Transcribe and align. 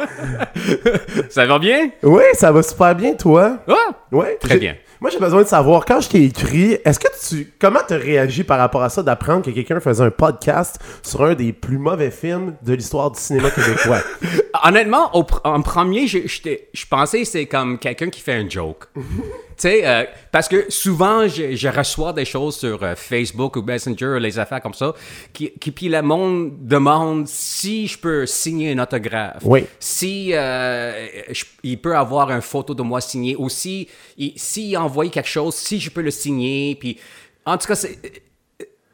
ça 1.31 1.47
va 1.47 1.59
bien? 1.59 1.91
Oui, 2.03 2.23
ça 2.35 2.53
va 2.53 2.63
super 2.63 2.95
bien, 2.95 3.15
toi. 3.15 3.59
Ah, 3.69 3.75
Ouais, 4.11 4.37
Très 4.41 4.57
bien. 4.59 4.77
Moi, 5.01 5.11
j'ai 5.11 5.19
besoin 5.21 5.43
de 5.43 5.47
savoir, 5.47 5.85
quand 5.85 6.01
je 6.01 6.09
t'ai 6.09 6.25
écrit, 6.25 6.73
est-ce 6.85 6.99
que 6.99 7.07
tu. 7.29 7.53
Comment 7.61 7.79
tu 7.87 7.95
réagi 7.95 8.43
par 8.43 8.59
rapport 8.59 8.83
à 8.83 8.89
ça 8.89 9.03
d'apprendre 9.03 9.45
que 9.45 9.51
quelqu'un 9.51 9.79
faisait 9.79 10.03
un 10.03 10.11
podcast 10.11 10.81
sur 11.03 11.23
un 11.25 11.35
des 11.35 11.53
plus 11.53 11.79
mauvais 11.79 12.11
films 12.11 12.55
de 12.63 12.75
l'histoire 12.75 13.11
du 13.13 13.21
cinéma 13.21 13.51
québécois? 13.51 14.01
Honnêtement, 14.65 15.15
au 15.15 15.23
pr- 15.23 15.41
en 15.45 15.61
premier, 15.63 16.09
je, 16.09 16.19
je 16.27 16.87
pensais 16.91 17.21
que 17.21 17.29
c'est 17.29 17.47
comme 17.47 17.79
quelqu'un 17.79 18.11
qui 18.11 18.21
fait 18.21 18.33
un 18.35 18.49
joke. 18.49 18.85
tu 19.59 19.63
sais, 19.69 19.87
euh, 19.87 20.05
parce 20.31 20.47
que 20.49 20.71
souvent, 20.71 21.27
je, 21.27 21.57
je 21.57 21.69
reçois 21.69 22.13
des 22.13 22.25
choses 22.25 22.57
sur 22.57 22.81
euh, 22.83 22.95
Facebook 22.95 23.57
ou 23.57 23.63
Messenger, 23.63 24.19
les 24.21 24.39
affaires 24.39 24.63
comme 24.63 24.75
ça, 24.75 24.95
qui, 25.33 25.51
qui 25.59 25.73
puis 25.73 25.89
le 25.89 26.01
monde 26.01 26.67
demande 26.67 27.27
si 27.27 27.87
je 27.89 27.99
peux 27.99 28.25
signer 28.25 28.73
un 28.73 28.79
autographe. 28.79 29.43
Oui. 29.45 29.65
Si 29.81 30.31
euh, 30.33 31.07
je- 31.31 31.45
il 31.65 31.81
peut 31.81 31.97
avoir 31.97 32.31
une 32.31 32.41
photo 32.41 32.73
de 32.75 32.83
moi 32.83 33.01
signée, 33.01 33.35
ou 33.37 33.49
si 33.49 33.89
il, 34.17 34.33
s'il 34.37 34.75
a 34.77 34.83
envoyé 34.83 35.11
quelque 35.11 35.29
chose, 35.29 35.55
si 35.55 35.81
je 35.81 35.91
peux 35.91 36.03
le 36.03 36.11
signer. 36.13 36.77
Puis, 36.77 36.99
en 37.45 37.59
tout 37.59 37.67
cas, 37.67 37.75
c'est- 37.75 37.99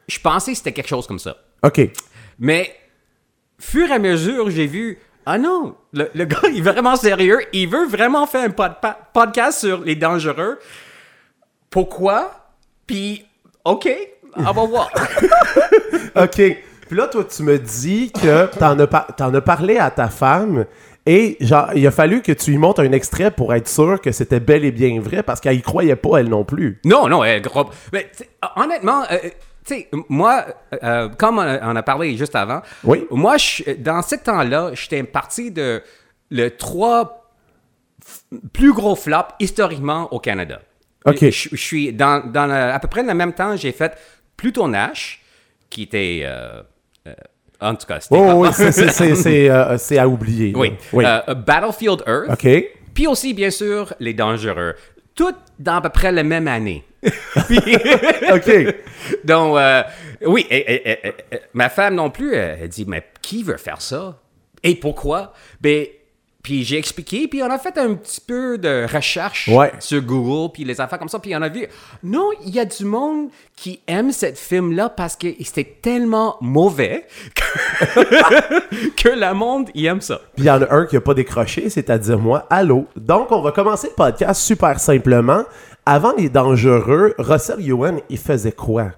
je 0.07 0.19
pensais 0.19 0.51
que 0.51 0.57
c'était 0.57 0.71
quelque 0.73 0.87
chose 0.89 1.05
comme 1.07 1.19
ça. 1.19 1.37
OK. 1.63 1.81
Mais, 2.39 2.75
fur 3.59 3.87
et 3.89 3.93
à 3.93 3.99
mesure, 3.99 4.49
j'ai 4.49 4.67
vu, 4.67 4.99
ah 5.25 5.37
non, 5.37 5.75
le, 5.93 6.09
le 6.13 6.25
gars, 6.25 6.37
il 6.51 6.57
est 6.59 6.61
vraiment 6.61 6.95
sérieux. 6.95 7.39
Il 7.53 7.67
veut 7.69 7.85
vraiment 7.87 8.27
faire 8.27 8.43
un 8.43 8.49
pod- 8.51 8.75
podcast 9.13 9.59
sur 9.59 9.81
les 9.81 9.95
dangereux. 9.95 10.59
Pourquoi? 11.69 12.31
Puis, 12.87 13.25
OK, 13.63 13.89
on 14.35 14.43
va 14.43 14.51
voir. 14.65 14.89
OK. 16.15 16.41
Puis 16.87 16.95
là, 16.95 17.07
toi, 17.07 17.23
tu 17.23 17.41
me 17.43 17.57
dis 17.57 18.11
que 18.11 18.45
t'en 18.57 18.77
as, 18.79 18.87
par- 18.87 19.07
as 19.19 19.41
parlé 19.41 19.77
à 19.77 19.89
ta 19.89 20.07
femme 20.09 20.65
et 21.07 21.37
genre, 21.39 21.69
il 21.75 21.85
a 21.87 21.91
fallu 21.91 22.21
que 22.21 22.31
tu 22.31 22.51
lui 22.51 22.57
montres 22.57 22.81
un 22.81 22.91
extrait 22.91 23.31
pour 23.31 23.53
être 23.53 23.67
sûr 23.67 23.99
que 24.01 24.11
c'était 24.11 24.39
bel 24.39 24.63
et 24.65 24.71
bien 24.71 24.99
vrai 24.99 25.23
parce 25.23 25.39
qu'elle 25.39 25.55
y 25.57 25.61
croyait 25.61 25.95
pas, 25.95 26.17
elle 26.19 26.29
non 26.29 26.43
plus. 26.43 26.79
non, 26.85 27.07
non, 27.07 27.23
gros. 27.41 27.69
Mais, 27.91 28.11
honnêtement, 28.55 29.03
euh, 29.11 29.17
tu 29.65 29.73
sais, 29.75 29.89
moi, 30.09 30.45
euh, 30.83 31.09
comme 31.09 31.37
on 31.39 31.75
a, 31.75 31.83
parlé 31.83 32.15
juste 32.17 32.35
avant, 32.35 32.61
Oui. 32.83 33.05
moi, 33.11 33.37
je- 33.37 33.71
dans 33.73 34.01
ce 34.01 34.15
temps-là, 34.15 34.71
j'étais 34.73 35.01
parti 35.03 35.51
de 35.51 35.81
le 36.29 36.49
trois 36.49 37.31
plus 38.53 38.73
gros 38.73 38.95
flops 38.95 39.33
historiquement 39.39 40.11
au 40.13 40.19
Canada. 40.19 40.61
OK. 41.05 41.17
Je, 41.29 41.49
je 41.51 41.55
suis 41.55 41.93
dans, 41.93 42.25
dans 42.25 42.45
le- 42.47 42.53
à 42.53 42.79
peu 42.79 42.87
près 42.87 43.03
le 43.03 43.13
même 43.13 43.33
temps, 43.33 43.55
j'ai 43.55 43.71
fait 43.71 43.93
Pluton 44.37 44.67
Nash, 44.69 45.21
qui 45.69 45.83
était. 45.83 46.21
euh, 46.23 46.61
euh, 47.07 47.13
en 47.61 47.75
tout 47.75 47.85
cas, 47.87 47.99
c'était. 47.99 48.15
Oh, 48.17 48.43
oui, 48.45 48.49
c'est- 48.53 49.49
euh, 49.49 49.77
c'est 49.77 49.97
à 49.97 50.07
oublier. 50.07 50.53
oui. 50.55 50.73
Oui. 50.93 51.05
Euh, 51.05 51.33
Battlefield 51.33 52.03
Earth. 52.07 52.29
OK. 52.31 52.65
Puis 52.93 53.07
aussi, 53.07 53.33
bien 53.33 53.49
sûr, 53.49 53.93
Les 53.99 54.13
Dangereux. 54.13 54.75
Tout 55.15 55.33
dans 55.59 55.75
à 55.77 55.81
peu 55.81 55.89
près 55.89 56.11
la 56.11 56.23
même 56.23 56.47
année. 56.47 56.83
Puis- 57.01 57.57
OK. 58.33 58.75
Donc, 59.23 59.57
euh, 59.57 59.83
oui, 60.25 60.45
et- 60.49 60.57
et- 60.73 60.89
et- 60.91 61.07
et- 61.31 61.39
ma 61.53 61.69
femme 61.69 61.95
non 61.95 62.09
plus, 62.09 62.33
elle 62.35 62.67
dit, 62.67 62.85
mais 62.87 63.03
qui 63.21 63.43
veut 63.43 63.57
faire 63.57 63.81
ça? 63.81 64.19
Et 64.63 64.75
pourquoi? 64.75 65.33
Ben, 65.61 65.85
puis 66.45 66.63
j'ai 66.63 66.77
expliqué, 66.77 67.27
puis 67.27 67.41
on 67.41 67.49
a 67.49 67.57
fait 67.57 67.75
un 67.79 67.95
petit 67.95 68.21
peu 68.21 68.59
de 68.59 68.85
recherche 68.85 69.47
Ouais. 69.47 69.71
sur 69.79 69.99
Google, 70.03 70.51
puis 70.53 70.63
les 70.63 70.79
affaires 70.79 70.99
comme 70.99 71.09
ça, 71.09 71.17
puis 71.17 71.35
on 71.35 71.41
a 71.41 71.49
vu, 71.49 71.65
non, 72.03 72.29
il 72.45 72.53
y 72.53 72.59
a 72.59 72.65
du 72.65 72.85
monde 72.85 73.29
qui 73.55 73.79
aime 73.87 74.11
cette 74.11 74.37
film-là 74.37 74.89
parce 74.89 75.15
que 75.15 75.25
c'était 75.43 75.77
tellement 75.81 76.37
mauvais 76.41 77.07
que, 77.33 78.89
que 78.95 79.09
le 79.09 79.33
monde, 79.33 79.69
il 79.73 79.87
aime 79.87 80.01
ça. 80.01 80.21
Puis 80.35 80.43
il 80.43 80.45
y 80.45 80.51
en 80.51 80.61
a 80.61 80.71
un 80.71 80.85
qui 80.85 80.95
a 80.97 81.01
pas 81.01 81.15
décroché, 81.15 81.67
c'est-à-dire 81.71 82.19
moi. 82.19 82.45
Allô? 82.51 82.85
Donc, 82.95 83.31
on 83.31 83.41
va 83.41 83.51
commencer 83.51 83.87
le 83.87 83.95
podcast 83.95 84.39
super 84.41 84.79
simplement. 84.79 85.45
Avant 85.83 86.13
les 86.15 86.29
dangereux, 86.29 87.15
Russell 87.17 87.67
Ewan, 87.67 88.01
il 88.07 88.19
faisait 88.19 88.51
quoi? 88.51 88.91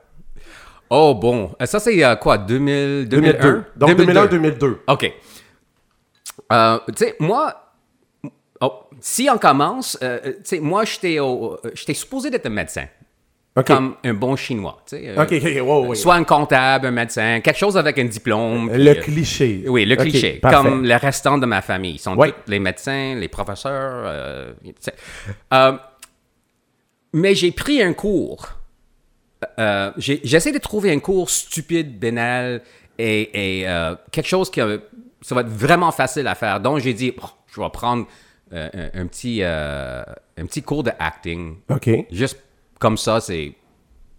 Oh 0.89 1.13
bon, 1.15 1.51
ça 1.65 1.79
c'est 1.81 2.01
euh, 2.03 2.15
quoi, 2.15 2.37
2000, 2.37 3.09
2001? 3.09 3.31
2002. 3.33 3.63
Donc 3.75 3.89
2001-2002. 3.91 4.75
OK. 4.87 5.13
Euh, 6.51 6.79
tu 6.87 6.93
sais, 6.97 7.15
moi, 7.19 7.73
oh, 8.61 8.73
si 8.99 9.29
on 9.31 9.37
commence, 9.37 9.97
euh, 10.01 10.19
tu 10.23 10.33
sais, 10.43 10.59
moi, 10.59 10.83
j'étais 10.85 11.19
euh, 11.19 11.57
supposé 11.93 12.29
d'être 12.29 12.45
un 12.45 12.51
médecin. 12.51 12.85
Comme 13.65 13.95
un 14.03 14.13
bon 14.13 14.35
chinois, 14.35 14.77
tu 14.87 14.97
sais. 14.97 15.15
euh, 15.17 15.61
wow. 15.61 15.95
Soit 15.95 16.13
un 16.13 16.23
comptable, 16.23 16.85
un 16.85 16.91
médecin, 16.91 17.39
quelque 17.41 17.57
chose 17.57 17.75
avec 17.75 17.97
un 17.97 18.05
diplôme. 18.05 18.69
Le 18.71 18.91
puis, 18.91 18.99
euh, 18.99 19.01
cliché. 19.01 19.63
oui, 19.67 19.83
le 19.83 19.95
cliché. 19.95 20.39
Comme 20.43 20.85
le 20.85 20.95
restant 20.95 21.39
de 21.39 21.47
ma 21.47 21.63
famille. 21.63 21.95
Ils 21.95 21.99
sont 21.99 22.15
tous 22.15 22.31
les 22.45 22.59
médecins, 22.59 23.15
les 23.15 23.27
professeurs. 23.27 24.03
euh, 24.05 24.53
tu 24.63 24.73
sais. 24.79 24.93
Euh, 25.55 25.71
mais 27.13 27.33
j'ai 27.33 27.51
pris 27.51 27.81
un 27.81 27.93
cours. 27.93 28.47
Euh, 29.59 29.91
J'essaie 29.97 30.51
de 30.51 30.59
trouver 30.59 30.91
un 30.91 30.99
cours 30.99 31.31
stupide, 31.31 31.97
banal 31.99 32.61
et, 32.99 33.61
et, 33.61 33.67
euh, 33.67 33.95
quelque 34.11 34.27
chose 34.27 34.51
qui 34.51 34.61
euh, 34.61 34.77
ça 35.21 35.35
va 35.35 35.41
être 35.41 35.47
vraiment 35.49 35.91
facile 35.91 36.27
à 36.27 36.35
faire. 36.35 36.59
Donc 36.59 36.79
j'ai 36.79 36.93
dit, 36.93 37.13
Oh, 37.21 37.27
je 37.47 37.59
vais 37.61 37.69
prendre 37.69 38.05
euh, 38.53 38.69
un, 38.93 39.01
un 39.01 39.07
petit, 39.07 39.39
euh, 39.41 40.03
un 40.37 40.45
petit 40.45 40.61
cours 40.63 40.83
de 40.83 40.91
acting. 40.99 41.57
OK. 41.69 41.89
Juste 42.11 42.39
comme 42.79 42.97
ça, 42.97 43.19
c'est 43.19 43.53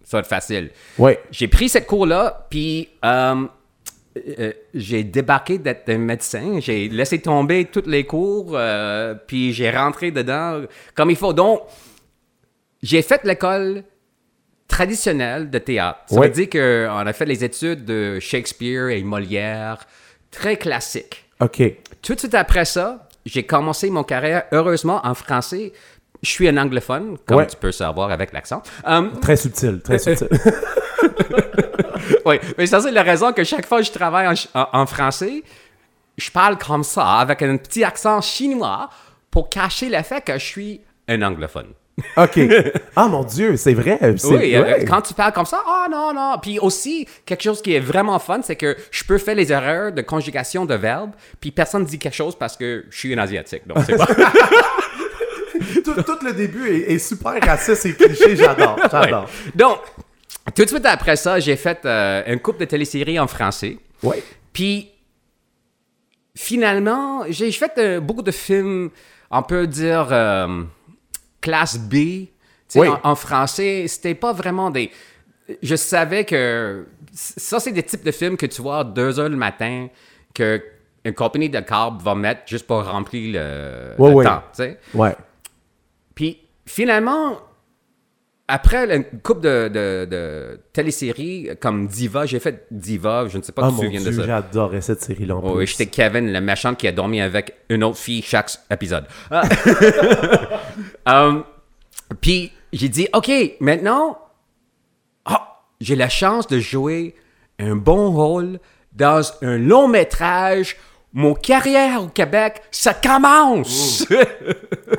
ça 0.03 0.17
va 0.17 0.21
être 0.21 0.27
facile. 0.27 0.71
Oui. 0.97 1.13
J'ai 1.31 1.47
pris 1.47 1.69
cette 1.69 1.85
cours-là, 1.85 2.47
puis 2.49 2.89
euh, 3.05 3.45
j'ai 4.73 5.03
débarqué 5.03 5.59
d'être 5.59 5.87
un 5.89 5.99
médecin. 5.99 6.59
J'ai 6.59 6.89
laissé 6.89 7.19
tomber 7.21 7.65
tous 7.65 7.83
les 7.85 8.05
cours, 8.05 8.57
puis 9.27 9.53
j'ai 9.53 9.69
rentré 9.69 10.09
dedans 10.11 10.61
comme 10.95 11.11
il 11.11 11.15
faut. 11.15 11.31
Donc, 11.33 11.61
j'ai 12.81 13.01
fait 13.03 13.23
l'école 13.23 13.83
traditionnelle 14.67 15.49
de 15.49 15.57
théâtre. 15.59 15.99
Ça 16.07 16.19
Oui. 16.19 16.27
veut 16.27 16.33
dire 16.33 16.49
qu'on 16.49 17.05
a 17.07 17.13
fait 17.13 17.25
les 17.25 17.43
études 17.43 17.85
de 17.85 18.19
Shakespeare 18.19 18.89
et 18.89 19.03
Molière, 19.03 19.85
très 20.31 20.57
classiques. 20.57 21.25
OK. 21.39 21.61
Tout 22.01 22.15
de 22.15 22.19
suite 22.19 22.35
après 22.35 22.65
ça, 22.65 23.07
j'ai 23.25 23.43
commencé 23.43 23.89
mon 23.89 24.03
carrière, 24.03 24.43
heureusement, 24.51 25.01
en 25.03 25.13
français. 25.13 25.73
Je 26.21 26.29
suis 26.29 26.47
un 26.49 26.57
anglophone, 26.57 27.17
comme 27.25 27.37
Ouais. 27.37 27.47
tu 27.47 27.55
peux 27.55 27.71
savoir 27.71 28.11
avec 28.11 28.33
l'accent. 28.33 28.61
Euh, 28.87 29.09
Très 29.21 29.37
subtil, 29.37 29.79
très 29.81 29.99
subtil. 29.99 30.27
Oui, 32.25 32.39
mais 32.57 32.65
ça, 32.65 32.81
c'est 32.81 32.91
la 32.91 33.03
raison 33.03 33.31
que 33.33 33.43
chaque 33.43 33.65
fois 33.65 33.79
que 33.79 33.85
je 33.85 33.91
travaille 33.91 34.27
en- 34.53 34.67
en 34.73 34.85
français, 34.85 35.43
je 36.17 36.29
parle 36.31 36.57
comme 36.57 36.83
ça, 36.83 37.19
avec 37.19 37.41
un 37.41 37.57
petit 37.57 37.83
accent 37.83 38.19
chinois, 38.21 38.89
pour 39.31 39.49
cacher 39.49 39.89
le 39.89 40.01
fait 40.03 40.21
que 40.21 40.33
je 40.33 40.45
suis 40.45 40.81
un 41.07 41.21
anglophone. 41.21 41.73
OK. 42.17 42.39
Ah, 42.95 43.07
mon 43.07 43.23
Dieu, 43.23 43.55
c'est 43.57 43.73
vrai. 43.73 43.97
c'est- 44.17 44.27
Oui, 44.27 44.55
euh, 44.55 44.63
ouais. 44.63 44.85
quand 44.85 45.01
tu 45.01 45.13
parles 45.13 45.33
comme 45.33 45.45
ça, 45.45 45.61
ah 45.67 45.87
non, 45.89 46.13
non. 46.13 46.35
Puis 46.41 46.59
aussi, 46.59 47.07
quelque 47.25 47.43
chose 47.43 47.61
qui 47.61 47.73
est 47.73 47.79
vraiment 47.79 48.19
fun, 48.19 48.41
c'est 48.43 48.55
que 48.55 48.75
je 48.91 49.03
peux 49.03 49.17
faire 49.17 49.35
les 49.35 49.51
erreurs 49.51 49.91
de 49.91 50.01
conjugation 50.01 50.65
de 50.65 50.75
verbes, 50.75 51.11
puis 51.39 51.51
personne 51.51 51.83
ne 51.83 51.87
dit 51.87 51.99
quelque 51.99 52.15
chose 52.15 52.35
parce 52.37 52.55
que 52.57 52.85
je 52.89 52.97
suis 52.97 53.13
un 53.13 53.17
asiatique. 53.17 53.67
Donc, 53.67 53.79
c'est 53.85 53.95
pas. 53.97 54.05
tout, 55.83 56.01
tout 56.03 56.25
le 56.25 56.33
début 56.33 56.67
est, 56.69 56.93
est 56.93 56.99
super 56.99 57.39
raciste 57.41 57.85
et 57.85 57.93
cliché. 57.93 58.35
J'adore. 58.35 58.77
J'adore. 58.91 59.29
Donc, 59.55 59.77
tout 60.55 60.63
de 60.63 60.69
suite 60.69 60.85
après 60.85 61.15
ça, 61.15 61.39
j'ai 61.39 61.55
fait 61.55 61.79
euh, 61.85 62.23
un 62.25 62.37
couple 62.37 62.59
de 62.61 62.65
téléséries 62.65 63.19
en 63.19 63.27
français. 63.27 63.77
Oui. 64.03 64.17
Puis, 64.53 64.89
finalement, 66.35 67.23
j'ai 67.29 67.51
fait 67.51 67.71
euh, 67.77 67.99
beaucoup 67.99 68.21
de 68.21 68.31
films, 68.31 68.89
on 69.29 69.43
peut 69.43 69.67
dire, 69.67 70.07
euh, 70.11 70.63
classe 71.41 71.77
B. 71.77 71.91
Tu 71.93 72.29
sais, 72.67 72.79
Oui. 72.79 72.87
en, 72.87 72.99
en 73.11 73.15
français, 73.15 73.85
c'était 73.87 74.15
pas 74.15 74.33
vraiment 74.33 74.69
des. 74.69 74.91
Je 75.63 75.75
savais 75.75 76.25
que 76.25 76.85
ça, 77.11 77.59
c'est 77.59 77.71
des 77.71 77.81
types 77.83 78.03
de 78.05 78.11
films 78.11 78.37
que 78.37 78.45
tu 78.45 78.61
vois 78.61 78.79
à 78.79 78.83
2 78.83 79.19
heures 79.19 79.29
le 79.29 79.35
matin, 79.35 79.87
que 80.33 80.61
une 81.03 81.13
compagnie 81.13 81.49
de 81.49 81.59
câbles 81.61 82.01
va 82.03 82.13
mettre 82.13 82.41
juste 82.45 82.67
pour 82.67 82.83
remplir 82.85 83.33
le, 83.33 83.95
Ouais, 83.97 84.09
le 84.09 84.15
ouais. 84.15 84.25
temps. 84.25 84.43
tu 84.53 84.63
sais. 84.63 84.79
Ouais. 84.93 85.15
Puis 86.13 86.39
finalement, 86.65 87.37
après 88.49 88.93
une 88.93 89.05
couple 89.21 89.41
de, 89.41 89.67
de, 89.69 90.05
de 90.09 90.59
téléséries 90.73 91.49
comme 91.61 91.87
Diva, 91.87 92.25
j'ai 92.25 92.39
fait 92.39 92.65
Diva, 92.71 93.27
je 93.29 93.37
ne 93.37 93.43
sais 93.43 93.51
pas 93.51 93.61
Ah 93.65 93.69
si 93.69 93.75
tu 93.75 93.79
te 93.81 93.85
souviens 93.85 94.01
dieu, 94.01 94.11
de 94.11 94.15
ça. 94.21 94.25
j'adorais 94.25 94.81
cette 94.81 95.01
série-là. 95.01 95.35
Oh, 95.41 95.53
oui, 95.57 95.67
j'étais 95.67 95.85
Kevin, 95.85 96.33
le 96.33 96.41
méchant 96.41 96.73
qui 96.75 96.87
a 96.87 96.91
dormi 96.91 97.21
avec 97.21 97.53
une 97.69 97.83
autre 97.83 97.97
fille 97.97 98.21
chaque 98.21 98.51
épisode. 98.69 99.05
Ah. 99.31 99.43
Um, 101.05 101.43
Puis 102.21 102.51
j'ai 102.73 102.89
dit, 102.89 103.07
OK, 103.13 103.31
maintenant, 103.59 104.17
ah, 105.25 105.61
j'ai 105.81 105.95
la 105.95 106.09
chance 106.09 106.47
de 106.47 106.59
jouer 106.59 107.15
un 107.59 107.75
bon 107.75 108.11
rôle 108.11 108.59
dans 108.93 109.21
un 109.41 109.57
long 109.57 109.87
métrage. 109.87 110.75
Mon 111.13 111.33
carrière 111.33 112.03
au 112.03 112.07
Québec, 112.07 112.61
ça 112.69 112.93
commence! 112.93 114.05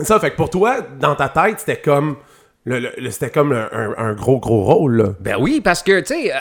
Ça, 0.02 0.18
fait 0.18 0.32
que 0.32 0.36
pour 0.36 0.50
toi, 0.50 0.80
dans 0.98 1.14
ta 1.14 1.28
tête, 1.28 1.60
c'était 1.60 1.80
comme. 1.80 2.16
Le- 2.64 2.78
le- 2.98 3.10
c'était 3.10 3.30
comme 3.30 3.52
un, 3.52 3.68
un- 3.72 3.94
un 3.96 4.12
gros, 4.14 4.38
gros 4.38 4.62
rôle, 4.64 4.96
là. 4.96 5.14
Ben 5.20 5.36
oui, 5.40 5.60
parce 5.60 5.82
que, 5.82 6.00
tu 6.00 6.06
sais, 6.14 6.32
euh, 6.32 6.36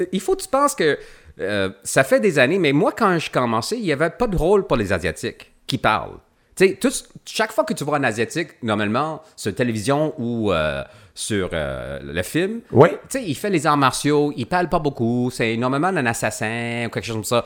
euh, 0.00 0.04
il 0.12 0.20
faut 0.20 0.34
que 0.36 0.42
tu 0.42 0.48
penses 0.48 0.74
que 0.74 0.98
euh, 1.40 1.70
ça 1.82 2.04
fait 2.04 2.20
des 2.20 2.38
années, 2.38 2.58
mais 2.58 2.72
moi, 2.72 2.92
quand 2.96 3.18
je 3.18 3.30
commençais, 3.30 3.76
il 3.76 3.82
n'y 3.84 3.92
avait 3.92 4.10
pas 4.10 4.26
de 4.26 4.36
rôle 4.36 4.66
pour 4.66 4.76
les 4.76 4.92
Asiatiques 4.92 5.52
qui 5.66 5.78
parlent. 5.78 6.18
Tu 6.56 6.76
sais, 6.80 7.04
chaque 7.24 7.50
fois 7.52 7.64
que 7.64 7.72
tu 7.74 7.82
vois 7.82 7.96
un 7.98 8.04
Asiatique, 8.04 8.62
normalement, 8.62 9.22
sur 9.34 9.52
télévision 9.54 10.14
ou 10.18 10.52
euh, 10.52 10.82
sur 11.14 11.50
euh, 11.52 11.98
le 12.02 12.22
film, 12.22 12.60
Oui. 12.70 12.90
tu 13.08 13.18
sais, 13.18 13.24
il 13.24 13.34
fait 13.34 13.50
les 13.50 13.66
arts 13.66 13.76
martiaux, 13.76 14.32
il 14.36 14.46
parle 14.46 14.68
pas 14.68 14.78
beaucoup, 14.78 15.30
c'est 15.32 15.56
normalement 15.56 15.88
un 15.88 16.06
assassin 16.06 16.84
ou 16.86 16.90
quelque 16.90 17.04
chose 17.06 17.16
comme 17.16 17.24
ça. 17.24 17.44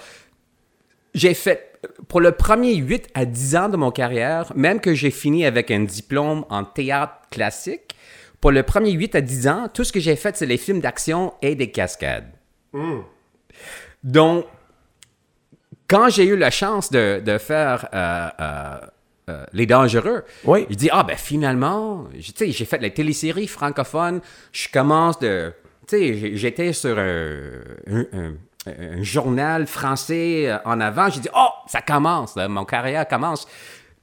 J'ai 1.15 1.33
fait, 1.33 1.73
pour 2.09 2.21
le 2.21 2.33
premier 2.33 2.75
8 2.77 3.09
à 3.15 3.25
10 3.25 3.57
ans 3.57 3.69
de 3.71 3.77
mon 3.79 3.91
carrière, 3.91 4.53
même 4.55 4.79
que 4.81 4.93
j'ai 4.95 5.11
fini 5.11 5.47
avec 5.47 5.71
un 5.71 5.81
diplôme 5.81 6.45
en 6.51 6.65
théâtre 6.65 7.15
classique, 7.31 7.88
pour 8.41 8.53
le 8.53 8.63
premier 8.63 8.93
8 8.93 9.15
à 9.17 9.21
10 9.21 9.49
ans, 9.49 9.69
tout 9.73 9.85
ce 9.85 9.93
que 9.93 10.01
j'ai 10.01 10.17
fait, 10.17 10.37
c'est 10.37 10.47
les 10.47 10.57
films 10.59 10.81
d'action 10.81 11.35
et 11.43 11.55
des 11.55 11.71
cascades. 11.71 12.29
Donc, 14.05 14.45
quand 15.89 16.09
j'ai 16.11 16.25
eu 16.25 16.37
la 16.37 16.51
chance 16.51 16.91
de, 16.91 17.21
de 17.25 17.39
faire 17.39 17.89
euh, 17.95 18.29
euh, 18.41 18.77
euh, 19.31 19.45
Les 19.53 19.67
Dangereux, 19.67 20.25
Oui. 20.45 20.67
je 20.71 20.75
dis, 20.75 20.89
ah 20.93 21.03
ben 21.03 21.17
finalement, 21.17 22.05
j'ai 22.15 22.65
fait 22.65 22.79
la 22.81 22.91
télésérie 22.91 23.47
francophone, 23.49 24.21
je 24.53 24.69
commence 24.73 25.19
de... 25.19 25.53
Tu 25.87 25.97
sais, 25.97 26.15
j'ai- 26.15 26.37
j'étais 26.37 26.73
sur 26.75 26.99
un, 26.99 27.41
un- 27.87 28.07
un- 28.13 28.35
un 28.67 29.03
journal 29.03 29.67
français 29.67 30.53
en 30.67 30.81
avant, 30.81 31.09
j'ai 31.09 31.21
dit, 31.21 31.29
oh, 31.35 31.49
ça 31.67 31.81
commence, 31.81 32.37
là, 32.37 32.49
mon 32.49 32.67
carrière 32.67 33.09
commence. 33.09 33.49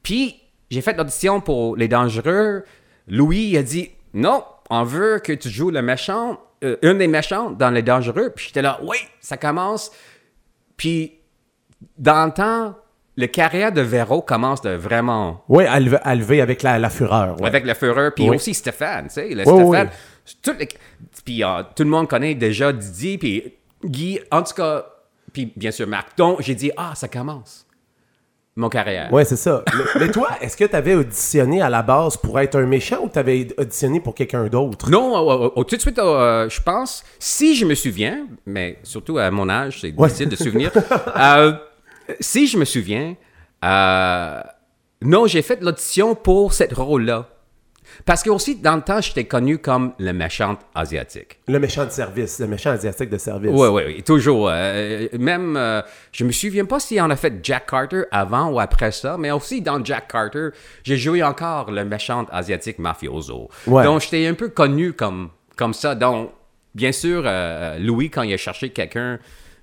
Puis, 0.01 0.41
j'ai 0.71 0.81
fait 0.81 0.97
l'audition 0.97 1.39
pour 1.41 1.77
Les 1.77 1.87
Dangereux. 1.87 2.63
Louis 3.07 3.55
a 3.57 3.61
dit, 3.63 3.91
non, 4.15 4.43
on 4.71 4.83
veut 4.83 5.19
que 5.19 5.33
tu 5.33 5.49
joues 5.49 5.69
le 5.69 5.81
méchant, 5.83 6.39
euh, 6.63 6.77
une 6.81 6.97
des 6.97 7.07
méchants 7.07 7.51
dans 7.51 7.69
Les 7.69 7.83
Dangereux. 7.83 8.31
Puis 8.35 8.45
j'étais 8.47 8.61
là, 8.63 8.79
oui, 8.81 8.97
ça 9.21 9.37
commence. 9.37 9.91
Puis, 10.77 11.19
dans 11.97 12.25
le 12.25 12.31
temps, 12.31 12.75
le 13.17 13.27
carrière 13.27 13.71
de 13.71 13.81
Véro 13.81 14.21
commence 14.21 14.61
de 14.61 14.71
vraiment 14.71 15.43
Oui, 15.47 15.65
à 15.65 15.79
lever, 15.79 15.99
à 16.03 16.15
lever 16.15 16.41
avec 16.41 16.63
la, 16.63 16.79
la 16.79 16.89
fureur. 16.89 17.39
ouais. 17.39 17.47
avec 17.47 17.65
le 17.65 17.73
Fureur, 17.73 18.13
puis 18.13 18.29
Oui. 18.29 18.35
aussi 18.35 18.53
Stéphane, 18.53 19.07
tu 19.07 19.13
sais, 19.13 19.29
le 19.29 19.43
Oui, 19.47 19.63
Stéphane. 19.63 19.89
oui. 19.91 20.33
tout 20.41 20.55
le- 20.59 20.65
puis 21.23 21.43
euh, 21.43 21.63
tout 21.75 21.83
le 21.83 21.89
monde 21.89 22.09
connaît 22.09 22.35
déjà 22.35 22.73
Didier, 22.73 23.17
puis 23.17 23.53
Guy, 23.83 24.19
en 24.31 24.41
tout 24.43 24.53
cas, 24.55 24.85
puis 25.31 25.53
bien 25.55 25.71
sûr 25.71 25.87
Marc. 25.87 26.17
Donc, 26.17 26.41
j'ai 26.41 26.55
dit, 26.55 26.71
ah, 26.75 26.93
ça 26.95 27.07
commence, 27.07 27.64
mon 28.57 28.69
carrière. 28.69 29.11
Ouais, 29.11 29.25
c'est 29.25 29.35
ça. 29.35 29.63
mais, 29.75 29.83
mais 30.05 30.11
toi, 30.11 30.29
est-ce 30.41 30.55
que 30.55 30.63
tu 30.65 30.75
avais 30.75 30.95
auditionné 30.95 31.61
à 31.61 31.69
la 31.69 31.81
base 31.81 32.15
pour 32.17 32.39
être 32.39 32.55
un 32.55 32.65
méchant 32.65 32.99
ou 33.03 33.09
tu 33.09 33.19
avais 33.19 33.47
auditionné 33.57 33.99
pour 33.99 34.15
quelqu'un 34.15 34.45
d'autre? 34.47 34.89
Non, 34.89 35.49
tout 35.63 35.75
de 35.75 35.81
suite, 35.81 35.99
euh, 35.99 36.47
je 36.49 36.61
pense, 36.61 37.03
si 37.19 37.55
je 37.55 37.65
me 37.65 37.75
souviens, 37.75 38.27
mais 38.45 38.79
surtout 38.83 39.17
à 39.17 39.29
mon 39.31 39.49
âge, 39.49 39.81
c'est 39.81 39.93
Ouais. 39.97 40.07
difficile 40.07 40.29
de 40.29 40.35
souvenir. 40.37 40.71
euh, 41.17 41.51
si 42.21 42.47
je 42.47 42.57
me 42.57 42.65
souviens, 42.65 43.15
euh, 43.63 44.41
non, 45.01 45.27
j'ai 45.27 45.41
fait 45.41 45.61
l'audition 45.61 46.15
pour 46.15 46.53
cette 46.53 46.73
rôle-là. 46.73 47.27
Parce 48.03 48.23
que 48.23 48.29
aussi, 48.29 48.55
dans 48.55 48.75
le 48.75 48.81
temps, 48.81 48.99
j'étais 49.01 49.23
connu 49.25 49.57
comme 49.57 49.93
le 49.99 50.11
méchant 50.11 50.57
asiatique. 50.73 51.39
Le 51.47 51.59
méchant 51.59 51.85
de 51.85 51.91
service, 51.91 52.39
le 52.39 52.47
méchant 52.47 52.71
asiatique 52.71 53.09
de 53.09 53.17
service. 53.17 53.51
Oui, 53.53 53.67
oui, 53.69 53.83
oui, 53.85 54.03
toujours. 54.03 54.49
euh, 54.51 55.07
même, 55.17 55.55
euh, 55.57 55.81
je 56.11 56.25
me 56.25 56.31
souviens 56.31 56.65
pas 56.65 56.79
si 56.79 56.99
on 56.99 57.09
a 57.09 57.15
fait 57.15 57.33
Jack 57.43 57.69
Carter 57.69 58.03
avant 58.11 58.49
ou 58.49 58.59
après 58.59 58.91
ça, 58.91 59.17
mais 59.17 59.31
aussi 59.31 59.61
dans 59.61 59.83
Jack 59.83 60.11
Carter, 60.11 60.49
j'ai 60.83 60.97
joué 60.97 61.23
encore 61.23 61.71
le 61.71 61.85
méchant 61.85 62.25
asiatique 62.31 62.79
mafioso. 62.79 63.49
Ouais. 63.67 63.83
Donc, 63.83 64.01
j'étais 64.01 64.27
un 64.27 64.33
peu 64.33 64.49
connu 64.49 64.93
comme, 64.93 65.29
comme 65.55 65.73
ça. 65.73 65.95
Donc, 65.95 66.31
bien 66.73 66.91
sûr, 66.91 67.23
euh, 67.25 67.77
Louis, 67.79 68.09
quand 68.09 68.23
il 68.23 68.33
a 68.33 68.37
cherché 68.37 68.69
quelqu'un 68.69 69.19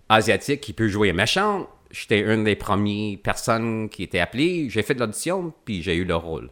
asiatique 0.08 0.60
qui 0.60 0.72
peut 0.72 0.88
jouer 0.88 1.12
méchant, 1.12 1.68
j'étais 1.90 2.20
une 2.20 2.44
des 2.44 2.56
premières 2.56 3.18
personnes 3.22 3.88
qui 3.88 4.02
était 4.02 4.20
appelée. 4.20 4.68
J'ai 4.70 4.82
fait 4.82 4.94
de 4.94 5.00
l'audition, 5.00 5.52
puis 5.64 5.82
j'ai 5.82 5.94
eu 5.94 6.04
le 6.04 6.16
rôle. 6.16 6.48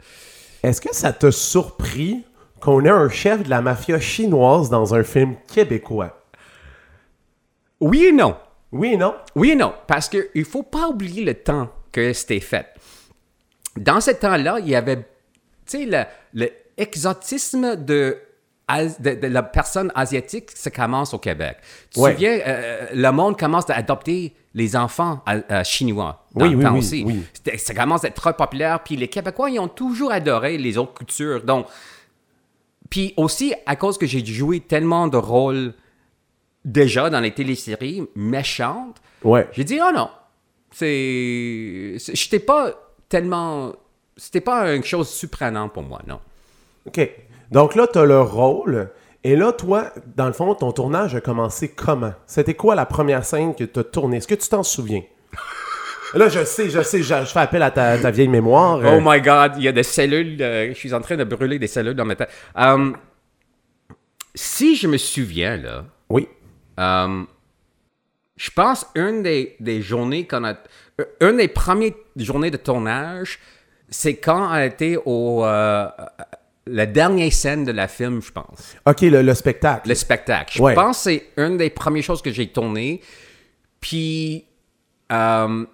Est-ce 0.63 0.81
que 0.81 0.93
ça 0.95 1.11
t'a 1.13 1.31
surpris 1.31 2.23
qu'on 2.59 2.85
ait 2.85 2.89
un 2.89 3.09
chef 3.09 3.43
de 3.43 3.49
la 3.49 3.61
mafia 3.61 3.99
chinoise 3.99 4.69
dans 4.69 4.93
un 4.93 5.03
film 5.03 5.35
québécois? 5.51 6.17
Oui 7.79 8.05
et 8.05 8.11
non. 8.11 8.35
Oui 8.71 8.93
et 8.93 8.97
non? 8.97 9.15
Oui 9.35 9.51
et 9.51 9.55
non, 9.55 9.73
parce 9.87 10.07
qu'il 10.07 10.27
ne 10.35 10.43
faut 10.43 10.63
pas 10.63 10.87
oublier 10.87 11.23
le 11.25 11.33
temps 11.33 11.69
que 11.91 12.13
c'était 12.13 12.39
fait. 12.39 12.67
Dans 13.75 13.99
ce 13.99 14.11
temps-là, 14.11 14.59
il 14.59 14.69
y 14.69 14.75
avait, 14.75 14.97
tu 14.97 15.03
sais, 15.65 15.85
le, 15.85 16.03
le 16.33 16.49
exotisme 16.77 17.75
de, 17.75 18.17
as- 18.67 18.99
de, 19.01 19.15
de 19.15 19.27
la 19.27 19.43
personne 19.43 19.91
asiatique, 19.95 20.51
ça 20.53 20.69
commence 20.71 21.13
au 21.13 21.17
Québec. 21.19 21.57
Tu 21.93 21.99
Ouais. 21.99 22.11
souviens, 22.13 22.39
euh, 22.47 22.87
le 22.93 23.11
monde 23.11 23.37
commence 23.37 23.69
à 23.69 23.75
adopter 23.75 24.33
les 24.53 24.75
enfants 24.75 25.21
euh, 25.27 25.41
euh, 25.51 25.63
chinois 25.63 26.20
dans 26.35 26.45
Oui, 26.45 26.51
le 26.51 26.57
oui, 26.57 26.63
temps 26.63 26.73
oui, 26.73 26.79
aussi. 26.79 27.05
Ça 27.57 27.73
commence 27.73 28.03
à 28.03 28.07
être 28.07 28.15
très 28.15 28.33
populaire, 28.33 28.81
puis 28.83 28.95
les 28.95 29.07
Québécois, 29.07 29.49
ils 29.49 29.59
ont 29.59 29.67
toujours 29.67 30.11
adoré 30.11 30.57
les 30.57 30.77
autres 30.77 30.93
cultures. 30.93 31.43
Donc, 31.43 31.65
puis 32.89 33.13
aussi, 33.17 33.53
à 33.65 33.75
cause 33.75 33.97
que 33.97 34.05
j'ai 34.05 34.23
joué 34.25 34.59
tellement 34.59 35.07
de 35.07 35.17
rôles 35.17 35.73
déjà 36.65 37.09
dans 37.09 37.19
les 37.19 37.31
téléséries 37.33 38.03
méchantes, 38.15 38.97
Ouais. 39.23 39.47
j'ai 39.53 39.63
dit, 39.63 39.79
oh 39.81 39.91
non, 39.95 40.09
c'est. 40.71 41.95
c'est- 41.99 42.15
J'étais 42.15 42.39
pas 42.39 42.71
tellement. 43.09 43.73
C'était 44.17 44.41
pas 44.41 44.73
une 44.75 44.83
chose 44.83 45.09
surprenante 45.09 45.73
pour 45.73 45.83
moi, 45.83 46.01
non. 46.07 46.19
OK. 46.85 46.99
Donc 47.51 47.75
là, 47.75 47.87
tu 47.87 47.97
as 47.99 48.05
le 48.05 48.21
rôle. 48.21 48.89
Et 49.23 49.35
là, 49.35 49.51
toi, 49.51 49.91
dans 50.15 50.25
le 50.27 50.33
fond, 50.33 50.53
ton 50.55 50.71
tournage 50.71 51.13
a 51.15 51.21
commencé 51.21 51.69
comment? 51.69 52.13
C'était 52.25 52.55
quoi 52.55 52.73
la 52.75 52.85
première 52.85 53.23
scène 53.23 53.53
que 53.55 53.63
tu 53.63 53.79
as 53.79 53.83
tournée? 53.83 54.17
Est-ce 54.17 54.27
que 54.27 54.35
tu 54.35 54.49
t'en 54.49 54.63
souviens? 54.63 55.03
Là, 56.13 56.27
je 56.29 56.43
sais, 56.43 56.69
je 56.69 56.81
sais, 56.81 57.01
je, 57.01 57.15
je 57.21 57.25
fais 57.31 57.39
appel 57.39 57.61
à 57.63 57.71
ta, 57.71 57.97
ta 57.97 58.11
vieille 58.11 58.27
mémoire. 58.27 58.77
euh, 58.77 58.97
Oh 58.97 59.01
my 59.03 59.21
God, 59.21 59.53
il 59.57 59.63
y 59.63 59.67
a 59.67 59.71
des 59.71 59.83
cellules. 59.83 60.41
euh, 60.41 60.67
je 60.69 60.73
suis 60.77 60.93
en 60.93 61.01
train 61.01 61.15
de 61.15 61.23
brûler 61.23 61.57
des 61.59 61.67
cellules 61.67 61.93
dans 61.93 62.05
ma 62.05 62.15
tête. 62.15 62.29
Um, 62.55 62.97
si 64.35 64.75
je 64.75 64.87
me 64.87 64.97
souviens, 64.97 65.57
là, 65.57 65.85
Oui. 66.09 66.27
um, 66.77 67.27
je 68.37 68.49
pense 68.51 68.85
une 68.95 69.23
des, 69.23 69.55
des 69.59 69.81
journées 69.81 70.25
qu'on 70.27 70.43
a. 70.43 70.53
euh, 70.99 71.05
Une 71.29 71.37
des 71.37 71.47
premières 71.47 71.93
journées 72.17 72.51
de 72.51 72.57
tournage, 72.57 73.39
c'est 73.89 74.15
quand 74.17 74.47
on 74.47 74.51
a 74.51 74.65
été 74.65 74.97
au. 75.05 75.45
euh, 75.45 75.87
la 76.67 76.85
dernière 76.85 77.31
scène 77.33 77.63
de 77.65 77.71
la 77.71 77.87
film, 77.87 78.21
je 78.21 78.31
pense. 78.31 78.75
OK, 78.85 79.01
le, 79.01 79.21
le 79.21 79.33
spectacle. 79.33 79.89
Le 79.89 79.95
spectacle. 79.95 80.53
Je 80.57 80.61
Ouais. 80.61 80.75
pense 80.75 80.97
que 80.97 81.03
c'est 81.03 81.27
une 81.37 81.57
des 81.57 81.69
premières 81.71 82.03
choses 82.03 82.21
que 82.21 82.31
j'ai 82.31 82.47
tournées. 82.47 83.01
Puis, 83.79 84.45
euh, 85.11 85.65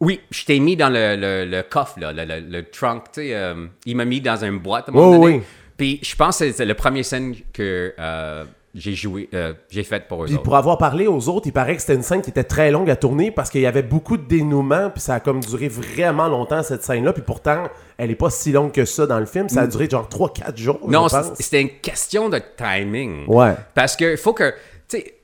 oui, 0.00 0.20
je 0.30 0.44
t'ai 0.44 0.58
mis 0.60 0.76
dans 0.76 0.88
le, 0.88 1.16
le, 1.16 1.44
le 1.44 1.62
coffre, 1.62 1.98
là, 2.00 2.12
le, 2.12 2.24
le- 2.24 2.40
le 2.40 2.62
trunk. 2.70 3.04
Tu 3.12 3.20
sais, 3.22 3.34
euh, 3.34 3.66
il 3.86 3.96
m'a 3.96 4.04
mis 4.04 4.20
dans 4.20 4.42
une 4.44 4.58
boîte 4.58 4.88
à 4.88 4.92
un 4.92 4.94
moment 4.94 5.08
Oh, 5.10 5.12
donné. 5.22 5.36
oui. 5.38 5.42
Puis, 5.76 5.98
je 6.02 6.16
pense 6.16 6.38
que 6.38 6.52
c'est- 6.52 6.64
la 6.64 6.74
première 6.74 7.04
scène 7.04 7.34
que 7.52 7.92
euh, 7.98 8.44
j'ai 8.74 8.94
joué, 8.94 9.28
euh, 9.34 9.52
j'ai 9.68 9.82
faite 9.82 10.06
pour 10.08 10.22
eux 10.22 10.26
Puis 10.26 10.34
autres. 10.36 10.42
pour 10.44 10.56
avoir 10.56 10.78
parlé 10.78 11.06
aux 11.06 11.28
autres, 11.28 11.46
il 11.48 11.52
paraît 11.52 11.74
que 11.74 11.80
c'était 11.80 11.96
une 11.96 12.02
scène 12.02 12.22
qui 12.22 12.30
était 12.30 12.44
très 12.44 12.70
longue 12.70 12.88
à 12.88 12.96
tourner 12.96 13.30
parce 13.30 13.50
qu'il 13.50 13.60
y 13.62 13.66
avait 13.66 13.82
beaucoup 13.82 14.16
de 14.16 14.22
dénouements, 14.22 14.90
puis 14.90 15.00
ça 15.02 15.14
a 15.16 15.20
comme 15.20 15.40
duré 15.40 15.68
vraiment 15.68 16.28
longtemps 16.28 16.62
cette 16.62 16.82
scène-là. 16.84 17.12
Puis 17.12 17.22
pourtant, 17.26 17.64
elle 17.98 18.10
est 18.10 18.14
pas 18.14 18.30
si 18.30 18.52
longue 18.52 18.72
que 18.72 18.84
ça 18.84 19.06
dans 19.06 19.18
le 19.18 19.26
film. 19.26 19.48
Ça 19.48 19.62
a 19.62 19.66
duré 19.66 19.88
genre 19.90 20.08
3-4 20.08 20.56
jours. 20.56 20.78
Non, 20.88 21.08
c'était 21.34 21.60
une 21.62 21.70
question 21.82 22.28
de 22.28 22.40
timing. 22.56 23.26
Ouais. 23.26 23.54
Parce 23.74 23.96
que 23.96 24.16
faut 24.16 24.32
que, 24.34 24.50
tu 24.88 24.98
sais, 24.98 25.14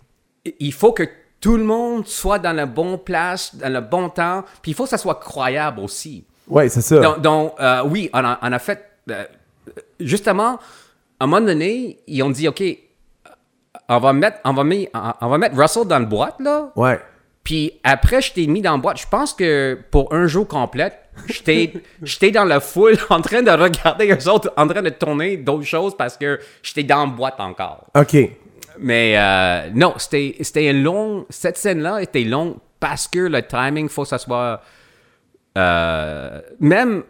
il 0.58 0.72
faut 0.72 0.92
que 0.92 1.04
tout 1.46 1.56
le 1.56 1.62
monde 1.62 2.08
soit 2.08 2.40
dans 2.40 2.52
la 2.52 2.66
bonne 2.66 2.98
place, 2.98 3.54
dans 3.54 3.72
le 3.72 3.80
bon 3.80 4.08
temps, 4.08 4.42
puis 4.62 4.72
il 4.72 4.74
faut 4.74 4.82
que 4.82 4.88
ça 4.88 4.98
soit 4.98 5.14
croyable 5.14 5.78
aussi. 5.78 6.24
Ouais, 6.48 6.68
c'est 6.68 6.80
ça. 6.80 6.98
Donc, 6.98 7.20
donc, 7.20 7.54
euh, 7.60 7.82
oui, 7.84 8.10
on 8.12 8.18
a, 8.18 8.36
on 8.42 8.50
a 8.52 8.58
fait. 8.58 8.84
euh, 9.08 9.22
justement, 10.00 10.58
à 11.20 11.24
un 11.24 11.26
moment 11.28 11.46
donné, 11.46 12.00
ils 12.08 12.20
ont 12.24 12.30
dit 12.30 12.48
OK, 12.48 12.64
on 13.88 13.98
va 14.00 14.12
mettre, 14.12 14.38
on 14.44 14.54
va 14.54 14.64
mettre, 14.64 14.90
on 15.20 15.28
va 15.28 15.38
mettre 15.38 15.56
Russell 15.56 15.84
dans 15.86 16.00
le 16.00 16.06
boîte, 16.06 16.40
là. 16.40 16.72
Ouais. 16.74 16.98
Puis 17.44 17.74
après, 17.84 18.20
je 18.20 18.32
t'ai 18.32 18.48
mis 18.48 18.60
dans 18.60 18.72
la 18.72 18.78
boîte. 18.78 18.98
Je 18.98 19.06
pense 19.08 19.32
que 19.32 19.78
pour 19.92 20.12
un 20.12 20.26
jour 20.26 20.48
complet, 20.48 20.98
j'étais 21.28 22.32
dans 22.32 22.44
la 22.44 22.58
foule 22.58 22.98
en 23.08 23.20
train 23.20 23.42
de 23.42 23.52
regarder 23.52 24.12
eux 24.12 24.28
autres 24.28 24.52
en 24.56 24.66
train 24.66 24.82
de 24.82 24.90
tourner 24.90 25.36
d'autres 25.36 25.62
choses 25.62 25.96
parce 25.96 26.16
que 26.16 26.40
j'étais 26.60 26.82
dans 26.82 27.06
la 27.06 27.12
boîte 27.12 27.38
encore. 27.38 27.84
OK. 27.96 28.16
Mais 28.78 29.14
euh, 29.16 29.70
non, 29.74 29.94
c'était 29.96 30.70
une 30.70 30.82
longue. 30.82 31.24
Cette 31.30 31.56
scène-là 31.56 32.02
était 32.02 32.24
longue 32.24 32.56
parce 32.80 33.08
que 33.08 33.20
le 33.20 33.42
timing, 33.42 33.88
faut 33.88 34.04
soit. 34.18 34.60
euh, 35.56 36.40
même 36.60 37.02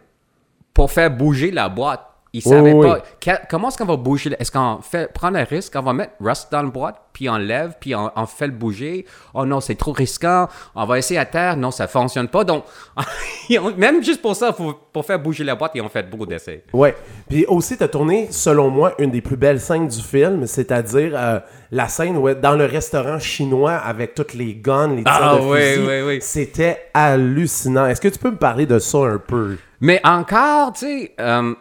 pour 0.73 0.91
faire 0.91 1.11
bouger 1.11 1.51
la 1.51 1.69
boîte, 1.69 2.06
ils 2.37 2.47
Oui, 2.47 2.55
savaient 2.55 2.73
oui, 2.73 2.87
pas. 3.25 3.37
comment 3.49 3.67
est-ce 3.69 3.77
qu'on 3.77 3.85
va 3.85 3.95
bouger? 3.97 4.35
Est-ce 4.39 4.51
qu'on 4.51 4.79
fait 4.81 5.11
prendre 5.13 5.37
un 5.37 5.43
risque 5.43 5.73
On 5.75 5.81
va 5.81 5.93
mettre 5.93 6.13
Rust 6.19 6.47
dans 6.51 6.61
la 6.63 6.69
boîte, 6.69 6.95
puis 7.13 7.29
on 7.29 7.37
lève, 7.37 7.73
puis 7.79 7.95
on, 7.95 8.11
on 8.15 8.25
fait 8.25 8.47
le 8.47 8.53
bouger. 8.53 9.05
Oh 9.33 9.45
non, 9.45 9.59
c'est 9.59 9.75
trop 9.75 9.91
risquant. 9.91 10.47
On 10.75 10.85
va 10.85 10.97
essayer 10.97 11.19
à 11.19 11.25
terre. 11.25 11.57
Non, 11.57 11.71
ça 11.71 11.87
fonctionne 11.87 12.27
pas. 12.27 12.43
Donc, 12.43 12.63
même 13.77 14.03
juste 14.03 14.21
pour 14.21 14.35
ça, 14.35 14.53
faut- 14.53 14.75
pour 14.93 15.05
faire 15.05 15.19
bouger 15.19 15.43
la 15.43 15.55
boîte, 15.55 15.71
ils 15.75 15.81
ont 15.81 15.89
fait 15.89 16.03
beaucoup 16.09 16.25
d'essais. 16.25 16.63
Ouais. 16.73 16.95
Puis 17.29 17.45
aussi, 17.47 17.77
t'as 17.77 17.87
tourné, 17.87 18.27
selon 18.31 18.69
moi, 18.69 18.93
une 18.99 19.11
des 19.11 19.21
plus 19.21 19.37
belles 19.37 19.59
scènes 19.59 19.87
du 19.87 20.01
film, 20.01 20.45
c'est-à-dire 20.47 21.11
euh, 21.15 21.39
la 21.71 21.87
scène 21.87 22.17
où, 22.17 22.33
dans 22.33 22.55
le 22.55 22.65
restaurant 22.65 23.19
chinois 23.19 23.73
avec 23.73 24.13
toutes 24.15 24.33
les 24.33 24.55
guns, 24.55 24.89
les 24.95 25.03
tirs 25.03 25.13
Ah, 25.21 25.35
de 25.37 25.41
oui, 25.45 25.59
fusil. 25.59 25.87
oui, 25.87 26.01
oui. 26.05 26.17
C'était 26.21 26.89
hallucinant. 26.93 27.85
Est-ce 27.87 28.01
que 28.01 28.07
tu 28.07 28.19
peux 28.19 28.31
me 28.31 28.37
parler 28.37 28.65
de 28.65 28.79
ça 28.79 28.97
un 28.99 29.17
peu? 29.17 29.57
Mais 29.79 30.01
encore, 30.03 30.73
tu 30.73 30.85
sais, 30.85 31.11
euh, 31.19 31.53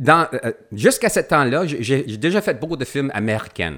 dans, 0.00 0.26
euh, 0.32 0.52
jusqu'à 0.72 1.08
ce 1.10 1.20
temps-là, 1.20 1.66
j'ai 1.66 1.82
j'ai 1.82 2.16
déjà 2.16 2.40
fait 2.40 2.54
beaucoup 2.58 2.76
de 2.76 2.84
films 2.86 3.10
américains. 3.14 3.76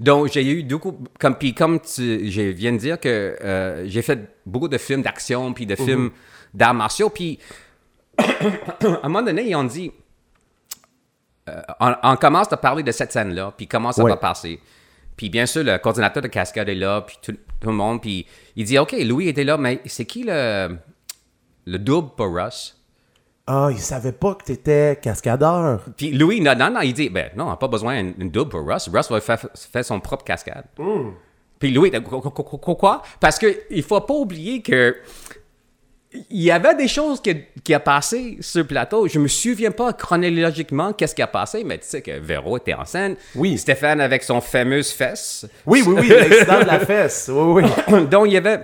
Donc, 0.00 0.32
j'ai 0.32 0.42
eu 0.50 0.62
beaucoup, 0.64 0.98
comme, 1.18 1.36
puis 1.36 1.54
comme 1.54 1.78
tu, 1.80 2.30
je 2.30 2.40
viens 2.40 2.72
de 2.72 2.78
dire 2.78 2.98
que 2.98 3.36
euh, 3.44 3.86
j'ai 3.86 4.00
fait 4.00 4.18
beaucoup 4.46 4.68
de 4.68 4.78
films 4.78 5.02
d'action, 5.02 5.52
puis 5.52 5.66
de 5.66 5.76
films 5.76 6.10
d'arts 6.54 6.72
martiaux, 6.72 7.10
puis 7.10 7.38
à 8.18 8.24
un 9.02 9.08
moment 9.08 9.22
donné, 9.22 9.50
ils 9.50 9.54
ont 9.54 9.64
dit, 9.64 9.92
euh, 11.50 11.60
on, 11.80 11.94
on 12.02 12.16
commence 12.16 12.50
à 12.50 12.56
parler 12.56 12.82
de 12.82 12.92
cette 12.92 13.12
scène-là, 13.12 13.52
puis 13.54 13.66
comment 13.66 13.92
ça 13.92 14.02
Ouais. 14.02 14.10
va 14.10 14.16
passer. 14.16 14.58
Puis 15.16 15.28
bien 15.28 15.44
sûr, 15.44 15.62
le 15.62 15.76
coordinateur 15.76 16.22
de 16.22 16.28
cascade 16.28 16.70
est 16.70 16.74
là, 16.74 17.02
puis 17.02 17.18
tout, 17.20 17.36
tout 17.60 17.68
le 17.68 17.74
monde, 17.74 18.00
puis 18.00 18.26
il 18.56 18.64
dit, 18.64 18.78
OK, 18.78 18.92
Louis 19.04 19.28
était 19.28 19.44
là, 19.44 19.58
mais 19.58 19.82
c'est 19.84 20.06
qui 20.06 20.24
le, 20.26 20.78
le 21.66 21.78
double 21.78 22.08
pour 22.16 22.34
Russ? 22.34 22.79
Ah, 23.52 23.68
il 23.72 23.80
savait 23.80 24.12
pas 24.12 24.36
que 24.36 24.44
t'étais 24.44 24.96
cascadeur. 25.02 25.80
Puis 25.96 26.12
Louis, 26.12 26.40
non, 26.40 26.54
non, 26.54 26.70
non, 26.70 26.82
il 26.82 26.92
dit, 26.94 27.08
ben 27.08 27.30
non, 27.36 27.46
on 27.46 27.50
n'a 27.50 27.56
pas 27.56 27.66
besoin 27.66 28.04
d'une 28.04 28.30
double 28.30 28.48
pour 28.48 28.64
Russ. 28.64 28.88
Russ 28.88 29.10
va 29.10 29.20
faire, 29.20 29.40
faire 29.54 29.84
son 29.84 29.98
propre 29.98 30.22
cascade. 30.22 30.66
Puis 31.58 31.72
Louis, 31.72 31.90
quoi-? 31.90 33.02
Parce 33.18 33.40
qu'il 33.40 33.56
ne 33.72 33.82
faut 33.82 34.00
pas 34.02 34.14
oublier 34.14 34.62
que 34.62 34.96
il 36.12 36.42
y 36.42 36.52
avait 36.52 36.76
des 36.76 36.86
choses 36.86 37.20
qui, 37.20 37.36
qui 37.64 37.74
a 37.74 37.80
passé 37.80 38.38
sur 38.40 38.60
le 38.60 38.66
plateau. 38.68 39.08
Je 39.08 39.18
me 39.18 39.26
souviens 39.26 39.72
pas 39.72 39.92
chronologiquement 39.94 40.92
qu'est-ce 40.92 41.16
qui 41.16 41.22
a 41.22 41.26
passé, 41.26 41.64
mais 41.64 41.78
tu 41.78 41.86
sais 41.88 42.02
que 42.02 42.20
Véro 42.20 42.56
était 42.56 42.74
en 42.74 42.84
scène. 42.84 43.16
Oui. 43.34 43.58
Stéphane 43.58 44.00
avec 44.00 44.22
son 44.22 44.40
fameuse 44.40 44.92
fesse. 44.92 45.46
Oui, 45.66 45.82
oui, 45.84 45.96
oui, 45.98 46.08
l'accident 46.08 46.60
de 46.60 46.66
la 46.66 46.78
fesse. 46.78 47.28
Oui, 47.32 47.64
oui. 47.88 48.06
Donc, 48.10 48.26
il 48.26 48.32
y 48.32 48.36
avait 48.36 48.60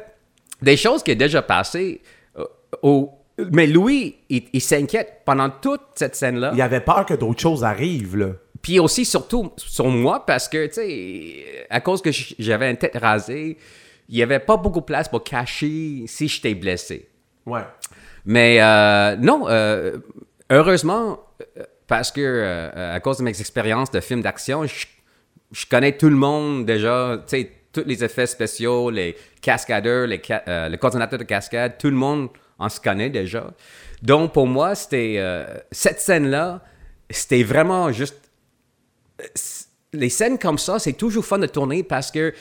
des 0.62 0.76
choses 0.76 1.02
qui 1.02 1.10
ont 1.10 1.16
déjà 1.16 1.42
passé. 1.42 2.02
euh, 2.38 2.44
au... 2.82 3.10
Mais 3.52 3.66
Louis, 3.66 4.16
il, 4.28 4.44
il 4.52 4.60
s'inquiète 4.60 5.22
pendant 5.24 5.50
toute 5.50 5.82
cette 5.94 6.16
scène-là. 6.16 6.52
Il 6.54 6.62
avait 6.62 6.80
peur 6.80 7.04
que 7.04 7.14
d'autres 7.14 7.40
choses 7.40 7.64
arrivent, 7.64 8.16
là. 8.16 8.28
Puis 8.62 8.78
aussi, 8.80 9.04
surtout 9.04 9.52
sur 9.56 9.86
moi, 9.88 10.24
parce 10.26 10.48
que, 10.48 10.66
tu 10.66 10.72
sais, 10.72 11.66
à 11.70 11.80
cause 11.80 12.00
que 12.02 12.10
j'avais 12.38 12.70
une 12.70 12.76
tête 12.78 12.96
rasée, 12.96 13.58
il 14.08 14.16
n'y 14.16 14.22
avait 14.22 14.38
pas 14.40 14.56
beaucoup 14.56 14.80
de 14.80 14.84
place 14.86 15.08
pour 15.08 15.22
cacher 15.22 16.04
si 16.06 16.28
j'étais 16.28 16.54
blessé. 16.54 17.08
Ouais. 17.44 17.60
Mais 18.24 18.60
euh, 18.60 19.14
non, 19.16 19.44
euh, 19.48 19.98
heureusement, 20.50 21.20
euh, 21.58 21.62
parce 21.86 22.10
que 22.10 22.20
euh, 22.22 22.94
à 22.94 22.98
cause 23.00 23.18
de 23.18 23.22
mes 23.22 23.38
expériences 23.38 23.90
de 23.90 24.00
films 24.00 24.22
d'action, 24.22 24.64
je, 24.66 24.86
je 25.52 25.66
connais 25.66 25.92
tout 25.96 26.08
le 26.08 26.16
monde 26.16 26.64
déjà, 26.66 27.18
tu 27.28 27.36
sais, 27.36 27.52
tous 27.72 27.84
les 27.86 28.02
effets 28.02 28.26
spéciaux, 28.26 28.90
les 28.90 29.14
cascadeurs, 29.42 30.06
les 30.06 30.20
ca- 30.24 30.42
le 30.68 30.76
coordinateur 30.76 31.18
de 31.18 31.24
cascade, 31.24 31.76
tout 31.78 31.90
le 31.90 31.96
monde 31.96 32.30
en 32.58 32.68
se 32.68 32.80
connaît 32.80 33.10
déjà. 33.10 33.52
Donc 34.02 34.32
pour 34.32 34.46
moi, 34.46 34.74
c'était 34.74 35.16
euh, 35.18 35.44
cette 35.72 36.00
scène-là, 36.00 36.62
c'était 37.10 37.42
vraiment 37.42 37.92
juste 37.92 38.16
les 39.92 40.08
scènes 40.10 40.38
comme 40.38 40.58
ça, 40.58 40.78
c'est 40.78 40.92
toujours 40.92 41.24
fun 41.24 41.38
de 41.38 41.46
tourner 41.46 41.82
parce 41.82 42.10
que 42.10 42.34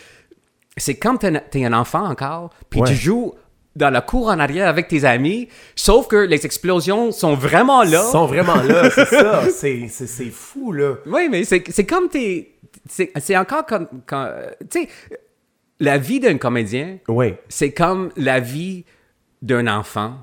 c'est 0.77 0.95
comme 0.95 1.17
t'es 1.17 1.27
un- 1.35 1.39
t'es 1.39 1.63
un 1.65 1.73
enfant 1.73 2.05
encore, 2.05 2.49
puis 2.69 2.81
Ouais. 2.81 2.87
tu 2.87 2.95
joues 2.95 3.33
dans 3.75 3.89
la 3.89 4.01
cour 4.01 4.27
en 4.27 4.39
arrière 4.39 4.67
avec 4.67 4.87
tes 4.87 5.03
amis, 5.05 5.49
sauf 5.75 6.07
que 6.07 6.15
les 6.15 6.45
explosions 6.45 7.11
sont 7.11 7.35
vraiment 7.35 7.83
là. 7.83 8.03
Sont 8.03 8.25
vraiment 8.25 8.55
là, 8.55 8.89
c'est 8.89 9.05
ça. 9.09 9.49
C'est, 9.49 10.29
fou, 10.31 10.71
là. 10.71 10.95
Oui, 11.05 11.27
mais 11.29 11.43
c'est 11.43 11.61
comme 11.85 12.09
t'es... 12.09 12.51
C'est 12.89 13.11
c'est 13.19 13.35
encore 13.37 13.65
comme... 13.65 13.87
quand- 14.05 14.31
Tu 14.69 14.81
sais, 14.83 14.89
la 15.79 15.97
vie 15.97 16.19
d'un 16.19 16.37
comédien, 16.37 16.99
Oui. 17.07 17.33
c'est 17.49 17.71
comme 17.71 18.11
la 18.17 18.39
vie 18.39 18.85
d'un 19.45 19.67
enfant, 19.67 20.15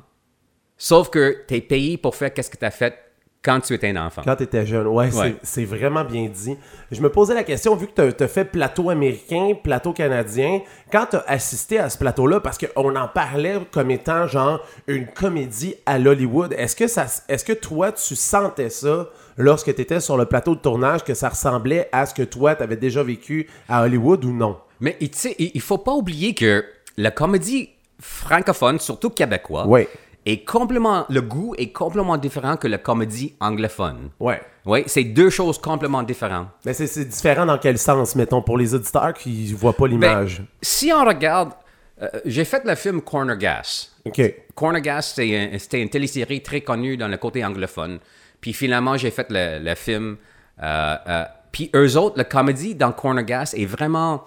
sauf 0.76 1.09
que 1.11 1.38
t'es 1.47 1.61
payé 1.61 1.97
pour 1.97 2.17
faire 2.17 2.35
qu'est-ce 2.35 2.50
que 2.50 2.57
t'as 2.57 2.71
fait 2.71 2.99
quand 3.45 3.59
tu 3.61 3.75
étais 3.75 3.88
un 3.91 4.07
enfant. 4.07 4.23
Quand 4.25 4.37
tu 4.37 4.45
étais 4.45 4.64
jeune, 4.64 4.87
ouais, 4.87 5.11
c'est- 5.11 5.19
Ouais. 5.19 5.37
c'est 5.43 5.64
vraiment 5.64 6.05
bien 6.05 6.29
dit. 6.29 6.57
Je 6.93 7.00
me 7.00 7.09
posais 7.11 7.35
la 7.35 7.43
question, 7.43 7.75
vu 7.75 7.88
que 7.88 8.11
tu 8.11 8.23
as 8.23 8.29
fait 8.29 8.45
plateau 8.45 8.88
américain, 8.91 9.52
plateau 9.61 9.93
canadien, 9.93 10.61
quand 10.93 11.07
tu 11.11 11.17
as 11.17 11.25
assisté 11.26 11.79
à 11.81 11.88
ce 11.91 11.99
plateau-là, 11.99 12.38
parce 12.41 12.57
qu'on 12.57 12.95
en 12.95 13.09
parlait 13.09 13.59
comme 13.73 13.91
étant 13.91 14.29
genre 14.29 14.64
une 14.87 15.07
comédie 15.09 15.75
à 15.87 15.99
l'Hollywood, 15.99 16.52
est-ce 16.57 16.76
que, 16.76 16.87
ça, 16.87 17.07
est-ce 17.29 17.45
que 17.45 17.52
toi, 17.52 17.91
tu 17.91 18.14
sentais 18.14 18.71
ça 18.71 19.09
lorsque 19.37 19.75
tu 19.75 19.81
étais 19.83 19.99
sur 19.99 20.17
le 20.17 20.26
plateau 20.26 20.55
de 20.55 20.61
tournage, 20.61 21.02
que 21.02 21.14
ça 21.14 21.29
ressemblait 21.29 21.88
à 21.91 22.07
ce 22.07 22.14
que 22.14 22.23
toi, 22.23 22.55
tu 22.55 22.62
avais 22.62 22.76
déjà 22.76 23.02
vécu 23.02 23.49
à 23.69 23.83
Hollywood 23.83 24.25
ou 24.25 24.33
non? 24.33 24.57
Mais 24.79 24.97
tu 25.00 25.09
sais, 25.14 25.35
il 25.41 25.50
il 25.55 25.61
faut 25.61 25.79
pas 25.79 25.93
oublier 25.95 26.35
que 26.35 26.64
la 26.97 27.11
comédie 27.11 27.71
francophone, 28.03 28.79
surtout 28.79 29.11
québécois, 29.11 29.67
Ouais. 29.67 29.89
est 30.27 30.45
complètement, 30.45 31.07
le 31.09 31.23
goût 31.23 31.55
est 31.57 31.73
complètement 31.73 32.17
différent 32.19 32.57
que 32.57 32.69
la 32.69 32.79
comédie 32.79 33.35
anglophone. 33.41 34.11
Ouais. 34.21 34.41
Oui, 34.67 34.85
c'est 34.87 35.05
deux 35.05 35.31
choses 35.31 35.59
complètement 35.59 36.03
différentes. 36.03 36.49
Mais 36.65 36.75
c'est, 36.75 36.87
c'est 36.87 37.05
différent 37.05 37.47
dans 37.47 37.59
quel 37.59 37.79
sens, 37.79 38.15
mettons, 38.15 38.43
pour 38.43 38.59
les 38.59 38.75
auditeurs 38.75 39.15
qui 39.15 39.53
voient 39.55 39.73
pas 39.73 39.85
Ben, 39.87 39.91
l'image? 39.93 40.43
si 40.61 40.93
on 40.93 41.05
regarde, 41.05 41.53
euh, 42.01 42.09
j'ai 42.25 42.45
fait 42.45 42.65
le 42.65 42.75
film 42.75 43.01
Corner 43.03 43.37
Gas. 43.37 43.89
OK. 44.05 44.21
Corner 44.55 44.81
Gas, 44.81 45.13
c'est 45.17 45.37
un- 45.55 45.59
c'était 45.59 45.81
une 45.81 45.89
télésérie 45.89 46.43
très 46.43 46.61
connue 46.61 46.97
dans 46.97 47.09
le 47.09 47.17
côté 47.17 47.45
anglophone. 47.45 47.99
Puis 48.41 48.53
finalement, 48.53 48.97
j'ai 48.97 49.11
fait 49.11 49.27
le, 49.31 49.59
le 49.65 49.75
film. 49.75 50.17
euh, 50.63 50.97
euh, 51.09 51.25
puis 51.51 51.71
eux 51.75 51.97
autres, 51.97 52.17
la 52.19 52.25
comédie 52.25 52.75
dans 52.75 52.93
Corner 52.93 53.25
Gas 53.25 53.55
est 53.57 53.67
vraiment 53.67 54.25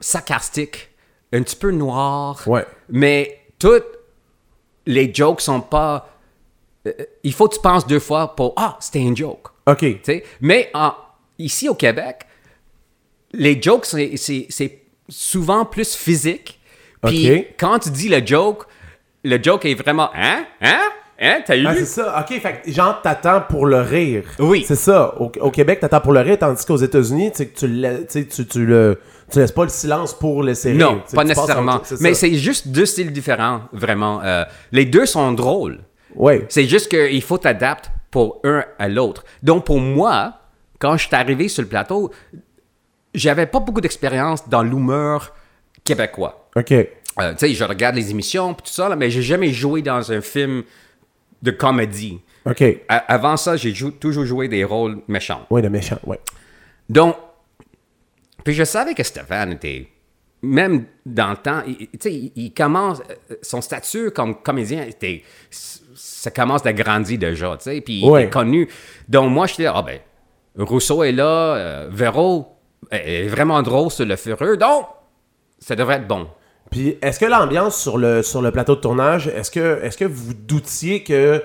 sarcastique, 0.00 0.87
un 1.32 1.42
petit 1.42 1.56
peu 1.56 1.70
noir. 1.70 2.40
Ouais. 2.46 2.64
Mais 2.88 3.40
toutes 3.58 3.86
les 4.86 5.12
jokes 5.12 5.40
sont 5.40 5.60
pas. 5.60 6.08
euh, 6.86 6.92
il 7.22 7.32
faut 7.32 7.48
que 7.48 7.54
tu 7.56 7.60
penses 7.60 7.86
deux 7.86 8.00
fois 8.00 8.34
pour 8.34 8.54
Ah, 8.56 8.76
c'était 8.80 9.02
un 9.06 9.14
joke. 9.14 9.48
OK. 9.66 9.78
Tu 9.80 9.98
sais, 10.02 10.24
Mais 10.40 10.70
en- 10.74 10.94
ici 11.38 11.68
au 11.68 11.74
Québec, 11.74 12.20
les 13.32 13.60
jokes, 13.60 13.84
c'est- 13.86 14.78
souvent 15.10 15.64
plus 15.64 15.94
physique. 15.94 16.58
Puis 17.02 17.30
Ok. 17.30 17.46
quand 17.58 17.78
tu 17.80 17.90
dis 17.90 18.08
le 18.08 18.24
joke, 18.24 18.64
le 19.24 19.42
joke 19.42 19.64
est 19.66 19.74
vraiment 19.74 20.10
Hein? 20.14 20.46
Hein? 20.60 20.80
Hein? 21.20 21.40
T'as 21.44 21.56
eu? 21.56 21.66
Ah, 21.66 21.74
c'est 21.74 21.84
ça. 21.84 22.20
OK, 22.20 22.40
fait 22.40 22.62
que, 22.64 22.70
genre, 22.70 23.02
t'attends 23.02 23.40
pour 23.40 23.66
le 23.66 23.80
rire. 23.80 24.22
Oui. 24.38 24.64
C'est 24.66 24.76
ça. 24.76 25.14
Au, 25.20 25.32
au 25.40 25.50
Québec, 25.50 25.80
t'attends 25.80 26.00
pour 26.00 26.12
le 26.12 26.20
rire, 26.20 26.38
tandis 26.38 26.64
qu'aux 26.64 26.76
États-Unis, 26.76 27.32
tu 27.32 27.48
tu, 27.48 28.46
tu, 28.46 28.64
le, 28.66 29.00
tu 29.30 29.38
laisses 29.40 29.50
pas 29.52 29.64
le 29.64 29.68
silence 29.70 30.14
pour 30.16 30.44
laisser 30.44 30.72
rire. 30.72 30.78
non, 30.92 31.00
pas 31.00 31.16
passes 31.16 31.26
nécessairement. 31.26 31.82
Mais 32.00 32.14
c'est 32.14 32.34
juste 32.34 32.68
deux 32.68 32.86
styles 32.86 33.12
différents, 33.12 33.62
vraiment. 33.72 34.20
Euh, 34.22 34.44
les 34.70 34.84
deux 34.84 35.06
sont 35.06 35.32
drôles. 35.32 35.80
Ouais. 36.14 36.46
C'est 36.48 36.66
juste 36.66 36.88
qu'il 36.88 37.22
faut 37.22 37.38
t'adapter 37.38 37.88
pour 38.12 38.40
un 38.44 38.64
à 38.78 38.88
l'autre. 38.88 39.24
Donc, 39.42 39.64
pour 39.66 39.80
moi, 39.80 40.34
quand 40.78 40.96
je 40.96 41.06
suis 41.08 41.16
arrivé 41.16 41.48
sur 41.48 41.62
le 41.62 41.68
plateau, 41.68 42.12
j'avais 43.12 43.46
pas 43.46 43.58
beaucoup 43.58 43.80
d'expérience 43.80 44.48
dans 44.48 44.62
l'humour 44.62 45.30
québécois. 45.84 46.48
OK. 46.56 46.72
Euh, 46.72 47.32
tu 47.32 47.38
sais, 47.38 47.54
je 47.54 47.64
regarde 47.64 47.96
les 47.96 48.10
émissions 48.12 48.54
tout 48.54 48.62
ça, 48.66 48.88
là, 48.88 48.94
mais 48.94 49.10
j'ai 49.10 49.22
jamais 49.22 49.50
joué 49.52 49.82
dans 49.82 50.12
un 50.12 50.20
film 50.20 50.62
de 51.42 51.50
comédie. 51.50 52.20
OK. 52.46 52.62
A- 52.88 52.96
avant 53.14 53.36
ça, 53.36 53.56
j'ai 53.56 53.72
jou- 53.74 53.90
toujours 53.92 54.24
joué 54.24 54.48
des 54.48 54.64
rôles 54.64 54.98
méchants. 55.08 55.46
Ouais, 55.50 55.62
le 55.62 55.70
méchant, 55.70 55.98
ouais. 56.06 56.18
Donc, 56.88 57.16
puis 58.44 58.54
je 58.54 58.64
savais 58.64 58.94
que 58.94 59.02
Stéphane 59.02 59.52
était 59.52 59.88
même 60.40 60.84
dans 61.04 61.30
le 61.30 61.36
temps, 61.36 61.62
il, 61.66 61.76
il- 61.80 61.88
tu 61.88 61.98
sais, 62.00 62.14
il, 62.14 62.32
il 62.36 62.54
commence, 62.54 63.00
euh, 63.30 63.34
son 63.42 63.60
statut 63.60 64.10
comme 64.12 64.40
comédien, 64.40 64.84
était, 64.84 65.22
ça 65.50 66.30
commence 66.30 66.64
à 66.64 66.72
grandir 66.72 67.18
déjà, 67.18 67.56
tu 67.56 67.64
sais, 67.64 67.80
puis 67.80 68.00
il 68.00 68.06
est 68.22 68.30
connu. 68.30 68.68
Donc 69.08 69.30
moi, 69.32 69.46
je 69.46 69.60
là, 69.62 69.72
ah 69.74 69.82
ben, 69.82 69.98
Rousseau 70.56 71.02
est 71.02 71.12
là, 71.12 71.24
euh, 71.56 71.88
Véro 71.90 72.46
est 72.92 73.26
vraiment 73.26 73.60
drôle 73.62 73.90
sur 73.90 74.06
le 74.06 74.14
fureux, 74.16 74.56
donc 74.56 74.86
ça 75.58 75.74
devrait 75.74 75.96
être 75.96 76.06
bon. 76.08 76.28
Puis 76.70 76.98
est-ce 77.00 77.18
que 77.18 77.26
l'ambiance 77.26 77.80
sur 77.80 77.98
le, 77.98 78.22
sur 78.22 78.42
le 78.42 78.50
plateau 78.50 78.74
de 78.76 78.80
tournage, 78.80 79.28
est-ce 79.28 79.50
que, 79.50 79.80
est-ce 79.82 79.96
que 79.96 80.04
vous 80.04 80.34
doutiez 80.34 81.02
que 81.02 81.42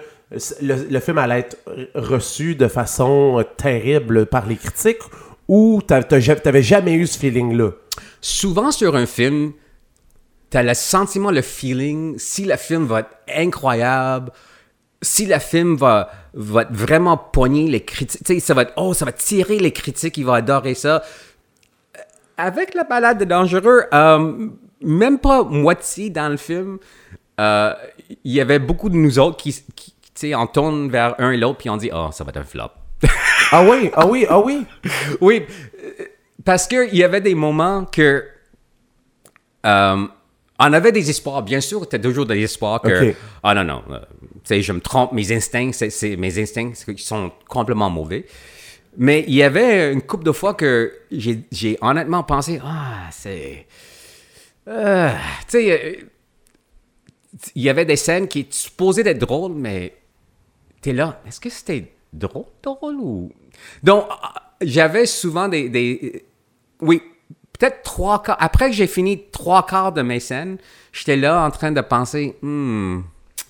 le, 0.62 0.76
le 0.90 1.00
film 1.00 1.18
allait 1.18 1.40
être 1.40 1.58
reçu 1.96 2.56
de 2.56 2.68
façon 2.68 3.40
euh, 3.40 3.44
terrible 3.44 4.26
par 4.26 4.48
les 4.48 4.56
critiques 4.56 5.02
ou 5.48 5.82
t'as 5.86 6.04
t'avais 6.04 6.64
jamais 6.64 6.94
eu 6.94 7.06
ce 7.06 7.20
feeling-là? 7.20 7.72
souvent 8.24 8.72
sur 8.72 8.96
un 8.96 9.06
film, 9.06 9.52
tu 10.50 10.58
as 10.58 10.64
le 10.64 10.74
sentiment, 10.74 11.30
le 11.30 11.42
feeling, 11.42 12.18
si 12.18 12.46
le 12.46 12.56
film 12.56 12.86
va 12.86 13.02
être 13.02 13.18
incroyable, 13.28 14.32
si 15.02 15.26
le 15.26 15.38
film 15.40 15.76
va, 15.76 16.10
va 16.34 16.66
vraiment 16.72 17.18
pogner 17.18 17.68
les 17.68 17.84
critiques, 17.84 18.24
tu 18.24 18.36
sais, 18.36 18.40
ça 18.40 18.54
va 18.54 18.64
être, 18.64 18.74
oh, 18.78 18.94
ça 18.94 19.06
va 19.06 19.12
tirer 19.12 19.60
les 19.60 19.72
critiques, 19.72 20.18
ils 20.18 20.26
vont 20.26 20.34
adorer 20.34 20.74
ça. 20.74 21.04
Avec 22.38 22.74
la 22.74 22.86
balade 22.86 23.20
de 23.20 23.26
Dangereux, 23.26 23.84
euh, 23.94 24.48
même 24.84 25.20
pas 25.20 25.44
moitié 25.44 26.10
dans 26.10 26.30
le 26.30 26.38
film, 26.38 26.78
euh, 27.40 27.74
il 28.24 28.32
y 28.32 28.42
avait 28.42 28.60
beaucoup 28.60 28.90
de 28.90 28.96
nous 28.96 29.20
autres 29.20 29.38
qui, 29.38 29.54
qui 29.76 29.94
tu 30.14 30.28
sais, 30.28 30.36
on 30.36 30.46
tourne 30.46 30.90
vers 30.90 31.16
un 31.20 31.32
et 31.32 31.38
l'autre, 31.38 31.58
puis 31.58 31.70
on 31.70 31.78
dit, 31.78 31.90
oh, 31.92 32.10
ça 32.12 32.24
va 32.24 32.30
être 32.30 32.38
un 32.38 32.44
flop. 32.44 32.70
Ah 33.52 33.64
oui, 33.64 33.92
ah 33.94 34.08
oui, 34.08 34.26
ah 34.30 34.40
oui. 34.40 34.66
Oui, 35.22 35.44
parce 36.44 36.66
qu'il 36.66 36.96
y 36.96 37.04
avait 37.04 37.22
des 37.22 37.36
moments 37.36 37.86
que. 37.86 38.24
euh, 39.66 40.08
on 40.60 40.74
avait 40.74 40.92
des 40.92 41.10
espoirs, 41.10 41.42
bien 41.44 41.62
sûr, 41.62 41.88
tu 41.88 41.96
as 41.96 42.00
toujours 42.00 42.26
des 42.26 42.42
espoirs 42.42 42.82
que. 42.82 43.14
Ah 43.44 43.54
non, 43.54 43.64
non, 43.64 43.84
euh, 43.92 44.00
tu 44.00 44.40
sais, 44.46 44.62
je 44.62 44.72
me 44.72 44.80
trompe, 44.80 45.12
mes 45.12 45.32
instincts, 45.32 45.72
c'est, 45.74 46.16
mes 46.16 46.40
instincts 46.42 46.74
ils 46.88 47.00
sont 47.00 47.32
complètement 47.48 47.90
mauvais. 47.90 48.26
Mais 48.98 49.24
il 49.28 49.34
y 49.34 49.44
avait 49.44 49.92
une 49.92 50.02
couple 50.02 50.24
de 50.24 50.32
fois 50.32 50.54
que 50.54 50.94
j'ai, 51.12 51.44
j'ai 51.52 51.78
honnêtement 51.82 52.24
pensé, 52.24 52.60
ah, 52.64 53.10
c'est. 53.12 53.68
Euh, 54.68 55.12
euh, 55.56 55.96
il 57.56 57.62
y 57.62 57.70
avait 57.70 57.86
des 57.86 57.96
scènes 57.96 58.28
qui 58.28 58.42
étaient 58.42 58.52
supposées 58.52 59.04
drôles, 59.14 59.54
mais 59.54 59.96
t'es 60.82 60.94
là, 60.94 61.22
est-ce 61.28 61.40
que 61.40 61.50
c'était 61.50 61.92
drôle, 62.12 62.46
drôle 62.62 62.96
ou... 62.96 63.32
Donc, 63.82 64.06
ah, 64.10 64.54
j'avais 64.62 65.06
souvent 65.06 65.48
des... 65.48 65.70
des- 65.70 66.26
oui, 66.82 67.02
peut-être 67.58 67.84
trois 67.84 68.22
quarts... 68.22 68.38
Après 68.40 68.70
que 68.70 68.76
j'ai 68.76 68.88
fini 68.88 69.24
trois 69.32 69.66
quarts 69.66 69.92
de 69.92 70.02
mes 70.02 70.20
scènes, 70.20 70.58
j'étais 70.92 71.18
là 71.18 71.44
en 71.46 71.52
train 71.52 71.72
de 71.72 71.82
penser, 71.82 72.36
hmm, 72.42 73.02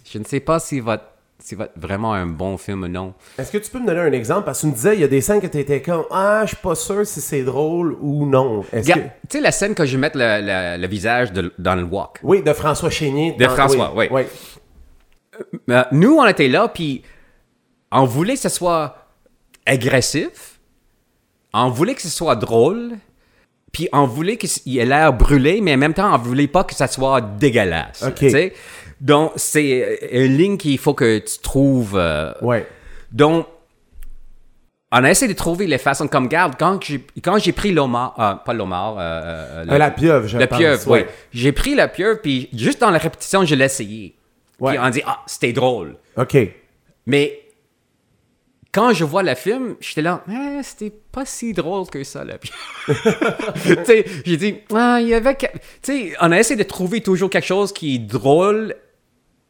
je 0.05 0.17
ne 0.17 0.23
sais 0.23 0.39
pas 0.39 0.59
s'il 0.59 0.81
va, 0.83 1.12
être 1.51 1.71
vraiment 1.75 2.13
un 2.13 2.25
bon 2.25 2.57
film 2.57 2.83
ou 2.83 2.87
non? 2.87 3.13
Est-ce 3.37 3.51
que 3.51 3.57
tu 3.57 3.69
peux 3.69 3.79
me 3.79 3.85
donner 3.87 3.99
un 3.99 4.11
exemple? 4.13 4.45
Parce 4.45 4.59
que 4.59 4.61
tu 4.61 4.67
me 4.67 4.75
disais, 4.75 4.95
il 4.95 5.01
y 5.01 5.03
a 5.03 5.07
des 5.07 5.21
scènes 5.21 5.41
que 5.41 5.47
tu 5.47 5.59
étais 5.59 5.81
comme 5.81 6.03
Ah, 6.11 6.41
je 6.43 6.49
suis 6.49 6.57
pas 6.57 6.75
sûr 6.75 7.05
si 7.05 7.19
c'est 7.21 7.43
drôle 7.43 7.97
ou 8.01 8.25
non. 8.25 8.61
Que... 8.71 8.77
Tu 8.81 8.91
sais 9.29 9.41
la 9.41 9.51
scène 9.51 9.75
que 9.75 9.85
je 9.85 9.97
mets 9.97 10.11
le, 10.15 10.41
le- 10.41 10.81
le 10.81 10.87
visage 10.87 11.31
de- 11.33 11.53
dans 11.57 11.75
le 11.75 11.83
walk? 11.83 12.19
Oui, 12.23 12.41
de 12.41 12.53
François 12.53 12.89
Chénier. 12.89 13.33
De 13.37 13.47
François, 13.47 13.93
oui. 13.95 14.07
oui. 14.11 14.23
Euh, 15.69 15.83
nous, 15.91 16.17
on 16.17 16.25
était 16.27 16.47
là, 16.47 16.67
puis 16.67 17.01
on 17.91 18.05
voulait 18.05 18.35
que 18.35 18.39
ce 18.41 18.49
soit 18.49 19.07
agressif, 19.65 20.59
on 21.53 21.69
voulait 21.69 21.95
que 21.95 22.01
ce 22.01 22.09
soit 22.09 22.35
drôle, 22.35 22.91
puis 23.71 23.89
on 23.93 24.05
voulait 24.05 24.37
qu'il 24.37 24.77
ait 24.77 24.85
l'air 24.85 25.11
brûlé, 25.13 25.59
mais 25.61 25.73
en 25.73 25.77
même 25.77 25.93
temps, 25.93 26.13
on 26.13 26.17
voulait 26.17 26.47
pas 26.47 26.63
que 26.63 26.75
ça 26.75 26.87
soit 26.87 27.21
dégueulasse. 27.21 28.03
Ok. 28.03 28.25
Donc, 29.03 29.33
c'est 29.35 29.99
euh, 30.11 30.25
une 30.25 30.37
ligne 30.37 30.57
qu'il 30.57 30.77
faut 30.79 30.93
que 30.95 31.19
tu 31.19 31.37
trouves. 31.39 31.95
euh, 31.95 32.31
Ouais. 32.41 32.65
donc, 33.11 33.45
on 34.95 35.03
a 35.03 35.09
essayé 35.09 35.31
de 35.31 35.37
trouver 35.37 35.65
les 35.67 35.77
façons 35.79 36.07
comme 36.07 36.27
garde. 36.27 36.53
Quand 36.57 36.81
j'ai, 36.83 37.03
quand 37.23 37.37
j'ai 37.39 37.51
pris 37.51 37.71
l'omar, 37.73 38.13
euh, 38.19 38.33
pas 38.45 38.53
l'omar, 38.53 38.95
euh, 38.99 39.65
Euh, 39.69 39.77
la 39.77 39.91
pieuvre, 39.91 40.27
je 40.27 40.37
la 40.37 40.47
pense, 40.47 40.57
pieuvre, 40.59 40.87
ouais. 40.91 41.05
oui. 41.07 41.13
J'ai 41.33 41.51
pris 41.51 41.75
la 41.75 41.87
pieuvre, 41.87 42.19
puis 42.21 42.47
juste 42.53 42.79
dans 42.79 42.91
la 42.91 42.99
répétition, 42.99 43.43
je 43.43 43.55
l'ai 43.55 43.65
essayé. 43.65 44.15
Ouais. 44.59 44.71
Puis 44.73 44.79
on 44.81 44.89
dit, 44.89 45.01
ah, 45.05 45.19
c'était 45.25 45.51
drôle. 45.51 45.95
OK. 46.15 46.37
Mais 47.07 47.39
quand 48.71 48.93
je 48.93 49.03
vois 49.03 49.23
le 49.23 49.33
film, 49.35 49.75
j'étais 49.81 50.03
là, 50.03 50.23
Eh, 50.31 50.61
c'était 50.63 50.93
pas 51.11 51.25
si 51.25 51.53
drôle 51.53 51.87
que 51.89 52.03
ça, 52.03 52.23
la 52.23 52.37
pieuvre. 52.37 52.57
tu 53.63 53.85
sais, 53.85 54.05
j'ai 54.25 54.37
dit, 54.37 54.55
ah, 54.75 54.99
il 55.01 55.07
y 55.07 55.13
avait. 55.15 55.35
Tu 55.35 55.47
sais, 55.81 56.13
on 56.21 56.31
a 56.31 56.37
essayé 56.39 56.55
de 56.55 56.67
trouver 56.67 57.01
toujours 57.01 57.29
quelque 57.31 57.47
chose 57.47 57.73
qui 57.73 57.95
est 57.95 57.99
drôle 57.99 58.75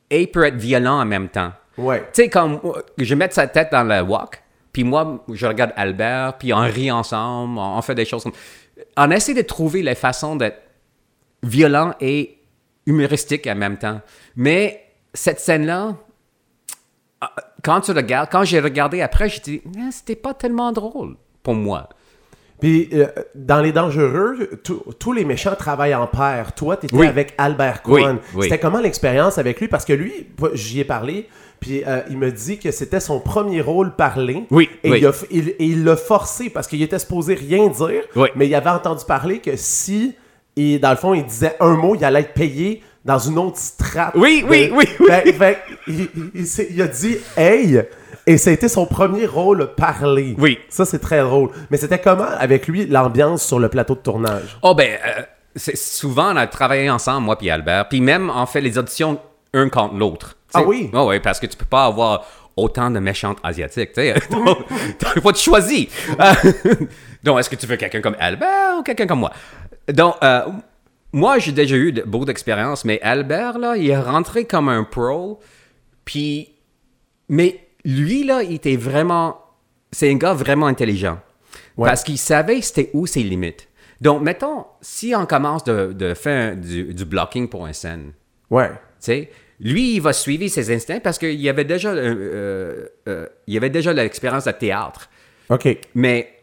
et 0.09 0.27
peut 0.27 0.45
être 0.45 0.55
violent 0.55 0.99
en 0.99 1.05
même 1.05 1.29
temps. 1.29 1.51
Ouais. 1.77 2.01
Tu 2.13 2.23
sais, 2.23 2.29
comme 2.29 2.59
je 2.97 3.15
mets 3.15 3.31
sa 3.31 3.47
tête 3.47 3.71
dans 3.71 3.83
le 3.83 4.01
walk, 4.01 4.43
puis 4.71 4.83
moi, 4.83 5.23
je 5.31 5.45
regarde 5.45 5.71
Albert, 5.75 6.37
puis 6.39 6.53
on 6.53 6.61
rit 6.61 6.91
ensemble, 6.91 7.59
on, 7.59 7.81
fait 7.81 7.95
des 7.95 8.05
choses 8.05 8.23
comme. 8.23 8.33
On 8.97 9.11
essaie 9.11 9.33
de 9.33 9.41
trouver 9.43 9.83
les 9.83 9.95
façons 9.95 10.35
d'être 10.35 10.61
violent 11.43 11.93
et 12.01 12.39
humoristique 12.85 13.45
en 13.47 13.55
même 13.55 13.77
temps. 13.77 14.01
Mais 14.35 14.83
cette 15.13 15.39
scène-là, 15.39 15.95
euh, 17.23 17.27
quand 17.63 17.81
tu 17.81 17.91
regardes, 17.91 18.29
quand 18.31 18.43
j'ai 18.43 18.59
regardé 18.59 19.01
après, 19.01 19.29
j'ai 19.29 19.39
dit, 19.39 19.61
Ah, 19.77 19.89
c'était 19.91 20.15
pas 20.15 20.33
tellement 20.33 20.71
drôle 20.71 21.17
pour 21.43 21.53
moi. 21.53 21.89
Puis, 22.63 22.87
euh, 22.93 23.07
dans 23.35 23.59
Les 23.59 23.73
Dangereux, 23.73 24.49
tous- 24.63 25.11
les 25.11 25.25
méchants 25.25 25.53
travaillent 25.53 25.93
en 25.95 26.07
paire. 26.07 26.53
Toi, 26.55 26.77
tu 26.77 26.85
étais 26.85 26.95
Oui. 26.95 27.07
avec 27.07 27.33
Albert 27.37 27.81
Oui, 27.85 28.01
Cohen. 28.01 28.19
oui. 28.35 28.43
C'était 28.43 28.57
comment 28.57 28.79
l'expérience 28.79 29.37
avec 29.37 29.59
lui? 29.59 29.67
Parce 29.67 29.83
que 29.83 29.91
lui, 29.91 30.27
j'y 30.53 30.79
ai 30.79 30.85
parlé, 30.85 31.27
puis 31.59 31.83
euh, 31.85 31.99
il 32.09 32.17
me 32.17 32.31
dit 32.31 32.59
que 32.59 32.71
c'était 32.71 33.01
son 33.01 33.19
premier 33.19 33.59
rôle 33.59 33.97
parlé. 33.97 34.45
Oui, 34.49 34.69
Et 34.81 34.91
oui. 34.91 35.05
il 35.29 35.37
il 35.39 35.55
il 35.59 35.83
l'a 35.83 35.97
forcé 35.97 36.49
parce 36.49 36.67
qu'il 36.67 36.81
était 36.81 36.99
supposé 36.99 37.33
rien 37.33 37.67
dire. 37.67 38.03
Oui. 38.15 38.29
Mais 38.37 38.47
il 38.47 38.55
avait 38.55 38.69
entendu 38.69 39.03
parler 39.05 39.39
que 39.39 39.57
si, 39.57 40.15
et 40.55 40.79
dans 40.79 40.91
le 40.91 40.95
fond, 40.95 41.13
il 41.13 41.25
disait 41.25 41.57
un 41.59 41.75
mot, 41.75 41.95
il 41.95 42.05
allait 42.05 42.21
être 42.21 42.33
payé 42.33 42.81
dans 43.03 43.19
une 43.19 43.39
autre 43.39 43.57
strate. 43.57 44.13
Oui, 44.15 44.41
de- 44.41 44.47
oui, 44.49 44.71
oui, 44.73 44.85
oui. 45.01 45.05
Fait- 45.07 45.33
fait- 45.33 45.57
il, 45.89 45.99
il- 46.15 46.31
il 46.33 46.47
il 46.75 46.81
a 46.81 46.87
dit 46.87 47.17
«Hey!» 47.35 47.81
Et 48.25 48.37
ça 48.37 48.49
a 48.49 48.53
été 48.53 48.69
son 48.69 48.85
premier 48.85 49.25
rôle 49.25 49.73
parlé. 49.75 50.35
Oui. 50.37 50.57
Ça, 50.69 50.85
c'est 50.85 50.99
très 50.99 51.21
drôle. 51.21 51.49
Mais 51.69 51.77
c'était 51.77 51.99
comment, 51.99 52.23
avec 52.23 52.67
lui, 52.67 52.85
l'ambiance 52.85 53.43
sur 53.45 53.59
le 53.59 53.67
plateau 53.69 53.95
de 53.95 53.99
tournage? 53.99 54.57
Oh 54.61 54.73
ben, 54.73 54.97
euh, 55.05 55.21
c'est 55.55 55.75
souvent 55.77 56.33
on 56.33 56.37
a 56.37 56.47
travaillé 56.47 56.89
ensemble, 56.89 57.25
moi 57.25 57.37
puis 57.37 57.49
Albert, 57.49 57.89
puis 57.89 58.01
même 58.01 58.31
on 58.33 58.45
fait 58.45 58.61
les 58.61 58.77
auditions 58.77 59.19
un 59.53 59.69
contre 59.69 59.95
l'autre. 59.95 60.35
Ah 60.53 60.63
oui? 60.63 60.89
Oh, 60.93 61.07
oui, 61.09 61.19
parce 61.19 61.39
que 61.39 61.45
tu 61.45 61.57
peux 61.57 61.65
pas 61.65 61.85
avoir 61.85 62.25
autant 62.55 62.89
de 62.91 62.99
méchantes 62.99 63.37
asiatiques, 63.43 63.93
tu 63.93 64.01
T'as 64.99 65.21
pas 65.21 65.31
de 65.31 65.37
choisi. 65.37 65.89
Euh, 66.19 66.75
Donc, 67.23 67.39
est-ce 67.39 67.49
que 67.49 67.55
tu 67.55 67.65
veux 67.65 67.75
quelqu'un 67.77 68.01
comme 68.01 68.15
Albert 68.19 68.77
ou 68.79 68.83
quelqu'un 68.83 69.07
comme 69.07 69.19
moi? 69.19 69.31
Donc, 69.91 70.15
euh, 70.23 70.41
moi, 71.11 71.39
j'ai 71.39 71.51
déjà 71.51 71.75
eu 71.75 71.91
de- 71.91 72.03
beaucoup 72.03 72.25
d'expérience, 72.25 72.85
mais 72.85 72.99
Albert, 73.01 73.57
là, 73.57 73.75
il 73.77 73.89
est 73.89 73.97
rentré 73.99 74.45
comme 74.45 74.69
un 74.69 74.83
pro, 74.83 75.39
puis... 76.05 76.49
Mais 77.29 77.59
lui, 77.85 78.23
là, 78.23 78.43
il 78.43 78.53
était 78.55 78.75
vraiment... 78.75 79.39
C'est 79.91 80.09
un 80.11 80.15
gars 80.15 80.33
vraiment 80.33 80.67
intelligent. 80.67 81.19
Ouais. 81.77 81.87
Parce 81.87 82.03
qu'il 82.03 82.17
savait 82.17 82.61
c'était 82.61 82.89
où 82.93 83.05
ses 83.05 83.23
limites. 83.23 83.67
Donc, 84.01 84.21
mettons, 84.21 84.65
si 84.81 85.13
on 85.15 85.25
commence 85.25 85.63
de, 85.63 85.93
de 85.93 86.13
faire 86.13 86.55
du, 86.57 86.93
du 86.93 87.05
blocking 87.05 87.47
pour 87.47 87.65
une 87.67 87.73
scène, 87.73 88.13
Ouais. 88.49 88.69
tu 88.69 88.75
sais, 88.99 89.29
lui, 89.59 89.95
il 89.95 90.01
va 90.01 90.13
suivre 90.13 90.47
ses 90.47 90.73
instincts 90.75 90.99
parce 90.99 91.17
qu'il 91.17 91.47
avait 91.47 91.63
déjà, 91.63 91.89
euh, 91.91 92.15
euh, 92.15 92.87
euh, 93.07 93.27
il 93.47 93.55
avait 93.57 93.69
déjà 93.69 93.93
l'expérience 93.93 94.45
de 94.45 94.51
théâtre. 94.51 95.09
OK. 95.49 95.67
Mais 95.95 96.33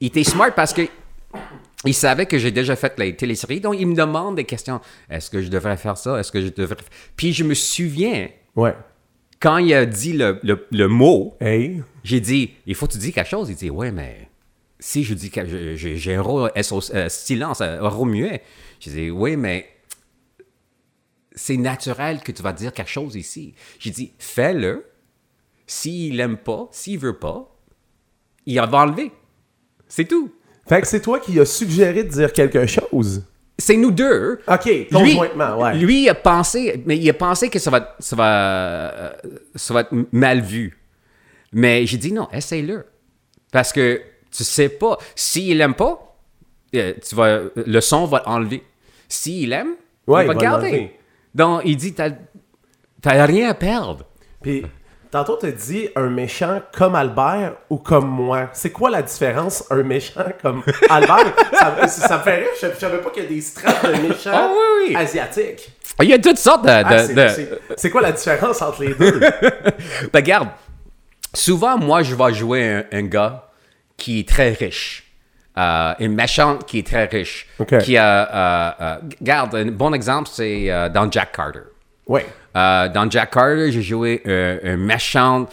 il 0.00 0.08
était 0.08 0.24
smart 0.24 0.52
parce 0.54 0.72
que 0.72 0.82
il 1.84 1.94
savait 1.94 2.26
que 2.26 2.38
j'ai 2.38 2.50
déjà 2.50 2.76
fait 2.76 2.96
les 2.98 3.14
téléséries, 3.16 3.60
donc 3.60 3.74
il 3.78 3.86
me 3.86 3.94
demande 3.94 4.36
des 4.36 4.44
questions. 4.44 4.80
Est-ce 5.10 5.30
que 5.30 5.42
je 5.42 5.48
devrais 5.48 5.76
faire 5.76 5.96
ça? 5.96 6.18
Est-ce 6.18 6.30
que 6.32 6.40
je 6.40 6.48
devrais... 6.48 6.76
Puis 7.16 7.32
je 7.32 7.44
me 7.44 7.54
souviens, 7.54 8.28
Ouais. 8.54 8.74
Quand 9.42 9.58
il 9.58 9.74
a 9.74 9.84
dit 9.86 10.12
le, 10.12 10.38
le- 10.42 10.66
le 10.70 10.86
mot, 10.88 11.36
Hey. 11.40 11.82
j'ai 12.04 12.20
dit, 12.20 12.52
il 12.66 12.74
faut 12.76 12.86
que 12.86 12.92
tu 12.92 12.98
dis 12.98 13.12
quelque 13.12 13.28
chose. 13.28 13.50
Il 13.50 13.56
dit, 13.56 13.70
ouais, 13.70 13.90
mais 13.90 14.28
si 14.78 15.02
je 15.04 15.14
dis 15.14 15.30
que 15.30 15.74
j'ai 15.76 16.14
un 16.14 16.22
rôle 16.22 16.50
SO 16.62 16.80
euh, 16.94 17.08
silence, 17.08 17.60
un 17.60 17.88
rôle 17.88 18.10
muet. 18.10 18.42
J'ai 18.80 18.90
dit, 18.92 19.10
oui, 19.10 19.36
mais 19.36 19.68
c'est 21.34 21.56
naturel 21.56 22.20
que 22.20 22.30
tu 22.32 22.42
vas 22.42 22.52
dire 22.52 22.72
quelque 22.72 22.90
chose 22.90 23.16
ici. 23.16 23.54
J'ai 23.78 23.90
dit, 23.90 24.12
fais-le. 24.18 24.84
S'il 25.66 26.20
aime 26.20 26.36
pas, 26.36 26.68
s'il 26.72 26.98
veut 26.98 27.18
pas, 27.18 27.48
il 28.46 28.56
va 28.56 28.68
enlever. 28.78 29.10
C'est 29.88 30.04
tout. 30.06 30.30
Fait 30.68 30.80
que 30.80 30.86
c'est 30.86 31.00
toi 31.00 31.18
qui 31.20 31.38
as 31.40 31.44
suggéré 31.46 32.04
de 32.04 32.10
dire 32.10 32.32
quelque 32.32 32.66
chose. 32.66 33.24
C'est 33.58 33.76
nous 33.76 33.90
deux. 33.90 34.40
OK, 34.48 34.64
Lui, 34.64 34.88
conjointement, 34.90 35.58
ouais. 35.58 35.74
lui, 35.76 36.04
il 36.04 36.08
a 36.08 36.14
pensé, 36.14 36.82
mais 36.86 36.96
il 36.96 37.08
a 37.08 37.14
pensé 37.14 37.48
que 37.50 37.58
ça 37.58 37.70
va, 37.70 37.94
ça 37.98 38.16
va, 38.16 38.30
euh, 38.30 39.12
ça 39.54 39.74
va 39.74 39.80
être 39.82 39.92
mal 40.10 40.40
vu. 40.40 40.78
Mais 41.52 41.86
j'ai 41.86 41.98
dit 41.98 42.12
non, 42.12 42.28
essaye-le. 42.32 42.86
Parce 43.52 43.72
que 43.72 44.00
tu 44.30 44.44
sais 44.44 44.70
pas, 44.70 44.96
s'il 45.14 45.60
aime 45.60 45.74
pas, 45.74 46.16
euh, 46.74 46.94
tu 47.06 47.14
vas, 47.14 47.40
le 47.54 47.80
son 47.80 48.06
va 48.06 48.22
enlever. 48.26 48.62
S'il 49.08 49.52
aime, 49.52 49.74
Ouais, 50.06 50.24
il 50.24 50.26
va 50.26 50.32
il 50.32 50.36
va 50.36 50.42
garder. 50.42 50.92
Donc, 51.34 51.62
il 51.64 51.76
dit, 51.76 51.94
t'as 51.94 52.10
t'as 53.00 53.24
rien 53.26 53.50
à 53.50 53.54
perdre. 53.54 54.04
Puis, 54.40 54.64
tantôt, 55.12 55.38
tu 55.40 55.52
dit 55.52 55.88
un 55.94 56.08
méchant 56.08 56.60
comme 56.76 56.96
Albert 56.96 57.52
ou 57.70 57.76
comme 57.78 58.08
moi. 58.08 58.48
C'est 58.52 58.70
quoi 58.72 58.90
la 58.90 59.02
différence, 59.02 59.64
un 59.70 59.84
méchant 59.84 60.24
comme 60.42 60.62
Albert? 60.90 61.32
ça, 61.52 61.76
me- 61.80 61.86
ça 61.86 62.18
me 62.18 62.22
fait 62.24 62.36
rire. 62.38 62.48
Je, 62.60 62.66
je 62.74 62.80
savais 62.80 62.98
pas 62.98 63.10
qu'il 63.10 63.22
y 63.22 63.26
a 63.26 63.28
des 63.28 63.40
strates 63.40 63.86
de 63.86 64.08
méchants 64.08 64.30
Ah 64.32 64.50
oui, 64.50 64.88
oui. 64.88 64.96
asiatiques. 64.96 65.70
Il 66.02 66.08
y 66.08 66.14
a 66.14 66.18
toutes 66.18 66.38
sortes 66.38 66.64
de... 66.64 66.70
Ah, 66.70 66.98
c'est- 67.06 67.14
de- 67.14 67.28
c'est- 67.28 67.50
C'est 67.76 67.90
quoi 67.90 68.00
la 68.00 68.10
différence 68.12 68.60
entre 68.62 68.82
les 68.82 68.94
deux? 68.94 69.20
Ben, 70.12 70.18
regarde, 70.20 70.48
souvent, 71.34 71.78
moi, 71.78 72.02
je 72.02 72.14
vais 72.14 72.32
jouer 72.34 72.68
un, 72.68 72.84
un 72.98 73.02
gars 73.02 73.48
qui 73.96 74.20
est 74.20 74.28
très 74.28 74.50
riche. 74.52 75.04
Euh, 75.58 75.92
une 76.00 76.14
méchante 76.14 76.64
qui 76.66 76.78
est 76.78 76.86
très 76.86 77.04
riche. 77.04 77.46
Ok. 77.58 77.76
Qui 77.78 77.96
a... 77.98 78.06
euh, 78.34 78.70
euh, 78.80 78.96
regarde, 79.20 79.54
un 79.54 79.66
bon 79.66 79.92
exemple, 79.92 80.30
c'est 80.32 80.70
euh, 80.70 80.88
dans 80.88 81.10
Jack 81.10 81.32
Carter. 81.32 81.60
ouais. 82.06 82.26
Euh, 82.56 82.88
dans 82.88 83.10
Jack 83.10 83.30
Carter, 83.32 83.72
j'ai 83.72 83.82
joué 83.82 84.22
un, 84.24 84.58
un 84.72 84.76
méchant 84.76 85.48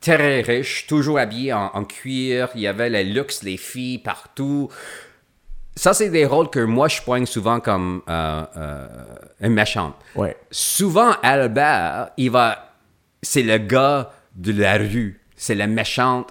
très 0.00 0.40
riche, 0.40 0.86
toujours 0.86 1.18
habillé 1.18 1.52
en, 1.52 1.70
en 1.74 1.84
cuir. 1.84 2.48
Il 2.54 2.62
y 2.62 2.66
avait 2.66 2.88
le 2.88 3.02
luxe, 3.02 3.42
les 3.42 3.56
filles 3.56 3.98
partout. 3.98 4.70
Ça, 5.76 5.94
c'est 5.94 6.10
des 6.10 6.26
rôles 6.26 6.50
que 6.50 6.60
moi, 6.60 6.88
je 6.88 7.00
poigne 7.00 7.26
souvent 7.26 7.60
comme 7.60 8.02
euh, 8.08 8.44
euh, 8.56 8.88
un 9.40 9.48
méchant. 9.48 9.94
Ouais. 10.14 10.36
Souvent, 10.50 11.12
Albert, 11.22 12.10
il 12.16 12.30
va... 12.30 12.74
C'est 13.22 13.42
le 13.42 13.58
gars 13.58 14.10
de 14.34 14.58
la 14.58 14.78
rue. 14.78 15.20
C'est 15.36 15.54
le 15.54 15.66
méchant, 15.66 16.24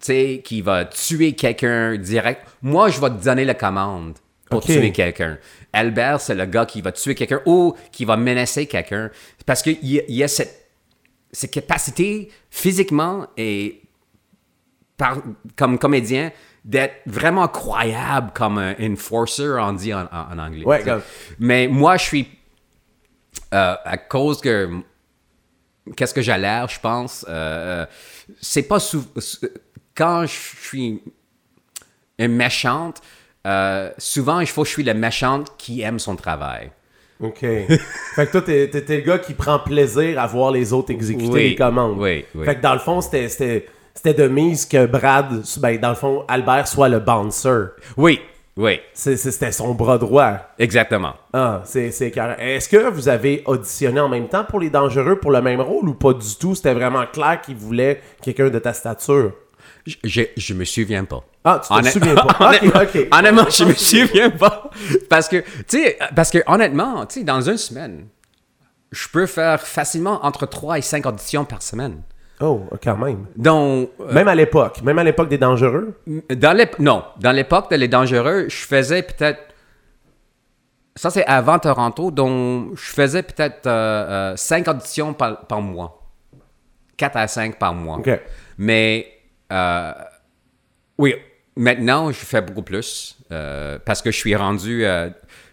tu 0.00 0.06
sais, 0.06 0.42
qui 0.44 0.60
va 0.60 0.84
tuer 0.84 1.34
quelqu'un 1.34 1.96
direct. 1.96 2.44
Moi, 2.62 2.88
je 2.88 3.00
vais 3.00 3.10
te 3.10 3.24
donner 3.24 3.44
la 3.44 3.54
commande 3.54 4.14
pour 4.50 4.62
tuer 4.62 4.92
quelqu'un. 4.92 5.38
Albert, 5.74 6.20
c'est 6.20 6.34
le 6.34 6.46
gars 6.46 6.64
qui 6.66 6.80
va 6.80 6.92
tuer 6.92 7.14
quelqu'un 7.14 7.40
ou 7.46 7.74
qui 7.92 8.04
va 8.04 8.16
menacer 8.16 8.66
quelqu'un. 8.66 9.10
Parce 9.44 9.62
qu'il 9.62 9.78
y, 9.84 9.98
a- 10.00 10.02
il 10.08 10.14
y 10.14 10.22
a 10.22 10.28
cette, 10.28 10.68
cette 11.32 11.50
capacité 11.50 12.30
physiquement 12.50 13.26
et 13.36 13.82
par- 14.96 15.22
comme 15.56 15.78
comédien 15.78 16.30
d'être 16.64 16.94
vraiment 17.06 17.46
croyable 17.48 18.30
comme 18.34 18.56
un 18.58 18.74
enforcer, 18.92 19.56
on 19.60 19.72
dit 19.74 19.92
en, 19.92 20.06
anglais. 20.38 20.64
Ouais, 20.64 20.82
comme- 20.82 21.02
Mais 21.38 21.68
moi, 21.68 21.96
je 21.98 22.04
suis... 22.04 22.28
euh, 23.52 23.74
à 23.84 23.98
cause 23.98 24.40
que... 24.40 24.70
Qu'est-ce 25.96 26.14
que 26.14 26.22
j'ai 26.22 26.38
l'air, 26.38 26.66
je 26.68 26.80
pense? 26.80 27.26
euh, 27.28 27.84
c'est 28.40 28.62
pas... 28.62 28.80
sou- 28.80 29.04
sou- 29.18 29.46
quand 29.94 30.24
je 30.24 30.32
suis 30.62 31.02
une 32.18 32.32
méchante, 32.36 33.02
euh, 33.46 33.90
souvent, 33.98 34.40
il 34.40 34.46
faut 34.46 34.62
que 34.62 34.68
je 34.68 34.72
suis 34.74 34.84
la 34.84 34.94
méchante 34.94 35.52
qui 35.58 35.82
aime 35.82 35.98
son 35.98 36.16
travail. 36.16 36.70
OK. 37.20 37.38
fait 37.40 38.26
que 38.26 38.32
toi, 38.32 38.42
t'es, 38.42 38.68
t'es- 38.68 38.96
le 38.96 39.02
gars 39.02 39.18
qui 39.18 39.34
prend 39.34 39.58
plaisir 39.58 40.18
à 40.20 40.26
voir 40.26 40.50
les 40.50 40.72
autres 40.72 40.90
exécuter 40.90 41.30
Oui, 41.30 41.48
les 41.50 41.54
commandes. 41.54 41.98
oui, 41.98 42.24
oui. 42.34 42.44
Fait 42.44 42.56
que 42.56 42.60
dans 42.62 42.72
le 42.74 42.80
fond, 42.80 43.00
c'était, 43.00 43.28
c'était, 43.28 43.66
c'était 43.94 44.14
de 44.14 44.28
mise 44.28 44.66
que 44.66 44.86
Brad, 44.86 45.42
ben, 45.58 45.78
dans 45.78 45.90
le 45.90 45.94
fond, 45.94 46.24
Albert 46.28 46.66
soit 46.66 46.88
le 46.88 46.98
bouncer. 46.98 47.66
Oui, 47.96 48.20
oui, 48.56 48.80
C'est, 48.92 49.16
c'est- 49.16 49.30
c'était 49.30 49.52
son 49.52 49.74
bras 49.74 49.98
droit. 49.98 50.38
exactement. 50.58 51.14
Ah, 51.32 51.62
c'est, 51.64 51.90
c'est 51.92 52.10
carré. 52.10 52.34
Est-ce 52.56 52.68
que 52.68 52.88
vous 52.88 53.08
avez 53.08 53.42
auditionné 53.46 54.00
en 54.00 54.08
même 54.08 54.28
temps 54.28 54.44
pour 54.44 54.60
les 54.60 54.70
dangereux 54.70 55.16
pour 55.20 55.30
le 55.32 55.40
même 55.42 55.60
rôle 55.60 55.88
ou 55.88 55.94
pas 55.94 56.12
du 56.14 56.34
tout? 56.38 56.54
C'était 56.54 56.74
vraiment 56.74 57.04
clair 57.06 57.40
qu'il 57.40 57.56
voulait 57.56 58.00
quelqu'un 58.22 58.50
de 58.50 58.58
ta 58.58 58.72
stature? 58.72 59.32
Je, 59.86 59.96
je, 60.04 60.22
je 60.36 60.54
me 60.54 60.64
souviens 60.64 61.04
pas. 61.04 61.22
Ah, 61.46 61.60
tu 61.62 61.68
te 61.68 61.74
Honnêt- 61.74 61.90
souviens 61.90 62.14
pas. 62.14 62.36
honnêtement, 63.18 63.44
je 63.50 63.64
me 63.68 63.74
souviens 63.74 64.30
pas. 64.30 64.70
Parce 65.10 65.28
que, 65.28 65.36
tu 65.68 65.82
sais, 65.82 65.98
parce 66.16 66.30
que 66.30 66.38
honnêtement, 66.46 67.04
tu 67.06 67.20
sais, 67.20 67.24
dans 67.24 67.40
une 67.42 67.58
semaine, 67.58 68.06
je 68.90 69.06
peux 69.08 69.26
faire 69.26 69.60
facilement 69.60 70.24
entre 70.24 70.46
3 70.46 70.78
et 70.78 70.82
5 70.82 71.04
auditions 71.06 71.44
par 71.44 71.60
semaine. 71.62 72.00
Oh, 72.40 72.62
quand 72.82 72.96
même. 72.96 73.26
Donc, 73.36 73.90
euh, 74.00 74.12
Même 74.12 74.28
à 74.28 74.34
l'époque. 74.34 74.82
Même 74.82 74.98
à 74.98 75.04
l'époque 75.04 75.28
des 75.28 75.38
dangereux? 75.38 76.00
dans 76.30 76.66
non, 76.78 77.04
dans 77.20 77.32
l'époque 77.32 77.70
de 77.70 77.76
Les 77.76 77.88
Dangereux, 77.88 78.46
je 78.48 78.56
faisais 78.56 79.02
peut-être. 79.02 79.40
Ça, 80.96 81.10
c'est 81.10 81.24
avant 81.26 81.58
Toronto, 81.58 82.10
donc 82.10 82.76
je 82.76 82.90
faisais 82.90 83.22
peut-être 83.22 83.68
5 84.36 84.66
auditions 84.68 85.12
par, 85.12 85.40
par 85.46 85.60
mois. 85.60 86.00
4 86.96 87.16
à 87.16 87.28
5 87.28 87.58
par 87.58 87.74
mois. 87.74 87.98
OK. 87.98 88.10
Mais, 88.58 89.08
euh, 89.52 89.92
oui, 90.98 91.14
maintenant, 91.56 92.10
je 92.10 92.16
fais 92.18 92.40
beaucoup 92.42 92.62
plus 92.62 93.16
euh, 93.32 93.78
parce 93.84 94.02
que 94.02 94.10
je 94.10 94.16
suis 94.18 94.34
rendu. 94.36 94.84
euh, 94.84 95.10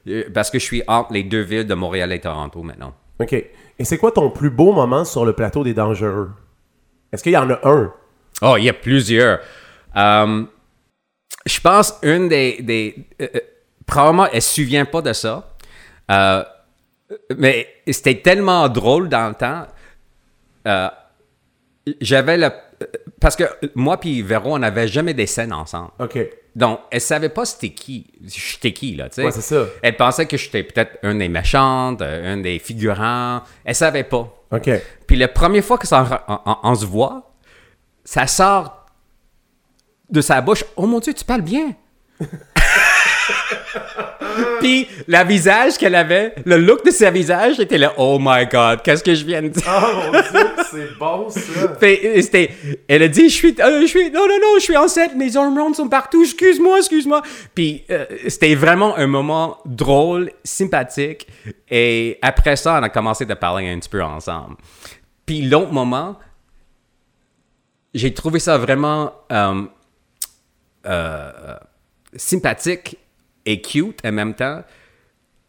euh, 0.08 0.24
parce 0.34 0.50
que 0.50 0.58
je 0.60 0.64
suis 0.64 0.82
entre 0.88 1.14
les 1.14 1.24
deux 1.24 1.42
villes 1.42 1.68
de 1.68 1.74
Montréal 1.76 2.12
et 2.12 2.20
Toronto 2.20 2.64
maintenant. 2.64 2.94
OK. 3.20 3.34
Et 3.34 3.86
c'est 3.86 3.98
quoi 3.98 4.12
ton 4.12 4.30
plus 4.32 4.50
beau 4.50 4.74
moment 4.74 5.06
sur 5.06 5.26
le 5.26 5.34
plateau 5.34 5.64
des 5.64 5.74
dangereux? 5.74 6.32
Est-ce 7.12 7.24
qu'il 7.24 7.34
y 7.34 7.38
en 7.38 7.50
a 7.50 7.60
un? 7.64 7.94
Oh, 8.42 8.56
il 8.58 8.64
y 8.64 8.70
a 8.70 8.74
plusieurs. 8.74 9.40
Euh, 9.96 10.44
je 11.46 11.60
pense 11.60 11.96
une 12.02 12.30
des. 12.30 12.62
des 12.62 12.96
euh, 13.22 13.28
probablement, 13.86 14.26
elle 14.28 14.36
ne 14.36 14.40
se 14.40 14.56
souvient 14.62 14.86
pas 14.86 15.02
de 15.02 15.14
ça. 15.14 15.56
Euh, 16.10 16.44
mais 17.38 17.68
c'était 17.88 18.22
tellement 18.22 18.70
drôle 18.70 19.10
dans 19.10 19.28
le 19.30 19.36
temps. 19.36 19.68
Euh, 20.68 20.90
J'avais 22.00 22.38
le. 22.38 22.50
Parce 23.22 23.36
que 23.36 23.44
moi 23.76 23.98
puis 24.00 24.22
Véro, 24.24 24.56
on 24.56 24.60
n'avait 24.60 24.88
jamais 24.88 25.14
des 25.14 25.28
scènes 25.28 25.54
ensemble. 25.54 25.92
OK. 26.00 26.18
Donc, 26.56 26.80
elle 26.90 27.00
savait 27.00 27.30
pas 27.30 27.46
c'était 27.46 27.70
qui. 27.70 28.08
J'étais 28.26 28.74
qui, 28.74 28.96
là, 28.96 29.08
tu 29.08 29.16
sais. 29.16 29.24
Ouais, 29.24 29.32
c'est 29.32 29.42
ça. 29.42 29.64
Elle 29.82 29.96
pensait 29.96 30.26
que 30.26 30.36
j'étais 30.36 30.64
peut-être 30.64 30.98
un 31.04 31.16
des 31.16 31.30
méchantes, 31.30 32.02
euh, 32.02 32.34
un 32.34 32.38
des 32.38 32.60
figurants. 32.60 33.42
Elle 33.64 33.76
savait 33.76 34.04
pas. 34.04 34.28
OK. 34.52 34.70
Puis 35.08 35.16
la 35.16 35.28
première 35.30 35.64
fois 35.64 35.78
que 35.78 35.88
ça, 35.88 36.26
on 36.64 36.76
se 36.76 36.86
voit, 36.86 37.32
ça 38.04 38.26
sort 38.26 38.88
de 40.10 40.20
sa 40.20 40.42
bouche. 40.42 40.66
Oh 40.76 40.88
mon 40.88 41.00
Dieu, 41.00 41.14
tu 41.14 41.24
parles 41.24 41.42
bien. 41.42 41.76
Puis 44.60 44.88
le 45.08 45.26
visage 45.26 45.78
qu'elle 45.78 45.96
avait, 45.96 46.36
le 46.46 46.58
look 46.58 46.86
de 46.86 46.92
sa 46.92 47.12
visage 47.12 47.60
était 47.60 47.78
là. 47.78 47.94
Oh 47.98 48.18
my 48.20 48.46
God, 48.46 48.82
qu'est-ce 48.84 49.04
que 49.04 49.16
je 49.16 49.26
viens 49.26 49.42
de 49.42 49.50
dire? 49.50 49.64
Oh 49.68 50.06
mon 50.06 50.12
dieu, 50.12 50.50
c'est 50.72 50.98
bon 50.98 51.30
ça! 51.30 51.76
Fait, 51.80 52.02
euh, 52.04 52.22
c'était, 52.22 52.52
elle 52.88 53.04
a 53.04 53.08
dit, 53.08 53.30
je 53.30 53.36
suis, 53.36 53.56
euh, 53.60 53.82
je 53.82 53.88
suis, 53.88 54.12
non, 54.12 54.28
non, 54.28 54.38
non, 54.42 54.56
je 54.56 54.64
suis 54.64 54.78
enceinte, 54.78 55.16
mes 55.16 55.36
hormones 55.36 55.74
sont 55.74 55.90
partout, 55.90 56.24
excuse-moi, 56.24 56.80
excuse-moi. 56.80 57.22
Puis 57.56 57.84
euh, 57.90 58.06
c'était 58.28 58.56
vraiment 58.56 58.96
un 58.98 59.08
moment 59.08 59.58
drôle, 59.66 60.32
sympathique. 60.44 61.28
Et 61.70 62.18
après 62.22 62.56
ça, 62.56 62.80
on 62.80 62.84
a 62.84 62.90
commencé 62.90 63.26
à 63.30 63.36
parler 63.36 63.70
un 63.70 63.80
petit 63.80 63.90
peu 63.90 64.04
ensemble. 64.04 64.56
Puis 65.26 65.44
l'autre 65.44 65.72
moment, 65.72 66.18
j'ai 67.94 68.14
trouvé 68.14 68.40
ça 68.40 68.58
vraiment 68.58 69.14
euh, 69.32 69.64
sympathique 72.16 72.98
cute 73.60 74.00
en 74.06 74.12
même 74.12 74.34
temps. 74.36 74.64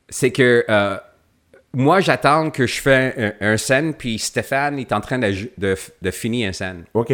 C'est 0.09 0.31
que 0.33 0.65
euh, 0.69 0.97
moi, 1.75 2.01
j'attends 2.01 2.51
que 2.51 2.67
je 2.67 2.81
fais 2.81 3.35
un, 3.41 3.53
un 3.53 3.57
scène, 3.57 3.95
puis 3.95 4.19
Stéphane 4.19 4.79
est 4.79 4.93
en 4.93 5.01
train 5.01 5.19
de, 5.19 5.33
de, 5.59 5.77
de 6.03 6.11
finir 6.11 6.49
un 6.49 6.53
scène. 6.53 6.85
OK. 6.95 7.13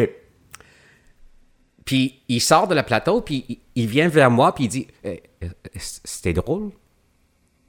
Puis 1.85 2.19
il 2.27 2.39
sort 2.41 2.67
de 2.67 2.75
la 2.75 2.83
plateau, 2.83 3.21
puis 3.21 3.45
il, 3.49 3.57
il 3.75 3.87
vient 3.87 4.07
vers 4.09 4.29
moi, 4.29 4.53
puis 4.53 4.65
il 4.65 4.67
dit 4.67 4.87
Eh, 5.03 5.23
euh, 5.43 5.47
C'était 5.77 6.33
drôle 6.33 6.71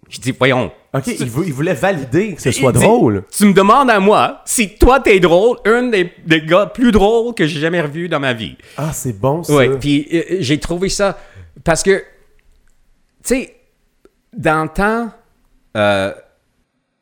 Je 0.08 0.18
dis 0.20 0.32
Voyons. 0.32 0.72
OK, 0.92 1.06
il, 1.06 1.26
vou- 1.30 1.44
il 1.44 1.52
voulait 1.52 1.74
valider 1.74 2.34
que 2.34 2.42
ce 2.42 2.50
soit 2.50 2.72
Il 2.74 2.78
dit, 2.78 2.84
drôle. 2.84 3.22
Tu 3.30 3.44
me 3.46 3.52
demandes 3.52 3.88
à 3.88 4.00
moi 4.00 4.42
si 4.44 4.76
toi 4.76 4.98
t'es 5.00 5.20
drôle, 5.20 5.58
un 5.64 5.84
des, 5.84 6.12
des 6.26 6.42
gars 6.42 6.66
plus 6.66 6.90
drôles 6.92 7.34
que 7.34 7.46
j'ai 7.46 7.60
jamais 7.60 7.80
revu 7.80 8.08
dans 8.08 8.20
ma 8.20 8.32
vie. 8.34 8.56
Ah, 8.76 8.92
c'est 8.92 9.18
bon 9.18 9.42
ça. 9.44 9.54
Oui, 9.54 9.68
puis 9.78 10.08
euh, 10.12 10.22
j'ai 10.40 10.58
trouvé 10.58 10.88
ça 10.88 11.16
parce 11.64 11.82
que, 11.82 12.02
sais, 13.22 13.56
dans 14.32 14.64
le 14.64 14.68
temps, 14.68 15.10
euh, 15.76 16.12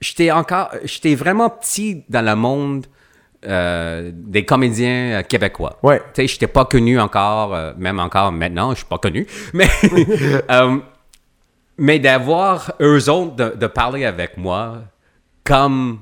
j'étais 0.00 0.30
encore, 0.30 0.70
j'étais 0.84 1.14
vraiment 1.14 1.50
petit 1.50 2.04
dans 2.08 2.24
le 2.24 2.34
monde 2.34 2.86
euh, 3.46 4.10
des 4.12 4.44
comédiens 4.44 5.20
euh, 5.20 5.22
québécois. 5.22 5.78
Ouais. 5.82 6.00
Tu 6.12 6.22
sais, 6.22 6.26
j'étais 6.26 6.48
pas 6.48 6.64
connu 6.64 6.98
encore, 6.98 7.54
euh, 7.54 7.72
même 7.78 8.00
encore 8.00 8.32
maintenant, 8.32 8.72
je 8.72 8.78
suis 8.78 8.86
pas 8.86 8.98
connu, 8.98 9.26
mais 9.54 9.68
mais 11.78 12.00
d'avoir 12.00 12.72
eux 12.80 13.08
autres 13.08 13.36
de, 13.36 13.56
de 13.56 13.66
parler 13.68 14.04
avec 14.04 14.36
moi 14.36 14.82
comme 15.44 16.00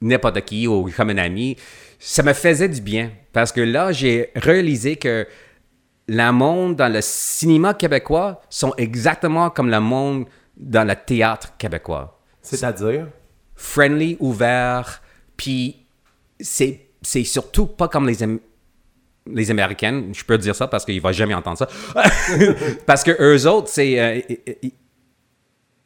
n'importe 0.00 0.40
qui 0.42 0.68
ou 0.68 0.88
comme 0.96 1.10
un 1.10 1.18
ami, 1.18 1.56
ça 1.98 2.22
me 2.22 2.32
faisait 2.32 2.68
du 2.68 2.80
bien. 2.80 3.10
Parce 3.32 3.50
que 3.50 3.60
là, 3.60 3.90
j'ai 3.90 4.30
réalisé 4.36 4.94
que 4.94 5.26
le 6.06 6.30
monde 6.30 6.76
dans 6.76 6.92
le 6.92 7.00
cinéma 7.00 7.74
québécois 7.74 8.40
sont 8.50 8.74
exactement 8.76 9.50
comme 9.50 9.70
le 9.70 9.80
monde 9.80 10.26
dans 10.56 10.86
le 10.86 10.94
théâtre 10.94 11.56
québécois. 11.58 12.20
C'est-à-dire? 12.42 13.08
Friendly, 13.56 14.16
ouvert, 14.20 15.02
puis 15.36 15.86
c'est, 16.40 16.88
c'est 17.02 17.24
surtout 17.24 17.66
pas 17.66 17.88
comme 17.88 18.06
les... 18.06 18.16
Les 19.26 19.50
Américaines, 19.50 20.14
je 20.14 20.22
peux 20.22 20.36
dire 20.36 20.54
ça 20.54 20.66
parce 20.66 20.84
qu'il 20.84 21.00
va 21.00 21.10
jamais 21.10 21.32
entendre 21.32 21.56
ça. 21.56 21.66
parce 22.86 23.02
que 23.02 23.16
eux 23.18 23.48
autres, 23.48 23.68
c'est. 23.68 23.98
euh, 23.98 24.20
tu 24.60 24.70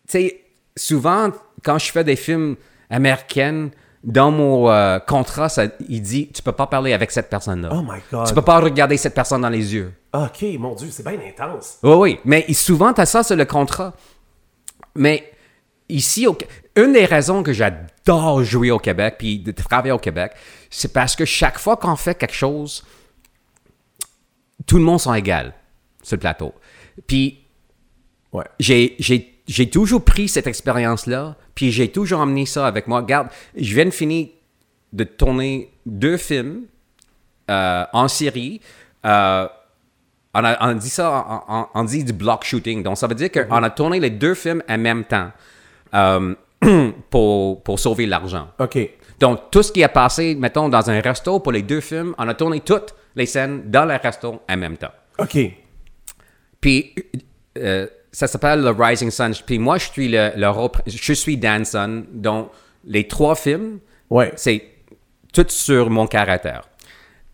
sais, 0.09 0.41
souvent, 0.75 1.31
quand 1.63 1.79
je 1.79 1.93
fais 1.93 2.03
des 2.03 2.17
films 2.17 2.57
américains, 2.91 3.71
dans 4.05 4.31
mon 4.31 4.71
euh, 4.71 4.99
contrat, 4.99 5.49
ça, 5.49 5.65
il 5.89 6.03
dit 6.03 6.31
tu 6.33 6.43
peux 6.43 6.53
pas 6.53 6.67
parler 6.67 6.93
avec 6.93 7.11
cette 7.11 7.29
personne-là. 7.29 7.71
Oh 7.73 7.83
my 7.83 8.01
God. 8.11 8.27
Tu 8.27 8.35
peux 8.35 8.43
pas 8.43 8.59
regarder 8.59 8.97
cette 8.97 9.15
personne 9.15 9.43
dans 9.43 9.49
les 9.49 9.75
yeux. 9.75 9.93
Ok, 10.13 10.43
mon 10.59 10.75
Dieu, 10.75 10.89
c'est 10.91 11.03
bien 11.07 11.19
intense. 11.27 11.79
Oui, 11.83 11.93
oui. 11.95 12.21
Mais 12.25 12.51
souvent, 12.53 12.93
tu 12.95 13.01
as 13.01 13.07
ça 13.07 13.23
sur 13.23 13.37
le 13.37 13.45
contrat. 13.45 13.95
Mais 14.95 15.31
ici, 15.89 16.27
au... 16.27 16.37
une 16.77 16.93
des 16.93 17.05
raisons 17.05 17.43
que 17.43 17.53
j'adore 17.53 18.43
jouer 18.43 18.71
au 18.71 18.79
Québec 18.79 19.17
puis 19.19 19.39
de 19.39 19.53
travailler 19.53 19.93
au 19.93 19.99
Québec, 19.99 20.33
c'est 20.71 20.93
parce 20.93 21.15
que 21.15 21.25
chaque 21.25 21.59
fois 21.59 21.77
qu'on 21.77 21.97
fait 21.97 22.15
quelque 22.17 22.35
chose, 22.35 22.85
tout 24.67 24.79
le 24.79 24.85
monde 24.85 25.01
sont 25.01 25.15
égales 25.15 25.53
sur 26.03 26.17
le 26.17 26.21
plateau. 26.21 26.55
Puis 27.07 27.45
Ouais. 28.33 28.45
j'ai, 28.61 28.95
j'ai, 28.99 29.41
j'ai 29.47 29.71
toujours 29.71 30.05
pris 30.05 30.29
cette 30.29 30.47
expérience-là, 30.47 31.37
puis 31.55 31.73
j'ai 31.73 31.91
toujours 31.91 32.21
emmené 32.21 32.45
ça 32.45 32.67
avec 32.67 32.87
moi. 32.87 33.01
Regarde, 33.01 33.29
je 33.57 33.75
viens 33.75 33.87
de 33.87 33.91
finir 33.91 34.29
de 34.93 35.05
tourner 35.05 35.73
deux 35.87 36.19
films 36.19 36.65
euh, 37.51 37.85
en 37.93 38.09
série. 38.09 38.61
Euh, 39.07 39.49
on, 40.35 40.45
a- 40.45 40.69
on 40.71 40.75
dit 40.75 40.91
ça, 40.91 41.45
on, 41.75 41.85
dit 41.85 42.05
du 42.05 42.13
block 42.13 42.45
shooting. 42.45 42.83
Donc, 42.83 42.97
ça 42.99 43.07
veut 43.07 43.15
dire 43.15 43.31
qu'on 43.33 43.63
a 43.63 43.71
tourné 43.71 43.99
les 44.01 44.11
deux 44.11 44.35
films 44.35 44.63
en 44.69 44.79
même 44.79 45.05
temps 45.05 45.31
euh, 45.95 46.35
pour, 47.11 47.63
pour 47.63 47.79
sauver 47.79 48.07
l'argent. 48.07 48.49
Ok. 48.59 48.79
Donc, 49.21 49.51
tout 49.51 49.63
ce 49.63 49.73
qui 49.73 49.83
a 49.83 49.89
passé, 49.89 50.35
mettons, 50.37 50.69
dans 50.69 50.89
un 50.91 51.01
resto 51.01 51.41
pour 51.41 51.53
les 51.53 51.63
deux 51.63 51.81
films, 51.81 52.15
on 52.19 52.29
a 52.29 52.35
tourné 52.35 52.61
toutes 52.61 52.95
les 53.17 53.27
scènes 53.27 53.69
dans 53.71 53.85
le 53.85 53.95
resto 53.97 54.41
en 54.49 54.57
même 54.57 54.77
temps. 54.77 54.93
Ok. 55.19 55.39
Puis, 56.61 56.95
euh, 57.59 57.87
ça 58.13 58.27
s'appelle 58.27 58.63
The 58.63 58.75
Rising 58.79 59.11
Sun. 59.11 59.33
Puis 59.47 59.59
moi, 59.59 59.79
je 59.79 59.91
suis 59.91 60.09
le, 60.09 60.31
le 60.37 60.53
je 60.87 61.13
suis 61.13 61.37
Danson. 61.37 62.05
Donc, 62.13 62.51
les 62.85 63.07
trois 63.09 63.35
films, 63.35 63.79
Ouais. 64.11 64.33
c'est 64.37 64.63
tout 65.33 65.45
sur 65.49 65.91
mon 65.91 66.07
caractère. 66.07 66.63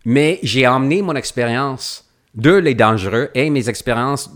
Mais 0.05 0.39
j'ai 0.43 0.67
emmené 0.67 1.01
mon 1.01 1.15
expérience 1.15 2.04
de 2.35 2.53
Les 2.53 2.75
Dangereux 2.75 3.29
et 3.33 3.49
mes 3.49 3.69
expériences 3.69 4.29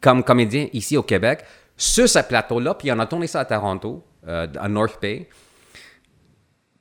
comme 0.00 0.22
comédien 0.22 0.68
ici 0.72 0.96
au 0.96 1.02
Québec 1.02 1.44
sur 1.76 2.08
ce 2.08 2.18
plateau-là. 2.20 2.74
Puis 2.74 2.90
on 2.92 2.98
a 2.98 3.06
tourné 3.06 3.26
ça 3.26 3.40
à 3.40 3.44
Toronto, 3.44 4.04
euh, 4.28 4.46
à 4.60 4.68
North 4.68 5.00
Bay. 5.00 5.28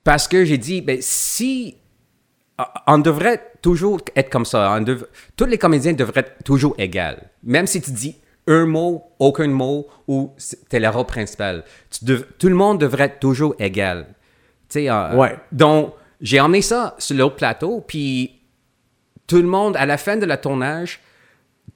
Parce 0.03 0.27
que 0.27 0.45
j'ai 0.45 0.57
dit, 0.57 0.81
ben, 0.81 0.97
si 1.01 1.77
on 2.87 2.99
devrait 2.99 3.51
toujours 3.61 3.99
être 4.15 4.29
comme 4.29 4.45
ça. 4.45 4.75
On 4.77 4.81
dev- 4.81 5.05
Tous 5.35 5.45
les 5.45 5.57
comédiens 5.57 5.93
devraient 5.93 6.21
être 6.21 6.43
toujours 6.43 6.75
égaux. 6.77 7.19
Même 7.43 7.67
si 7.67 7.81
tu 7.81 7.91
dis 7.91 8.15
un 8.47 8.65
mot, 8.65 9.03
aucun 9.19 9.47
mot, 9.47 9.87
ou 10.07 10.33
t'es 10.69 10.79
le 10.79 10.87
rôle 10.87 11.05
principal. 11.07 11.63
Tu 11.89 12.05
dev- 12.05 12.25
Tout 12.37 12.47
le 12.47 12.55
monde 12.55 12.79
devrait 12.79 13.05
être 13.05 13.19
toujours 13.19 13.55
égal. 13.59 14.07
Euh, 14.75 15.15
Ouais. 15.15 15.35
Donc, 15.51 15.93
j'ai 16.21 16.39
emmené 16.39 16.61
ça 16.61 16.95
sur 16.99 17.17
l'autre 17.17 17.35
plateau, 17.35 17.83
puis 17.85 18.39
tout 19.27 19.37
le 19.37 19.47
monde, 19.47 19.75
à 19.77 19.85
la 19.85 19.97
fin 19.97 20.17
de 20.17 20.25
la 20.25 20.37
tournage, 20.37 20.99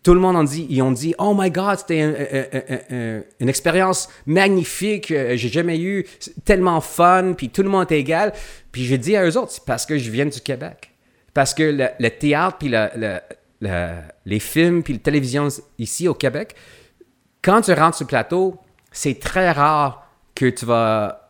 tout 0.03 0.13
le 0.13 0.19
monde 0.19 0.35
en 0.37 0.43
dit, 0.43 0.65
ils 0.69 0.81
ont 0.81 0.91
dit, 0.91 1.13
oh 1.17 1.33
my 1.37 1.49
God, 1.51 1.79
c'était 1.79 2.01
un- 2.01 2.09
un- 2.13 2.59
un- 2.75 2.95
un- 3.17 3.21
une 3.39 3.49
expérience 3.49 4.07
magnifique, 4.25 5.11
euh, 5.11 5.35
j'ai 5.35 5.49
jamais 5.49 5.79
eu, 5.79 6.05
tellement 6.45 6.79
fun, 6.79 7.33
puis 7.35 7.49
tout 7.49 7.63
le 7.63 7.69
monde 7.69 7.91
est 7.91 7.99
égal. 7.99 8.33
Puis 8.71 8.85
je 8.85 8.95
dis 8.95 9.15
à 9.17 9.25
eux 9.25 9.37
autres, 9.37 9.51
c'est 9.51 9.65
parce 9.65 9.85
que 9.85 9.97
je 9.97 10.09
viens 10.09 10.25
du 10.27 10.39
Québec. 10.41 10.91
Parce 11.33 11.53
que 11.53 11.63
le, 11.99 12.09
théâtre, 12.09 12.57
puis 12.59 12.69
le- 12.69 12.89
le- 12.95 13.19
le- 13.61 13.97
les 14.25 14.39
films, 14.39 14.83
puis 14.83 14.93
la 14.93 14.99
télévision 14.99 15.47
ici 15.77 16.07
au 16.07 16.13
Québec, 16.13 16.55
quand 17.41 17.61
tu 17.61 17.73
rentres 17.73 17.97
sur 17.97 18.05
le 18.05 18.09
plateau, 18.09 18.57
c'est 18.91 19.19
très 19.19 19.51
rare 19.51 20.07
que 20.35 20.45
tu 20.49 20.65
vas 20.65 21.28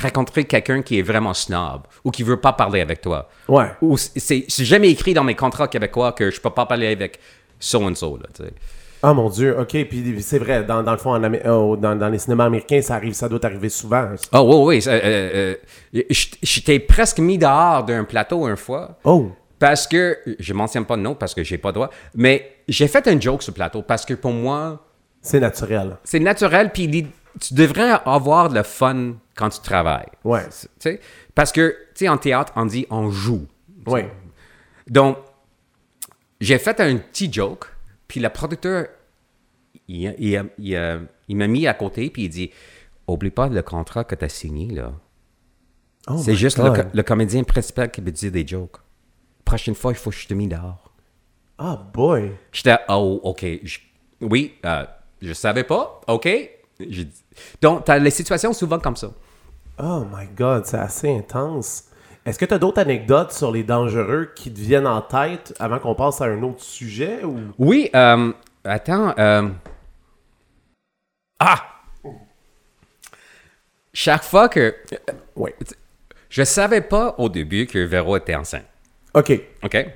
rencontrer 0.00 0.44
quelqu'un 0.44 0.82
qui 0.82 0.98
est 0.98 1.02
vraiment 1.02 1.34
snob 1.34 1.82
ou 2.04 2.10
qui 2.10 2.22
veut 2.22 2.40
pas 2.40 2.52
parler 2.52 2.80
avec 2.80 3.00
toi. 3.00 3.28
Ouais. 3.48 3.66
Ou 3.82 3.96
c'est- 3.98 4.44
jamais 4.64 4.90
écrit 4.90 5.14
dans 5.14 5.24
mes 5.24 5.34
contrats 5.34 5.68
québécois 5.68 6.12
que 6.12 6.30
je 6.30 6.40
peux 6.40 6.50
pas 6.50 6.66
parler 6.66 6.86
avec 6.88 7.18
so 7.60 7.82
and 7.82 7.94
so 7.94 8.16
là, 8.16 8.24
tu 8.34 8.42
sais. 8.44 8.52
Ah 9.04 9.12
mon 9.14 9.28
Dieu, 9.28 9.58
ok. 9.58 9.84
Puis 9.88 10.16
c'est 10.22 10.38
vrai, 10.38 10.62
dans, 10.62 10.82
dans 10.84 10.92
le 10.92 10.96
fond, 10.98 11.10
en 11.14 11.22
euh, 11.24 11.76
dans, 11.76 11.96
dans 11.96 12.08
les 12.08 12.18
cinémas 12.18 12.44
américains, 12.46 12.80
ça 12.82 12.94
arrive, 12.94 13.14
ça 13.14 13.28
doit 13.28 13.44
arriver 13.44 13.68
souvent. 13.68 14.10
Oh 14.32 14.64
oui, 14.68 14.76
oui. 14.76 14.82
ça, 14.82 14.92
euh, 14.92 15.56
euh, 15.94 16.02
j- 16.08 16.30
J'étais 16.40 16.78
presque 16.78 17.18
mis 17.18 17.36
dehors 17.36 17.82
d'un 17.84 18.04
plateau 18.04 18.46
une 18.48 18.56
fois. 18.56 18.96
Oh. 19.02 19.32
Parce 19.58 19.88
que, 19.88 20.18
je 20.38 20.52
mentionne 20.54 20.84
pas 20.84 20.96
de 20.96 21.02
nom 21.02 21.14
parce 21.16 21.34
que 21.34 21.42
j'ai 21.42 21.58
pas 21.58 21.72
droit, 21.72 21.90
mais 22.14 22.58
j'ai 22.68 22.86
fait 22.88 23.06
un 23.08 23.20
joke 23.20 23.42
sur 23.42 23.50
le 23.50 23.56
plateau 23.56 23.82
parce 23.82 24.04
que 24.04 24.14
pour 24.14 24.32
moi, 24.32 24.84
C'est 25.20 25.40
naturel. 25.40 25.96
c'est 26.04 26.20
naturel, 26.20 26.70
puis 26.72 26.88
tu 27.40 27.54
devrais 27.54 27.90
avoir 28.06 28.48
le 28.50 28.62
fun 28.62 29.14
quand 29.34 29.48
tu 29.48 29.60
travailles. 29.60 30.10
Ouais. 30.24 30.44
Tu 30.48 30.68
sais? 30.78 31.00
Parce 31.34 31.52
que, 31.52 31.70
tu 31.94 32.04
sais, 32.04 32.08
en 32.08 32.18
théâtre, 32.18 32.52
on 32.56 32.66
dit 32.66 32.86
on 32.90 33.10
joue. 33.10 33.46
Ouais. 33.86 34.10
Donc, 34.88 35.18
j'ai 36.40 36.58
fait 36.58 36.80
un 36.80 36.96
petit 36.96 37.32
joke, 37.32 37.66
puis 38.08 38.20
le 38.20 38.28
producteur, 38.28 38.86
il, 39.88 40.14
il 40.18 40.50
il 40.58 41.08
il 41.28 41.36
m'a 41.36 41.46
mis 41.46 41.66
à 41.66 41.74
côté, 41.74 42.10
puis 42.10 42.24
il 42.24 42.28
dit 42.28 42.50
Oublie 43.06 43.30
pas 43.30 43.48
le 43.48 43.62
contrat 43.62 44.04
que 44.04 44.14
tu 44.14 44.24
as 44.24 44.28
signé, 44.28 44.68
là. 44.72 44.92
Oh 46.08 46.18
C'est 46.18 46.34
juste 46.34 46.58
le, 46.58 47.02
comédien 47.02 47.44
principal 47.44 47.90
qui 47.90 48.02
me 48.02 48.10
dit 48.10 48.30
des 48.30 48.46
jokes. 48.46 48.76
Prochaine 49.44 49.74
fois, 49.74 49.92
il 49.92 49.96
faut 49.96 50.10
que 50.10 50.16
je 50.16 50.26
te 50.26 50.34
mette 50.34 50.48
dehors. 50.48 50.92
Ah 51.58 51.76
boy. 51.92 52.32
J'étais, 52.50 52.76
oh, 52.88 53.20
OK. 53.22 53.44
Je- 53.62 53.78
oui, 54.20 54.54
euh, 54.64 54.84
je 55.20 55.32
savais 55.32 55.64
pas. 55.64 56.00
OK. 56.08 56.28
J'ai 56.90 57.04
dit- 57.04 57.22
Donc, 57.60 57.84
tu 57.84 57.90
as 57.90 57.98
les 57.98 58.10
situations 58.10 58.52
souvent 58.52 58.78
comme 58.78 58.96
ça. 58.96 59.10
Oh 59.82 60.04
my 60.14 60.26
God, 60.36 60.66
c'est 60.66 60.78
assez 60.78 61.10
intense. 61.10 61.84
Est-ce 62.24 62.38
que 62.38 62.44
tu 62.44 62.54
as 62.54 62.58
d'autres 62.58 62.80
anecdotes 62.80 63.32
sur 63.32 63.50
les 63.50 63.64
dangereux 63.64 64.30
qui 64.36 64.52
te 64.52 64.60
viennent 64.60 64.86
en 64.86 65.00
tête 65.00 65.54
avant 65.58 65.78
qu'on 65.80 65.94
passe 65.94 66.20
à 66.20 66.26
un 66.26 66.42
autre 66.42 66.62
sujet 66.62 67.24
ou? 67.24 67.36
Oui, 67.58 67.90
euh, 67.96 68.32
attends. 68.64 69.14
euh, 69.18 69.48
Ah! 71.40 71.62
Chaque 73.92 74.22
fois 74.24 74.48
que. 74.48 74.74
Ouais. 75.36 75.54
Je 76.30 76.44
savais 76.44 76.80
pas 76.80 77.14
au 77.18 77.28
début 77.28 77.66
que 77.66 77.78
Véro 77.78 78.16
était 78.16 78.34
enceinte. 78.34 78.64
OK. 79.14 79.32
OK? 79.62 79.86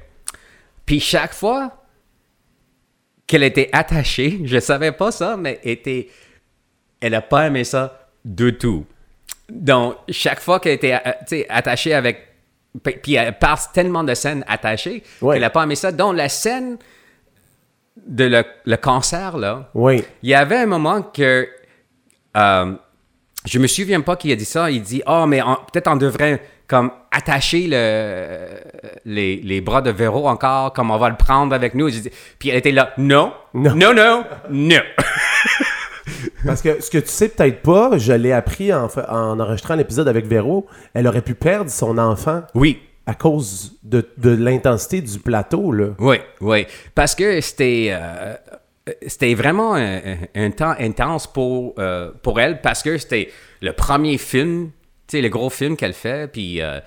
Puis 0.84 1.00
chaque 1.00 1.32
fois 1.32 1.82
qu'elle 3.26 3.42
était 3.42 3.70
attachée, 3.72 4.40
je 4.44 4.58
savais 4.58 4.92
pas 4.92 5.10
ça, 5.10 5.36
mais 5.36 5.60
était, 5.64 6.08
elle 7.00 7.14
a 7.14 7.20
pas 7.22 7.46
aimé 7.46 7.64
ça 7.64 8.08
du 8.24 8.56
tout. 8.56 8.84
Donc, 9.48 9.96
chaque 10.08 10.40
fois 10.40 10.58
qu'elle 10.60 10.72
était 10.74 10.94
euh, 10.94 11.42
attachée 11.48 11.94
avec. 11.94 12.26
Puis 13.02 13.14
elle 13.14 13.38
passe 13.38 13.72
tellement 13.72 14.04
de 14.04 14.12
scènes 14.14 14.44
attachées 14.48 15.02
Ouais. 15.22 15.36
qu'elle 15.36 15.44
a 15.44 15.50
pas 15.50 15.62
aimé 15.62 15.76
ça. 15.76 15.92
Donc, 15.92 16.16
la 16.16 16.28
scène 16.28 16.76
de 18.06 18.24
le, 18.24 18.44
le 18.64 18.76
cancer, 18.76 19.38
là, 19.38 19.70
Oui. 19.74 20.04
il 20.22 20.28
y 20.30 20.34
avait 20.34 20.56
un 20.58 20.66
moment 20.66 21.02
que. 21.02 21.48
euh, 22.36 22.72
je 23.46 23.58
me 23.60 23.66
souviens 23.68 24.00
pas 24.00 24.16
qui 24.16 24.32
a 24.32 24.36
dit 24.36 24.44
ça. 24.44 24.70
Il 24.70 24.82
dit 24.82 25.02
Oh, 25.06 25.24
mais 25.26 25.40
peut-être 25.72 25.88
on 25.88 25.96
devrait 25.96 26.42
comme 26.66 26.90
attacher 27.12 27.68
le, 27.68 28.48
les, 29.04 29.36
les 29.36 29.60
bras 29.60 29.80
de 29.82 29.90
Véro 29.90 30.28
encore, 30.28 30.72
comme 30.72 30.90
on 30.90 30.98
va 30.98 31.08
le 31.08 31.16
prendre 31.16 31.54
avec 31.54 31.74
nous. 31.76 31.88
Puis 32.40 32.48
elle 32.48 32.56
était 32.56 32.72
là 32.72 32.92
Non, 32.98 33.32
Non. 33.54 33.74
non, 33.76 33.94
non, 33.94 34.24
non. 34.50 34.80
Parce 36.44 36.62
que 36.62 36.80
ce 36.82 36.90
que 36.90 36.98
tu 36.98 37.08
sais 37.08 37.28
peut-être 37.28 37.62
pas, 37.62 37.98
je 37.98 38.12
l'ai 38.12 38.32
appris 38.32 38.72
en, 38.72 38.88
en 39.08 39.40
enregistrant 39.40 39.74
l'épisode 39.74 40.08
avec 40.08 40.26
Véro, 40.26 40.66
elle 40.94 41.06
aurait 41.06 41.22
pu 41.22 41.34
perdre 41.34 41.70
son 41.70 41.98
enfant 41.98 42.42
Oui, 42.54 42.80
à 43.06 43.14
cause 43.14 43.72
de, 43.82 44.06
de 44.16 44.30
l'intensité 44.30 45.00
du 45.00 45.18
plateau, 45.18 45.72
là. 45.72 45.88
oui, 45.98 46.18
oui. 46.40 46.66
Parce 46.94 47.14
que 47.14 47.40
c'était. 47.40 47.88
euh, 47.90 48.34
c'était 49.08 49.34
vraiment 49.34 49.74
un, 49.74 49.96
un- 49.96 50.16
un 50.36 50.50
temps 50.52 50.74
intense 50.78 51.26
pour, 51.26 51.74
euh, 51.80 52.12
pour 52.22 52.38
elle 52.40 52.60
parce 52.60 52.84
que 52.84 52.96
c'était 52.98 53.30
le 53.60 53.72
premier 53.72 54.16
film, 54.16 54.70
tu 55.08 55.16
sais, 55.16 55.20
le 55.22 55.28
gros 55.28 55.50
film 55.50 55.76
qu'elle 55.76 55.92
fait. 55.92 56.30
Puis, 56.30 56.62
euh, 56.62 56.78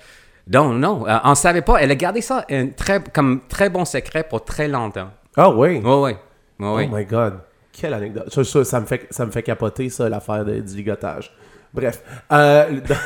non, 0.50 0.70
non, 0.70 1.04
on 1.24 1.30
ne 1.30 1.34
savait 1.34 1.60
pas. 1.60 1.76
Elle 1.76 1.90
a 1.90 1.94
gardé 1.96 2.22
ça 2.22 2.46
un 2.50 2.68
très, 2.68 3.02
comme 3.12 3.42
très 3.50 3.68
bon 3.68 3.84
secret 3.84 4.24
pour 4.26 4.46
très 4.46 4.66
longtemps. 4.66 5.10
Ah 5.36 5.50
oui. 5.50 5.82
Oui, 5.84 5.92
oui. 5.94 6.12
oui. 6.60 6.86
Oh 6.90 6.96
my 6.96 7.04
God. 7.04 7.34
Quelle 7.72 7.94
anecdote. 7.94 8.32
Ça, 8.32 8.44
ça, 8.44 8.64
ça 8.64 8.80
me, 8.80 8.86
fait, 8.86 9.06
ça 9.10 9.24
me 9.26 9.30
fait 9.30 9.42
capoter, 9.42 9.88
ça, 9.88 10.08
l'affaire 10.08 10.44
de- 10.44 10.60
du 10.60 10.76
ligotage. 10.76 11.32
Bref. 11.72 12.02
Euh, 12.32 12.80
dans, 12.88 12.96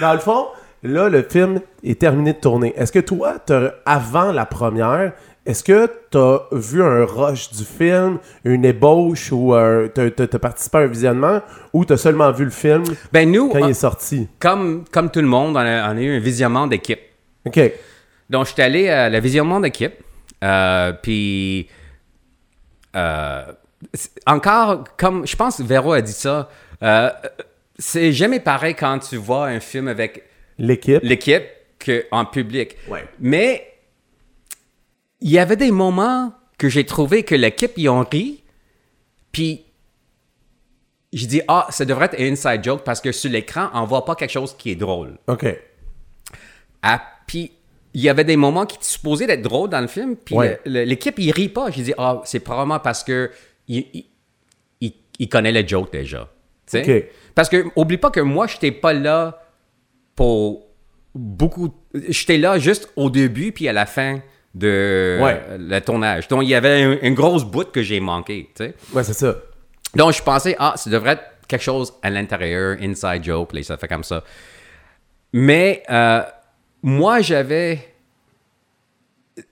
dans 0.06 0.12
le 0.12 0.18
fond, 0.20 0.46
là, 0.82 1.08
le 1.08 1.22
film 1.22 1.60
est 1.82 1.98
terminé 2.00 2.34
de 2.34 2.38
tourner. 2.38 2.74
Est-ce 2.76 2.92
que 2.92 2.98
toi, 2.98 3.36
avant 3.86 4.32
la 4.32 4.44
première, 4.46 5.12
est-ce 5.46 5.62
que 5.64 5.88
tu 6.10 6.18
as 6.18 6.40
vu 6.52 6.82
un 6.82 7.04
rush 7.04 7.50
du 7.52 7.64
film, 7.64 8.18
une 8.44 8.64
ébauche 8.64 9.30
ou 9.32 9.54
euh, 9.54 9.88
t'as 9.88 10.08
as, 10.24 10.38
participé 10.38 10.78
à 10.78 10.80
un 10.82 10.86
visionnement 10.86 11.40
ou 11.72 11.84
tu 11.84 11.92
as 11.92 11.96
seulement 11.96 12.30
vu 12.32 12.44
le 12.44 12.50
film 12.50 12.82
Ben 13.12 13.30
nous, 13.30 13.48
quand 13.50 13.58
il 13.60 13.64
on- 13.64 13.68
est 13.68 13.74
sorti? 13.74 14.28
comme, 14.40 14.84
comme 14.90 15.10
tout 15.10 15.20
le 15.20 15.28
monde, 15.28 15.56
on 15.56 15.60
a, 15.60 15.92
on 15.92 15.96
a 15.96 16.00
eu 16.00 16.16
un 16.16 16.20
visionnement 16.20 16.66
d'équipe. 16.66 17.00
OK. 17.46 17.60
Donc, 18.28 18.46
j'étais 18.46 18.62
allé 18.62 18.88
à 18.88 19.08
la 19.08 19.20
visionnement 19.20 19.60
d'équipe. 19.60 19.94
Euh, 20.42 20.92
puis, 21.00 21.68
euh, 22.96 23.44
encore, 24.26 24.84
comme 24.96 25.26
je 25.26 25.36
pense 25.36 25.58
que 25.58 25.62
Véro 25.62 25.92
a 25.92 26.00
dit 26.00 26.12
ça, 26.12 26.48
euh, 26.82 27.10
c'est 27.78 28.12
jamais 28.12 28.40
pareil 28.40 28.74
quand 28.74 28.98
tu 29.00 29.16
vois 29.16 29.46
un 29.46 29.60
film 29.60 29.88
avec 29.88 30.24
L'équipe. 30.58 31.00
l'équipe 31.02 31.44
qu'en 31.84 32.24
public. 32.24 32.76
Ouais. 32.88 33.06
Mais 33.20 33.66
il 35.20 35.30
y 35.30 35.38
avait 35.38 35.56
des 35.56 35.70
moments 35.70 36.32
que 36.58 36.68
j'ai 36.68 36.86
trouvé 36.86 37.22
que 37.22 37.34
l'équipe, 37.34 37.72
ils 37.76 37.88
ont 37.88 38.02
ri. 38.04 38.42
Puis 39.30 39.64
j'ai 41.12 41.26
dit, 41.26 41.42
ah, 41.48 41.66
ça 41.70 41.84
devrait 41.84 42.06
être 42.06 42.18
un 42.20 42.32
inside 42.32 42.64
joke 42.64 42.82
parce 42.84 43.00
que 43.00 43.12
sur 43.12 43.30
l'écran, 43.30 43.68
on 43.74 43.84
voit 43.84 44.04
pas 44.04 44.14
quelque 44.14 44.30
chose 44.32 44.54
qui 44.56 44.70
est 44.70 44.76
drôle. 44.76 45.18
OK. 45.26 45.46
Ah, 46.82 47.02
puis 47.26 47.52
il 47.94 48.00
y 48.02 48.08
avait 48.08 48.24
des 48.24 48.36
moments 48.36 48.66
qui 48.66 48.76
étaient 48.76 48.84
supposés 48.84 49.26
d'être 49.26 49.42
drôles 49.42 49.68
dans 49.70 49.80
le 49.80 49.86
film, 49.86 50.16
puis 50.16 50.34
Ouais. 50.34 50.60
l'équipe, 50.64 51.18
il 51.18 51.30
rit 51.30 51.48
pas. 51.48 51.70
J'ai 51.70 51.82
dit, 51.82 51.94
ah, 51.98 52.20
c'est 52.24 52.40
probablement 52.40 52.78
parce 52.80 53.02
que 53.04 53.30
il, 53.68 53.86
il, 53.94 54.04
il- 54.80 54.94
il 55.18 55.28
connaît 55.28 55.52
le 55.52 55.66
joke 55.66 55.92
déjà. 55.92 56.28
Tu 56.66 56.82
sais? 56.82 56.96
Ok. 57.04 57.10
Parce 57.34 57.48
que, 57.48 57.64
oublie 57.76 57.98
pas 57.98 58.10
que 58.10 58.20
moi, 58.20 58.46
j'étais 58.46 58.72
pas 58.72 58.92
là 58.92 59.42
pour 60.14 60.66
beaucoup. 61.14 61.74
J'étais 62.08 62.38
là 62.38 62.58
juste 62.58 62.90
au 62.96 63.10
début, 63.10 63.52
puis 63.52 63.68
à 63.68 63.72
la 63.72 63.86
fin 63.86 64.20
de 64.54 65.18
Ouais. 65.22 65.42
le 65.58 65.78
tournage. 65.80 66.28
Donc, 66.28 66.42
il 66.44 66.48
y 66.48 66.54
avait 66.54 66.82
un- 66.82 66.98
une 67.02 67.14
grosse 67.14 67.44
bout 67.44 67.70
que 67.70 67.82
j'ai 67.82 68.00
manqué, 68.00 68.50
tu 68.54 68.64
sais? 68.64 68.74
Ouais, 68.92 69.04
c'est 69.04 69.12
ça. 69.12 69.36
Donc, 69.94 70.12
je 70.14 70.22
pensais, 70.22 70.56
ah, 70.58 70.74
ça 70.76 70.88
devrait 70.90 71.12
être 71.12 71.24
quelque 71.48 71.62
chose 71.62 71.92
à 72.02 72.10
l'intérieur, 72.10 72.76
inside 72.80 73.22
joke, 73.22 73.52
là, 73.52 73.62
ça 73.62 73.76
fait 73.76 73.88
comme 73.88 74.04
ça. 74.04 74.24
Mais 75.32 75.82
euh, 75.90 76.22
moi, 76.82 77.20
j'avais. 77.20 77.80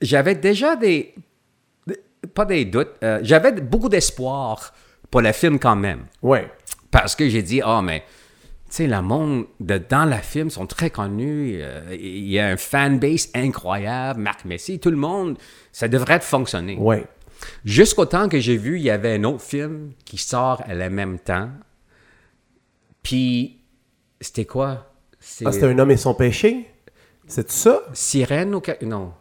J'avais 0.01 0.35
déjà 0.35 0.77
des. 0.77 1.15
Pas 2.27 2.45
des 2.45 2.65
doutes. 2.65 2.91
euh, 3.03 3.21
j'avais 3.23 3.53
beaucoup 3.53 3.89
d'espoir 3.89 4.73
pour 5.11 5.21
le 5.21 5.33
film 5.33 5.59
quand 5.59 5.77
même. 5.77 6.07
Ouais. 6.23 6.51
Parce 6.91 7.15
que 7.17 7.29
j'ai 7.29 7.43
dit, 7.43 7.61
ah, 7.65 7.83
mais. 7.83 8.03
Tu 8.71 8.79
sais, 8.83 8.87
le 8.89 9.03
monde 9.03 9.47
de, 9.61 9.79
dans 9.79 10.05
la 10.05 10.19
film 10.19 10.51
sont 10.51 10.67
très 10.67 10.91
connus. 10.91 11.59
euh, 11.61 11.81
Il 11.93 12.29
y 12.29 12.39
a 12.41 12.47
un 12.49 12.57
fanbase 12.57 13.29
incroyable. 13.35 14.21
Marc 14.21 14.45
Messi, 14.45 14.81
tout 14.81 14.91
le 14.91 14.97
monde. 14.97 15.39
Ça 15.71 15.87
devrait 15.87 16.21
fonctionner. 16.21 16.77
Ouais. 16.79 17.05
Jusqu'au 17.65 18.07
temps 18.07 18.29
que 18.29 18.41
j'ai 18.41 18.57
vu, 18.57 18.77
il 18.79 18.83
y 18.83 18.91
avait 18.91 19.15
un 19.15 19.25
autre 19.25 19.43
film 19.43 19.93
qui 20.05 20.17
sort 20.19 20.63
à 20.67 20.75
la 20.75 20.89
même 20.91 21.19
temps. 21.19 21.51
Puis, 23.03 23.61
c'était 24.21 24.45
quoi? 24.47 24.93
C'est 25.21 25.47
Ah, 25.47 25.53
c'était 25.53 25.67
un 25.67 25.79
homme 25.79 25.91
et 25.91 25.97
son 25.97 26.15
péché? 26.15 26.71
C'est 27.27 27.51
ça? 27.51 27.81
Sirène 27.93 28.55
ou... 28.55 28.63
Non. 28.83 29.13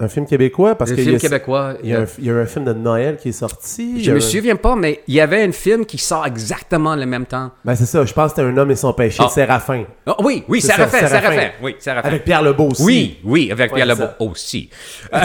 Un 0.00 0.06
film 0.06 0.26
québécois? 0.26 0.76
Parce 0.76 0.92
qu'il 0.92 1.00
y 1.00 1.04
film 1.04 1.16
a- 1.16 1.18
québécois. 1.18 1.74
Il 1.82 1.88
y, 1.90 1.94
a 1.94 2.02
un, 2.02 2.06
il 2.18 2.24
y 2.26 2.30
a 2.30 2.34
un 2.36 2.46
film 2.46 2.64
de 2.64 2.72
Noël 2.72 3.16
qui 3.16 3.30
est 3.30 3.32
sorti. 3.32 4.04
Je 4.04 4.12
me 4.12 4.20
souviens 4.20 4.54
pas, 4.54 4.76
mais 4.76 5.02
il 5.08 5.14
y 5.14 5.20
avait 5.20 5.42
un 5.42 5.50
film 5.50 5.84
qui 5.84 5.98
sort 5.98 6.24
exactement 6.24 6.94
le 6.94 7.04
même 7.04 7.26
temps. 7.26 7.50
Ben, 7.64 7.74
c'est 7.74 7.84
ça. 7.86 8.04
Je 8.04 8.12
pense 8.12 8.32
que 8.32 8.36
c'était 8.36 8.48
un 8.48 8.56
homme 8.56 8.70
et 8.70 8.76
son 8.76 8.92
péché. 8.92 9.20
Ah. 9.26 9.28
Séraphin. 9.28 9.84
Ah, 10.06 10.14
oui, 10.20 10.44
oui, 10.46 10.60
Séraphin. 10.60 10.98
refait. 11.04 11.54
Oui, 11.60 11.74
refait. 11.74 11.90
Avec 11.90 12.24
Pierre 12.24 12.42
Lebeau 12.42 12.68
aussi. 12.70 12.84
Oui, 12.84 13.18
oui, 13.24 13.50
avec 13.50 13.72
Ouais, 13.72 13.82
Pierre 13.82 13.94
Lebeau 13.96 14.06
aussi. 14.20 14.70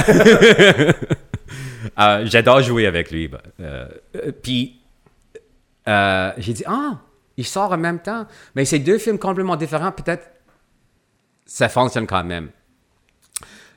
Euh, 2.00 2.22
J'adore 2.26 2.62
jouer 2.62 2.88
avec 2.88 3.12
lui. 3.12 3.28
ben, 3.28 3.38
euh, 3.60 3.86
euh, 4.16 4.32
Puis, 4.42 4.80
euh, 5.88 6.32
j'ai 6.38 6.54
dit, 6.54 6.64
ah, 6.66 6.98
il 7.38 7.46
sort 7.46 7.72
en 7.74 7.78
même 7.78 8.00
temps. 8.00 8.26
Mais 8.56 8.64
c'est 8.66 8.80
deux 8.80 8.98
films 8.98 9.20
complètement 9.20 9.58
différents. 9.58 9.92
Peut-être 9.92 10.26
ça 11.46 11.68
fonctionne 11.70 12.08
quand 12.08 12.24
même. 12.24 12.50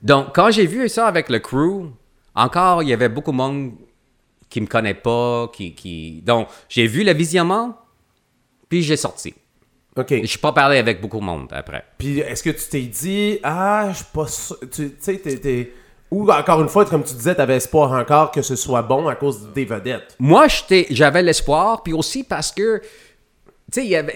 Donc, 0.07 0.33
quand 0.35 0.53
j'ai 0.53 0.67
vu 0.67 0.89
ça 0.89 1.09
avec 1.09 1.29
le 1.29 1.41
crew, 1.41 1.91
encore, 2.37 2.85
il 2.85 2.89
y 2.91 2.93
avait 2.93 3.09
beaucoup 3.09 3.33
de 3.33 3.37
monde 3.37 3.73
qui 4.49 4.61
me 4.61 4.67
connaît 4.67 4.95
pas. 4.95 5.49
Qui, 5.53 5.75
qui... 5.75 6.23
Donc, 6.25 6.47
j'ai 6.69 6.87
vu 6.87 7.03
le 7.03 7.13
visionnement, 7.13 7.77
puis 8.69 8.83
j'ai 8.83 8.97
sorti. 8.97 9.35
OK. 9.97 10.15
Je 10.23 10.27
suis 10.27 10.39
pas 10.39 10.53
parlé 10.53 10.79
avec 10.79 11.01
beaucoup 11.01 11.19
de 11.19 11.25
monde 11.25 11.49
après. 11.51 11.85
Puis 11.99 12.21
est-ce 12.21 12.45
que 12.45 12.51
tu 12.51 12.69
t'es 12.71 12.83
dit, 12.83 13.41
ah, 13.43 13.89
je 13.91 13.97
suis 13.97 14.05
pas 14.15 14.29
sûr. 14.29 14.57
Tu 14.61 14.91
tu 14.91 14.95
sais, 15.01 15.19
t'es- 15.19 15.73
Ou 16.13 16.31
encore 16.31 16.63
une 16.63 16.69
fois, 16.69 16.85
comme 16.85 17.03
tu 17.03 17.15
disais, 17.15 17.35
t'avais 17.35 17.57
espoir 17.57 17.91
encore 17.91 18.31
que 18.31 18.43
ce 18.43 18.55
soit 18.55 18.83
bon 18.83 19.09
à 19.09 19.17
cause 19.17 19.49
des 19.55 19.65
vedettes. 19.65 20.15
Moi, 20.21 20.47
j'avais 20.91 21.23
l'espoir, 21.23 21.83
puis 21.83 21.93
aussi 21.95 22.23
parce 22.23 22.53
que, 22.53 22.81
tu 23.73 23.83
sais, 23.89 24.07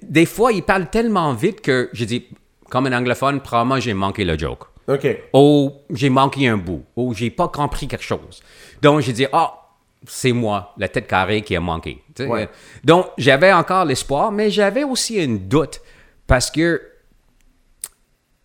des 0.00 0.26
fois, 0.26 0.52
il 0.52 0.62
parle 0.62 0.88
tellement 0.90 1.34
vite 1.34 1.60
que 1.60 1.90
j'ai 1.92 2.06
dit, 2.06 2.26
comme 2.70 2.86
un 2.86 2.96
anglophone, 2.96 3.40
probablement 3.40 3.80
j'ai 3.80 3.94
manqué 3.94 4.24
le 4.24 4.38
joke. 4.38 4.66
OK. 4.88 5.06
Ou 5.32 5.72
j'ai 5.90 6.10
manqué 6.10 6.48
un 6.48 6.56
bout. 6.56 6.84
Ou 6.96 7.14
j'ai 7.14 7.30
pas 7.30 7.48
compris 7.48 7.88
quelque 7.88 8.04
chose. 8.04 8.42
Donc, 8.82 9.00
j'ai 9.00 9.12
dit, 9.12 9.26
ah, 9.32 9.60
c'est 10.06 10.32
moi, 10.32 10.74
la 10.76 10.88
tête 10.88 11.06
carrée 11.06 11.42
qui 11.42 11.56
a 11.56 11.60
manqué. 11.60 12.02
Ouais. 12.20 12.48
Donc, 12.84 13.06
j'avais 13.16 13.52
encore 13.52 13.84
l'espoir, 13.84 14.30
mais 14.30 14.50
j'avais 14.50 14.84
aussi 14.84 15.20
un 15.20 15.36
doute 15.36 15.80
parce 16.26 16.50
que, 16.50 16.82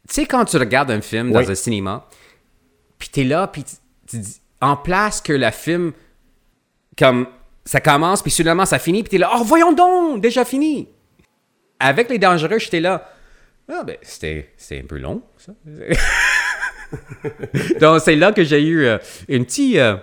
tu 0.07 0.15
sais, 0.15 0.25
quand 0.25 0.45
tu 0.45 0.57
regardes 0.57 0.91
un 0.91 1.01
film 1.01 1.31
dans 1.31 1.39
Oui. 1.39 1.51
un 1.51 1.55
cinéma, 1.55 2.07
puis 2.97 3.09
t'es 3.09 3.23
là, 3.23 3.47
puis 3.47 3.63
en 4.61 4.75
place 4.75 5.21
que 5.21 5.33
le 5.33 5.51
film, 5.51 5.91
comme, 6.97 7.27
ça 7.65 7.79
commence, 7.79 8.21
puis 8.21 8.31
soudainement 8.31 8.65
ça 8.65 8.79
finit, 8.79 9.03
puis 9.03 9.11
t'es 9.11 9.17
là, 9.17 9.31
oh, 9.35 9.43
voyons 9.43 9.73
donc, 9.73 10.21
déjà 10.21 10.43
fini. 10.43 10.87
Avec 11.79 12.09
les 12.09 12.17
dangereux, 12.17 12.59
j'étais 12.59 12.79
là, 12.79 13.09
ah, 13.69 13.83
ben, 13.83 13.97
c'était 14.01 14.49
un 14.71 14.85
peu 14.87 14.97
long, 14.97 15.21
ça. 15.37 15.53
Donc, 17.79 18.01
c'est 18.01 18.15
là 18.15 18.31
que 18.31 18.43
j'ai 18.43 18.63
eu 18.63 18.85
euh, 18.85 18.97
une 19.27 19.45
petite, 19.45 19.77
euh, 19.77 19.97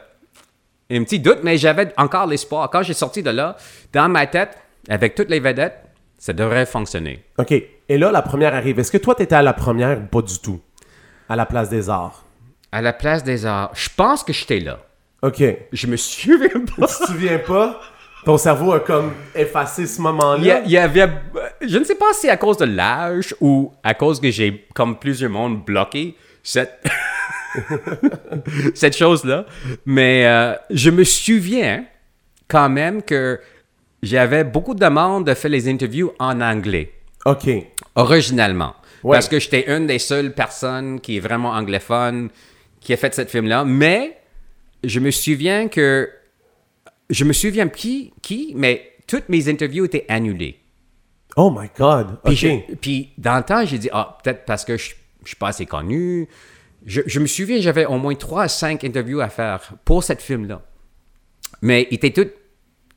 un 0.90 1.02
petit 1.02 1.18
doute, 1.18 1.38
mais 1.42 1.58
j'avais 1.58 1.92
encore 1.96 2.26
l'espoir. 2.26 2.70
Quand 2.70 2.82
j'ai 2.82 2.94
sorti 2.94 3.22
de 3.22 3.30
là, 3.30 3.56
dans 3.92 4.08
ma 4.08 4.26
tête, 4.26 4.56
avec 4.88 5.14
toutes 5.16 5.30
les 5.30 5.40
vedettes, 5.40 5.78
ça 6.18 6.32
devrait 6.32 6.66
fonctionner. 6.66 7.24
OK. 7.38 7.52
Et 7.88 7.98
là, 7.98 8.12
la 8.12 8.22
première 8.22 8.54
arrive. 8.54 8.78
Est-ce 8.78 8.92
que 8.92 8.98
toi, 8.98 9.14
t'étais 9.14 9.34
à 9.34 9.42
la 9.42 9.52
première 9.52 9.98
ou 9.98 10.06
pas 10.06 10.22
du 10.22 10.38
tout? 10.38 10.60
À 11.28 11.36
la 11.36 11.46
place 11.46 11.68
des 11.68 11.90
arts? 11.90 12.24
À 12.70 12.82
la 12.82 12.92
place 12.92 13.24
des 13.24 13.46
arts, 13.46 13.72
je 13.74 13.88
pense 13.96 14.22
que 14.22 14.32
j'étais 14.32 14.60
là. 14.60 14.78
OK. 15.22 15.36
Tu 15.38 15.56
Je 15.72 15.86
me 15.88 15.96
souviens 15.96 16.48
pas. 16.78 16.86
te 16.86 17.06
souviens 17.06 17.38
pas? 17.38 17.80
Ton 18.26 18.38
cerveau 18.38 18.72
a 18.72 18.80
comme 18.80 19.12
effacé 19.36 19.86
ce 19.86 20.02
moment-là? 20.02 20.62
Il 20.64 20.70
y, 20.72 20.76
avait. 20.76 21.08
Je 21.64 21.78
ne 21.78 21.84
sais 21.84 21.94
pas 21.94 22.12
si 22.12 22.28
à 22.28 22.36
cause 22.36 22.56
de 22.56 22.64
l'âge 22.64 23.32
ou 23.40 23.72
à 23.84 23.94
cause 23.94 24.18
que 24.18 24.32
j'ai, 24.32 24.66
comme 24.74 24.98
plusieurs 24.98 25.30
monde, 25.30 25.64
bloqué 25.64 26.16
cette. 26.42 26.84
cette 28.74 28.96
chose-là. 28.96 29.46
Mais 29.86 30.26
euh, 30.26 30.54
je 30.70 30.90
me 30.90 31.04
souviens 31.04 31.84
quand 32.48 32.68
même 32.68 33.00
que 33.00 33.38
j'avais 34.02 34.42
beaucoup 34.42 34.74
de 34.74 34.80
demandes 34.80 35.24
de 35.24 35.34
faire 35.34 35.52
les 35.52 35.68
interviews 35.68 36.10
en 36.18 36.40
anglais, 36.40 36.92
OK. 37.26 37.48
originalement. 37.94 38.74
Ouais. 39.04 39.18
Parce 39.18 39.28
que 39.28 39.38
j'étais 39.38 39.72
une 39.72 39.86
des 39.86 40.00
seules 40.00 40.34
personnes 40.34 40.98
qui 40.98 41.18
est 41.18 41.20
vraiment 41.20 41.50
anglophone 41.50 42.30
qui 42.80 42.92
a 42.92 42.96
fait 42.96 43.14
cette 43.14 43.30
film-là. 43.30 43.64
Mais 43.64 44.18
je 44.82 44.98
me 44.98 45.12
souviens 45.12 45.68
que. 45.68 46.10
Je 47.10 47.24
me 47.24 47.32
souviens 47.32 47.68
qui, 47.68 48.12
qui, 48.22 48.52
mais 48.56 48.92
toutes 49.06 49.28
mes 49.28 49.48
interviews 49.48 49.84
étaient 49.84 50.04
annulées. 50.08 50.58
Oh 51.36 51.50
my 51.50 51.68
God. 51.76 52.18
Puis, 52.24 52.36
je- 52.36 52.74
puis 52.76 53.12
dans 53.18 53.36
le 53.36 53.42
temps, 53.42 53.64
j'ai 53.64 53.78
dit, 53.78 53.88
ah, 53.92 54.18
peut-être 54.22 54.44
parce 54.44 54.64
que 54.64 54.76
je 54.76 54.94
ne 55.22 55.26
suis 55.26 55.36
pas 55.36 55.48
assez 55.48 55.66
connu. 55.66 56.28
Je, 56.84 57.02
je 57.06 57.20
me 57.20 57.26
souviens, 57.26 57.60
j'avais 57.60 57.84
au 57.86 57.98
moins 57.98 58.14
trois 58.14 58.44
à 58.44 58.48
cinq 58.48 58.84
interviews 58.84 59.20
à 59.20 59.28
faire 59.28 59.72
pour 59.84 60.02
cette 60.02 60.22
film-là. 60.22 60.62
Mais 61.62 61.86
ils 61.90 61.94
étaient 61.96 62.12
toutes 62.12 62.32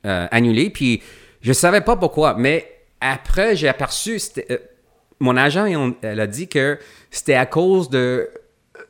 euh, 0.06 0.26
annulés, 0.30 0.70
puis 0.70 1.02
je 1.42 1.52
savais 1.52 1.80
pas 1.80 1.96
pourquoi. 1.96 2.34
Mais 2.34 2.66
après, 3.00 3.56
j'ai 3.56 3.68
aperçu, 3.68 4.18
euh, 4.50 4.58
mon 5.18 5.36
agent, 5.36 5.92
elle 6.02 6.20
a 6.20 6.26
dit 6.26 6.48
que 6.48 6.78
c'était 7.10 7.34
à 7.34 7.46
cause 7.46 7.90
de 7.90 8.28
euh, 8.78 8.80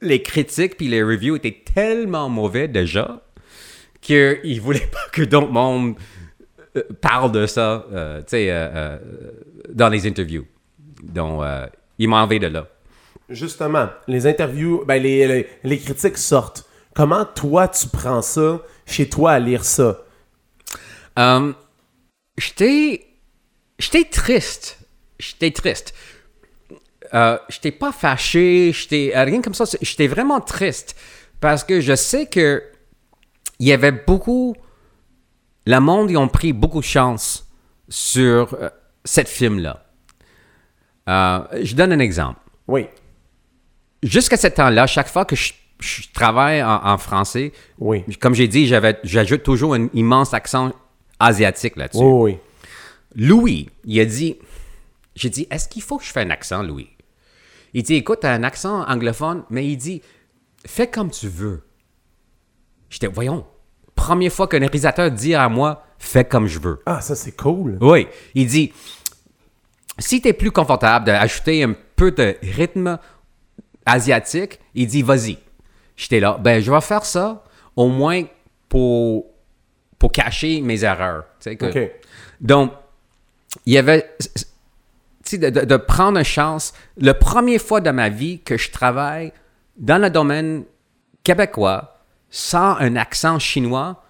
les 0.00 0.22
critiques 0.22 0.76
puis 0.76 0.88
les 0.88 1.02
reviews 1.02 1.36
étaient 1.36 1.62
tellement 1.74 2.28
mauvais 2.28 2.68
déjà 2.68 3.22
qu'il 4.04 4.56
ne 4.56 4.60
voulait 4.60 4.86
pas 4.86 5.06
que 5.10 5.22
d'autres 5.22 5.50
monde 5.50 5.96
euh, 6.76 6.82
parle 7.00 7.32
de 7.32 7.46
ça, 7.46 7.84
euh, 7.92 8.20
tu 8.20 8.28
sais, 8.28 8.50
euh, 8.50 8.68
euh, 8.74 8.98
dans 9.70 9.88
les 9.88 10.06
interviews. 10.06 10.46
Donc, 11.02 11.42
euh, 11.42 11.66
il 11.98 12.08
m'a 12.08 12.22
enlevé 12.22 12.38
de 12.38 12.46
là. 12.46 12.68
Justement, 13.28 13.88
les 14.06 14.26
interviews, 14.26 14.84
ben 14.86 15.02
les, 15.02 15.26
les, 15.26 15.48
les 15.64 15.78
critiques 15.78 16.18
sortent. 16.18 16.64
Comment 16.94 17.24
toi, 17.24 17.66
tu 17.68 17.88
prends 17.88 18.22
ça 18.22 18.60
chez 18.86 19.08
toi 19.08 19.32
à 19.32 19.38
lire 19.38 19.64
ça? 19.64 20.04
Euh, 21.18 21.52
j'étais, 22.36 23.04
j'étais 23.78 24.04
triste. 24.04 24.78
J'étais 25.18 25.50
triste. 25.50 25.94
J'étais 27.48 27.70
pas 27.70 27.92
fâché, 27.92 28.72
j'étais 28.74 29.12
rien 29.14 29.40
comme 29.40 29.54
ça. 29.54 29.64
J'étais 29.80 30.08
vraiment 30.08 30.40
triste 30.40 30.96
parce 31.40 31.62
que 31.62 31.80
je 31.80 31.94
sais 31.94 32.26
que 32.26 32.60
il 33.58 33.66
y 33.68 33.72
avait 33.72 33.92
beaucoup. 33.92 34.54
Le 35.66 35.78
monde, 35.78 36.10
ils 36.10 36.16
ont 36.16 36.28
pris 36.28 36.52
beaucoup 36.52 36.80
de 36.80 36.84
chance 36.84 37.48
sur 37.88 38.54
euh, 38.54 38.68
cette 39.04 39.28
film-là. 39.28 39.84
Euh, 41.08 41.40
je 41.62 41.74
donne 41.74 41.92
un 41.92 41.98
exemple. 41.98 42.40
Oui. 42.66 42.86
jusqu'à 44.02 44.36
ce 44.36 44.46
temps-là, 44.48 44.86
chaque 44.86 45.08
fois 45.08 45.24
que 45.24 45.36
je, 45.36 45.52
je 45.80 46.02
travaille 46.12 46.62
en, 46.62 46.84
en 46.84 46.98
français, 46.98 47.52
Oui. 47.78 48.04
comme 48.20 48.34
j'ai 48.34 48.48
dit, 48.48 48.66
j'ajoute 49.04 49.42
toujours 49.42 49.74
un 49.74 49.88
immense 49.94 50.32
accent 50.34 50.72
asiatique 51.18 51.76
là-dessus. 51.76 52.02
Oui, 52.02 52.32
oui. 52.32 52.38
Louis, 53.16 53.70
il 53.84 54.00
a 54.00 54.04
dit, 54.04 54.38
j'ai 55.14 55.30
dit, 55.30 55.46
est-ce 55.50 55.68
qu'il 55.68 55.82
faut 55.82 55.98
que 55.98 56.04
je 56.04 56.10
fasse 56.10 56.24
un 56.26 56.30
accent, 56.30 56.62
Louis? 56.62 56.88
Il 57.74 57.82
dit, 57.82 57.94
écoute, 57.94 58.20
t'as 58.22 58.32
un 58.32 58.42
accent 58.44 58.82
anglophone, 58.88 59.44
mais 59.50 59.66
il 59.66 59.76
dit, 59.76 60.00
fais 60.66 60.86
comme 60.88 61.10
tu 61.10 61.28
veux. 61.28 61.62
J'étais, 62.94 63.08
voyons, 63.08 63.44
première 63.96 64.30
fois 64.32 64.46
qu'un 64.46 64.60
réalisateur 64.60 65.10
dit 65.10 65.34
à 65.34 65.48
moi, 65.48 65.82
fais 65.98 66.24
comme 66.24 66.46
je 66.46 66.60
veux. 66.60 66.80
Ah, 66.86 67.00
ça, 67.00 67.16
c'est 67.16 67.32
cool. 67.32 67.76
Oui, 67.80 68.06
il 68.36 68.46
dit, 68.46 68.72
si 69.98 70.20
tu 70.22 70.28
es 70.28 70.32
plus 70.32 70.52
confortable 70.52 71.06
d'ajouter 71.06 71.64
un 71.64 71.74
peu 71.96 72.12
de 72.12 72.36
rythme 72.40 72.96
asiatique, 73.84 74.60
il 74.76 74.86
dit, 74.86 75.02
vas-y. 75.02 75.38
J'étais 75.96 76.20
là, 76.20 76.38
ben, 76.40 76.60
je 76.62 76.70
vais 76.70 76.80
faire 76.80 77.04
ça 77.04 77.42
au 77.74 77.88
moins 77.88 78.22
pour, 78.68 79.26
pour 79.98 80.12
cacher 80.12 80.60
mes 80.60 80.84
erreurs. 80.84 81.24
Tu 81.40 81.50
sais, 81.50 81.56
que-. 81.56 81.90
Donc, 82.40 82.72
il 83.66 83.72
y 83.72 83.78
avait, 83.78 84.08
tu 84.20 84.28
sais, 85.24 85.38
de, 85.38 85.50
de- 85.50 85.64
de 85.64 85.76
prendre 85.76 86.18
une 86.18 86.24
chance. 86.24 86.72
La 86.96 87.14
première 87.14 87.60
fois 87.60 87.80
de 87.80 87.90
ma 87.90 88.08
vie 88.08 88.38
que 88.40 88.56
je 88.56 88.70
travaille 88.70 89.32
dans 89.76 90.00
le 90.00 90.10
domaine 90.10 90.62
québécois 91.24 91.90
sans 92.36 92.76
un 92.80 92.96
accent 92.96 93.38
chinois, 93.38 94.02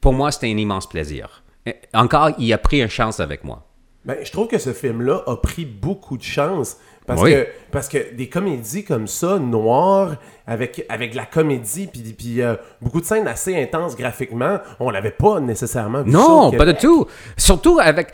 pour 0.00 0.12
moi, 0.12 0.30
c'était 0.30 0.46
un 0.46 0.56
immense 0.56 0.88
plaisir. 0.88 1.42
Et 1.66 1.74
encore, 1.92 2.30
il 2.38 2.52
a 2.52 2.58
pris 2.58 2.80
une 2.80 2.88
chance 2.88 3.18
avec 3.18 3.42
moi. 3.42 3.66
Ben, 4.04 4.18
je 4.22 4.30
trouve 4.30 4.46
que 4.46 4.58
ce 4.58 4.72
film-là 4.72 5.24
a 5.26 5.34
pris 5.36 5.64
beaucoup 5.64 6.16
de 6.16 6.22
chance. 6.22 6.76
Parce, 7.08 7.20
Oui. 7.22 7.32
que, 7.32 7.46
parce 7.72 7.88
que 7.88 8.14
des 8.14 8.28
comédies 8.28 8.84
comme 8.84 9.08
ça, 9.08 9.40
noires, 9.40 10.14
avec, 10.46 10.84
avec 10.88 11.10
de 11.10 11.16
la 11.16 11.26
comédie, 11.26 11.88
puis, 11.88 12.02
puis 12.16 12.40
euh, 12.40 12.54
beaucoup 12.80 13.00
de 13.00 13.04
scènes 13.04 13.26
assez 13.26 13.60
intenses 13.60 13.96
graphiquement, 13.96 14.58
on 14.78 14.90
l'avait 14.90 15.10
pas 15.10 15.40
nécessairement 15.40 16.02
vu 16.02 16.10
Non, 16.12 16.52
pas 16.52 16.66
du 16.66 16.74
tout. 16.78 17.06
Surtout 17.36 17.80
avec, 17.80 18.12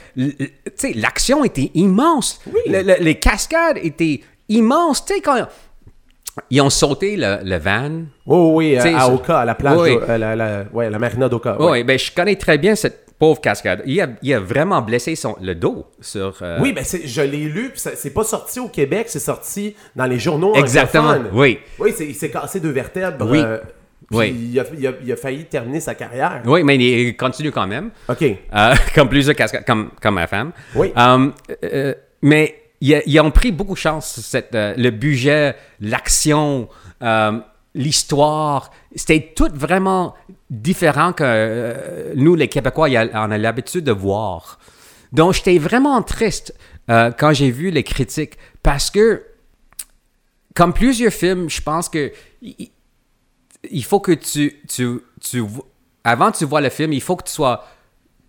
l'action 0.95 1.45
était 1.45 1.71
immense. 1.75 2.41
Le- 2.67 2.83
le- 2.83 3.03
les 3.03 3.19
cascades 3.19 3.79
étaient 3.83 4.23
immenses. 4.49 5.05
Tu 5.05 5.15
sais, 5.15 5.21
quand 5.21 5.47
ils 6.51 6.61
ont 6.61 6.71
sauté 6.71 7.17
le, 7.17 7.39
le 7.45 7.57
van. 7.59 8.03
Oui, 8.27 8.77
à 8.79 9.09
Oka, 9.09 9.41
à 9.41 9.45
la 9.45 9.55
plage, 9.55 9.79
Oui. 9.79 9.97
de- 9.97 10.03
à 10.11 10.19
la, 10.19 10.37
la- 10.37 10.65
ouais, 10.73 10.89
la 10.91 10.99
marina 10.99 11.29
d'Oka. 11.29 11.57
Oui, 11.61 11.67
ouais. 11.71 11.85
ben 11.85 11.99
je 11.99 12.11
connais 12.11 12.37
très 12.37 12.59
bien 12.59 12.75
cette 12.75 13.13
pauvre 13.19 13.41
cascade. 13.41 13.83
Il 13.87 14.01
a, 14.01 14.09
il 14.23 14.35
a 14.35 14.41
vraiment 14.41 14.81
blessé 14.83 15.15
son, 15.15 15.37
le 15.41 15.55
dos 15.55 15.87
sur. 16.01 16.35
euh, 16.43 16.59
Oui, 16.61 16.73
ben 16.73 16.85
je 16.85 17.23
l'ai 17.23 17.45
lu, 17.45 17.71
c'est 17.75 18.13
pas 18.15 18.25
sorti 18.25 18.59
au 18.61 18.69
Québec, 18.69 19.07
c'est 19.09 19.19
sorti 19.21 19.77
dans 19.95 20.07
les 20.07 20.19
journaux 20.19 20.55
Exactement, 20.55 21.15
oui. 21.33 21.59
Oui, 21.79 21.93
c'est- 21.95 22.07
il 22.07 22.15
s'est 22.15 22.31
cassé 22.31 22.61
deux 22.61 22.71
vertèbres. 22.73 23.29
Oui. 23.31 23.39
euh, 23.41 23.59
Oui. 24.11 24.35
Il, 24.53 24.61
a, 24.61 24.65
il 24.77 24.87
a- 24.87 24.93
il 25.05 25.13
a 25.13 25.17
failli 25.17 25.45
terminer 25.45 25.81
sa 25.81 25.95
carrière. 25.95 26.43
Oui, 26.45 26.63
mais 26.65 26.77
il 26.77 27.17
continue 27.17 27.51
quand 27.53 27.67
même. 27.67 27.91
OK. 28.09 28.23
Euh, 28.23 28.75
comme 28.95 29.09
plusieurs 29.09 29.37
cascades, 29.37 29.65
comme, 29.65 29.91
comme 30.03 30.17
ma 30.17 30.27
femme. 30.27 30.51
Oui. 30.75 30.93
Euh, 30.99 31.95
mais 32.21 32.62
ils, 33.07 33.21
ont 33.21 33.31
pris 33.31 33.53
beaucoup 33.53 33.75
de 33.75 33.79
chance. 33.79 34.21
Cette, 34.21 34.55
euh, 34.55 34.75
le 34.77 34.91
budget, 34.91 35.55
l'action, 35.81 36.69
euh, 37.03 37.39
l'histoire, 37.75 38.71
c'était 38.97 39.33
tout 39.37 39.51
vraiment 39.55 40.15
différent 40.51 41.13
que 41.13 41.23
euh, 41.25 42.13
nous, 42.17 42.35
les 42.35 42.49
Québécois, 42.49 42.89
on 43.15 43.31
a 43.31 43.39
l'habitude 43.39 43.85
de 43.85 43.93
voir. 43.93 44.59
Donc, 45.13 45.35
j'étais 45.35 45.59
vraiment 45.59 46.03
triste 46.03 46.55
quand 46.89 47.33
j'ai 47.33 47.51
vu 47.51 47.71
les 47.71 47.85
critiques 47.85 48.37
parce 48.63 48.91
que, 48.91 49.23
comme 50.55 50.73
plusieurs 50.73 51.13
films, 51.13 51.49
je 51.49 51.61
pense 51.63 51.89
que 51.89 52.13
il- 52.43 52.71
il 53.71 53.85
faut 53.85 54.01
que 54.01 54.13
tu, 54.13 54.61
tu, 54.69 54.99
tu 55.21 55.43
avant 56.03 56.33
que 56.33 56.39
tu 56.39 56.45
vois 56.45 56.61
le 56.61 56.69
film, 56.71 56.93
il 56.93 57.01
faut 57.01 57.15
que 57.17 57.25
tu 57.25 57.33
sois 57.33 57.65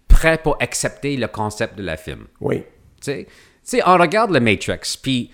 prêt 0.08 0.38
pour 0.38 0.56
accepter 0.62 1.18
le 1.18 1.28
concept 1.28 1.76
de 1.78 1.84
la 1.84 1.98
film. 1.98 2.28
Oui. 2.40 2.60
Tu 2.60 2.66
sais, 3.02 3.28
sais, 3.64 3.82
on 3.86 3.98
regarde 3.98 4.32
le 4.32 4.40
Matrix, 4.40 4.98
puis 5.02 5.32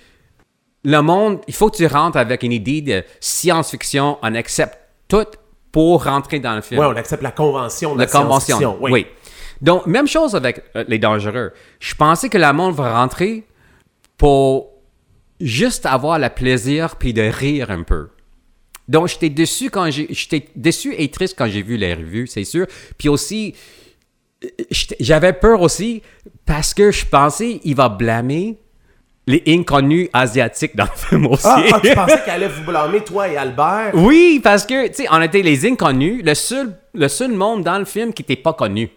le 0.84 1.02
monde, 1.02 1.42
il 1.48 1.54
faut 1.54 1.70
que 1.70 1.78
tu 1.78 1.88
rentres 1.88 2.18
avec 2.18 2.44
une 2.44 2.52
idée 2.52 2.82
de 2.82 3.04
science-fiction, 3.20 4.18
on 4.22 4.36
accepte 4.36 4.78
tout 5.08 5.28
pour 5.72 6.06
rentrer 6.06 6.40
dans 6.40 6.56
le 6.56 6.62
film. 6.62 6.80
Ouais, 6.80 6.88
on 6.88 6.96
accepte 6.96 7.22
la 7.22 7.32
convention 7.32 7.94
de 7.94 8.00
la 8.00 8.06
la, 8.06 8.12
convention. 8.12 8.78
Oui. 8.82 9.06
Donc, 9.62 9.86
même 9.86 10.08
chose 10.08 10.36
avec 10.36 10.64
euh, 10.76 10.86
les 10.88 11.00
dangereux. 11.00 11.52
Je 11.80 11.94
pensais 11.96 12.30
que 12.30 12.38
le 12.38 12.54
monde 12.54 12.76
va 12.76 12.98
rentrer 12.98 13.46
pour 14.18 14.70
juste 15.40 15.86
avoir 15.86 16.18
le 16.18 16.30
plaisir 16.30 16.96
puis 16.96 17.14
de 17.14 17.22
rire 17.22 17.72
un 17.72 17.84
peu. 17.84 18.10
Donc, 18.88 19.08
j'étais 19.08 19.30
déçu 19.30 19.70
quand 19.70 19.92
j'ai, 19.92 20.08
j'étais 20.10 20.48
déçu 20.56 20.96
et 20.98 21.12
triste 21.12 21.36
quand 21.38 21.48
j'ai 21.48 21.62
vu 21.62 21.78
les 21.78 21.94
revues, 21.94 22.28
c'est 22.28 22.46
sûr. 22.46 22.66
Puis 22.98 23.10
aussi, 23.10 23.54
euh, 24.44 24.48
j'avais 25.00 25.34
peur 25.34 25.62
aussi 25.62 26.02
parce 26.50 26.74
que 26.74 26.90
je 26.90 27.06
pensais 27.06 27.62
il 27.64 27.76
va 27.76 27.90
blâmer 27.90 28.58
les 29.28 29.44
inconnus 29.48 30.10
asiatiques 30.14 30.76
dans 30.76 30.86
le 30.86 30.90
film 30.96 31.28
aussi. 31.28 31.46
Ah, 31.46 31.62
ah, 31.74 31.80
tu 31.80 31.94
pensais 31.94 32.22
qu'elle 32.26 32.44
allait 32.44 32.48
vous 32.48 32.64
blâmer, 32.64 33.02
toi 33.04 33.28
et 33.28 33.38
Albert? 33.38 33.92
Oui, 33.94 34.42
parce 34.44 34.66
que, 34.66 34.88
tu 34.88 34.96
sais, 34.96 35.06
on 35.12 35.22
était 35.22 35.44
les 35.44 35.68
inconnus, 35.68 36.24
le 36.26 36.34
seul, 36.34 36.76
le 36.96 37.08
seul 37.08 37.34
monde 37.34 37.64
dans 37.64 37.78
le 37.78 37.86
film 37.86 38.12
qui 38.14 38.24
n'était 38.24 38.42
pas 38.42 38.54
connu. 38.54 38.90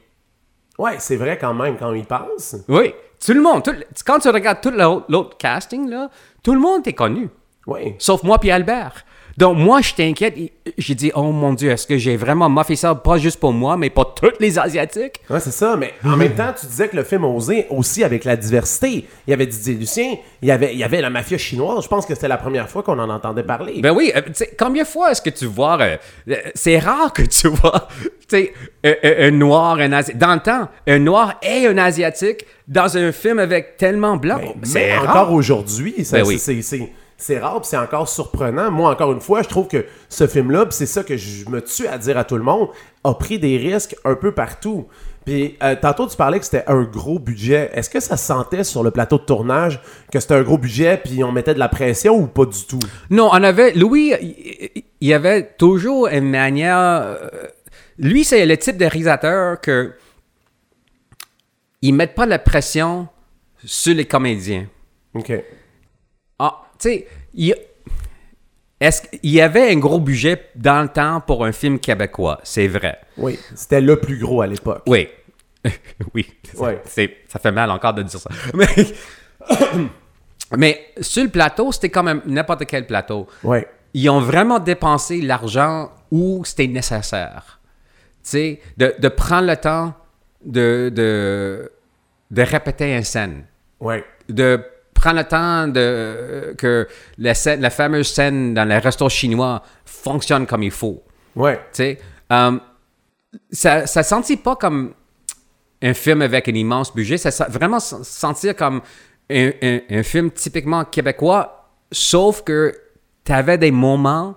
Ouais, 0.78 0.94
c'est 0.98 1.16
vrai 1.16 1.36
quand 1.38 1.53
même, 1.53 1.76
quand 1.76 1.90
on 1.90 1.94
y 1.94 2.05
pense. 2.05 2.57
Oui, 2.68 2.94
tout 3.22 3.34
le 3.34 3.42
monde. 3.42 3.62
tout 3.62 3.74
quand 4.07 4.18
tu 4.18 4.30
regardes 4.30 4.62
tout 4.62 4.70
l'autre 4.70 5.05
l'autre 5.11 5.36
casting, 5.36 5.90
là, 5.90 6.09
tout 6.42 6.55
le 6.55 6.61
monde 6.61 6.88
est 6.88 6.94
connu. 6.94 7.28
Oui. 7.66 7.94
Sauf 7.98 8.22
moi 8.22 8.38
puis 8.38 8.50
Albert. 8.50 9.05
Donc, 9.39 9.57
moi, 9.57 9.80
je 9.80 9.95
t'inquiète. 9.95 10.35
J'ai 10.78 10.95
dit, 10.95 11.11
oh 11.14 11.33
mon 11.33 11.53
Dieu, 11.55 11.70
est-ce 11.70 11.87
que 11.87 11.97
j'ai 11.99 12.16
vraiment 12.16 12.49
moffé 12.49 12.76
ça, 12.76 12.95
pas 12.95 13.16
juste 13.18 13.41
pour 13.41 13.53
moi, 13.53 13.76
mais 13.76 13.91
pour 13.91 14.14
tous 14.14 14.30
les 14.41 14.59
Asiatiques? 14.59 15.20
Ouais, 15.30 15.41
c'est 15.41 15.53
ça, 15.53 15.76
mais 15.76 15.95
en 16.05 16.16
même 16.16 16.35
temps, 16.35 16.53
tu 16.59 16.66
disais 16.66 16.89
que 16.89 16.97
le 16.97 17.03
film 17.05 17.24
osait 17.24 17.66
aussi 17.70 18.05
avec 18.05 18.24
la 18.24 18.37
diversité. 18.37 19.07
Il 19.26 19.30
y 19.30 19.33
avait 19.33 19.47
Didier 19.47 19.74
Lucien, 19.74 20.14
il 20.43 20.49
y 20.49 20.51
avait, 20.51 20.72
il 20.72 20.78
y 20.78 20.85
avait 20.85 21.01
la 21.01 21.11
mafia 21.11 21.39
chinoise. 21.39 21.83
Je 21.85 21.89
pense 21.89 22.05
que 22.07 22.14
c'était 22.14 22.28
la 22.28 22.37
première 22.37 22.68
fois 22.68 22.83
qu'on 22.83 22.99
en 22.99 23.09
entendait 23.11 23.43
parler. 23.43 23.80
Ben 23.80 23.93
oui, 23.93 24.12
euh, 24.14 24.20
combien 24.59 24.83
de 24.83 24.89
fois 24.89 25.11
est-ce 25.12 25.22
que 25.22 25.30
tu 25.30 25.47
vois... 25.47 25.80
euh, 25.80 25.97
euh, 26.28 26.35
c'est 26.55 26.78
rare 26.78 27.12
que 27.12 27.22
tu 27.22 27.49
vois, 27.49 27.89
tu 28.28 28.37
sais, 28.37 28.53
un, 28.85 29.30
noir, 29.30 29.76
un 29.78 29.93
asiatique... 29.93 30.18
Dans 30.18 30.35
le 30.35 30.41
temps, 30.41 30.68
un 30.87 30.99
noir 30.99 31.35
et 31.43 31.66
un 31.66 31.78
asiatique 31.78 32.45
dans 32.68 32.97
un 32.97 33.12
film 33.12 33.39
avec 33.39 33.76
tellement 33.76 34.16
blanc. 34.16 34.39
Mais- 34.41 34.53
c'est 34.64 34.97
encore 34.97 35.33
aujourd'hui, 35.33 36.05
ça- 36.05 36.18
Ben 36.18 36.26
oui. 36.26 36.39
c'est- 36.39 36.62
c'est 37.22 37.38
rare, 37.38 37.60
c'est 37.64 37.76
encore 37.76 38.08
surprenant. 38.08 38.70
Moi, 38.70 38.90
encore 38.90 39.12
une 39.12 39.20
fois, 39.20 39.42
je 39.42 39.48
trouve 39.48 39.68
que 39.68 39.86
ce 40.08 40.26
film-là, 40.26 40.66
c'est 40.70 40.86
ça 40.86 41.04
que 41.04 41.16
je 41.16 41.48
me 41.48 41.62
tue 41.62 41.86
à 41.86 41.96
dire 41.98 42.18
à 42.18 42.24
tout 42.24 42.36
le 42.36 42.42
monde, 42.42 42.68
a 43.04 43.14
pris 43.14 43.38
des 43.38 43.56
risques 43.56 43.96
un 44.04 44.14
peu 44.16 44.32
partout. 44.32 44.88
Puis 45.24 45.56
euh, 45.62 45.76
tantôt, 45.80 46.08
tu 46.08 46.16
parlais 46.16 46.40
que 46.40 46.44
c'était 46.44 46.64
un 46.66 46.82
gros 46.82 47.20
budget. 47.20 47.70
Est-ce 47.74 47.88
que 47.88 48.00
ça 48.00 48.16
se 48.16 48.26
sentait 48.26 48.64
sur 48.64 48.82
le 48.82 48.90
plateau 48.90 49.18
de 49.18 49.22
tournage 49.24 49.80
que 50.10 50.18
c'était 50.18 50.34
un 50.34 50.42
gros 50.42 50.58
budget, 50.58 51.00
puis 51.02 51.22
on 51.22 51.30
mettait 51.30 51.54
de 51.54 51.60
la 51.60 51.68
pression 51.68 52.16
ou 52.16 52.26
pas 52.26 52.44
du 52.44 52.64
tout? 52.66 52.80
Non, 53.08 53.28
on 53.30 53.42
avait. 53.44 53.72
Louis, 53.74 54.12
il 55.00 55.08
y 55.08 55.14
avait 55.14 55.54
toujours 55.56 56.08
une 56.08 56.28
manière. 56.28 56.76
euh, 56.76 57.28
Lui, 57.98 58.24
c'est 58.24 58.44
le 58.44 58.56
type 58.56 58.76
de 58.76 58.84
réalisateur 58.84 59.60
que. 59.60 59.92
Il 61.82 61.94
met 61.94 62.06
pas 62.08 62.26
la 62.26 62.38
pression 62.40 63.08
sur 63.64 63.94
les 63.94 64.04
comédiens. 64.04 64.66
OK. 65.14 65.32
Tu 66.83 66.89
sais, 66.89 67.07
il. 67.35 67.55
Est-ce 68.80 69.03
qu'il 69.03 69.30
y 69.30 69.41
avait 69.41 69.70
un 69.70 69.76
gros 69.78 70.01
budget 70.01 70.51
dans 70.57 70.83
le 70.83 70.89
temps 70.89 71.20
pour 71.20 71.45
un 71.45 71.53
film 71.53 71.78
québécois? 71.78 72.41
C'est 72.43 72.66
vrai. 72.66 72.99
Oui, 73.16 73.39
c'était 73.55 73.80
le 73.80 74.01
plus 74.01 74.18
gros 74.18 74.43
à 74.43 74.47
l'époque. 74.49 74.83
Oui. 74.87 75.09
oui. 76.14 76.26
Ouais. 76.57 76.83
C'est- 76.87 77.18
Ça 77.28 77.39
fait 77.39 77.53
mal 77.53 77.70
encore 77.70 77.95
de 77.95 78.03
dire 78.03 78.18
ça. 78.18 78.30
Mais, 78.55 78.66
mais 80.57 80.80
sur 81.01 81.22
le 81.22 81.30
plateau, 81.30 81.70
c'était 81.72 81.89
quand 81.91 82.03
même 82.03 82.22
n'importe 82.26 82.66
quel 82.66 82.87
plateau. 82.87 83.26
Ouais. 83.45 83.66
ils 83.95 84.09
ont 84.11 84.20
vraiment 84.20 84.59
dépensé 84.59 85.20
l'argent 85.20 85.93
où 86.11 86.45
c'était 86.45 86.66
nécessaire. 86.66 87.61
Tu 88.24 88.30
sais, 88.30 88.61
de, 88.76 88.95
de 88.99 89.09
prendre 89.09 89.47
le 89.49 89.57
temps 89.57 89.95
de, 90.45 90.91
de, 90.95 91.70
de 92.30 92.43
répéter 92.43 92.97
une 92.97 93.05
scène. 93.05 93.45
De 94.28 94.61
prendre 95.03 95.18
le 95.18 95.24
temps 95.24 95.66
de, 95.68 96.55
que 96.57 96.86
la, 97.18 97.34
scène, 97.34 97.61
la 97.61 97.70
fameuse 97.70 98.09
scène 98.09 98.55
dans 98.55 98.64
les 98.64 98.78
restaurants 98.78 99.09
chinois 99.09 99.62
fonctionne 99.84 100.46
comme 100.46 100.62
il 100.62 100.70
faut. 100.70 101.03
Ouais. 101.34 101.57
Tu 101.57 101.61
sais, 101.72 101.98
euh, 102.32 102.59
ça, 103.50 103.86
ça 103.86 104.03
sentit 104.05 104.36
pas 104.36 104.55
comme 104.57 104.94
un 105.82 105.94
film 105.94 106.22
avec 106.22 106.48
un 106.48 106.55
immense 106.55 106.94
budget. 106.94 107.18
Ça 107.18 107.30
sent 107.32 107.46
vraiment 107.48 107.80
sentir 107.80 108.55
comme 108.55 108.80
un, 109.28 109.50
un- 109.62 109.80
un 109.90 110.03
film 110.05 110.30
typiquement 110.30 110.84
québécois, 110.84 111.68
sauf 111.90 112.42
que 112.44 112.72
tu 113.24 113.32
avais 113.32 113.59
des 113.59 113.70
moments 113.72 114.36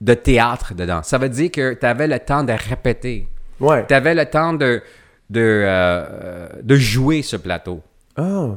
de 0.00 0.14
théâtre 0.14 0.72
dedans. 0.74 1.02
Ça 1.02 1.18
veut 1.18 1.28
dire 1.28 1.50
que 1.50 1.74
tu 1.74 1.84
avais 1.86 2.06
le 2.06 2.18
temps 2.20 2.44
de 2.44 2.52
répéter. 2.52 3.28
Ouais. 3.58 3.84
Tu 3.86 3.94
avais 3.94 4.14
le 4.14 4.24
temps 4.26 4.52
de, 4.52 4.82
de, 5.28 5.40
euh, 5.66 6.48
de 6.62 6.76
jouer 6.76 7.22
ce 7.22 7.36
plateau. 7.36 7.80
Ah. 8.16 8.50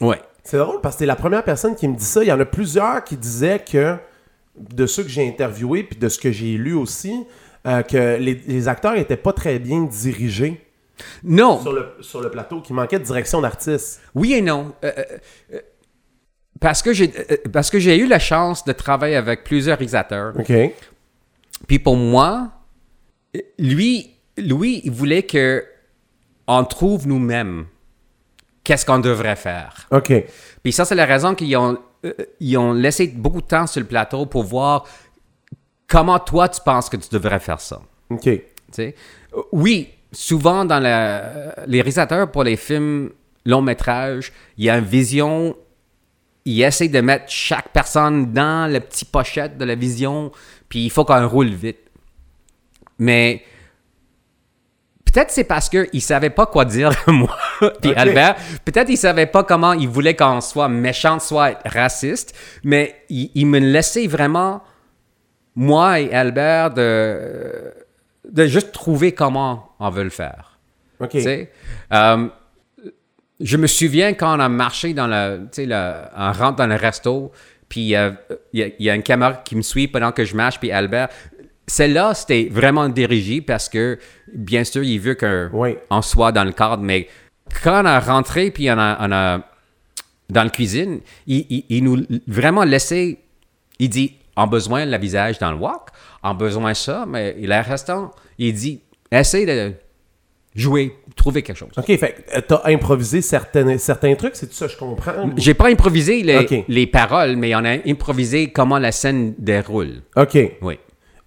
Ouais. 0.00 0.20
C'est 0.44 0.58
drôle 0.58 0.80
parce 0.80 0.96
que 0.96 1.00
t'es 1.00 1.06
la 1.06 1.16
première 1.16 1.44
personne 1.44 1.74
qui 1.74 1.86
me 1.88 1.96
dit 1.96 2.04
ça. 2.04 2.22
Il 2.22 2.28
y 2.28 2.32
en 2.32 2.40
a 2.40 2.44
plusieurs 2.44 3.04
qui 3.04 3.16
disaient 3.16 3.58
que 3.60 3.96
de 4.58 4.86
ceux 4.86 5.02
que 5.02 5.08
j'ai 5.08 5.26
interviewés, 5.26 5.82
puis 5.84 5.98
de 5.98 6.08
ce 6.08 6.18
que 6.18 6.32
j'ai 6.32 6.56
lu 6.56 6.74
aussi, 6.74 7.24
euh, 7.66 7.82
que 7.82 8.16
les, 8.16 8.34
les 8.46 8.68
acteurs 8.68 8.96
étaient 8.96 9.16
pas 9.16 9.32
très 9.32 9.58
bien 9.58 9.82
dirigés 9.82 10.60
Non, 11.22 11.60
sur 11.60 11.72
le, 11.72 11.86
sur 12.00 12.20
le 12.20 12.30
plateau, 12.30 12.60
qu'il 12.60 12.74
manquait 12.74 12.98
de 12.98 13.04
direction 13.04 13.40
d'artiste. 13.40 14.00
oui 14.14 14.34
et 14.34 14.42
non. 14.42 14.72
Euh, 14.84 14.92
parce 16.60 16.82
que 16.82 16.92
j'ai 16.92 17.12
euh, 17.30 17.36
parce 17.52 17.70
que 17.70 17.78
j'ai 17.78 17.98
eu 17.98 18.06
la 18.06 18.18
chance 18.18 18.64
de 18.64 18.72
travailler 18.72 19.16
avec 19.16 19.44
plusieurs 19.44 19.78
réalisateurs. 19.78 20.34
OK. 20.38 20.52
Puis 21.66 21.78
pour 21.78 21.96
moi, 21.96 22.50
lui, 23.58 24.10
lui, 24.36 24.80
il 24.84 24.90
voulait 24.90 25.22
que 25.22 25.64
on 26.46 26.64
trouve 26.64 27.06
nous-mêmes 27.06 27.66
qu'est-ce 28.64 28.84
qu'on 28.86 28.98
devrait 28.98 29.36
faire. 29.36 29.86
OK. 29.90 30.12
Puis 30.62 30.72
ça, 30.72 30.84
c'est 30.84 30.94
la 30.94 31.06
raison 31.06 31.34
qu'ils 31.34 31.56
ont, 31.56 31.78
euh, 32.04 32.12
ils 32.40 32.56
ont 32.58 32.72
laissé 32.72 33.06
beaucoup 33.08 33.40
de 33.40 33.46
temps 33.46 33.66
sur 33.66 33.80
le 33.80 33.86
plateau 33.86 34.26
pour 34.26 34.44
voir 34.44 34.86
comment 35.88 36.18
toi, 36.18 36.48
tu 36.48 36.60
penses 36.64 36.88
que 36.88 36.96
tu 36.96 37.08
devrais 37.10 37.40
faire 37.40 37.60
ça. 37.60 37.80
OK. 38.10 38.22
tu 38.22 38.42
sais. 38.72 38.94
Euh, 39.36 39.42
Oui, 39.52 39.88
souvent 40.12 40.64
dans 40.64 40.78
la- 40.80 41.54
les 41.66 41.80
réalisateurs 41.80 42.30
pour 42.30 42.44
les 42.44 42.56
films 42.56 43.10
long 43.46 43.62
métrage, 43.62 44.32
il 44.58 44.64
y 44.64 44.70
a 44.70 44.76
une 44.78 44.84
vision, 44.84 45.56
ils 46.44 46.62
essaient 46.62 46.88
de 46.88 47.00
mettre 47.00 47.24
chaque 47.28 47.68
personne 47.72 48.32
dans 48.32 48.70
la 48.70 48.80
petite 48.80 49.10
pochette 49.10 49.56
de 49.56 49.64
la 49.64 49.74
vision, 49.74 50.30
puis 50.68 50.84
il 50.84 50.90
faut 50.90 51.04
qu'on 51.04 51.26
roule 51.28 51.48
vite. 51.48 51.78
Mais 52.98 53.42
peut-être 55.12 55.30
c'est 55.30 55.44
parce 55.44 55.68
qu'ils 55.68 55.88
ne 55.92 56.00
savaient 56.00 56.30
pas 56.30 56.46
quoi 56.46 56.64
dire, 56.64 56.90
moi, 57.06 57.36
puis. 57.82 57.92
Albert. 57.94 58.36
Peut-être 58.64 58.88
ils 58.88 58.92
ne 58.92 58.98
savaient 58.98 59.26
pas 59.26 59.44
comment 59.44 59.72
ils 59.72 59.88
voulaient 59.88 60.16
qu'on 60.16 60.40
soit 60.40 60.68
méchant, 60.68 61.18
soit 61.18 61.58
raciste, 61.64 62.34
mais 62.64 62.94
ils 63.08 63.46
me 63.46 63.58
laissaient 63.58 64.06
vraiment, 64.06 64.62
moi 65.54 66.00
et 66.00 66.12
Albert, 66.14 66.70
de, 66.72 67.72
de 68.30 68.46
juste 68.46 68.72
trouver 68.72 69.12
comment 69.12 69.70
on 69.80 69.90
veut 69.90 70.04
le 70.04 70.10
faire. 70.10 70.58
OK. 71.00 71.14
Euh, 71.92 72.28
je 73.40 73.56
me 73.56 73.66
souviens 73.66 74.12
quand 74.12 74.36
on 74.36 74.40
a 74.40 74.48
marché 74.48 74.92
dans 74.92 75.06
le, 75.06 75.38
tu 75.50 75.62
sais, 75.62 75.66
le- 75.66 75.94
on 76.16 76.32
rentre 76.32 76.56
dans 76.56 76.66
le 76.66 76.74
resto, 76.76 77.32
puis 77.70 77.96
euh, 77.96 78.10
il 78.52 78.60
y, 78.60 78.62
a- 78.62 78.66
il 78.78 78.84
y 78.84 78.90
a 78.90 78.94
une 78.94 79.02
caméra 79.02 79.32
qui 79.34 79.56
me 79.56 79.62
suit 79.62 79.88
pendant 79.88 80.12
que 80.12 80.24
je 80.24 80.36
marche, 80.36 80.60
puis 80.60 80.70
Albert, 80.70 81.08
celle-là, 81.70 82.14
c'était 82.14 82.48
vraiment 82.50 82.88
dirigé 82.88 83.40
parce 83.40 83.68
que, 83.68 83.98
bien 84.34 84.64
sûr, 84.64 84.82
il 84.82 84.98
veut 84.98 85.14
qu'on 85.14 85.48
Oui. 85.52 85.76
soit 86.02 86.32
dans 86.32 86.44
le 86.44 86.52
cadre, 86.52 86.82
mais 86.82 87.08
quand 87.62 87.82
on 87.82 87.86
a 87.86 87.98
rentré, 88.00 88.50
puis 88.50 88.70
on 88.70 88.78
a, 88.78 88.96
on 89.00 89.12
a- 89.12 89.40
dans 90.28 90.44
la 90.44 90.50
cuisine, 90.50 91.00
il, 91.26 91.46
il- 91.50 91.64
il 91.68 91.84
nous 91.84 92.02
vraiment 92.26 92.64
laissé, 92.64 93.18
il 93.78 93.88
dit, 93.88 94.14
en 94.36 94.46
besoin 94.46 94.86
de 94.86 94.90
la 94.90 94.98
visage 94.98 95.38
dans 95.38 95.50
le 95.50 95.58
wok, 95.58 95.88
en 96.22 96.34
besoin 96.34 96.74
ça, 96.74 97.04
mais 97.08 97.34
il 97.38 97.50
est 97.50 97.60
restant, 97.60 98.10
il 98.38 98.52
dit, 98.54 98.80
essaye 99.10 99.44
de 99.46 99.72
jouer, 100.54 100.96
trouver 101.16 101.42
quelque 101.42 101.56
chose. 101.56 101.70
OK, 101.76 101.86
fait 101.98 102.24
t'as 102.48 102.62
improvisé 102.66 103.22
certains, 103.22 103.76
certains 103.78 104.14
trucs, 104.14 104.36
c'est 104.36 104.46
tout 104.46 104.54
ça, 104.54 104.66
je 104.68 104.76
comprends. 104.76 105.30
J'ai 105.36 105.54
pas 105.54 105.68
improvisé 105.68 106.22
les, 106.22 106.64
les 106.68 106.86
paroles, 106.86 107.36
mais 107.36 107.54
on 107.54 107.64
a 107.64 107.76
improvisé 107.88 108.50
comment 108.50 108.78
la 108.78 108.92
scène 108.92 109.34
déroule. 109.38 110.02
OK. 110.16 110.38
Oui. 110.62 110.78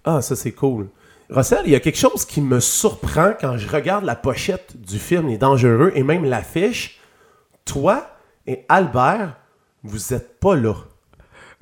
Ah, 0.04 0.20
ça, 0.22 0.36
c'est 0.36 0.52
cool. 0.52 0.88
Russell, 1.30 1.62
il 1.64 1.72
y 1.72 1.74
a 1.74 1.80
quelque 1.80 1.98
chose 1.98 2.24
qui 2.24 2.40
me 2.40 2.60
surprend 2.60 3.32
quand 3.40 3.56
je 3.56 3.68
regarde 3.68 4.04
la 4.04 4.14
pochette 4.14 4.74
du 4.80 4.98
film 4.98 5.28
Les 5.28 5.38
Dangereux 5.38 5.92
et 5.94 6.02
même 6.02 6.24
l'affiche. 6.24 7.00
Toi 7.64 8.06
et 8.46 8.64
Albert, 8.68 9.36
vous 9.82 10.12
êtes 10.12 10.38
pas 10.38 10.54
là. 10.54 10.74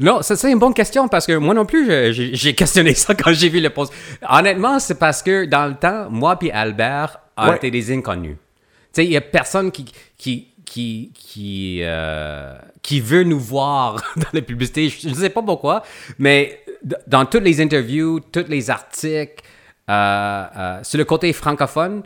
Non, 0.00 0.20
ça 0.22 0.34
c'est 0.34 0.50
une 0.50 0.58
bonne 0.58 0.74
question 0.74 1.06
parce 1.06 1.26
que 1.26 1.36
moi 1.36 1.54
non 1.54 1.64
plus, 1.64 2.12
j'ai 2.12 2.54
questionné 2.56 2.94
ça 2.94 3.14
quand 3.14 3.32
j'ai 3.32 3.48
vu 3.48 3.60
le 3.60 3.70
post. 3.70 3.92
Honnêtement, 4.28 4.80
c'est 4.80 4.96
parce 4.98 5.22
que 5.22 5.44
dans 5.44 5.66
le 5.66 5.74
temps, 5.74 6.10
moi 6.10 6.36
puis 6.36 6.50
Albert, 6.50 7.20
on 7.36 7.48
Ouais. 7.48 7.56
était 7.56 7.70
des 7.70 7.92
inconnus. 7.92 8.36
Tu 8.36 8.88
sais, 8.94 9.04
il 9.04 9.12
y 9.12 9.16
a 9.16 9.20
personne 9.20 9.70
qui 9.70 9.84
qui 10.18 10.48
qui 10.64 11.12
qui 11.14 11.78
euh, 11.82 12.54
qui 12.82 13.00
veut 13.00 13.22
nous 13.22 13.38
voir 13.38 14.02
dans 14.16 14.26
la 14.32 14.42
publicité. 14.42 14.88
Je 14.88 15.08
ne 15.08 15.14
sais 15.14 15.30
pas 15.30 15.42
pourquoi, 15.42 15.82
mais 16.18 16.61
dans 17.06 17.26
toutes 17.26 17.44
les 17.44 17.60
interviews, 17.60 18.20
tous 18.20 18.46
les 18.48 18.70
articles, 18.70 19.42
euh, 19.90 20.44
euh, 20.56 20.78
sur 20.82 20.98
le 20.98 21.04
côté 21.04 21.32
francophone, 21.32 22.02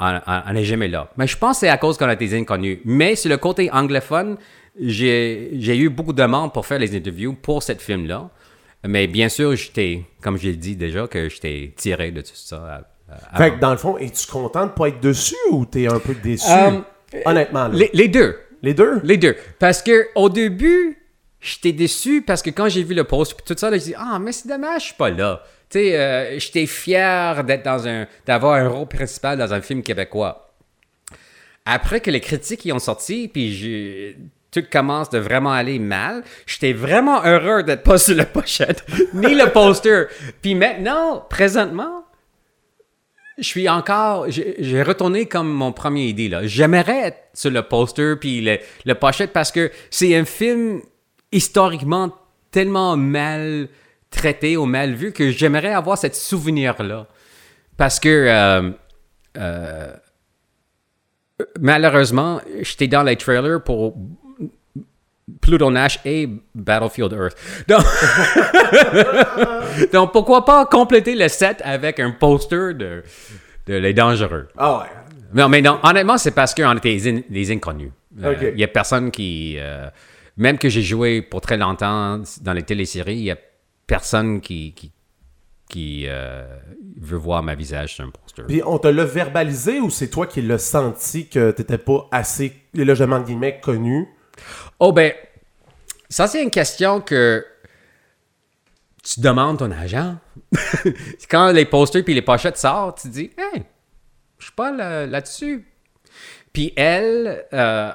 on 0.00 0.52
n'est 0.52 0.64
jamais 0.64 0.88
là. 0.88 1.10
Mais 1.16 1.26
je 1.26 1.36
pense 1.36 1.56
que 1.56 1.60
c'est 1.60 1.68
à 1.68 1.78
cause 1.78 1.96
qu'on 1.96 2.08
a 2.08 2.16
des 2.16 2.34
inconnus. 2.38 2.78
Mais 2.84 3.16
sur 3.16 3.30
le 3.30 3.36
côté 3.38 3.70
anglophone, 3.70 4.36
j'ai 4.80 5.76
eu 5.76 5.88
beaucoup 5.88 6.12
de 6.12 6.22
demandes 6.22 6.52
pour 6.52 6.66
faire 6.66 6.78
les 6.78 6.94
interviews 6.96 7.32
pour 7.34 7.62
cette 7.62 7.80
film-là. 7.80 8.30
Mais 8.86 9.06
bien 9.08 9.28
sûr, 9.28 9.56
j'étais, 9.56 10.02
comme 10.22 10.36
j'ai 10.38 10.54
dit 10.54 10.76
déjà, 10.76 11.06
que 11.08 11.28
j'étais 11.28 11.72
tiré 11.76 12.10
de 12.12 12.20
tout 12.20 12.30
ça. 12.34 12.56
euh, 13.10 13.14
avant. 13.32 13.44
Fait 13.44 13.50
que 13.54 13.58
dans 13.60 13.70
le 13.72 13.76
fond, 13.76 13.98
es-tu 13.98 14.26
content 14.30 14.66
de 14.66 14.70
pas 14.70 14.88
être 14.88 15.00
dessus 15.00 15.34
ou 15.50 15.64
t'es 15.66 15.88
un 15.88 15.98
peu 15.98 16.14
déçu? 16.14 16.46
Euh, 16.50 16.80
Honnêtement, 17.24 17.68
les, 17.68 17.90
les 17.92 18.06
deux. 18.08 18.36
Les 18.62 18.74
deux? 18.74 19.00
Les 19.02 19.16
deux. 19.16 19.34
Parce 19.58 19.82
que 19.82 20.08
au 20.14 20.28
début, 20.28 20.98
j'étais 21.40 21.72
déçu 21.72 22.22
parce 22.22 22.42
que 22.42 22.50
quand 22.50 22.68
j'ai 22.68 22.82
vu 22.82 22.94
le 22.94 23.04
post 23.04 23.34
puis 23.34 23.44
tout 23.46 23.58
ça, 23.58 23.70
j'ai 23.72 23.78
dit 23.78 23.94
Ah, 23.96 24.18
mais 24.20 24.32
c'est 24.32 24.48
dommage, 24.48 24.82
je 24.82 24.86
suis 24.86 24.94
pas 24.94 25.10
là. 25.10 25.42
Tu 25.70 25.78
sais, 25.78 25.98
euh, 25.98 26.38
j'étais 26.38 26.66
fier 26.66 27.44
d'être 27.44 27.64
dans 27.64 27.86
un. 27.86 28.06
d'avoir 28.26 28.54
un 28.54 28.68
rôle 28.68 28.88
principal 28.88 29.38
dans 29.38 29.52
un 29.52 29.60
film 29.60 29.82
québécois. 29.82 30.54
Après 31.64 32.00
que 32.00 32.10
les 32.10 32.20
critiques 32.20 32.64
y 32.64 32.72
ont 32.72 32.78
sorti, 32.78 33.28
puis 33.28 34.16
tout 34.50 34.64
commence 34.72 35.10
de 35.10 35.18
vraiment 35.18 35.52
aller 35.52 35.78
mal, 35.78 36.24
j'étais 36.46 36.72
vraiment 36.72 37.22
heureux 37.22 37.62
d'être 37.62 37.82
pas 37.82 37.98
sur 37.98 38.16
la 38.16 38.24
pochette, 38.24 38.84
ni 39.12 39.34
le 39.34 39.52
poster. 39.52 40.06
Puis 40.40 40.54
maintenant, 40.54 41.26
présentement, 41.28 42.06
je 43.36 43.44
suis 43.44 43.68
encore. 43.68 44.30
J'ai 44.30 44.56
j'ai 44.58 44.82
retourné 44.82 45.26
comme 45.26 45.52
mon 45.52 45.72
premier 45.72 46.06
idée. 46.06 46.28
là. 46.30 46.46
J'aimerais 46.46 47.08
être 47.08 47.18
sur 47.34 47.50
le 47.50 47.62
poster 47.62 48.16
puis 48.18 48.40
le, 48.40 48.58
le 48.86 48.94
pochette 48.94 49.34
parce 49.34 49.52
que 49.52 49.70
c'est 49.90 50.16
un 50.16 50.24
film 50.24 50.80
historiquement 51.32 52.14
tellement 52.50 52.96
mal 52.96 53.68
traité 54.10 54.56
ou 54.56 54.64
mal 54.64 54.94
vu 54.94 55.12
que 55.12 55.30
j'aimerais 55.30 55.74
avoir 55.74 55.98
ce 55.98 56.08
souvenir-là. 56.12 57.06
Parce 57.76 58.00
que. 58.00 58.08
euh, 58.08 58.70
euh, 59.36 59.92
malheureusement, 61.60 62.40
j'étais 62.62 62.88
dans 62.88 63.02
les 63.02 63.16
trailers 63.16 63.62
pour 63.62 63.94
Pluto 65.40 65.70
Nash 65.70 66.00
et 66.04 66.28
Battlefield 66.54 67.12
Earth. 67.12 67.36
Donc, 67.68 67.84
donc 69.92 70.12
pourquoi 70.12 70.44
pas 70.44 70.66
compléter 70.66 71.14
le 71.14 71.28
set 71.28 71.60
avec 71.64 72.00
un 72.00 72.10
poster 72.12 72.74
de, 72.74 73.02
de 73.66 73.74
Les 73.74 73.92
Dangereux. 73.94 74.48
Ah 74.56 74.78
ouais. 74.78 74.84
Non, 75.34 75.48
mais 75.48 75.60
non, 75.60 75.78
honnêtement, 75.82 76.16
c'est 76.16 76.30
parce 76.30 76.54
qu'on 76.54 76.74
était 76.76 76.94
des, 76.96 77.08
in- 77.08 77.22
des 77.28 77.50
inconnus. 77.52 77.92
Euh, 78.22 78.34
Il 78.40 78.48
Ok. 78.48 78.54
y 78.58 78.64
a 78.64 78.68
personne 78.68 79.10
qui... 79.10 79.58
même 80.38 80.56
que 80.58 80.68
j'ai 80.68 80.82
joué 80.82 81.20
pour 81.22 81.40
très 81.40 81.56
longtemps 81.56 82.22
dans 82.40 82.52
les 82.52 82.62
téléséries, 82.62 83.16
il 83.16 83.24
y 83.24 83.30
a 83.30 83.36
personne 83.86 84.40
qui, 84.40 84.72
qui, 84.74 84.92
qui 85.68 86.04
euh, 86.06 86.46
veut 86.98 87.16
voir 87.18 87.42
ma 87.42 87.54
visage 87.54 87.94
sur 87.96 88.04
un 88.04 88.10
poster. 88.10 88.44
Puis 88.46 88.62
on 88.64 88.78
te 88.78 88.88
l'a 88.88 89.04
verbalisé 89.04 89.80
ou 89.80 89.90
c'est 89.90 90.08
toi 90.08 90.26
qui 90.26 90.40
l'as 90.42 90.58
senti 90.58 91.28
que 91.28 91.50
t'étais 91.50 91.78
pas 91.78 92.06
assez, 92.10 92.56
demande 92.74 93.24
guillemets, 93.24 93.60
connu? 93.62 94.08
Oh 94.78 94.92
ben, 94.92 95.12
ça 96.08 96.26
c'est 96.28 96.42
une 96.42 96.50
question 96.50 97.00
que 97.00 97.44
tu 99.02 99.20
demandes 99.20 99.58
ton 99.58 99.70
agent. 99.70 100.16
Quand 101.30 101.50
les 101.50 101.64
posters 101.64 102.04
puis 102.04 102.14
les 102.14 102.22
pochettes 102.22 102.58
sortent, 102.58 103.00
tu 103.02 103.08
dis, 103.08 103.30
hey, 103.38 103.62
je 104.38 104.44
suis 104.44 104.54
pas 104.54 104.70
là- 104.70 105.06
là-dessus. 105.06 105.66
puis 106.52 106.72
elle 106.76 107.44
euh, 107.52 107.90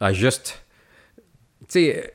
a 0.00 0.12
juste, 0.12 0.64
sais, 1.68 2.12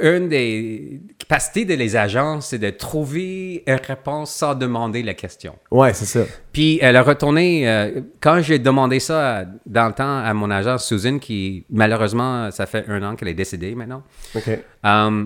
une 0.00 0.28
des 0.30 1.00
capacités 1.18 1.66
de 1.66 1.74
les 1.74 1.96
agents, 1.96 2.40
c'est 2.40 2.58
de 2.58 2.70
trouver 2.70 3.62
une 3.66 3.74
réponse 3.86 4.32
sans 4.34 4.54
demander 4.54 5.02
la 5.02 5.12
question. 5.12 5.54
Ouais, 5.70 5.92
c'est 5.92 6.06
ça. 6.06 6.24
Puis 6.50 6.78
elle 6.80 6.96
a 6.96 7.02
retourné, 7.02 7.68
euh, 7.68 8.00
quand 8.20 8.40
j'ai 8.40 8.58
demandé 8.58 9.00
ça 9.00 9.44
dans 9.66 9.88
le 9.88 9.92
temps 9.92 10.18
à 10.24 10.32
mon 10.32 10.50
agent 10.50 10.78
Susan, 10.78 11.18
qui 11.18 11.66
malheureusement, 11.68 12.50
ça 12.50 12.64
fait 12.64 12.88
un 12.88 13.02
an 13.02 13.16
qu'elle 13.16 13.28
est 13.28 13.34
décédée 13.34 13.74
maintenant, 13.74 14.02
OK. 14.34 14.48
euh, 14.48 15.24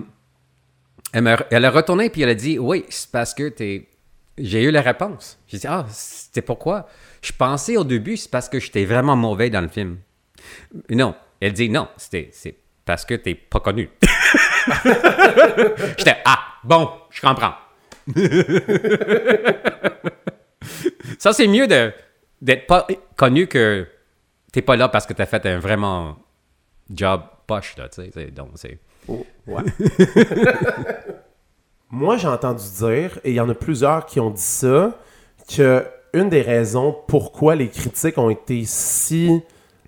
elle, 1.13 1.21
m'a- 1.21 1.45
elle 1.49 1.63
a 1.63 1.71
retourné 1.71 2.09
puis 2.09 2.21
elle 2.23 2.29
a 2.29 2.35
dit 2.35 2.59
Oui, 2.59 2.83
c'est 2.89 3.09
parce 3.11 3.33
que 3.33 3.47
t'es. 3.49 3.87
J'ai 4.37 4.63
eu 4.63 4.71
la 4.71 4.81
réponse. 4.81 5.39
J'ai 5.47 5.57
dit 5.59 5.67
Ah, 5.67 5.85
c'était 5.89 6.41
pourquoi? 6.41 6.87
Je 7.21 7.31
pensais 7.31 7.77
au 7.77 7.83
début, 7.85 8.17
c'est 8.17 8.29
parce 8.29 8.49
que 8.49 8.59
j'étais 8.59 8.83
vraiment 8.85 9.15
mauvais 9.15 9.49
dans 9.49 9.61
le 9.61 9.67
film. 9.69 9.97
Non. 10.89 11.15
Elle 11.39 11.53
dit 11.53 11.69
Non, 11.69 11.87
c'était 11.95 12.29
c'est 12.33 12.55
parce 12.87 13.05
que 13.05 13.13
t'es 13.13 13.35
pas 13.35 13.59
connu. 13.59 13.89
J'étais 15.97 16.17
Ah, 16.25 16.39
bon, 16.63 16.89
je 17.11 17.21
comprends. 17.21 17.53
Ça, 21.19 21.33
c'est 21.33 21.47
mieux 21.47 21.67
de 21.67 21.91
d'être 22.41 22.65
pas 22.65 22.87
connu 23.15 23.47
que 23.47 23.87
t'es 24.51 24.61
pas 24.61 24.75
là 24.77 24.87
parce 24.87 25.05
que 25.05 25.13
t'as 25.13 25.25
fait 25.25 25.45
un 25.45 25.59
vraiment 25.59 26.17
job 26.89 27.21
poche, 27.45 27.75
là, 27.77 27.89
tu 27.89 28.09
sais. 28.11 28.31
Donc, 28.31 28.51
c'est. 28.55 28.79
Oh, 29.07 29.25
ouais. 29.47 29.63
Moi, 31.89 32.17
j'ai 32.17 32.27
entendu 32.27 32.63
dire, 32.77 33.19
et 33.23 33.31
il 33.31 33.35
y 33.35 33.39
en 33.39 33.49
a 33.49 33.53
plusieurs 33.55 34.05
qui 34.05 34.19
ont 34.19 34.29
dit 34.29 34.41
ça, 34.41 34.97
que 35.53 35.85
une 36.13 36.29
des 36.29 36.41
raisons 36.41 36.95
pourquoi 37.07 37.55
les 37.55 37.69
critiques 37.69 38.17
ont 38.17 38.29
été 38.29 38.63
si, 38.65 39.41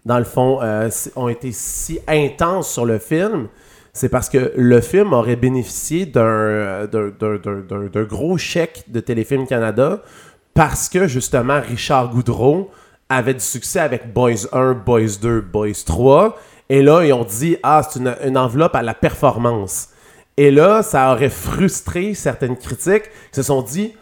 dans 0.06 0.18
le 0.18 0.24
fond, 0.24 0.60
euh, 0.62 0.89
ont 1.16 1.28
été 1.30 1.52
si 1.52 2.00
intenses 2.08 2.72
sur 2.72 2.86
le 2.86 3.00
film, 3.00 3.47
c'est 3.93 4.10
parce 4.10 4.30
que 4.30 4.54
le 4.56 4.82
film 4.82 5.14
aurait 5.14 5.36
bénéficié 5.36 6.06
d'un 6.06 6.86
d'un- 6.86 8.04
gros 8.04 8.38
chèque 8.38 8.84
de 8.88 9.00
Téléfilm 9.00 9.45
Canada 9.47 10.02
parce 10.54 10.89
que 10.89 11.08
justement 11.08 11.60
Richard 11.62 12.10
Goudreau 12.10 12.70
avait 13.10 13.34
du 13.34 13.39
succès 13.39 13.80
avec 13.80 14.14
Boys 14.14 14.47
1, 14.54 14.74
Boys 14.74 15.18
2, 15.22 15.41
Boys 15.41 15.84
3. 15.86 16.38
Et 16.70 16.84
là, 16.84 17.04
ils 17.04 17.12
ont 17.14 17.24
dit 17.24 17.58
Ah, 17.64 17.82
c'est 17.88 18.00
une, 18.00 18.16
une 18.26 18.38
enveloppe 18.38 18.76
à 18.76 18.84
la 18.84 18.93
performance. 18.93 19.89
Et 20.38 20.52
là, 20.52 20.84
ça 20.84 21.12
aurait 21.12 21.30
frustré 21.30 22.14
certaines 22.14 22.56
critiques 22.56 23.04
qui 23.32 23.36
se 23.36 23.43
sont 23.43 23.62
dit 23.64 23.93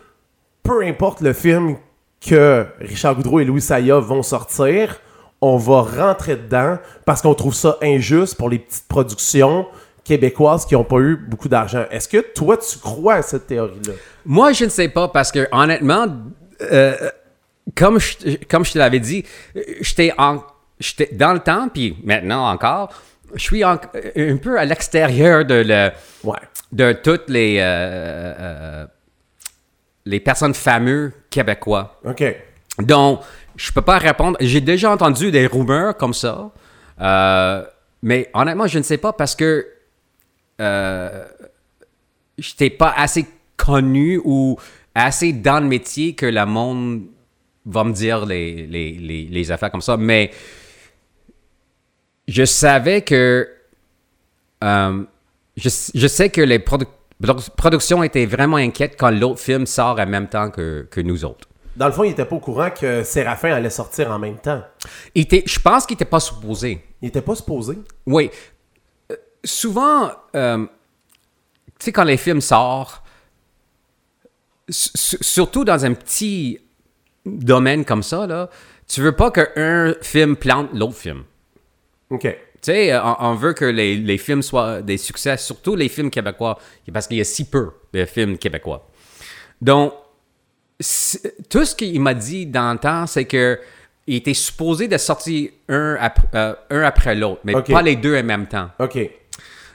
peu 0.64 0.84
importe 0.86 1.22
le 1.22 1.32
film 1.34 1.78
que 2.20 2.66
Richard 2.82 3.16
Goudreau 3.16 3.40
et 3.40 3.46
Louis 3.46 3.62
Saya 3.62 3.98
vont 4.00 4.22
sortir, 4.22 5.00
on 5.42 5.58
va 5.58 5.82
rentrer 5.82 6.36
dedans 6.36 6.78
parce 7.06 7.22
qu'on 7.22 7.34
trouve 7.36 7.54
ça 7.54 7.78
injuste 7.82 8.36
pour 8.36 8.50
les 8.50 8.60
petites 8.60 8.88
productions 8.88 9.68
québécoises 10.04 10.66
qui 10.66 10.74
n'ont 10.74 10.84
pas 10.84 10.98
eu 11.00 11.16
beaucoup 11.16 11.50
d'argent. 11.50 11.86
Est-ce 11.92 12.08
que 12.08 12.18
toi, 12.34 12.58
tu 12.58 12.78
crois 12.80 13.16
à 13.16 13.22
cette 13.22 13.48
théorie-là? 13.48 13.94
Moi, 14.26 14.54
je 14.54 14.66
ne 14.66 14.70
sais 14.70 14.90
pas 14.90 15.08
parce 15.10 15.32
que 15.32 15.48
honnêtement, 15.52 16.08
euh, 16.72 16.96
comme 17.76 18.00
je, 18.00 18.16
comme 18.50 18.64
je 18.66 18.72
te 18.74 18.78
l'avais 18.80 19.00
dit, 19.00 19.24
euh, 19.56 19.62
j'étais 19.82 20.14
en, 20.18 20.42
j'étais 20.80 21.10
dans 21.14 21.34
le 21.34 21.40
temps, 21.40 21.68
puis 21.70 21.98
maintenant 22.04 22.50
encore, 22.50 22.90
je 23.36 23.42
suis 23.44 23.64
en- 23.66 23.78
un 24.16 24.38
peu 24.38 24.58
à 24.58 24.64
l'extérieur 24.66 25.44
de 25.46 25.56
le, 25.68 25.92
Ouais. 26.24 26.40
de 26.72 26.94
toutes 26.94 27.30
les 27.30 27.58
euh, 27.60 27.64
euh, 28.40 28.86
les 30.06 30.22
personnes 30.22 30.54
fameuses 30.54 31.12
québécois. 31.30 32.00
OK. 32.06 32.24
Donc, 32.80 33.20
je 33.58 33.72
peux 33.72 33.82
pas 33.82 33.98
répondre. 33.98 34.38
J'ai 34.40 34.62
déjà 34.62 34.92
entendu 34.92 35.32
des 35.32 35.48
rumeurs 35.48 35.98
comme 35.98 36.14
ça, 36.14 36.52
euh, 37.02 37.66
mais 38.02 38.30
honnêtement, 38.34 38.68
je 38.68 38.78
ne 38.78 38.84
sais 38.84 38.98
pas 38.98 39.12
parce 39.12 39.36
que 39.36 39.68
euh, 40.62 41.26
j'étais 42.38 42.70
pas 42.70 42.94
assez 42.96 43.26
connu 43.58 44.22
ou 44.24 44.58
assez 44.96 45.34
dans 45.34 45.60
le 45.60 45.68
métier 45.68 46.14
que 46.14 46.26
le 46.26 46.46
monde 46.46 47.04
va 47.66 47.84
me 47.84 47.92
dire 47.92 48.26
les, 48.26 48.68
les, 48.68 49.28
les, 49.30 49.52
affaires 49.52 49.72
comme 49.72 49.82
ça. 49.82 49.98
Mais 49.98 50.32
je 52.28 52.46
savais 52.46 53.02
que 53.02 53.50
euh, 54.64 55.04
je, 55.58 55.70
je 55.94 56.08
sais 56.08 56.30
que 56.30 56.42
les 56.42 56.60
produ- 56.60 56.88
produ- 57.22 57.50
productions 57.56 58.04
étaient 58.04 58.26
vraiment 58.26 58.58
inquiètes 58.58 58.96
quand 58.98 59.10
l'autre 59.10 59.40
film 59.40 59.66
sort 59.66 60.00
en 60.00 60.06
même 60.06 60.28
temps 60.28 60.50
que, 60.50 60.88
que 60.90 61.02
nous 61.02 61.26
autres. 61.26 61.48
Dans 61.78 61.86
le 61.86 61.92
fond, 61.92 62.04
il 62.04 62.12
était 62.12 62.26
pas 62.26 62.36
au 62.36 62.40
courant 62.40 62.72
que 62.72 63.04
Séraphin 63.04 63.54
allait 63.54 63.70
sortir 63.70 64.10
en 64.10 64.18
même 64.18 64.40
temps. 64.40 64.64
Il 65.14 65.22
était, 65.22 65.44
je 65.46 65.60
pense 65.60 65.86
qu'il 65.86 65.94
n'était 65.94 66.06
pas 66.06 66.20
supposé. 66.20 66.84
Il 67.04 67.10
était 67.10 67.22
pas 67.22 67.36
supposé. 67.36 67.78
Oui. 68.08 68.32
Euh, 69.12 69.16
souvent, 69.44 70.12
euh, 70.36 70.66
tu 71.78 71.86
sais, 71.86 71.92
quand 71.92 72.04
les 72.04 72.18
films 72.18 72.42
sortent, 72.42 73.04
su- 74.68 74.90
su- 74.96 75.18
surtout 75.22 75.64
dans 75.64 75.86
un 75.86 75.94
petit 75.94 76.60
domaine 77.24 77.86
comme 77.86 78.02
ça, 78.02 78.26
là, 78.26 78.50
tu 78.88 79.02
veux 79.02 79.16
pas 79.16 79.30
qu'un 79.30 79.94
film 80.02 80.36
plante 80.36 80.70
l'autre 80.74 80.96
film. 80.96 81.26
OK. 82.10 82.22
Tu 82.24 82.38
sais, 82.62 82.98
on, 82.98 83.36
veut 83.36 83.54
que 83.54 83.66
les, 83.66 83.98
les 83.98 84.18
films 84.18 84.42
soient 84.42 84.82
des 84.82 84.98
succès, 84.98 85.38
surtout 85.38 85.76
les 85.76 85.90
films 85.90 86.10
québécois, 86.10 86.58
parce 86.92 87.06
qu'il 87.06 87.18
y 87.18 87.22
a 87.22 87.24
si 87.24 87.48
peu 87.48 87.70
de 87.94 88.04
films 88.06 88.40
québécois. 88.40 88.90
Donc, 89.62 89.94
tout 91.50 91.66
ce 91.66 91.76
qu'il 91.76 92.00
m'a 92.02 92.14
dit 92.14 92.46
dans 92.46 92.74
le 92.74 92.80
temps, 92.80 93.08
c'est 93.08 93.26
que 93.26 93.60
il 94.06 94.16
était 94.16 94.34
supposé 94.34 94.88
de 94.88 94.98
sortir 94.98 95.50
un, 95.68 95.98
euh, 96.34 96.56
un 96.70 96.82
après 96.84 97.14
l'autre, 97.14 97.42
mais 97.44 97.62
pas 97.62 97.82
les 97.82 97.98
deux 97.98 98.18
en 98.18 98.24
même 98.24 98.48
temps. 98.48 98.70
OK. 98.80 98.98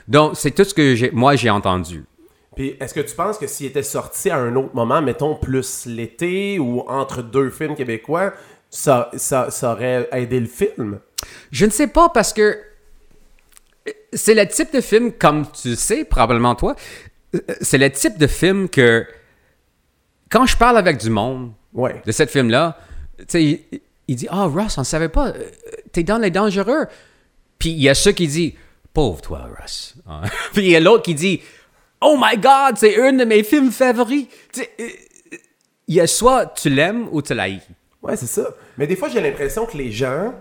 Donc, 0.07 0.33
c'est 0.35 0.51
tout 0.51 0.63
ce 0.63 0.73
que 0.73 1.13
moi 1.13 1.35
j'ai 1.35 1.49
entendu. 1.49 2.03
Puis, 2.55 2.75
est-ce 2.79 2.93
que 2.93 2.99
tu 2.99 3.15
penses 3.15 3.37
que 3.37 3.47
s'il 3.47 3.67
était 3.67 3.83
sorti 3.83 4.29
à 4.29 4.37
un 4.37 4.55
autre 4.55 4.75
moment, 4.75 5.01
mettons 5.01 5.35
plus 5.35 5.85
l'été 5.85 6.59
ou 6.59 6.81
entre 6.87 7.21
deux 7.21 7.49
films 7.49 7.75
québécois, 7.75 8.33
ça, 8.69 9.09
ça, 9.15 9.49
ça 9.49 9.73
aurait 9.73 10.07
aidé 10.11 10.39
le 10.39 10.47
film? 10.47 10.99
Je 11.51 11.65
ne 11.65 11.71
sais 11.71 11.87
pas 11.87 12.09
parce 12.09 12.33
que 12.33 12.59
euh, 13.87 13.91
c'est 14.13 14.35
le 14.35 14.47
type 14.47 14.73
de 14.73 14.81
film, 14.81 15.11
comme 15.11 15.45
tu 15.51 15.75
sais, 15.75 16.05
probablement 16.05 16.55
toi, 16.55 16.75
euh, 17.35 17.39
c'est 17.61 17.77
le 17.77 17.89
type 17.91 18.17
de 18.17 18.27
film 18.27 18.69
que 18.69 19.05
quand 20.29 20.45
je 20.45 20.57
parle 20.57 20.77
avec 20.77 20.97
du 20.97 21.09
monde 21.09 21.51
Ouais. 21.73 22.01
de 22.05 22.11
cette 22.11 22.29
film-là, 22.29 22.77
tu 23.19 23.25
sais, 23.29 23.43
il, 23.43 23.81
il 24.07 24.15
dit 24.15 24.27
Ah, 24.29 24.45
Russ, 24.45 24.77
on 24.77 24.81
ne 24.81 24.85
savait 24.85 25.09
pas, 25.09 25.29
euh, 25.29 25.43
t'es 25.91 26.03
dans 26.03 26.17
les 26.17 26.29
dangereux. 26.31 26.85
Puis 27.59 27.69
il 27.69 27.81
y 27.81 27.89
a 27.89 27.95
ceux 27.95 28.11
qui 28.11 28.27
disent 28.27 28.53
Pauvre 28.93 29.21
toi, 29.21 29.47
Russ. 29.59 29.95
Hein? 30.07 30.21
Puis 30.53 30.63
il 30.65 30.69
y 30.71 30.75
a 30.75 30.79
l'autre 30.79 31.03
qui 31.03 31.15
dit 31.15 31.41
Oh 32.01 32.17
my 32.19 32.37
God, 32.37 32.77
c'est 32.77 33.01
un 33.01 33.13
de 33.13 33.23
mes 33.25 33.43
films 33.43 33.71
favoris. 33.71 34.27
Tu 34.53 34.61
sais, 34.61 34.69
euh, 34.79 34.87
il 35.87 35.95
y 35.95 35.99
a 36.01 36.07
soit 36.07 36.47
tu 36.47 36.69
l'aimes 36.69 37.07
ou 37.11 37.21
tu 37.21 37.33
l'haïs. 37.33 37.61
Ouais, 38.01 38.15
c'est 38.17 38.27
ça. 38.27 38.49
Mais 38.77 38.85
des 38.87 38.95
fois, 38.95 39.09
j'ai 39.09 39.21
l'impression 39.21 39.65
que 39.65 39.77
les 39.77 39.91
gens, 39.91 40.33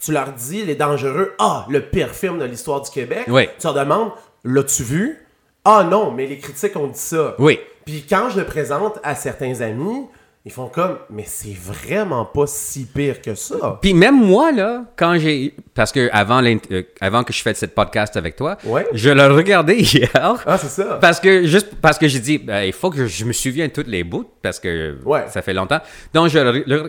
tu 0.00 0.12
leur 0.12 0.32
dis, 0.32 0.64
les 0.64 0.74
dangereux, 0.76 1.34
ah, 1.38 1.66
le 1.68 1.82
pire 1.82 2.10
film 2.14 2.38
de 2.38 2.44
l'histoire 2.44 2.80
du 2.80 2.90
Québec. 2.90 3.24
Oui. 3.28 3.48
Tu 3.58 3.66
leur 3.66 3.74
demandes, 3.74 4.12
l'as-tu 4.44 4.82
vu? 4.84 5.18
Ah 5.64 5.84
non, 5.88 6.12
mais 6.12 6.26
les 6.26 6.38
critiques 6.38 6.76
ont 6.76 6.86
dit 6.88 6.98
ça. 6.98 7.34
Oui. 7.38 7.58
Puis 7.84 8.04
quand 8.08 8.30
je 8.30 8.40
le 8.40 8.46
présente 8.46 8.98
à 9.02 9.14
certains 9.14 9.60
amis, 9.60 10.06
ils 10.44 10.50
font 10.50 10.66
comme, 10.66 10.98
mais 11.08 11.22
c'est 11.24 11.54
vraiment 11.56 12.24
pas 12.24 12.48
si 12.48 12.84
pire 12.84 13.22
que 13.22 13.36
ça. 13.36 13.78
Puis 13.80 13.94
même 13.94 14.16
moi, 14.20 14.50
là, 14.50 14.86
quand 14.96 15.16
j'ai. 15.16 15.54
Parce 15.72 15.92
que 15.92 16.08
avant, 16.12 16.42
euh, 16.44 16.82
avant 17.00 17.22
que 17.22 17.32
je 17.32 17.40
fasse 17.42 17.58
cette 17.58 17.76
podcast 17.76 18.16
avec 18.16 18.34
toi, 18.34 18.58
Ouais. 18.64 18.84
je 18.92 19.10
l'ai 19.10 19.26
regardé 19.26 19.74
hier. 19.78 20.10
Ah, 20.44 20.58
c'est 20.58 20.68
ça. 20.68 20.98
Parce 21.00 21.20
que, 21.20 21.44
juste 21.46 21.76
parce 21.80 21.96
que 21.96 22.08
j'ai 22.08 22.18
dit, 22.18 22.38
ben, 22.38 22.62
il 22.64 22.72
faut 22.72 22.90
que 22.90 23.06
je 23.06 23.24
me 23.24 23.32
souvienne 23.32 23.70
toutes 23.70 23.86
les 23.86 24.02
bouts, 24.02 24.28
parce 24.42 24.58
que 24.58 24.98
Ouais. 25.04 25.26
ça 25.28 25.42
fait 25.42 25.54
longtemps. 25.54 25.80
Donc, 26.12 26.28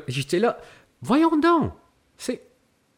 j'étais 0.08 0.40
là, 0.40 0.58
voyons 1.02 1.38
donc, 1.38 1.74
c'est. 2.18 2.42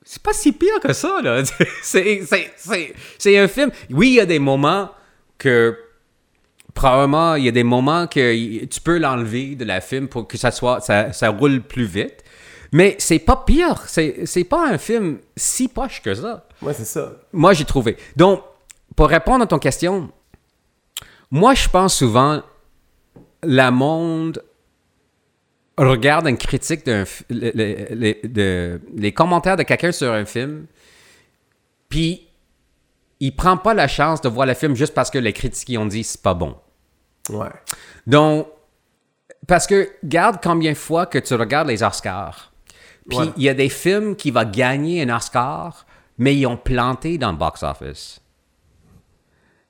C'est 0.07 0.21
pas 0.21 0.33
si 0.33 0.51
pire 0.51 0.79
que 0.81 0.93
ça, 0.93 1.19
là. 1.23 1.41
C'est, 1.81 2.21
c'est, 2.23 2.51
c'est, 2.55 2.93
c'est 3.17 3.37
un 3.39 3.47
film. 3.47 3.71
Oui, 3.89 4.09
il 4.09 4.13
y 4.13 4.19
a 4.19 4.25
des 4.27 4.37
moments 4.37 4.91
que. 5.39 5.75
Probablement, 6.75 7.35
il 7.35 7.45
y 7.45 7.47
a 7.47 7.51
des 7.51 7.63
moments 7.63 8.05
que 8.05 8.65
tu 8.65 8.81
peux 8.81 8.97
l'enlever 8.99 9.55
de 9.55 9.65
la 9.65 9.81
film 9.81 10.07
pour 10.07 10.27
que 10.27 10.37
ça 10.37 10.51
soit. 10.51 10.81
Ça, 10.81 11.11
ça 11.13 11.29
roule 11.29 11.61
plus 11.61 11.85
vite. 11.85 12.23
Mais 12.71 12.95
c'est 12.99 13.19
pas 13.19 13.37
pire. 13.47 13.81
C'est, 13.87 14.25
c'est 14.25 14.43
pas 14.43 14.67
un 14.67 14.77
film 14.77 15.19
si 15.37 15.67
poche 15.69 16.01
que 16.01 16.13
ça. 16.13 16.45
Ouais, 16.61 16.73
c'est 16.73 16.85
ça. 16.85 17.13
Moi, 17.31 17.53
j'ai 17.53 17.65
trouvé. 17.65 17.95
Donc, 18.17 18.43
pour 18.95 19.07
répondre 19.07 19.43
à 19.43 19.47
ton 19.47 19.57
question, 19.57 20.11
moi, 21.31 21.53
je 21.53 21.67
pense 21.69 21.95
souvent, 21.95 22.43
le 23.43 23.69
monde 23.71 24.43
regarde 25.77 26.27
une 26.27 26.37
critique 26.37 26.85
d'un 26.85 27.05
fi- 27.05 27.23
le- 27.29 27.51
le- 27.55 27.95
le- 27.95 28.27
de- 28.27 28.81
les 28.95 29.11
commentaires 29.13 29.57
de 29.57 29.63
quelqu'un 29.63 29.91
sur 29.91 30.11
un 30.11 30.25
film, 30.25 30.65
puis 31.89 32.27
il 33.19 33.35
prend 33.35 33.57
pas 33.57 33.73
la 33.73 33.87
chance 33.87 34.19
de 34.21 34.27
voir 34.29 34.45
le 34.47 34.53
film 34.53 34.75
juste 34.75 34.93
parce 34.93 35.09
que 35.09 35.17
les 35.17 35.33
critiques 35.33 35.77
ont 35.79 35.85
dit 35.85 36.03
c'est 36.03 36.21
pas 36.21 36.33
bon. 36.33 36.55
Ouais. 37.29 37.49
Donc, 38.05 38.47
parce 39.47 39.67
que 39.67 39.89
garde 40.03 40.39
combien 40.41 40.71
de 40.71 40.77
fois 40.77 41.05
que 41.05 41.17
tu 41.19 41.33
regardes 41.35 41.67
les 41.67 41.83
Oscars, 41.83 42.51
puis 43.09 43.17
il 43.19 43.23
Ouais. 43.25 43.31
y 43.37 43.49
a 43.49 43.53
des 43.53 43.69
films 43.69 44.15
qui 44.15 44.31
vont 44.31 44.49
gagner 44.49 45.03
un 45.03 45.15
Oscar, 45.15 45.85
mais 46.17 46.35
ils 46.35 46.47
ont 46.47 46.57
planté 46.57 47.17
dans 47.17 47.31
le 47.31 47.37
box-office. 47.37 48.19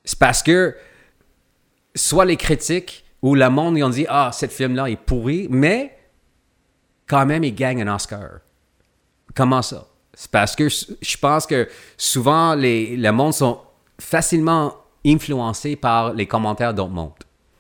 C'est 0.04 0.20
parce 0.20 0.44
que 0.44 0.76
soit 1.96 2.26
les 2.26 2.38
critiques 2.38 3.04
ou 3.22 3.36
le 3.36 3.50
monde, 3.50 3.78
ils 3.78 3.84
ont 3.84 3.90
dit 3.90 4.06
Ah, 4.08 4.32
ce 4.32 4.48
film-là 4.48 4.90
est 4.90 4.96
pourri, 4.98 5.48
mais 5.50 5.98
quand 7.08 7.26
même, 7.26 7.44
il 7.44 7.54
gagne 7.56 7.82
un 7.82 7.94
Oscar. 7.94 8.40
Comment 9.36 9.62
ça? 9.62 9.88
C'est 10.14 10.32
parce 10.32 10.56
que 10.56 10.70
je 10.70 11.18
pense 11.18 11.46
que 11.46 11.68
souvent, 11.98 12.56
les, 12.56 12.96
le 12.96 13.12
monde 13.12 13.34
sont 13.34 13.60
facilement 14.00 14.76
influencés 15.06 15.76
par 15.76 16.14
les 16.14 16.26
commentaires 16.26 16.74
d'autres 16.74 16.92
mondes. 16.92 17.12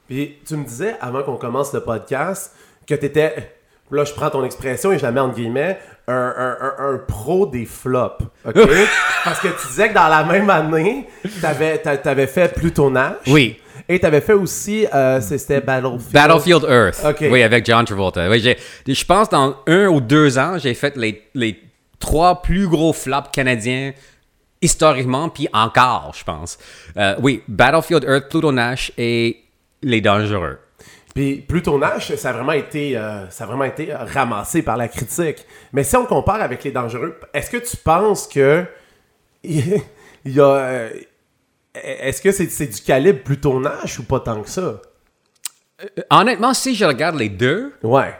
Puis 0.07 0.37
tu 0.45 0.55
me 0.55 0.63
disais, 0.65 0.95
avant 1.01 1.23
qu'on 1.23 1.37
commence 1.37 1.73
le 1.73 1.81
podcast, 1.81 2.53
que 2.87 2.93
t'étais, 2.95 3.53
là 3.91 4.03
je 4.03 4.13
prends 4.13 4.29
ton 4.29 4.43
expression 4.43 4.91
et 4.91 4.97
je 4.99 5.03
la 5.03 5.11
mets 5.11 5.19
entre 5.19 5.35
guillemets, 5.35 5.79
un, 6.07 6.13
un- 6.13 6.57
un- 6.61 6.93
un 6.93 6.97
pro 6.99 7.47
des 7.47 7.65
flops, 7.65 8.23
OK? 8.47 8.53
Parce 9.23 9.39
que 9.39 9.47
tu 9.47 9.67
disais 9.67 9.89
que 9.89 9.93
dans 9.95 10.07
la 10.07 10.23
même 10.23 10.49
année, 10.51 11.07
t'avais, 11.41 11.79
t'a- 11.79 11.97
t'avais 11.97 12.27
fait 12.27 12.53
Plutonage. 12.53 13.15
Oui. 13.27 13.59
Et 13.89 13.99
t'avais 13.99 14.21
fait 14.21 14.33
aussi, 14.33 14.85
euh, 14.93 15.19
c'était 15.21 15.61
Battlefield. 15.61 16.11
Battlefield 16.13 16.63
Earth. 16.69 17.03
Ok. 17.05 17.25
Oui, 17.31 17.41
avec 17.43 17.65
John 17.65 17.85
Travolta. 17.85 18.29
Oui, 18.29 18.39
je 18.87 19.05
pense 19.05 19.29
dans 19.29 19.57
un 19.67 19.87
ou 19.87 19.99
deux 20.01 20.37
ans, 20.39 20.57
j'ai 20.59 20.73
fait 20.75 20.95
les, 20.95 21.23
les 21.35 21.59
trois 21.99 22.41
plus 22.43 22.67
gros 22.67 22.93
flops 22.93 23.29
canadiens 23.31 23.93
historiquement, 24.61 25.29
puis 25.29 25.47
encore, 25.53 26.13
je 26.17 26.23
pense. 26.23 26.57
Euh, 26.97 27.15
oui, 27.21 27.43
Battlefield 27.47 28.03
Earth, 28.05 28.29
Pluto 28.29 28.51
Nash 28.51 28.91
et 28.97 29.37
Les 29.85 30.01
Dangereux. 30.01 30.57
Puis 31.13 31.37
Pluto 31.47 31.77
Nash, 31.79 32.13
ça 32.15 32.31
a 32.31 32.33
vraiment 32.33 32.51
été, 32.51 32.97
euh, 32.97 33.29
ça 33.29 33.45
a 33.45 33.47
vraiment 33.47 33.63
été 33.63 33.93
euh, 33.93 33.99
ramassé 33.99 34.63
par 34.63 34.75
la 34.77 34.87
critique. 34.89 35.45
Mais 35.71 35.83
si 35.83 35.95
on 35.95 36.05
compare 36.05 36.41
avec 36.41 36.63
les 36.65 36.71
dangereux, 36.71 37.17
est-ce 37.33 37.49
que 37.49 37.57
tu 37.57 37.77
penses 37.77 38.27
que 38.27 38.65
il 39.43 39.81
y 40.25 40.39
a, 40.41 40.43
euh, 40.55 40.89
est-ce 41.75 42.21
que 42.21 42.31
c'est, 42.31 42.49
c'est 42.49 42.67
du 42.67 42.81
calibre 42.81 43.19
Pluto 43.23 43.59
Nash 43.61 43.99
ou 43.99 44.03
pas 44.03 44.19
tant 44.19 44.41
que 44.41 44.49
ça? 44.49 44.81
Honnêtement, 46.09 46.53
si 46.53 46.75
je 46.75 46.83
regarde 46.83 47.15
les 47.17 47.29
deux, 47.29 47.73
Ouais. 47.83 48.13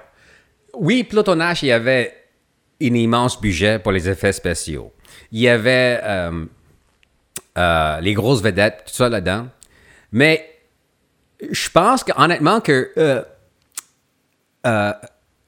oui, 0.76 1.04
Pluto 1.04 1.36
Nash, 1.36 1.64
il 1.64 1.68
y 1.68 1.72
avait 1.72 2.14
un 2.82 2.94
immense 2.94 3.42
budget 3.42 3.80
pour 3.80 3.92
les 3.92 4.08
effets 4.08 4.34
spéciaux. 4.34 4.94
Il 5.32 5.40
y 5.42 5.50
avait 5.50 6.00
euh, 6.04 6.46
euh, 7.58 8.00
les 8.02 8.14
grosses 8.14 8.42
vedettes, 8.42 8.84
tout 8.88 8.94
ça 8.94 9.10
là-dedans. 9.10 9.48
Mais 10.12 10.55
je 11.52 11.70
pense 11.70 12.04
que, 12.04 12.12
honnêtement 12.16 12.60
que 12.62 12.92
euh, 12.98 13.22
euh, 14.66 14.94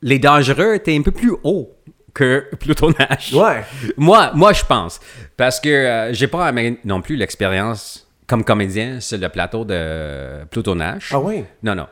les 0.02 0.20
dangereux 0.20 0.76
étaient 0.76 0.96
un 0.96 1.02
peu 1.02 1.12
plus 1.12 1.34
hauts 1.44 1.74
que 2.14 2.50
Pluto 2.60 2.92
Nash. 2.98 3.34
Ouais. 3.34 3.64
Moi, 3.98 4.32
moi, 4.34 4.54
je 4.54 4.64
pense. 4.66 5.00
Parce 5.36 5.60
que 5.60 5.70
euh, 5.70 6.14
j'ai 6.14 6.28
pas 6.28 6.52
non 6.84 7.02
plus 7.02 7.16
l'expérience 7.16 8.08
comme 8.28 8.44
comédien 8.44 9.00
sur 9.00 9.18
le 9.18 9.30
plateau 9.30 9.64
de 9.66 10.44
Pluto 10.52 10.76
Nash. 10.76 11.12
Ah 11.14 11.20
oui? 11.20 11.44
Non, 11.64 11.76
non. 11.76 11.88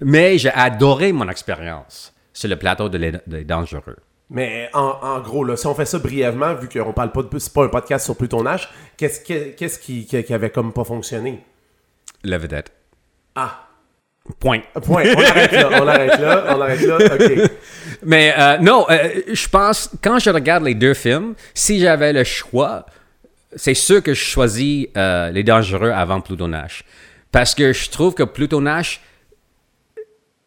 Mais 0.00 0.38
j'ai 0.38 0.50
adoré 0.52 1.12
mon 1.12 1.28
expérience 1.28 2.12
sur 2.32 2.48
le 2.48 2.56
plateau 2.56 2.88
de 2.88 2.98
Les, 2.98 3.12
des 3.26 3.44
Dangereux. 3.44 3.96
Mais 4.30 4.68
en, 4.74 4.80
en 5.00 5.20
gros, 5.20 5.42
là, 5.42 5.56
si 5.56 5.66
on 5.66 5.74
fait 5.74 5.86
ça 5.86 5.98
brièvement, 5.98 6.54
vu 6.54 6.68
qu'on 6.68 6.92
parle 6.92 7.10
pas 7.12 7.22
de, 7.22 7.38
c'est 7.38 7.52
pas 7.52 7.64
un 7.64 7.68
podcast 7.68 8.04
sur 8.04 8.14
Pluto 8.14 8.42
Nash, 8.42 8.68
qu'est-ce, 8.98 9.20
que- 9.20 9.52
qu'est-ce 9.56 9.78
qui 9.78 10.32
avait 10.34 10.50
comme 10.50 10.72
pas 10.74 10.84
fonctionné? 10.84 11.42
La 12.22 12.36
vedette. 12.36 12.70
Ah. 13.40 13.64
Point. 14.40 14.60
Point. 14.82 15.04
On 15.16 15.20
arrête 15.22 15.52
là. 15.52 15.68
On 15.82 15.86
arrête 15.88 16.18
là. 16.20 16.44
On 16.56 16.60
arrête 16.60 16.80
là. 16.82 16.96
Ok. 17.14 17.50
Mais 18.02 18.34
euh, 18.38 18.58
non, 18.58 18.84
euh, 18.90 19.22
je 19.32 19.48
pense, 19.48 19.90
quand 20.02 20.18
je 20.18 20.30
regarde 20.30 20.64
les 20.64 20.74
deux 20.74 20.94
films, 20.94 21.34
si 21.54 21.80
j'avais 21.80 22.12
le 22.12 22.24
choix, 22.24 22.84
c'est 23.56 23.74
sûr 23.74 24.02
que 24.02 24.12
je 24.12 24.22
choisis 24.22 24.88
euh, 24.96 25.30
Les 25.30 25.42
Dangereux 25.44 25.90
avant 25.90 26.20
Pluto 26.20 26.46
Nash. 26.46 26.84
Parce 27.32 27.54
que 27.54 27.72
je 27.72 27.88
trouve 27.90 28.14
que 28.14 28.22
Pluto 28.22 28.60
Nash, 28.60 29.00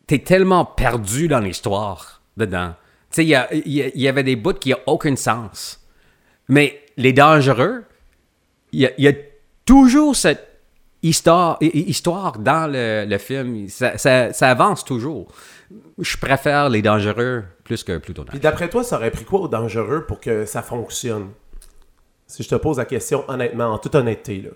t'es 0.08 0.20
tellement 0.20 0.66
perdu 0.66 1.28
dans 1.28 1.39
l'histoire 1.39 2.22
dedans. 2.38 2.74
Tu 3.12 3.16
sais, 3.16 3.24
il 3.26 3.30
y, 3.30 3.36
a- 3.36 3.48
y 3.54 3.82
a- 3.82 3.88
il 3.96 4.02
y 4.02 4.08
avait 4.08 4.24
des 4.24 4.36
bouts 4.36 4.54
qui 4.54 4.70
n'ont 4.72 4.78
aucun 4.86 5.16
sens. 5.16 5.80
Mais 6.48 6.82
Les 6.98 7.14
Dangereux, 7.14 7.84
il 8.74 8.82
y 8.98 9.02
y 9.04 9.08
a 9.08 9.14
toujours 9.66 10.16
cette 10.16 10.51
histoire, 11.04 11.58
hi- 11.62 11.72
hi- 11.74 11.89
histoire 11.89 12.38
dans 12.39 12.72
le, 12.72 13.06
le 13.08 13.18
film. 13.18 13.68
Ça, 13.70 13.97
ça- 13.97 14.34
ça 14.34 14.49
avance 14.49 14.84
toujours. 14.86 15.28
Je 15.97 16.18
préfère 16.18 16.70
Les 16.70 16.82
Dangereux 16.82 17.43
plus 17.64 17.84
que 17.84 17.97
Pluto 17.97 18.24
Nash. 18.24 18.32
Puis 18.32 18.39
d'après 18.39 18.70
toi, 18.70 18.84
ça 18.84 18.97
aurait 18.97 19.12
pris 19.12 19.24
quoi 19.26 19.39
au 19.41 19.47
dangereux 19.47 20.06
pour 20.06 20.20
que 20.20 20.45
ça 20.45 20.62
fonctionne? 20.62 21.30
Si 22.28 22.43
je 22.43 22.49
te 22.49 22.56
pose 22.56 22.78
la 22.78 22.86
question 22.86 23.24
honnêtement, 23.30 23.66
en 23.74 23.78
toute 23.78 23.95
honnêteté, 23.95 24.41
là. 24.41 24.49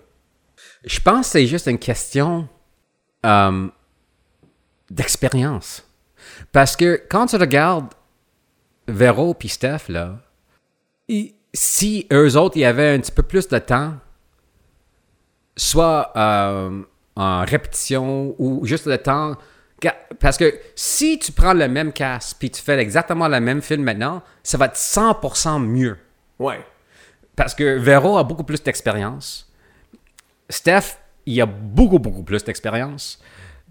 Je 0.84 1.00
pense 1.00 1.26
que 1.26 1.32
c'est 1.32 1.46
juste 1.46 1.66
une 1.66 1.78
question 1.78 2.48
euh, 3.24 3.66
d'expérience. 4.90 5.86
Parce 6.52 6.76
que 6.76 7.02
quand 7.08 7.26
tu 7.26 7.36
regardes 7.36 7.88
Véro 8.88 9.34
puis 9.34 9.48
Steph, 9.48 9.88
là, 9.88 10.18
ils- 11.08 11.34
si 11.52 12.06
eux 12.12 12.36
autres, 12.36 12.56
il 12.56 12.60
y 12.60 12.64
avait 12.64 12.94
un 12.94 13.00
petit 13.00 13.12
peu 13.12 13.22
plus 13.22 13.48
de 13.48 13.58
temps, 13.58 13.94
soit 15.56 16.12
euh, 16.16 16.82
en 17.16 17.44
répétition 17.44 18.34
ou 18.38 18.64
juste 18.66 18.86
le 18.86 18.98
temps. 18.98 19.36
Parce 20.20 20.36
que 20.36 20.54
si 20.74 21.18
tu 21.18 21.32
prends 21.32 21.52
le 21.52 21.68
même 21.68 21.92
cast 21.92 22.38
puis 22.38 22.50
tu 22.50 22.62
fais 22.62 22.78
exactement 22.78 23.28
le 23.28 23.40
même 23.40 23.60
film 23.62 23.82
maintenant, 23.82 24.22
ça 24.42 24.56
va 24.58 24.66
être 24.66 24.76
100% 24.76 25.60
mieux. 25.62 25.96
Ouais. 26.38 26.60
Parce 27.36 27.54
que 27.54 27.76
Véro 27.78 28.16
a 28.16 28.24
beaucoup 28.24 28.44
plus 28.44 28.62
d'expérience. 28.62 29.50
Steph, 30.48 30.96
il 31.26 31.40
a 31.40 31.46
beaucoup, 31.46 31.98
beaucoup 31.98 32.22
plus 32.22 32.42
d'expérience. 32.44 33.20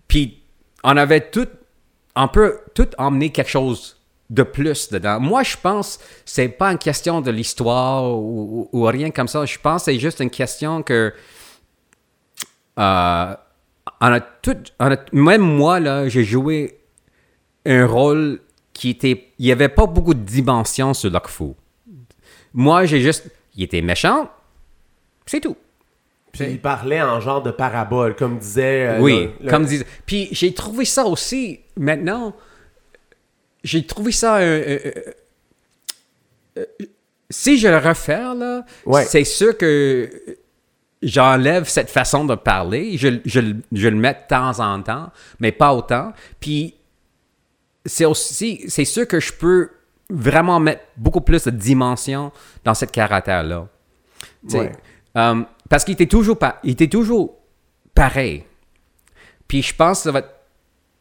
Puis, 0.07 0.41
on 0.83 0.95
avait 0.97 1.21
tout, 1.31 1.47
on 2.15 2.27
peut 2.27 2.59
tout 2.75 2.89
emmener 2.97 3.31
quelque 3.31 3.49
chose 3.49 3.99
de 4.29 4.43
plus 4.43 4.89
dedans. 4.89 5.19
Moi, 5.19 5.43
je 5.43 5.55
pense 5.61 5.97
que 5.97 6.03
c'est 6.25 6.49
pas 6.49 6.71
une 6.71 6.77
question 6.77 7.21
de 7.21 7.31
l'histoire 7.31 8.03
ou, 8.11 8.69
ou- 8.71 8.79
ou 8.81 8.83
rien 8.85 9.09
comme 9.11 9.27
ça. 9.27 9.45
Je 9.45 9.57
pense 9.57 9.85
que 9.85 9.91
c'est 9.91 9.99
juste 9.99 10.19
une 10.19 10.29
question 10.29 10.83
que 10.83 11.13
euh, 12.79 13.35
on 14.01 14.05
a 14.07 14.19
tout, 14.19 14.57
on 14.79 14.91
a- 14.91 15.05
même 15.13 15.41
moi, 15.41 15.79
là, 15.79 16.07
j'ai 16.09 16.23
joué 16.23 16.77
un 17.65 17.85
rôle 17.85 18.39
qui 18.73 18.89
était... 18.91 19.31
Il 19.39 19.45
n'y 19.45 19.51
avait 19.51 19.69
pas 19.69 19.85
beaucoup 19.85 20.13
de 20.13 20.19
dimensions 20.19 20.93
sur 20.93 21.09
Lokfu. 21.09 21.53
Moi, 22.53 22.85
j'ai 22.85 23.01
juste... 23.01 23.27
Il 23.55 23.63
était 23.63 23.81
méchant, 23.81 24.29
c'est 25.25 25.39
tout. 25.39 25.55
Puis 26.33 26.43
il 26.51 26.59
parlait 26.61 27.01
en 27.01 27.21
genre 27.21 27.41
de 27.41 27.51
parabole, 27.51 28.15
comme 28.17 28.37
disait. 28.37 28.87
euh, 28.87 28.99
oui, 28.99 29.29
le- 29.39 29.45
le- 29.45 29.49
comme 29.49 29.65
disait. 29.65 29.85
Puis 30.05 30.27
j'ai 30.33 30.53
trouvé 30.53 30.83
ça 30.83 31.05
aussi, 31.05 31.61
maintenant, 31.77 32.35
j'ai 33.63 33.85
trouvé 33.85 34.11
ça... 34.11 34.37
euh, 34.39 34.63
euh, 34.85 34.91
euh, 36.57 36.65
euh, 36.81 36.85
si 37.29 37.57
je 37.57 37.67
le 37.69 37.77
refais, 37.77 38.17
là, 38.35 38.65
Ouais. 38.85 39.05
c'est 39.05 39.23
sûr 39.23 39.57
que 39.57 40.09
j'enlève 41.05 41.67
cette 41.69 41.89
façon 41.89 42.25
de 42.25 42.35
parler. 42.35 42.97
Je, 42.97 43.19
je, 43.25 43.39
le- 43.39 43.61
je 43.71 43.87
le 43.87 43.95
mets 43.95 44.13
de 44.13 44.27
temps 44.27 44.59
en 44.59 44.81
temps, 44.81 45.11
mais 45.39 45.51
pas 45.51 45.73
autant. 45.73 46.11
Puis 46.39 46.75
c'est 47.85 48.05
aussi, 48.05 48.63
c'est 48.67 48.85
sûr 48.85 49.07
que 49.07 49.19
je 49.19 49.31
peux 49.31 49.69
vraiment 50.09 50.59
mettre 50.59 50.83
beaucoup 50.97 51.21
plus 51.21 51.43
de 51.45 51.51
dimension 51.51 52.31
dans 52.63 52.73
cette 52.73 52.91
caractère-là. 52.91 53.67
Ouais. 54.59 54.71
euh, 55.17 55.43
parce 55.69 55.83
qu'il 55.83 55.93
était 55.93 56.05
toujours 56.07 56.37
il 56.63 56.71
était 56.71 56.87
toujours 56.87 57.35
pareil. 57.93 58.43
Puis 59.47 59.61
je 59.61 59.73
pense 59.75 59.99
que 59.99 60.03
ça 60.03 60.11
va 60.11 60.19
être- 60.19 60.31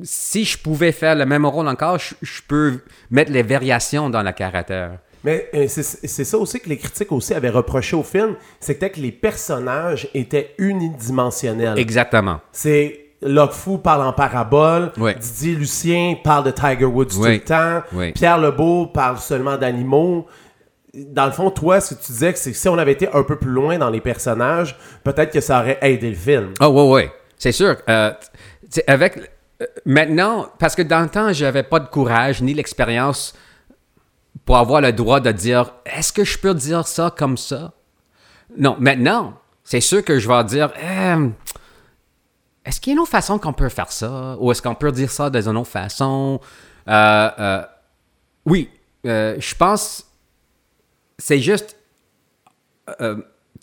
si 0.02 0.44
je 0.44 0.58
pouvais 0.58 0.92
faire 0.92 1.14
le 1.14 1.24
même 1.26 1.46
rôle 1.46 1.68
encore, 1.68 1.98
je, 1.98 2.14
je 2.22 2.42
peux 2.46 2.80
mettre 3.10 3.30
les 3.32 3.42
variations 3.42 4.10
dans 4.10 4.22
le 4.22 4.32
caractère. 4.32 4.98
Mais 5.24 5.48
euh, 5.54 5.66
c'est 5.68 6.24
ça 6.24 6.36
aussi 6.38 6.60
que 6.60 6.68
les 6.68 6.76
critiques 6.76 7.10
aussi 7.10 7.32
avaient 7.34 7.48
reproché 7.48 7.96
au 7.96 8.02
film, 8.02 8.36
c'était 8.60 8.90
que 8.90 9.00
les 9.00 9.10
personnages 9.12 10.08
étaient 10.14 10.54
unidimensionnels. 10.58 11.78
Exactement. 11.78 12.40
C'est 12.52 13.00
Locfou 13.22 13.78
parle 13.78 14.02
en 14.06 14.12
parabole, 14.12 14.92
Ouais. 14.98 15.14
Didier 15.14 15.54
Lucien 15.54 16.16
parle 16.22 16.44
de 16.44 16.50
Tiger 16.50 16.84
Woods 16.84 17.06
tout 17.06 17.24
le 17.24 17.38
temps. 17.40 17.82
Pierre 18.14 18.38
Lebeau 18.38 18.86
parle 18.86 19.16
seulement 19.18 19.56
d'animaux. 19.56 20.26
Dans 20.92 21.24
le 21.26 21.32
fond, 21.32 21.50
toi, 21.50 21.80
ce 21.80 21.94
que 21.94 22.00
tu 22.04 22.12
disais, 22.12 22.32
c'est 22.36 22.52
que 22.52 22.56
si 22.56 22.68
on 22.68 22.76
avait 22.78 22.92
été 22.92 23.08
un 23.12 23.22
peu 23.22 23.36
plus 23.36 23.50
loin 23.50 23.78
dans 23.78 23.90
les 23.90 24.00
personnages, 24.02 24.76
peut-être 25.02 25.32
que 25.32 25.40
ça 25.40 25.60
aurait 25.60 25.78
aidé 25.80 26.10
le 26.10 26.14
film. 26.16 26.52
Oh, 26.60 26.66
ouais, 26.66 26.92
ouais. 26.92 27.12
C'est 27.38 27.50
sûr. 27.52 27.76
Euh, 27.88 28.12
avec. 28.86 29.16
euh, 29.60 29.66
maintenant, 29.86 30.46
parce 30.58 30.74
que 30.76 30.82
dans 30.82 31.00
le 31.00 31.08
temps, 31.08 31.32
j'avais 31.32 31.62
pas 31.64 31.80
de 31.80 31.88
courage 31.88 32.42
ni 32.42 32.54
l'expérience 32.54 33.34
pour 34.44 34.56
avoir 34.58 34.80
le 34.80 34.92
droit 34.92 35.20
de 35.20 35.32
dire 35.32 35.72
est-ce 35.86 36.12
que 36.12 36.24
je 36.24 36.38
peux 36.38 36.54
dire 36.54 36.86
ça 36.86 37.12
comme 37.16 37.36
ça? 37.36 37.72
Non, 38.56 38.76
maintenant, 38.78 39.34
c'est 39.62 39.80
sûr 39.80 40.04
que 40.04 40.18
je 40.18 40.28
vais 40.28 40.44
dire 40.44 40.72
Euh, 40.82 41.28
est-ce 42.64 42.80
qu'il 42.80 42.92
y 42.92 42.92
a 42.92 42.96
une 42.96 43.00
autre 43.00 43.10
façon 43.10 43.38
qu'on 43.38 43.52
peut 43.52 43.68
faire 43.68 43.92
ça? 43.92 44.36
Ou 44.38 44.50
est-ce 44.52 44.62
qu'on 44.62 44.74
peut 44.74 44.92
dire 44.92 45.10
ça 45.10 45.30
d'une 45.30 45.56
autre 45.56 45.70
façon? 45.70 46.40
Euh, 46.88 47.30
euh, 47.38 47.62
Oui, 48.46 48.70
euh, 49.06 49.36
je 49.38 49.54
pense. 49.54 50.04
C'est 51.18 51.38
juste. 51.40 51.76
euh, 53.00 53.16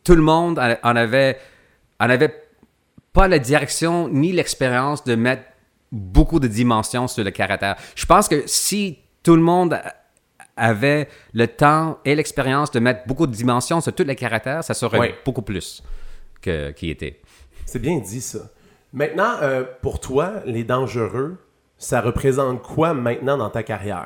tout 0.03 0.15
le 0.15 0.21
monde 0.23 0.57
en 0.57 0.95
avait, 0.95 1.37
en 1.99 2.09
avait 2.09 2.43
pas 3.13 3.27
la 3.27 3.37
direction 3.37 4.07
ni 4.09 4.31
l'expérience 4.31 5.03
de 5.03 5.13
mettre 5.15 5.43
beaucoup 5.91 6.39
de 6.39 6.47
dimensions 6.47 7.07
sur 7.07 7.23
le 7.23 7.29
caractère. 7.29 7.75
Je 7.93 8.05
pense 8.07 8.27
que 8.27 8.41
si 8.47 8.97
tout 9.21 9.35
le 9.35 9.43
monde 9.43 9.79
avait 10.61 11.07
le 11.33 11.47
temps 11.47 11.99
et 12.05 12.15
l'expérience 12.15 12.71
de 12.71 12.79
mettre 12.79 13.01
beaucoup 13.07 13.27
de 13.27 13.33
dimensions 13.33 13.81
sur 13.81 13.93
tous 13.93 14.03
les 14.03 14.15
caractères, 14.15 14.63
ça 14.63 14.73
serait 14.73 14.99
Ouais. 14.99 15.15
beaucoup 15.25 15.41
plus 15.41 15.83
que 16.41 16.71
qui 16.71 16.89
était. 16.89 17.19
C'est 17.65 17.79
bien 17.79 17.97
dit, 17.99 18.21
ça. 18.21 18.39
Maintenant, 18.93 19.35
euh, 19.41 19.63
pour 19.81 19.99
toi, 19.99 20.33
les 20.45 20.63
dangereux, 20.63 21.37
ça 21.77 22.01
représente 22.01 22.61
quoi 22.61 22.93
maintenant 22.93 23.37
dans 23.37 23.49
ta 23.49 23.63
carrière? 23.63 24.03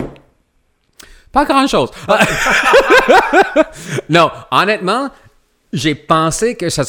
Pas 1.31 1.45
grand-chose. 1.45 1.91
non, 4.09 4.31
honnêtement, 4.51 5.09
j'ai 5.73 5.95
pensé 5.95 6.55
que 6.55 6.69
ça... 6.69 6.83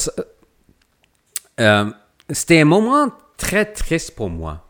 euh, 1.60 1.90
c'était 2.30 2.60
un 2.60 2.64
moment 2.64 3.08
très 3.36 3.64
triste 3.64 4.14
pour 4.14 4.30
moi. 4.30 4.62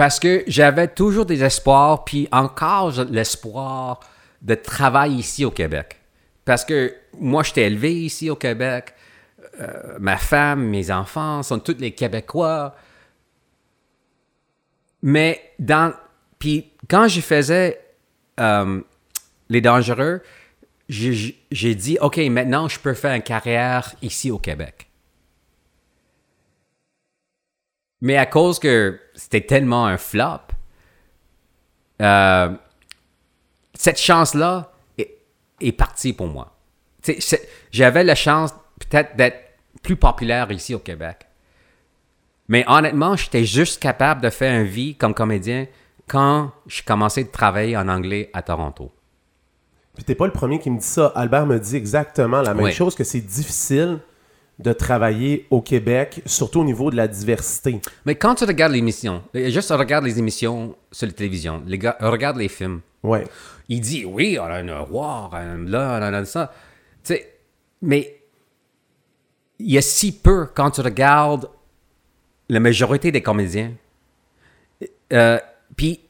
Parce 0.00 0.18
que 0.18 0.44
j'avais 0.46 0.88
toujours 0.88 1.26
des 1.26 1.44
espoirs, 1.44 2.06
puis 2.06 2.26
encore 2.32 3.04
l'espoir 3.10 4.00
de 4.40 4.54
travail 4.54 5.16
ici 5.16 5.44
au 5.44 5.50
Québec. 5.50 6.00
Parce 6.46 6.64
que 6.64 6.94
moi, 7.18 7.42
j'étais 7.42 7.64
élevé 7.64 7.92
ici 7.92 8.30
au 8.30 8.36
Québec. 8.36 8.94
Euh, 9.60 9.98
ma 10.00 10.16
femme, 10.16 10.64
mes 10.64 10.90
enfants 10.90 11.42
sont 11.42 11.58
tous 11.58 11.76
les 11.78 11.90
Québécois. 11.90 12.74
Mais. 15.02 15.52
Puis 16.38 16.72
quand 16.88 17.06
je 17.06 17.20
faisais 17.20 17.78
euh, 18.40 18.80
Les 19.50 19.60
Dangereux, 19.60 20.22
j'ai 20.88 21.74
dit, 21.74 21.98
OK, 22.00 22.16
maintenant 22.30 22.68
je 22.68 22.80
peux 22.80 22.94
faire 22.94 23.12
une 23.12 23.20
carrière 23.20 23.94
ici 24.00 24.30
au 24.30 24.38
Québec. 24.38 24.89
Mais 28.00 28.16
à 28.16 28.26
cause 28.26 28.58
que 28.58 28.98
c'était 29.14 29.42
tellement 29.42 29.86
un 29.86 29.98
flop, 29.98 30.40
euh, 32.00 32.50
cette 33.74 33.98
chance-là 33.98 34.72
est, 34.98 35.18
est 35.60 35.72
partie 35.72 36.12
pour 36.12 36.26
moi. 36.28 36.56
J'avais 37.70 38.04
la 38.04 38.14
chance 38.14 38.52
peut-être 38.80 39.16
d'être 39.16 39.38
plus 39.82 39.96
populaire 39.96 40.50
ici 40.50 40.74
au 40.74 40.78
Québec. 40.78 41.26
Mais 42.48 42.64
honnêtement, 42.66 43.16
j'étais 43.16 43.44
juste 43.44 43.80
capable 43.80 44.20
de 44.22 44.30
faire 44.30 44.58
une 44.60 44.66
vie 44.66 44.96
comme 44.96 45.14
comédien 45.14 45.66
quand 46.08 46.50
j'ai 46.66 46.82
commencé 46.82 47.22
de 47.22 47.28
travailler 47.30 47.76
en 47.76 47.88
anglais 47.88 48.30
à 48.32 48.42
Toronto. 48.42 48.92
Puis 49.94 50.04
t'es 50.04 50.14
pas 50.14 50.26
le 50.26 50.32
premier 50.32 50.58
qui 50.58 50.70
me 50.70 50.78
dit 50.78 50.86
ça. 50.86 51.12
Albert 51.14 51.46
me 51.46 51.58
dit 51.58 51.76
exactement 51.76 52.42
la 52.42 52.54
même 52.54 52.64
Oui. 52.64 52.72
chose, 52.72 52.94
que 52.94 53.04
c'est 53.04 53.20
difficile 53.20 54.00
de 54.60 54.72
travailler 54.72 55.46
au 55.50 55.62
Québec, 55.62 56.22
surtout 56.26 56.60
au 56.60 56.64
niveau 56.64 56.90
de 56.90 56.96
la 56.96 57.08
diversité. 57.08 57.80
Mais 58.04 58.14
quand 58.14 58.34
tu 58.36 58.44
regardes 58.44 58.72
l'émission, 58.72 59.22
juste 59.34 59.70
regarde 59.70 60.04
les 60.04 60.18
émissions 60.18 60.76
sur 60.92 61.06
la 61.06 61.12
télévision, 61.12 61.62
les 61.66 61.78
gars, 61.78 61.96
regarde 62.00 62.36
les 62.36 62.48
films. 62.48 62.80
Ouais. 63.02 63.24
Il 63.68 63.80
dit 63.80 64.04
oui, 64.04 64.38
on 64.38 64.44
a 64.44 64.60
un 64.62 64.78
roi, 64.80 65.30
un 65.32 65.64
là, 65.64 65.98
on 66.00 66.14
a 66.14 66.24
ça. 66.24 66.52
Tu 67.02 67.14
sais, 67.14 67.34
mais 67.80 68.20
il 69.58 69.72
y 69.72 69.78
a 69.78 69.82
si 69.82 70.12
peu 70.12 70.46
quand 70.54 70.70
tu 70.70 70.82
regardes 70.82 71.48
la 72.48 72.60
majorité 72.60 73.10
des 73.12 73.22
comédiens. 73.22 73.72
Euh, 75.12 75.38
Puis 75.76 76.00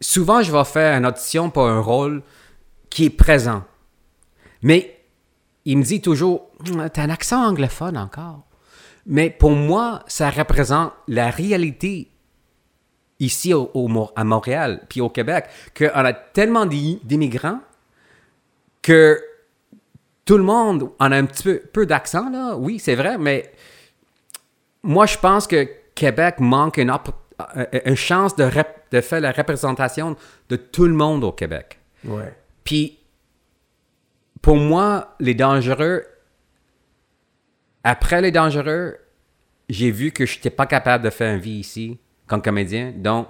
souvent, 0.00 0.42
je 0.42 0.52
vais 0.52 0.64
faire 0.64 0.96
une 0.96 1.06
audition 1.06 1.50
pour 1.50 1.66
un 1.66 1.80
rôle 1.80 2.22
qui 2.90 3.06
est 3.06 3.10
présent. 3.10 3.64
Mais 4.62 4.98
il 5.64 5.78
me 5.78 5.82
dit 5.82 6.00
toujours 6.00 6.47
T'as 6.92 7.02
un 7.02 7.10
accent 7.10 7.46
anglophone 7.48 7.96
encore. 7.96 8.44
Mais 9.06 9.30
pour 9.30 9.52
moi, 9.52 10.02
ça 10.06 10.28
représente 10.30 10.92
la 11.06 11.30
réalité 11.30 12.10
ici 13.20 13.52
au, 13.54 13.70
à 14.14 14.24
Montréal, 14.24 14.82
puis 14.88 15.00
au 15.00 15.08
Québec, 15.08 15.46
qu'on 15.76 15.86
a 15.88 16.12
tellement 16.12 16.66
d'i- 16.66 17.00
d'immigrants 17.02 17.60
que 18.82 19.20
tout 20.24 20.36
le 20.36 20.44
monde 20.44 20.90
en 20.98 21.10
a 21.10 21.16
un 21.16 21.24
petit 21.24 21.42
peu, 21.42 21.58
peu 21.72 21.86
d'accent, 21.86 22.28
là. 22.30 22.56
Oui, 22.56 22.78
c'est 22.78 22.94
vrai, 22.94 23.18
mais 23.18 23.50
moi, 24.82 25.06
je 25.06 25.18
pense 25.18 25.46
que 25.46 25.68
Québec 25.94 26.36
manque 26.38 26.76
une, 26.76 26.90
euh, 27.56 27.64
une 27.86 27.96
chance 27.96 28.36
de, 28.36 28.48
de 28.92 29.00
faire 29.00 29.20
la 29.20 29.32
représentation 29.32 30.16
de 30.48 30.56
tout 30.56 30.84
le 30.84 30.94
monde 30.94 31.24
au 31.24 31.32
Québec. 31.32 31.80
Ouais. 32.04 32.36
Puis, 32.62 32.98
pour 34.42 34.56
moi, 34.56 35.14
les 35.18 35.34
dangereux, 35.34 36.04
après 37.84 38.20
les 38.20 38.30
dangereux, 38.30 38.98
j'ai 39.68 39.90
vu 39.90 40.12
que 40.12 40.26
je 40.26 40.36
n'étais 40.36 40.50
pas 40.50 40.66
capable 40.66 41.04
de 41.04 41.10
faire 41.10 41.34
une 41.34 41.40
vie 41.40 41.58
ici 41.58 41.98
comme 42.26 42.42
comédien. 42.42 42.92
Donc, 42.96 43.28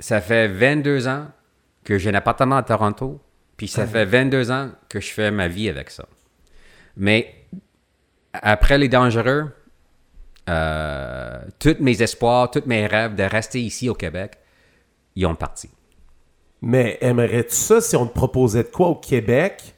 ça 0.00 0.20
fait 0.20 0.48
22 0.48 1.08
ans 1.08 1.26
que 1.84 1.98
j'ai 1.98 2.10
un 2.10 2.14
appartement 2.14 2.56
à 2.56 2.62
Toronto, 2.62 3.20
puis 3.56 3.68
ça 3.68 3.86
fait 3.86 4.04
22 4.04 4.50
ans 4.50 4.70
que 4.88 5.00
je 5.00 5.10
fais 5.10 5.30
ma 5.30 5.48
vie 5.48 5.68
avec 5.68 5.90
ça. 5.90 6.06
Mais 6.96 7.34
après 8.32 8.78
les 8.78 8.88
dangereux, 8.88 9.52
euh, 10.48 11.38
tous 11.58 11.76
mes 11.80 12.02
espoirs, 12.02 12.50
tous 12.50 12.62
mes 12.66 12.86
rêves 12.86 13.14
de 13.14 13.22
rester 13.22 13.60
ici 13.60 13.88
au 13.88 13.94
Québec, 13.94 14.38
ils 15.16 15.26
ont 15.26 15.34
parti. 15.34 15.70
Mais 16.62 16.98
aimerais-tu 17.00 17.54
ça 17.54 17.80
si 17.80 17.96
on 17.96 18.06
te 18.06 18.14
proposait 18.14 18.64
de 18.64 18.68
quoi 18.68 18.88
au 18.88 18.96
Québec? 18.96 19.74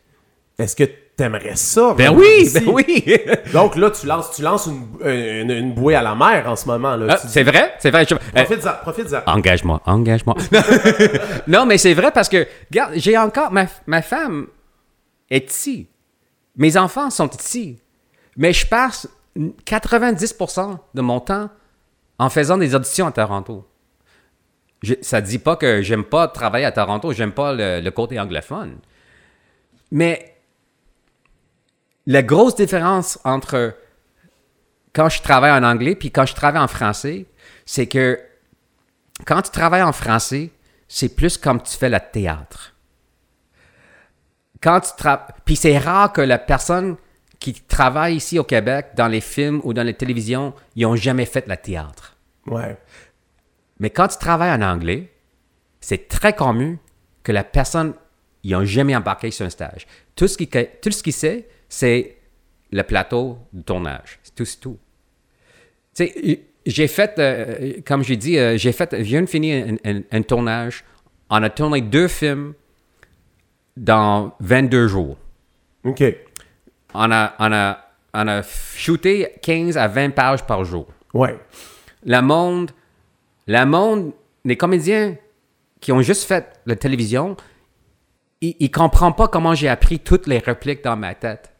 Est-ce 0.59 0.77
que 0.77 0.85
t'aimerais 1.23 1.57
ça? 1.57 1.95
Ben 1.97 2.11
oui, 2.15 2.49
ben 2.55 2.65
oui! 2.69 3.05
Donc 3.53 3.77
là, 3.77 3.91
tu 3.91 4.07
lances, 4.07 4.31
tu 4.35 4.43
lances 4.43 4.67
une, 4.67 4.87
une, 5.09 5.51
une 5.51 5.75
bouée 5.75 5.95
à 5.95 6.03
la 6.03 6.15
mer 6.15 6.45
en 6.49 6.57
ce 6.57 6.67
moment. 6.67 6.97
Là. 6.97 7.07
Ah, 7.11 7.17
Tu- 7.21 7.29
c'est 7.29 7.43
vrai, 7.43 7.75
c'est 7.79 7.91
vrai. 7.91 8.05
je- 8.09 8.15
euh, 8.15 8.19
Profites-en, 8.45 8.73
profites-en. 8.83 9.31
Engage-moi, 9.31 9.81
engage-moi. 9.87 10.35
non, 11.47 11.67
mais 11.67 11.79
c'est 11.79 11.95
vrai 11.95 12.11
parce 12.11 12.29
que, 12.29 12.47
regarde, 12.71 12.93
j'ai 12.97 13.17
encore. 13.19 13.53
Ma, 13.53 13.67
ma 13.87 14.03
femme 14.03 14.47
est 15.31 15.51
ici. 15.51 15.89
Mes 16.57 16.77
enfants 16.77 17.11
sont 17.11 17.29
ici. 17.39 17.79
Mais 18.37 18.53
je 18.53 18.67
passe 18.67 19.09
90% 19.67 20.79
de 20.95 21.01
mon 21.03 21.21
temps 21.21 21.51
en 22.19 22.31
faisant 22.31 22.59
des 22.59 22.75
auditions 22.75 23.07
à 23.07 23.13
Toronto. 23.13 23.67
Je, 24.83 24.95
ça 25.03 25.21
ne 25.21 25.27
dit 25.27 25.39
pas 25.39 25.57
que 25.57 25.83
j'aime 25.83 26.05
pas 26.05 26.27
travailler 26.29 26.65
à 26.65 26.73
Toronto, 26.73 27.13
j'aime 27.13 27.33
pas 27.33 27.53
le, 27.53 27.81
le 27.81 27.91
côté 27.91 28.19
anglophone. 28.19 28.79
Mais 29.91 30.30
la 32.07 32.23
grosse 32.23 32.55
différence 32.55 33.19
entre 33.25 33.77
quand 34.93 35.09
je 35.09 35.23
travaille 35.23 35.53
en 35.53 35.63
anglais 35.63 35.95
puis 35.95 36.11
quand 36.11 36.27
je 36.27 36.35
travaille 36.35 36.63
en 36.63 36.69
français, 36.69 37.27
c'est 37.67 37.87
que 37.87 38.19
quand 39.27 39.43
tu 39.43 39.51
travailles 39.51 39.83
en 39.83 39.93
français, 39.93 40.51
c'est 40.89 41.15
plus 41.15 41.37
comme 41.39 41.63
tu 41.63 41.77
fais 41.77 41.89
le 41.89 41.99
théâtre. 42.13 42.75
Quand 44.63 44.81
tu 44.81 44.91
tra- 44.91 45.27
Puis 45.45 45.57
c'est 45.57 45.79
rare 45.79 46.13
que 46.13 46.21
la 46.21 46.39
personne 46.39 46.97
qui 47.39 47.55
travaille 47.55 48.17
ici 48.17 48.39
au 48.39 48.45
Québec, 48.45 48.89
dans 48.97 49.09
les 49.09 49.21
films 49.23 49.61
ou 49.65 49.73
dans 49.73 49.83
les 49.83 49.95
télévisions, 49.95 50.53
ils 50.77 50.83
n'ont 50.83 50.97
jamais 50.97 51.25
fait 51.27 51.47
le 51.47 51.57
théâtre. 51.57 52.17
Ouais. 52.47 52.77
Mais 53.79 53.89
quand 53.91 54.09
tu 54.09 54.19
travailles 54.19 54.53
en 54.53 54.63
anglais, 54.63 55.11
c'est 55.81 56.09
très 56.09 56.35
commun 56.35 56.77
que 57.23 57.33
la 57.33 57.45
personne, 57.45 57.95
ils 58.43 58.53
n'ont 58.53 58.65
jamais 58.65 58.95
embarqué 58.95 59.31
sur 59.31 59.47
un 59.47 59.51
stage. 59.51 59.87
Tout 60.17 60.29
ce 60.29 60.37
qui, 60.37 60.49
tout 60.49 60.91
ce 60.91 61.03
qu'il 61.03 61.15
sait, 61.15 61.49
c'est 61.71 62.17
le 62.71 62.83
plateau 62.83 63.39
de 63.55 63.63
tournage. 63.63 64.19
C'est 64.23 64.35
tout, 64.35 64.45
c'est 64.45 64.61
tout. 64.61 64.79
Tu 65.95 66.07
sais, 66.07 66.41
j'ai 66.67 66.87
fait, 66.89 67.19
euh, 67.19 67.81
comme 67.87 68.05
j'ai 68.05 68.17
dit, 68.17 68.37
euh, 68.39 68.59
j'ai 68.59 68.73
fait, 68.73 68.91
je 68.99 69.03
viens 69.03 69.23
de 69.23 69.27
finir 69.27 69.67
un, 69.85 69.91
un- 69.91 70.03
un 70.13 70.23
tournage. 70.23 70.85
On 71.31 71.43
a 71.43 71.49
tourné 71.49 71.81
deux 71.81 72.07
films 72.09 72.53
dans 73.77 74.35
22 74.41 74.89
jours. 74.89 75.17
OK. 75.85 76.03
On 76.93 77.11
a, 77.13 77.35
on 77.39 77.53
a, 77.53 77.87
on 78.15 78.29
a 78.29 78.43
shooté 78.43 79.29
15 79.43 79.79
à 79.79 79.89
20 79.89 80.11
pages 80.11 80.45
par 80.45 80.65
jour. 80.65 80.87
Ouais. 81.15 81.39
Le 82.05 82.21
monde, 82.21 82.73
le 83.47 83.65
monde, 83.65 84.13
les 84.45 84.57
comédiens 84.57 85.17
qui 85.81 85.93
ont 85.93 86.03
juste 86.03 86.25
fait 86.25 86.61
la 86.67 86.77
télévision, 86.77 87.37
ils 88.43 88.57
ne 88.61 88.67
comprennent 88.69 89.15
pas 89.15 89.29
comment 89.29 89.55
j'ai 89.55 89.69
appris 89.69 89.99
toutes 89.99 90.27
les 90.27 90.39
répliques 90.39 90.83
dans 90.85 90.97
ma 90.97 91.15
tête 91.15 91.53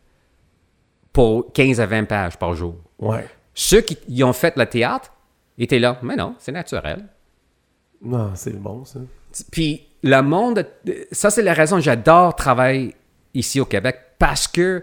pour 1.13 1.53
15 1.53 1.81
à 1.81 1.87
20 1.87 2.05
pages 2.05 2.37
par 2.39 2.55
jour. 2.55 2.77
Ouais. 2.99 3.27
Ceux 3.55 3.81
qui 3.81 3.99
y 4.09 4.23
ont 4.23 4.33
fait 4.33 4.57
le 4.57 4.67
théâtre 4.67 5.13
étaient 5.59 5.79
là, 5.79 5.99
mais 6.03 6.17
non, 6.17 6.35
c'est 6.39 6.53
naturel. 6.53 7.07
Non, 8.03 8.33
c'est 8.35 8.57
bon, 8.59 8.85
ça. 8.85 9.01
Puis 9.53 9.87
le 10.03 10.21
monde, 10.23 10.67
ça 11.13 11.31
c'est 11.31 11.43
la 11.43 11.53
raison 11.53 11.77
que 11.77 11.83
j'adore 11.83 12.35
travailler 12.35 12.95
ici 13.35 13.61
au 13.61 13.65
Québec 13.67 13.97
parce 14.19 14.49
que 14.49 14.83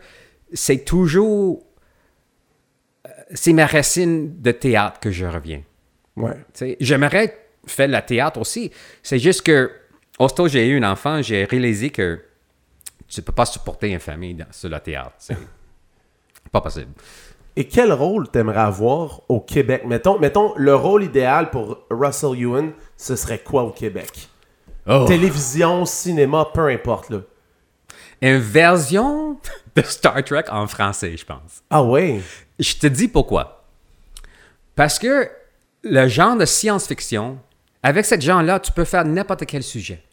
c'est 0.54 0.86
toujours, 0.86 1.64
euh, 3.06 3.10
c'est 3.34 3.54
ma 3.54 3.66
racine 3.66 4.42
de 4.42 4.52
théâtre 4.52 5.00
que 5.00 5.12
je 5.12 5.26
reviens. 5.26 5.62
Ouais. 6.16 6.36
Tu 6.36 6.40
sais, 6.54 6.78
J'aimerais 6.80 7.38
faire 7.66 7.88
le 7.88 8.00
théâtre 8.06 8.40
aussi. 8.40 8.72
C'est 9.04 9.20
juste 9.20 9.42
que, 9.42 9.72
aussitôt 10.20 10.44
que 10.44 10.50
j'ai 10.50 10.68
eu 10.68 10.78
un 10.82 10.92
enfant, 10.92 11.22
j'ai 11.22 11.44
réalisé 11.46 11.90
que 11.90 12.22
tu 13.08 13.20
ne 13.20 13.26
peux 13.26 13.34
pas 13.34 13.46
supporter 13.46 13.90
une 13.90 14.00
famille 14.00 14.34
dans- 14.36 14.52
sur 14.52 14.70
le 14.70 14.80
théâtre. 14.80 15.14
Pas 16.52 16.62
possible. 16.62 16.92
Et 17.56 17.68
quel 17.68 17.92
rôle 17.92 18.30
t'aimerais 18.30 18.60
avoir 18.60 19.22
au 19.30 19.40
Québec? 19.40 19.84
Mettons, 19.86 20.20
mettons, 20.20 20.54
le 20.58 20.76
rôle 20.76 21.04
idéal 21.04 21.50
pour 21.50 21.80
Russell 21.90 22.40
Ewan, 22.40 22.72
ce 22.96 23.16
serait 23.16 23.40
quoi 23.40 23.64
au 23.64 23.72
Québec? 23.72 24.30
Télévision, 25.08 25.86
cinéma, 25.86 26.48
peu 26.54 26.68
importe, 26.68 27.10
là. 27.10 27.20
Une 28.22 28.38
version 28.38 29.38
de 29.76 29.82
Star 29.82 30.24
Trek 30.24 30.46
en 30.50 30.66
français, 30.68 31.18
je 31.18 31.26
pense. 31.26 31.62
Ah 31.70 31.84
ouais? 31.84 32.22
Je 32.58 32.76
te 32.76 32.88
dis 32.88 33.08
pourquoi. 33.08 33.66
Parce 34.76 34.98
que 34.98 35.30
le 35.84 36.08
genre 36.08 36.38
de 36.38 36.46
science-fiction, 36.46 37.38
avec 37.84 38.06
ce 38.06 38.20
genre-là, 38.20 38.60
tu 38.60 38.72
peux 38.72 38.86
faire 38.86 39.06
n'importe 39.06 39.46
quel 39.46 39.64
sujet. 39.64 40.04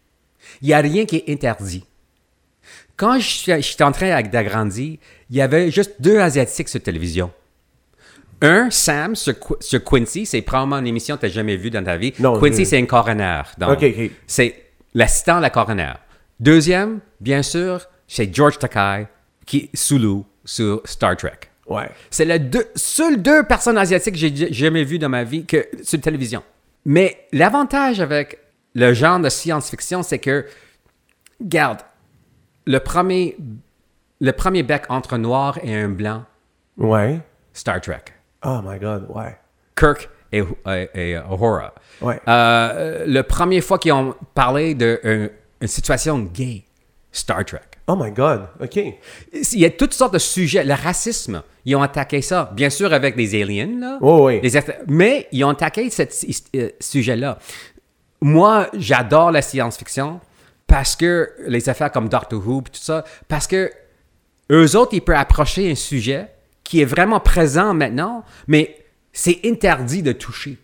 Il 0.61 0.68
n'y 0.68 0.74
a 0.74 0.78
rien 0.78 1.07
qui 1.07 1.16
est 1.16 1.32
interdit. 1.32 1.85
Quand 2.97 3.18
je 3.18 3.26
suis- 3.28 3.62
j'étais 3.62 3.84
en 3.84 3.92
train 3.92 4.22
d'agrandir, 4.22 4.99
il 5.30 5.36
y 5.36 5.40
avait 5.40 5.70
juste 5.70 5.95
deux 6.01 6.18
Asiatiques 6.18 6.68
sur 6.68 6.80
télévision. 6.82 7.30
Un, 8.42 8.68
Sam, 8.70 9.14
sur, 9.16 9.32
Qu- 9.38 9.55
sur 9.61 9.82
Quincy, 9.82 10.26
c'est 10.26 10.42
probablement 10.42 10.78
une 10.78 10.86
émission 10.86 11.16
que 11.16 11.20
tu 11.20 11.26
n'as 11.26 11.32
jamais 11.32 11.57
vue 11.57 11.70
dans 11.70 11.82
ta 11.82 11.97
vie. 11.97 12.12
Non, 12.18 12.38
Quincy, 12.38 12.64
je- 12.64 12.70
c'est 12.70 12.78
un 12.78 12.84
coroner. 12.86 13.42
Donc. 13.59 13.78
C'est 14.26 14.64
l'assistant 14.95 15.36
de 15.38 15.42
la 15.42 15.51
coroner. 15.51 15.92
Deuxième, 16.38 17.01
bien 17.20 17.42
sûr, 17.42 17.86
c'est 18.07 18.34
George 18.34 18.59
Takei, 18.59 19.07
qui 19.47 19.70
est 19.72 19.76
Sulu 19.76 20.22
sur 20.45 20.82
Star 20.84 21.16
Trek. 21.16 21.38
Ouais. 21.66 21.88
C'est 22.11 22.26
les 22.26 22.38
deux, 22.38 22.66
seules 22.76 23.22
deux 23.22 23.45
personnes 23.45 23.78
asiatiques 23.78 24.14
que 24.14 24.20
j'ai 24.20 24.53
jamais 24.53 24.84
vues 24.84 24.99
dans 24.99 25.09
ma 25.09 25.24
vie 25.24 25.47
que 25.47 25.66
sur 25.82 25.97
la 25.99 26.03
télévision. 26.03 26.42
Mais 26.84 27.26
l'avantage 27.32 28.01
avec 28.01 28.38
le 28.74 28.92
genre 28.92 29.18
de 29.20 29.30
science-fiction, 29.30 30.03
c'est 30.03 30.18
que, 30.18 30.45
garde, 31.40 31.78
le 32.67 32.79
premier, 32.81 33.37
le 34.21 34.33
premier 34.33 34.62
bec 34.62 34.85
entre 34.89 35.15
un 35.15 35.19
noir 35.19 35.59
et 35.62 35.75
un 35.75 35.89
blanc, 35.89 36.25
Ouais. 36.77 37.21
Star 37.53 37.81
Trek. 37.81 38.03
Oh 38.45 38.61
my 38.65 38.79
god, 38.79 39.07
ouais. 39.11 39.37
Kirk 39.77 40.09
et, 40.33 40.43
et, 40.67 40.89
et 40.95 41.12
Uhura. 41.15 41.73
Ouais. 42.01 42.21
Euh, 42.27 43.05
le 43.07 43.23
premier 43.23 43.61
fois 43.61 43.79
qu'ils 43.79 43.93
ont 43.93 44.15
parlé 44.35 44.75
d'une 44.75 45.31
une 45.61 45.69
situation 45.69 46.19
gay, 46.19 46.65
Star 47.12 47.45
Trek. 47.45 47.61
Oh 47.87 47.95
my 47.97 48.11
god, 48.11 48.49
ok. 48.61 48.77
Il 49.33 49.59
y 49.61 49.65
a 49.67 49.71
toutes 49.71 49.93
sortes 49.95 50.15
de 50.15 50.19
sujets. 50.19 50.65
Le 50.65 50.73
racisme, 50.75 51.43
ils 51.65 51.77
ont 51.77 51.83
attaqué 51.83 52.23
ça. 52.23 52.51
Bien 52.55 52.71
sûr, 52.71 52.93
avec 52.93 53.15
les 53.15 53.41
aliens, 53.41 53.79
là. 53.79 53.99
Oh 54.01 54.27
oui. 54.27 54.41
Les 54.43 54.59
mais 54.89 55.29
ils 55.31 55.45
ont 55.45 55.51
attaqué 55.51 55.91
ce 55.91 56.03
sujet-là. 56.81 57.39
Moi, 58.21 58.69
j'adore 58.75 59.31
la 59.31 59.43
science-fiction 59.43 60.19
parce 60.67 60.97
que 60.97 61.33
les 61.47 61.69
affaires 61.69 61.91
comme 61.93 62.09
Doctor 62.09 62.47
Who, 62.47 62.62
tout 62.62 62.71
ça, 62.75 63.05
parce 63.29 63.47
que 63.47 63.71
eux 64.51 64.77
autres, 64.77 64.95
ils 64.95 65.01
peuvent 65.03 65.17
approcher 65.17 65.71
un 65.71 65.75
sujet 65.75 66.29
qui 66.62 66.81
est 66.81 66.85
vraiment 66.87 67.21
présent 67.21 67.75
maintenant, 67.75 68.25
mais 68.47 68.85
c'est 69.12 69.41
interdit 69.45 70.03
de 70.03 70.12
toucher. 70.12 70.59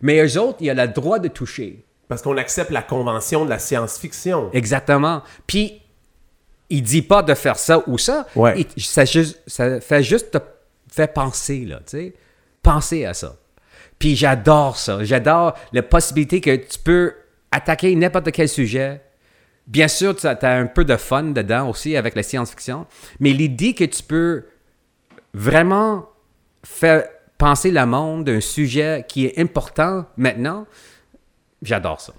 Mais 0.00 0.24
eux 0.24 0.40
autres, 0.40 0.58
il 0.60 0.66
y 0.66 0.70
a 0.70 0.74
le 0.74 0.88
droit 0.88 1.18
de 1.18 1.28
toucher. 1.28 1.84
Parce 2.08 2.22
qu'on 2.22 2.36
accepte 2.36 2.70
la 2.70 2.82
convention 2.82 3.44
de 3.44 3.50
la 3.50 3.58
science-fiction. 3.58 4.50
Exactement. 4.52 5.22
Puis, 5.46 5.80
il 6.70 6.82
dit 6.82 7.02
pas 7.02 7.22
de 7.22 7.34
faire 7.34 7.58
ça 7.58 7.82
ou 7.86 7.98
ça. 7.98 8.26
Ouais. 8.36 8.66
Il- 8.76 8.82
ça, 8.82 9.04
juste- 9.04 9.40
ça 9.46 9.80
fait 9.80 10.02
juste 10.02 10.30
te 10.32 10.38
fait 10.92 11.12
penser, 11.12 11.64
là, 11.64 11.78
tu 11.78 11.82
sais. 11.98 12.14
Penser 12.62 13.04
à 13.04 13.14
ça. 13.14 13.36
Puis 13.98 14.16
j'adore 14.16 14.76
ça. 14.76 15.02
J'adore 15.04 15.54
la 15.72 15.82
possibilité 15.82 16.40
que 16.40 16.54
tu 16.56 16.78
peux 16.78 17.14
attaquer 17.50 17.94
n'importe 17.94 18.30
quel 18.32 18.48
sujet. 18.48 19.00
Bien 19.66 19.88
sûr, 19.88 20.14
tu 20.14 20.26
as, 20.26 20.38
un 20.42 20.66
peu 20.66 20.84
de 20.84 20.96
fun 20.96 21.24
dedans 21.24 21.70
aussi 21.70 21.96
avec 21.96 22.14
la 22.14 22.22
science-fiction. 22.22 22.86
Mais 23.20 23.30
l'idée 23.30 23.74
que 23.74 23.84
tu 23.84 24.02
peux 24.02 24.44
vraiment 25.32 26.08
faire 26.62 27.04
penser 27.38 27.70
le 27.70 27.84
monde 27.86 28.24
d'un 28.24 28.40
sujet 28.40 29.04
qui 29.08 29.26
est 29.26 29.38
important 29.38 30.06
maintenant, 30.16 30.66
j'adore 31.62 32.00
ça. 32.00 32.12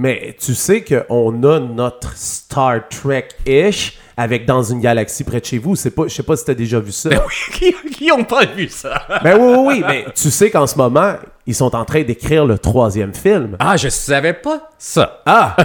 Mais 0.00 0.36
tu 0.38 0.54
sais 0.54 0.84
qu'on 0.84 1.42
a 1.42 1.58
notre 1.58 2.16
Star 2.16 2.88
Trek-ish 2.88 3.98
avec 4.16 4.46
Dans 4.46 4.62
une 4.62 4.80
galaxie 4.80 5.24
près 5.24 5.40
de 5.40 5.44
chez 5.44 5.58
vous. 5.58 5.74
C'est 5.74 5.90
pas, 5.90 6.04
je 6.06 6.14
sais 6.14 6.22
pas 6.22 6.36
si 6.36 6.44
t'as 6.44 6.54
déjà 6.54 6.78
vu 6.78 6.92
ça. 6.92 7.10
qui, 7.52 7.74
qui 7.92 8.12
ont 8.12 8.22
pas 8.22 8.44
vu 8.46 8.68
ça? 8.68 9.02
ben 9.24 9.36
oui, 9.36 9.54
oui, 9.56 9.64
oui. 9.66 9.84
Mais 9.84 10.06
tu 10.14 10.30
sais 10.30 10.50
qu'en 10.52 10.68
ce 10.68 10.76
moment, 10.78 11.14
ils 11.46 11.54
sont 11.54 11.74
en 11.74 11.84
train 11.84 12.02
d'écrire 12.02 12.46
le 12.46 12.58
troisième 12.58 13.12
film. 13.12 13.56
Ah, 13.58 13.76
je 13.76 13.88
savais 13.88 14.34
pas 14.34 14.70
ça. 14.78 15.20
Ah! 15.26 15.56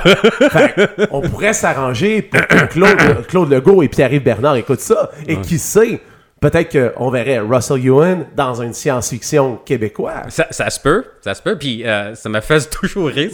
Fait, 0.50 0.90
on 1.12 1.22
pourrait 1.22 1.54
s'arranger 1.54 2.24
pour 2.24 2.42
que 2.48 2.66
Claude, 2.66 3.28
Claude 3.28 3.52
Legault 3.52 3.84
et 3.84 3.88
Pierre-Yves 3.88 4.24
Bernard 4.24 4.56
écoutent 4.56 4.80
ça. 4.80 5.12
Et 5.28 5.38
qui 5.38 5.60
sait, 5.60 6.02
peut-être 6.42 6.96
qu'on 6.96 7.12
verrait 7.12 7.38
Russell 7.38 7.86
Ewan 7.86 8.26
dans 8.36 8.64
une 8.64 8.74
science-fiction 8.74 9.60
québécoise. 9.64 10.26
Ça, 10.30 10.48
ça 10.50 10.72
se 10.72 10.80
peut, 10.80 11.06
ça 11.22 11.36
se 11.36 11.42
peut. 11.44 11.56
Puis 11.56 11.86
euh, 11.86 12.16
ça 12.16 12.30
me 12.30 12.42
fait 12.42 12.68
toujours 12.72 13.10
rire, 13.10 13.30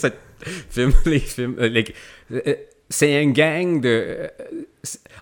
les 1.06 1.20
films. 1.20 1.56
euh, 1.60 1.68
les- 1.70 1.94
euh, 2.32 2.56
c'est 2.90 3.22
une 3.22 3.34
gang 3.34 3.80
de. 3.82 3.88
euh, 3.90 4.28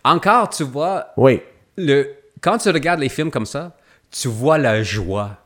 encore, 0.03 0.49
tu 0.49 0.63
vois, 0.63 1.07
Oui. 1.17 1.41
le, 1.77 2.07
quand 2.41 2.57
tu 2.59 2.69
regardes 2.69 2.99
les 2.99 3.09
films 3.09 3.31
comme 3.31 3.45
ça, 3.45 3.75
tu 4.11 4.27
vois 4.27 4.57
la 4.57 4.83
joie 4.83 5.37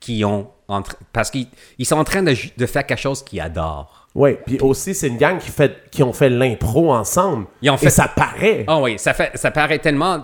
qu'ils 0.00 0.24
ont. 0.24 0.48
entre- 0.68 0.96
parce 1.12 1.30
qu'ils 1.30 1.46
ils 1.78 1.84
sont 1.86 1.96
en 1.96 2.04
train 2.04 2.22
de, 2.22 2.34
de 2.56 2.66
faire 2.66 2.86
quelque 2.86 3.00
chose 3.00 3.22
qu'ils 3.22 3.40
adorent. 3.40 4.08
Oui. 4.14 4.36
Puis 4.46 4.58
aussi, 4.60 4.94
c'est 4.94 5.08
une 5.08 5.16
gang 5.18 5.38
qui, 5.38 5.50
fait, 5.50 5.90
qui 5.90 6.02
ont 6.02 6.12
fait 6.12 6.30
l'impro 6.30 6.92
ensemble. 6.94 7.46
Ils 7.62 7.68
ont 7.70 7.76
Et 7.76 7.90
ça 7.90 8.06
paraît. 8.08 8.64
Ah 8.68 8.78
oui, 8.80 8.96
ça, 8.98 9.12
fait, 9.12 9.32
ça 9.36 9.50
paraît 9.50 9.78
tellement. 9.80 10.22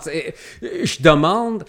Je 0.61 1.01
demande 1.01 1.65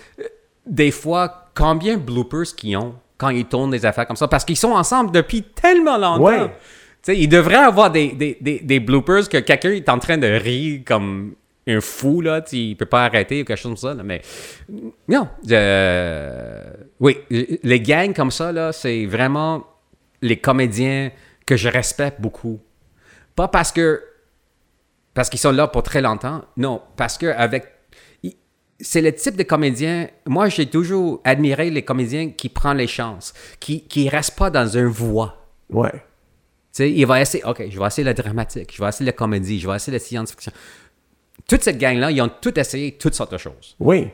des 0.65 0.91
fois 0.93 1.49
combien 1.55 1.97
de 1.97 2.01
bloopers 2.03 2.55
qu'ils 2.57 2.77
ont 2.77 2.95
quand 3.19 3.31
ils 3.31 3.45
tournent 3.45 3.71
des 3.73 3.85
affaires 3.85 4.07
comme 4.07 4.17
ça, 4.17 4.29
parce 4.29 4.45
qu'ils 4.45 4.57
sont 4.57 4.71
ensemble 4.73 5.11
depuis 5.11 5.43
tellement 5.43 5.97
longtemps. 5.99 6.23
Ouais. 6.23 6.51
Ils 7.09 7.29
devraient 7.29 7.57
avoir 7.57 7.91
des, 7.91 8.13
des, 8.13 8.39
des, 8.41 8.61
des 8.61 8.81
bloopers 8.81 9.29
que 9.29 9.39
quelqu'un 9.39 9.73
est 9.73 9.89
en 9.89 9.99
train 9.99 10.19
de 10.19 10.27
rire 10.29 10.83
comme 10.87 11.35
un 11.67 11.81
fou, 11.81 12.21
là, 12.21 12.41
tu 12.41 12.57
il 12.57 12.77
peut 12.77 12.87
pas 12.87 13.05
arrêter 13.05 13.43
ou 13.43 13.45
quelque 13.45 13.59
chose 13.59 13.81
comme 13.81 13.97
ça, 13.97 14.03
mais 14.03 14.21
non. 15.09 15.29
oui, 17.01 17.19
les 17.63 17.81
gangs 17.81 18.13
comme 18.15 18.31
ça, 18.31 18.53
là, 18.53 18.73
c'est 18.73 19.07
vraiment 19.07 19.65
les 20.21 20.37
comédiens 20.37 21.11
que 21.47 21.57
je 21.57 21.69
respecte 21.69 22.21
beaucoup. 22.21 22.61
Pas 23.35 23.49
parce 23.49 23.73
que 23.73 24.03
parce 25.15 25.29
qu'ils 25.29 25.41
sont 25.41 25.53
là 25.53 25.69
pour 25.69 25.83
très 25.83 26.01
longtemps. 26.01 26.43
Non, 26.57 26.81
parce 26.97 27.19
que 27.19 27.27
avec 27.27 27.65
il- 28.23 28.35
c'est 28.81 29.03
le 29.03 29.13
type 29.13 29.37
de 29.37 29.43
comédien. 29.43 30.09
Moi, 30.27 30.49
j'ai 30.49 30.67
toujours 30.67 31.21
admiré 31.25 31.71
les 31.71 31.83
comédiens 31.83 32.31
qui 32.31 32.49
prennent 32.49 32.79
les 32.79 32.87
chances, 32.87 33.35
qui 33.61 33.85
qui 33.87 34.09
restent 34.09 34.39
pas 34.39 34.51
dans 34.51 34.77
un 34.79 34.87
voie. 34.89 35.49
Ouais. 35.71 35.93
Sais, 36.73 36.91
il 36.91 37.05
va 37.07 37.21
essayer. 37.21 37.45
Ok, 37.45 37.63
je 37.71 37.79
vais 37.79 37.87
essayer 37.87 38.05
le 38.07 38.15
dramatique, 38.15 38.73
je 38.75 38.83
vais 38.83 38.89
essayer 38.89 39.05
la 39.07 39.13
comédie, 39.13 39.61
je 39.61 39.69
vais 39.69 39.77
essayer 39.77 39.93
la 39.93 40.03
science-fiction. 40.03 40.53
Toute 41.47 41.63
cette 41.63 41.79
gang-là, 41.79 42.11
ils 42.11 42.21
ont 42.23 42.31
tout 42.41 42.59
essayé, 42.59 42.93
toutes 42.93 43.15
sortes 43.15 43.33
de 43.33 43.39
choses. 43.39 43.77
Oui. 43.79 44.09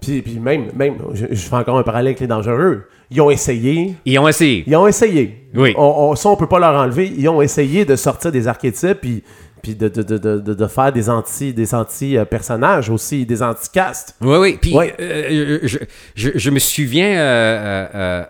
Puis, 0.00 0.22
puis 0.22 0.38
même, 0.38 0.70
même 0.76 0.96
je, 1.14 1.26
je 1.30 1.34
fais 1.48 1.56
encore 1.56 1.78
un 1.78 1.82
parallèle 1.82 2.08
avec 2.08 2.20
les 2.20 2.26
dangereux. 2.26 2.84
Ils 3.10 3.20
ont 3.20 3.30
essayé. 3.30 3.94
Ils 4.04 4.18
ont 4.18 4.28
essayé. 4.28 4.64
Ils 4.66 4.76
ont 4.76 4.86
essayé. 4.86 5.48
Oui. 5.54 5.72
On, 5.76 6.10
on- 6.10 6.14
ça, 6.14 6.28
on 6.28 6.36
peut 6.36 6.46
pas 6.46 6.58
leur 6.60 6.74
enlever. 6.74 7.06
Ils 7.16 7.28
ont 7.28 7.40
essayé 7.42 7.84
de 7.84 7.96
sortir 7.96 8.30
des 8.30 8.46
archétypes 8.46 8.98
puis, 9.00 9.24
puis 9.62 9.74
de, 9.74 9.88
de, 9.88 10.02
de, 10.02 10.38
de, 10.54 10.66
faire 10.68 10.92
des 10.92 11.08
anti 11.10 11.52
des 11.52 11.74
anti-personnages 11.74 12.90
aussi, 12.90 13.24
des 13.26 13.42
anti-castes. 13.42 14.14
Oui, 14.20 14.36
oui. 14.38 14.58
Puis 14.60 14.74
Ouais. 14.76 14.94
euh, 15.00 15.58
je, 15.64 15.78
je- 16.14 16.30
je 16.34 16.50
me 16.50 16.58
souviens 16.60 17.18
euh, 17.18 17.86
euh, 17.94 18.24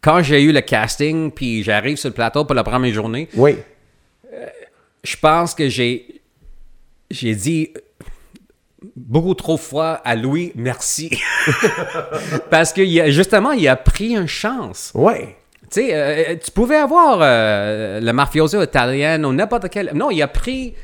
quand 0.00 0.22
j'ai 0.22 0.42
eu 0.42 0.52
le 0.52 0.60
casting, 0.62 1.30
puis 1.30 1.62
j'arrive 1.62 1.96
sur 1.96 2.08
le 2.08 2.14
plateau 2.14 2.44
pour 2.44 2.54
la 2.54 2.64
première 2.64 2.92
journée, 2.92 3.28
Oui. 3.34 3.56
je 5.04 5.16
pense 5.16 5.54
que 5.54 5.68
j'ai 5.68 6.20
j'ai 7.10 7.34
dit 7.34 7.72
beaucoup 8.96 9.34
trop 9.34 9.56
fois 9.56 9.94
à 10.04 10.14
Louis 10.14 10.52
merci 10.54 11.10
parce 12.50 12.72
que 12.72 12.80
il 12.80 13.00
a- 13.00 13.10
justement 13.10 13.52
il 13.52 13.66
a 13.68 13.76
pris 13.76 14.10
une 14.16 14.26
chance. 14.28 14.92
Oui. 14.94 15.14
Tu 15.72 15.82
sais, 15.82 15.90
euh, 15.94 16.36
tu 16.36 16.50
pouvais 16.50 16.76
avoir 16.76 17.18
euh, 17.22 18.00
le 18.00 18.12
mafioso 18.12 18.60
italien 18.62 19.22
ou 19.24 19.32
n'importe 19.32 19.68
quel. 19.70 19.92
Non, 19.94 20.10
il 20.10 20.20
a 20.22 20.26
pris 20.28 20.74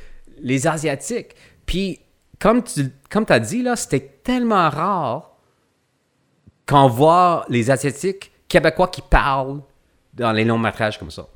les 0.40 0.66
asiatiques. 0.66 1.34
Puis 1.64 2.00
comme 2.38 2.62
tu 2.62 2.90
comme 3.10 3.24
as 3.30 3.40
dit 3.40 3.62
là, 3.62 3.74
c'était 3.76 4.20
tellement 4.22 4.68
rare 4.70 5.32
qu'on 6.68 6.88
voit 6.88 7.44
les 7.48 7.70
asiatiques 7.70 8.30
québécois 8.48 8.88
qui 8.88 9.02
parlent 9.02 9.60
dans 10.14 10.32
les 10.32 10.44
longs 10.44 10.58
métrages 10.58 10.98
comme 10.98 11.10
ça. 11.10 11.26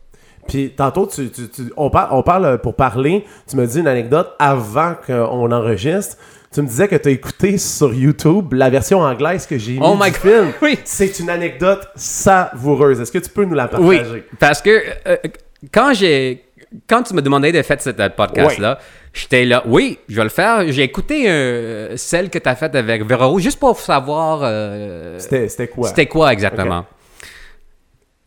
Puis 0.48 0.70
tantôt, 0.70 1.06
tu, 1.06 1.30
tu- 1.30 1.48
tu- 1.48 1.72
on, 1.76 1.90
par- 1.90 2.14
on 2.14 2.22
parle 2.22 2.58
pour 2.62 2.74
parler. 2.74 3.24
Tu 3.48 3.56
me 3.56 3.66
dis 3.66 3.78
une 3.80 3.86
anecdote 3.88 4.30
avant 4.38 4.94
qu'on 5.06 5.52
enregistre. 5.52 6.16
Tu 6.52 6.62
me 6.62 6.66
disais 6.66 6.88
que 6.88 6.96
tu 6.96 7.08
as 7.08 7.12
écouté 7.12 7.58
sur 7.58 7.94
YouTube 7.94 8.54
la 8.54 8.70
version 8.70 9.00
anglaise 9.00 9.46
que 9.46 9.56
j'ai 9.58 9.74
mis 9.74 9.80
Oh 9.82 9.94
my 10.00 10.10
du 10.10 10.18
God, 10.18 10.32
film. 10.32 10.52
oui. 10.62 10.78
C'est 10.84 11.20
une 11.20 11.30
anecdote 11.30 11.86
savoureuse. 11.94 13.00
Est-ce 13.00 13.12
que 13.12 13.18
tu 13.18 13.30
peux 13.30 13.44
nous 13.44 13.54
la 13.54 13.68
Oui, 13.78 13.98
partager? 13.98 14.24
parce 14.40 14.60
que 14.62 14.82
euh, 15.06 15.16
quand 15.72 15.92
j'ai 15.94 16.44
quand 16.88 17.02
tu 17.02 17.14
me 17.14 17.22
demandais 17.22 17.52
de 17.52 17.62
faire 17.62 17.80
ce 17.80 17.90
podcast 17.90 18.58
là, 18.58 18.78
j'étais 19.12 19.44
là, 19.44 19.62
oui, 19.66 19.98
je 20.08 20.16
vais 20.16 20.22
le 20.24 20.28
faire. 20.30 20.64
J'ai 20.72 20.82
écouté 20.84 21.28
euh, 21.30 21.96
celle 21.96 22.30
que 22.30 22.38
tu 22.38 22.48
as 22.48 22.54
faite 22.56 22.74
avec 22.74 23.04
Véro 23.04 23.38
juste 23.38 23.58
pour 23.60 23.78
savoir 23.78 24.40
euh, 24.42 25.18
C'était 25.18 25.48
c'était 25.48 25.68
quoi? 25.68 25.86
c'était 25.88 26.06
quoi 26.06 26.32
exactement. 26.32 26.86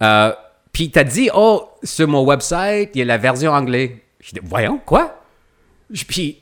Euh, 0.01 0.33
Puis 0.71 0.89
t'as 0.89 1.03
dit, 1.03 1.29
oh, 1.33 1.69
sur 1.83 2.07
mon 2.07 2.23
website, 2.23 2.89
il 2.95 2.99
y 2.99 3.01
a 3.01 3.05
la 3.05 3.17
version 3.17 3.51
anglaise. 3.51 3.91
J'ai 4.19 4.39
dit, 4.39 4.39
voyons, 4.43 4.79
quoi? 4.85 5.21
Puis, 6.07 6.39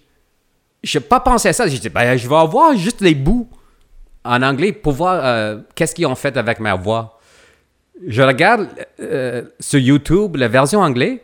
je 0.84 0.98
n'ai 0.98 1.04
pas 1.04 1.20
pensé 1.20 1.50
à 1.50 1.54
ça. 1.54 1.68
J'ai 1.68 1.80
dit, 1.80 1.90
ben, 1.90 2.16
je 2.16 2.28
vais 2.28 2.36
avoir 2.36 2.76
juste 2.76 3.02
les 3.02 3.16
bouts 3.16 3.50
en 4.24 4.42
anglais 4.42 4.72
pour 4.72 4.94
voir 4.94 5.20
euh, 5.24 5.58
qu'est-ce 5.76 5.94
qu'ils 5.96 6.06
ont 6.06 6.16
fait 6.16 6.38
avec 6.38 6.60
ma 6.60 6.76
voix. 6.76 7.20
Je 8.08 8.22
regarde 8.22 8.68
euh, 9.00 9.44
sur 9.60 9.80
YouTube 9.80 10.36
la 10.38 10.48
version 10.48 10.80
anglaise, 10.80 11.18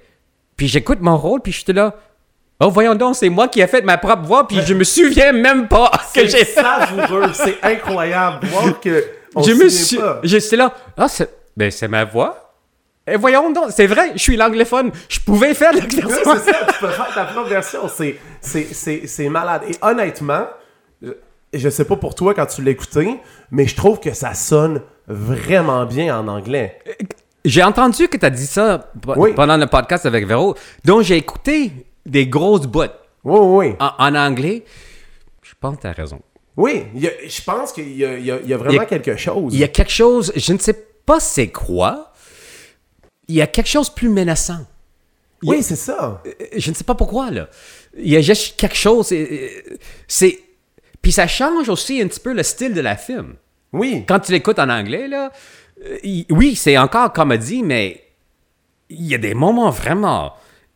puis 0.56 0.68
j'écoute 0.68 1.00
mon 1.02 1.18
rôle, 1.18 1.42
puis 1.42 1.52
je 1.52 1.64
suis 1.64 1.74
là. 1.74 1.96
Oh, 2.60 2.70
voyons 2.70 2.96
donc, 2.96 3.16
c'est 3.16 3.30
moi 3.30 3.48
qui 3.48 3.62
ai 3.62 3.68
fait 3.68 3.84
ma 3.84 3.98
propre 3.98 4.24
voix, 4.24 4.48
puis 4.48 4.60
je 4.66 4.74
me 4.74 4.84
souviens 4.84 5.32
même 5.32 5.68
pas 5.68 5.92
que 6.14 6.22
C'est 6.22 6.28
j'ai 6.28 6.46
fait. 6.46 6.62
savoureux. 6.62 7.32
C'est 7.34 7.64
incroyable. 7.64 8.46
Voir 8.48 8.80
que. 8.80 9.06
on 9.36 9.44
je 9.44 9.52
me 9.54 9.70
suis. 9.70 10.00
J'étais 10.24 10.56
là. 10.56 10.74
Ah, 10.98 11.08
c'est. 11.08 11.30
Ben, 11.58 11.70
c'est 11.72 11.88
ma 11.90 12.06
voix. 12.06 12.54
Et 13.10 13.16
voyons 13.18 13.50
donc, 13.52 13.72
c'est 13.72 13.88
vrai, 13.88 14.12
je 14.14 14.20
suis 14.20 14.38
l'anglophone. 14.38 14.92
Je 15.10 15.20
pouvais 15.22 15.54
faire 15.54 15.74
la 15.74 15.80
Oui, 15.80 15.88
version. 15.96 16.34
c'est 16.36 16.52
ça, 16.52 16.58
tu 16.72 16.80
peux 16.80 16.90
faire 16.90 17.14
ta 17.14 17.26
propre 17.26 17.50
version. 17.50 17.88
C'est, 17.88 18.18
c'est, 18.42 18.68
c'est, 18.74 19.08
c'est 19.08 19.28
malade. 19.30 19.64
Et 19.68 19.76
honnêtement, 19.82 20.46
je, 21.54 21.70
sais 21.70 21.86
pas 21.86 21.96
pour 21.96 22.16
toi 22.16 22.34
quand 22.34 22.46
tu 22.46 22.62
écouté, 22.72 23.18
mais 23.52 23.66
je 23.66 23.76
trouve 23.76 24.00
que 24.00 24.14
ça 24.14 24.34
sonne 24.34 24.82
vraiment 25.08 25.86
bien 25.86 26.20
en 26.20 26.28
anglais. 26.28 26.80
j'ai 27.46 27.64
entendu 27.64 28.08
que 28.10 28.18
tu 28.18 28.26
as 28.26 28.30
dit 28.30 28.46
ça 28.46 28.92
Oui. 29.16 29.32
pendant 29.34 29.58
le 29.58 29.66
podcast 29.68 30.06
avec 30.06 30.28
Véro. 30.28 30.56
Donc, 30.86 31.02
j'ai 31.04 31.16
écouté 31.18 31.72
des 32.06 32.28
grosses 32.28 32.68
bouts 32.68 32.84
Oui, 33.24 33.40
oui. 33.70 33.76
en, 33.80 33.92
en 33.98 34.16
anglais. 34.16 34.64
Je 35.44 35.54
pense 35.60 35.78
que 35.78 35.82
tu 35.82 35.88
as 35.88 35.94
raison. 35.94 36.20
Oui, 36.58 36.84
a- 37.08 37.28
je 37.28 37.42
pense 37.42 37.72
qu'il 37.72 37.88
y 37.90 38.04
y 38.04 38.26
y 38.26 38.54
a 38.54 38.58
vraiment 38.58 38.74
y 38.74 38.80
a- 38.80 38.86
quelque 38.86 39.16
chose. 39.16 39.54
Il 39.54 39.60
y 39.60 39.64
a 39.64 39.68
quelque 39.68 39.92
chose, 39.92 40.34
je 40.36 40.54
ne 40.54 40.58
sais 40.58 40.74
pas 40.74 40.87
c'est 41.20 41.48
quoi. 41.48 42.12
Il 43.28 43.36
y 43.36 43.42
a 43.42 43.48
quelque 43.48 43.68
chose 43.70 43.90
de 43.90 43.94
plus 43.96 44.10
menaçant. 44.10 44.66
il 45.42 45.50
y 45.50 45.52
a- 45.54 45.58
Oui, 45.58 45.64
c'est 45.64 45.76
ça. 45.76 46.22
Euh, 46.26 46.32
Je 46.58 46.70
ne 46.70 46.76
sais 46.76 46.84
pas 46.84 46.96
pourquoi, 46.96 47.30
là. 47.32 47.48
Il 47.98 48.10
y 48.10 48.16
a 48.18 48.22
juste 48.22 48.60
quelque 48.60 48.76
chose. 48.76 49.12
euh, 49.12 49.50
C'est. 50.08 50.40
Puis 51.02 51.12
ça 51.12 51.28
change 51.28 51.70
aussi 51.70 52.02
un 52.02 52.08
petit 52.08 52.20
peu 52.20 52.34
le 52.34 52.44
style 52.44 52.74
de 52.74 52.82
la 52.82 52.96
film. 52.98 53.36
Oui. 53.74 54.04
Quand 54.08 54.20
tu 54.20 54.32
l'écoutes 54.32 54.60
en 54.60 54.70
anglais, 54.70 55.08
là, 55.08 55.32
euh, 55.86 55.98
il- 56.04 56.26
oui, 56.32 56.56
c'est 56.56 56.78
encore 56.78 57.14
comédie, 57.14 57.64
mais 57.64 58.04
il 58.90 59.06
y 59.06 59.14
a 59.16 59.18
des 59.18 59.34
moments 59.34 59.70
vraiment 59.70 60.34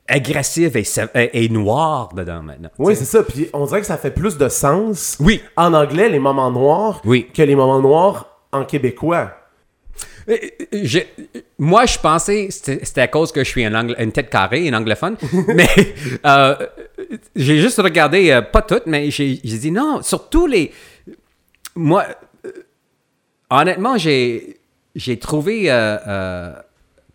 agressifs 0.08 0.76
et, 0.76 0.84
et- 1.16 1.46
et 1.46 1.50
noirs 1.50 2.14
dedans 2.14 2.44
maintenant. 2.44 2.70
Oui, 2.78 2.96
c'est 2.96 3.06
ça. 3.06 3.24
Puis 3.24 3.50
on 3.54 3.66
dirait 3.66 3.80
que 3.82 3.88
ça 3.88 3.98
fait 3.98 4.12
plus 4.12 4.38
de 4.38 4.50
sens 4.50 5.18
Oui. 5.20 5.42
en 5.56 5.74
anglais, 5.74 6.10
les 6.10 6.20
moments 6.20 6.52
noirs, 6.52 7.02
Oui. 7.06 7.30
que 7.34 7.42
les 7.42 7.56
moments 7.56 7.80
noirs 7.80 8.28
en 8.52 8.66
québécois. 8.66 9.32
Euh, 10.32 10.36
euh, 10.74 10.80
je- 10.84 11.00
moi, 11.60 11.86
je 11.86 11.98
pensais 12.00 12.48
c'était 12.50 13.02
à 13.02 13.08
cause 13.08 13.32
que 13.32 13.44
je 13.44 13.50
suis 13.50 13.66
un 13.66 13.74
anglo- 13.76 13.96
une 14.00 14.12
tête 14.12 14.30
carrée, 14.30 14.68
un 14.70 14.74
anglophone. 14.74 15.18
mais 15.48 15.68
euh, 16.26 16.56
j'ai 17.36 17.60
juste 17.60 17.80
regardé, 17.82 18.32
euh, 18.32 18.42
pas 18.42 18.62
toutes, 18.62 18.86
mais 18.88 19.12
j'ai 19.12 19.36
dit 19.36 19.72
non, 19.72 20.02
surtout 20.02 20.48
les. 20.48 20.72
Moi, 21.76 22.06
euh, 22.46 22.50
honnêtement, 23.50 23.98
j'ai 23.98 24.58
j'ai 24.96 25.18
trouvé 25.20 25.72
euh, 25.72 25.98
euh, 26.08 26.54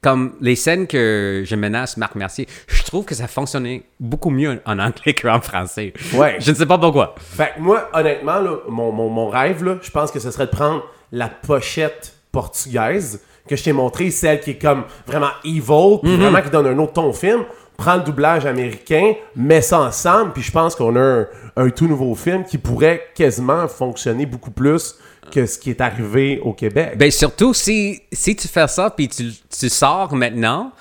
comme 0.02 0.36
les 0.40 0.56
scènes 0.56 0.86
que 0.86 1.42
je 1.44 1.56
menace 1.56 1.96
Marc 1.96 2.14
Mercier, 2.14 2.46
je 2.68 2.82
trouve 2.84 3.04
que 3.04 3.14
ça 3.14 3.26
fonctionnait 3.28 3.82
beaucoup 4.00 4.30
mieux 4.30 4.60
en 4.64 4.78
anglais 4.78 5.14
qu'en 5.20 5.40
français. 5.40 5.92
Ouais. 6.14 6.36
Je 6.40 6.50
ne 6.52 6.56
sais 6.56 6.66
pas 6.66 6.78
pourquoi. 6.78 7.14
Fait 7.18 7.52
que 7.56 7.60
moi, 7.60 7.90
honnêtement, 7.92 8.40
là, 8.40 8.56
mon, 8.68 8.92
mon- 8.92 9.10
mon 9.10 9.28
rêve, 9.28 9.62
là, 9.64 9.78
je 9.82 9.90
pense 9.90 10.10
que 10.10 10.20
ce 10.20 10.30
serait 10.30 10.46
de 10.46 10.50
prendre 10.52 10.84
la 11.12 11.28
pochette 11.28 12.14
portugaise 12.37 13.20
que 13.49 13.57
je 13.57 13.64
t'ai 13.64 13.72
montré, 13.72 14.11
celle 14.11 14.41
qui 14.41 14.51
est 14.51 14.61
comme 14.61 14.84
vraiment 15.07 15.30
evil, 15.43 15.99
puis 16.03 16.16
vraiment 16.16 16.43
qui 16.43 16.51
donne 16.51 16.66
un 16.66 16.78
autre 16.78 16.93
ton 16.93 17.07
au 17.07 17.12
film. 17.14 17.45
Prends 17.78 17.97
le 17.97 18.03
doublage 18.03 18.45
américain, 18.45 19.14
mets 19.34 19.62
ça 19.62 19.80
ensemble, 19.80 20.32
puis 20.32 20.43
je 20.43 20.51
pense 20.51 20.74
qu'on 20.74 20.97
a 20.97 21.01
un, 21.01 21.26
un 21.57 21.70
tout 21.70 21.87
nouveau 21.87 22.14
film 22.14 22.45
qui 22.45 22.59
pourrait 22.59 23.09
quasiment 23.14 23.68
fonctionner 23.68 24.26
beaucoup 24.26 24.51
plus 24.51 24.97
que 25.30 25.47
ce 25.47 25.59
qui 25.59 25.70
est 25.70 25.80
arrivé 25.80 26.41
au 26.43 26.53
Québec. 26.53 26.97
Ben 26.99 27.11
surtout 27.11 27.55
si, 27.55 28.03
si 28.12 28.37
tu 28.37 28.49
fais 28.49 28.68
ça 28.68 28.91
puis 28.91 29.09
tu, 29.09 29.30
tu 29.59 29.68
sors 29.68 30.14
maintenant, 30.14 30.72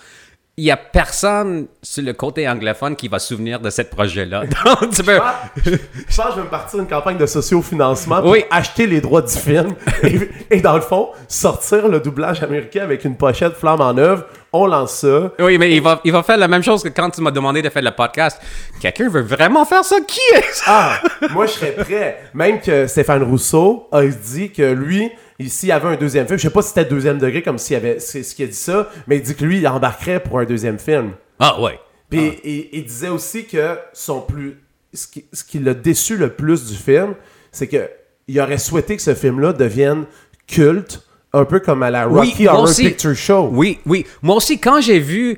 il 0.58 0.64
y 0.66 0.72
a 0.72 0.78
personne 0.78 1.68
sur 1.82 2.02
le 2.04 2.14
côté 2.14 2.48
anglophone 2.48 2.96
qui 2.96 3.08
va 3.10 3.20
se 3.20 3.28
souvenir 3.28 3.60
de 3.60 3.70
ce 3.70 3.82
projet-là. 3.82 4.44
Donc 4.66 4.90
tu 4.92 5.04
peux. 5.04 5.20
Je 5.66 5.72
je 5.72 6.16
pense 6.16 6.26
que 6.28 6.32
je 6.32 6.36
vais 6.38 6.44
me 6.44 6.50
partir 6.50 6.80
une 6.80 6.88
campagne 6.88 7.18
de 7.18 7.26
sociofinancement 7.26 8.22
pour 8.22 8.32
Oui. 8.32 8.46
acheter 8.50 8.88
les 8.88 9.02
droits 9.02 9.22
du 9.22 9.34
film 9.34 9.74
et, 10.04 10.30
et 10.52 10.62
dans 10.62 10.76
le 10.76 10.82
fond, 10.82 11.10
sortir 11.28 11.88
le 11.90 12.00
doublage 12.00 12.42
américain 12.42 12.84
avec 12.84 13.04
une 13.04 13.18
pochette 13.18 13.56
flamme 13.56 13.82
en 13.82 13.98
œuvre. 13.98 14.26
On 14.54 14.68
lance 14.68 14.94
ça. 15.00 15.32
Oui, 15.40 15.58
mais 15.58 15.76
il 15.76 15.82
va, 15.82 16.00
il 16.06 16.14
va 16.14 16.24
faire 16.24 16.38
la 16.38 16.48
même 16.48 16.64
chose 16.64 16.82
que 16.82 16.88
quand 16.88 17.10
tu 17.10 17.20
m'as 17.20 17.32
demandé 17.32 17.62
de 17.62 17.68
faire 17.70 17.82
le 17.84 17.92
podcast. 17.92 18.42
Quelqu'un 18.80 19.10
veut 19.10 19.24
vraiment 19.24 19.66
faire 19.66 19.84
ça? 19.84 19.98
Qui 20.08 20.22
est 20.34 20.46
ça? 20.54 20.64
Ah, 20.68 21.00
moi 21.32 21.46
je 21.48 21.52
serais 21.52 21.72
prêt. 21.74 22.20
Même 22.34 22.62
que 22.62 22.88
Stéphane 22.88 23.24
Rousseau 23.24 23.90
a 23.92 24.04
dit 24.06 24.54
que 24.54 24.72
lui, 24.72 25.12
s'il 25.40 25.70
y 25.70 25.72
avait 25.72 25.88
un 25.90 25.96
deuxième 25.98 26.26
film, 26.28 26.38
je 26.38 26.44
sais 26.44 26.50
pas 26.54 26.62
si 26.62 26.70
c'était 26.70 26.86
deuxième 26.86 27.18
degré 27.20 27.42
comme 27.42 27.58
s'il 27.58 27.74
y 27.74 27.78
avait, 27.78 28.00
c'est 28.00 28.24
ce 28.24 28.34
qu'il 28.36 28.46
a 28.46 28.48
dit 28.48 28.54
ça, 28.54 28.90
mais 29.08 29.18
il 29.18 29.22
dit 29.22 29.36
que 29.36 29.44
lui, 29.46 29.58
il 29.60 29.68
embarquerait 29.68 30.22
pour 30.22 30.40
un 30.40 30.46
deuxième 30.46 30.80
film. 30.80 31.12
Ah 31.40 31.62
ouais. 31.62 31.80
Puis 32.10 32.40
il, 32.44 32.70
il 32.72 32.86
disait 32.86 33.10
aussi 33.10 33.46
que 33.46 33.78
son 33.94 34.22
plus, 34.22 34.58
ce 34.94 35.08
qui, 35.08 35.26
ce 35.34 35.44
qui 35.44 35.60
l'a 35.60 35.74
déçu 35.74 36.16
le 36.18 36.30
plus 36.30 36.66
du 36.68 36.76
film, 36.76 37.16
c'est 37.52 37.68
que 37.68 37.90
il 38.28 38.40
aurait 38.40 38.58
souhaité 38.58 38.96
que 38.96 39.02
ce 39.02 39.14
film-là 39.14 39.54
devienne 39.54 40.06
culte, 40.48 41.02
un 41.34 41.46
peu 41.46 41.60
comme 41.60 41.84
à 41.84 41.92
la 41.92 42.06
Rocky 42.06 42.48
Horror 42.48 42.64
aussi. 42.64 42.88
Picture 42.88 43.14
Show. 43.16 43.50
Oui, 43.52 43.80
oui. 43.86 44.06
Moi 44.22 44.36
aussi, 44.38 44.60
quand 44.60 44.80
j'ai 44.82 45.00
vu 45.00 45.38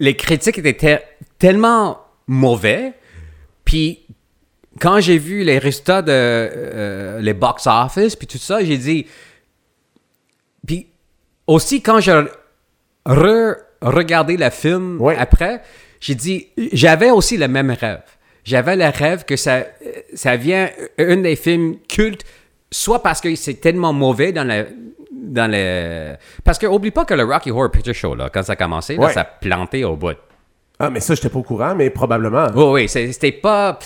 les 0.00 0.16
critiques 0.16 0.58
étaient 0.58 0.74
te- 0.98 1.02
tellement 1.38 2.00
mauvais, 2.26 2.92
puis 3.64 4.04
quand 4.80 5.00
j'ai 5.00 5.18
vu 5.18 5.42
les 5.44 5.58
résultats 5.58 6.02
de 6.02 6.10
euh, 6.12 7.20
les 7.20 7.34
box 7.34 7.66
office, 7.66 8.16
puis 8.16 8.26
tout 8.26 8.38
ça, 8.38 8.62
j'ai 8.64 8.78
dit. 8.78 9.06
Puis 10.66 10.86
aussi, 11.46 11.82
quand 11.82 12.00
j'ai 12.00 12.12
re 13.06 13.54
regardé 13.80 14.36
le 14.36 14.50
film 14.50 15.00
Ouais. 15.00 15.16
après, 15.16 15.62
j'ai 16.00 16.14
dit. 16.14 16.48
J'avais 16.72 17.10
aussi 17.10 17.36
le 17.36 17.48
même 17.48 17.70
rêve. 17.70 18.02
J'avais 18.44 18.76
le 18.76 18.86
rêve 18.86 19.24
que 19.24 19.36
ça, 19.36 19.64
ça 20.14 20.36
vient 20.36 20.70
un 20.98 21.16
des 21.18 21.36
films 21.36 21.76
cultes, 21.88 22.24
soit 22.70 23.02
parce 23.02 23.20
que 23.20 23.34
c'est 23.34 23.54
tellement 23.54 23.92
mauvais 23.92 24.32
dans 24.32 24.44
le. 24.44 24.66
Dans 25.12 25.50
le... 25.50 26.14
Parce 26.44 26.58
que 26.58 26.66
oublie 26.66 26.90
pas 26.92 27.04
que 27.04 27.12
le 27.12 27.24
Rocky 27.24 27.50
Horror 27.50 27.70
Picture 27.70 27.92
Show, 27.94 28.14
là, 28.14 28.30
quand 28.32 28.42
ça 28.44 28.52
a 28.52 28.56
commencé, 28.56 28.94
là, 28.96 29.06
Ouais. 29.06 29.12
ça 29.12 29.20
a 29.22 29.24
planté 29.24 29.84
au 29.84 29.96
bout. 29.96 30.16
Ah, 30.78 30.90
mais 30.90 31.00
ça, 31.00 31.14
j'étais 31.16 31.28
pas 31.28 31.40
au 31.40 31.42
courant, 31.42 31.74
mais 31.74 31.90
probablement. 31.90 32.46
Oui, 32.54 32.86
oui, 32.86 32.88
c'était 32.88 33.32
pas. 33.32 33.78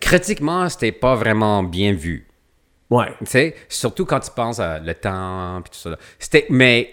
Critiquement, 0.00 0.68
c'était 0.68 0.92
pas 0.92 1.14
vraiment 1.14 1.62
bien 1.62 1.92
vu. 1.92 2.26
Ouais. 2.90 3.08
Tu 3.20 3.26
sais, 3.26 3.54
surtout 3.68 4.04
quand 4.04 4.20
tu 4.20 4.30
penses 4.30 4.60
à 4.60 4.78
le 4.78 4.94
temps 4.94 5.60
puis 5.62 5.70
tout 5.72 5.78
ça. 5.78 5.90
là. 5.90 5.96
C'était, 6.18 6.46
mais, 6.50 6.90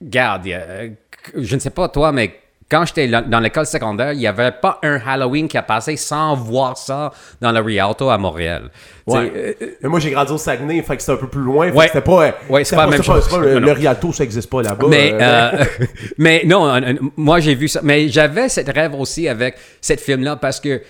garde, 0.00 0.46
euh, 0.46 0.90
je 1.34 1.54
ne 1.54 1.60
sais 1.60 1.70
pas 1.70 1.88
toi, 1.88 2.12
mais 2.12 2.38
quand 2.70 2.84
j'étais 2.84 3.08
dans 3.08 3.40
l'école 3.40 3.64
secondaire, 3.64 4.12
il 4.12 4.18
n'y 4.18 4.26
avait 4.26 4.52
pas 4.52 4.78
un 4.82 5.00
Halloween 5.06 5.48
qui 5.48 5.56
a 5.56 5.62
passé 5.62 5.96
sans 5.96 6.34
voir 6.36 6.76
ça 6.76 7.10
dans 7.40 7.50
le 7.50 7.60
Rialto 7.60 8.10
à 8.10 8.18
Montréal. 8.18 8.70
Ouais. 9.06 9.56
euh, 9.62 9.88
moi, 9.88 9.98
j'ai 10.00 10.10
grandi 10.10 10.32
au 10.32 10.36
Saguenay, 10.36 10.82
fait 10.82 10.96
que 10.96 11.02
c'était 11.02 11.14
un 11.14 11.16
peu 11.16 11.28
plus 11.28 11.40
loin. 11.40 11.70
Ouais. 11.70 11.86
C'était 11.86 12.02
pas. 12.02 12.26
euh, 12.26 12.32
Ouais, 12.50 12.64
c'est 12.64 12.76
pas 12.76 12.84
la 12.84 12.90
même 12.90 13.02
chose. 13.02 13.26
pas 13.26 13.38
le, 13.38 13.72
Rialto, 13.72 14.12
ça 14.12 14.22
existe 14.24 14.50
pas 14.50 14.60
là-bas. 14.60 14.86
Mais, 14.86 15.14
euh, 15.18 15.64
mais 16.18 16.42
non, 16.44 16.70
moi 17.16 17.40
j'ai 17.40 17.54
vu 17.54 17.68
ça. 17.68 17.80
Mais 17.82 18.08
j'avais 18.08 18.50
cette 18.50 18.68
rêve 18.68 18.94
aussi 18.94 19.26
avec 19.28 19.54
cette 19.80 20.00
film-là 20.02 20.36
parce 20.36 20.60
que 20.60 20.82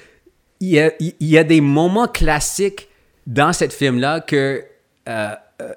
il 0.61 0.69
y 0.71 0.81
a, 0.81 0.91
il 1.01 1.15
y 1.21 1.39
a 1.39 1.45
des 1.45 1.61
moments 1.61 2.09
classiques 2.09 2.89
dans 3.27 3.53
cette 3.53 3.73
film-là 3.73 4.21
que 4.21 4.65
euh, 5.09 5.35
euh, 5.63 5.73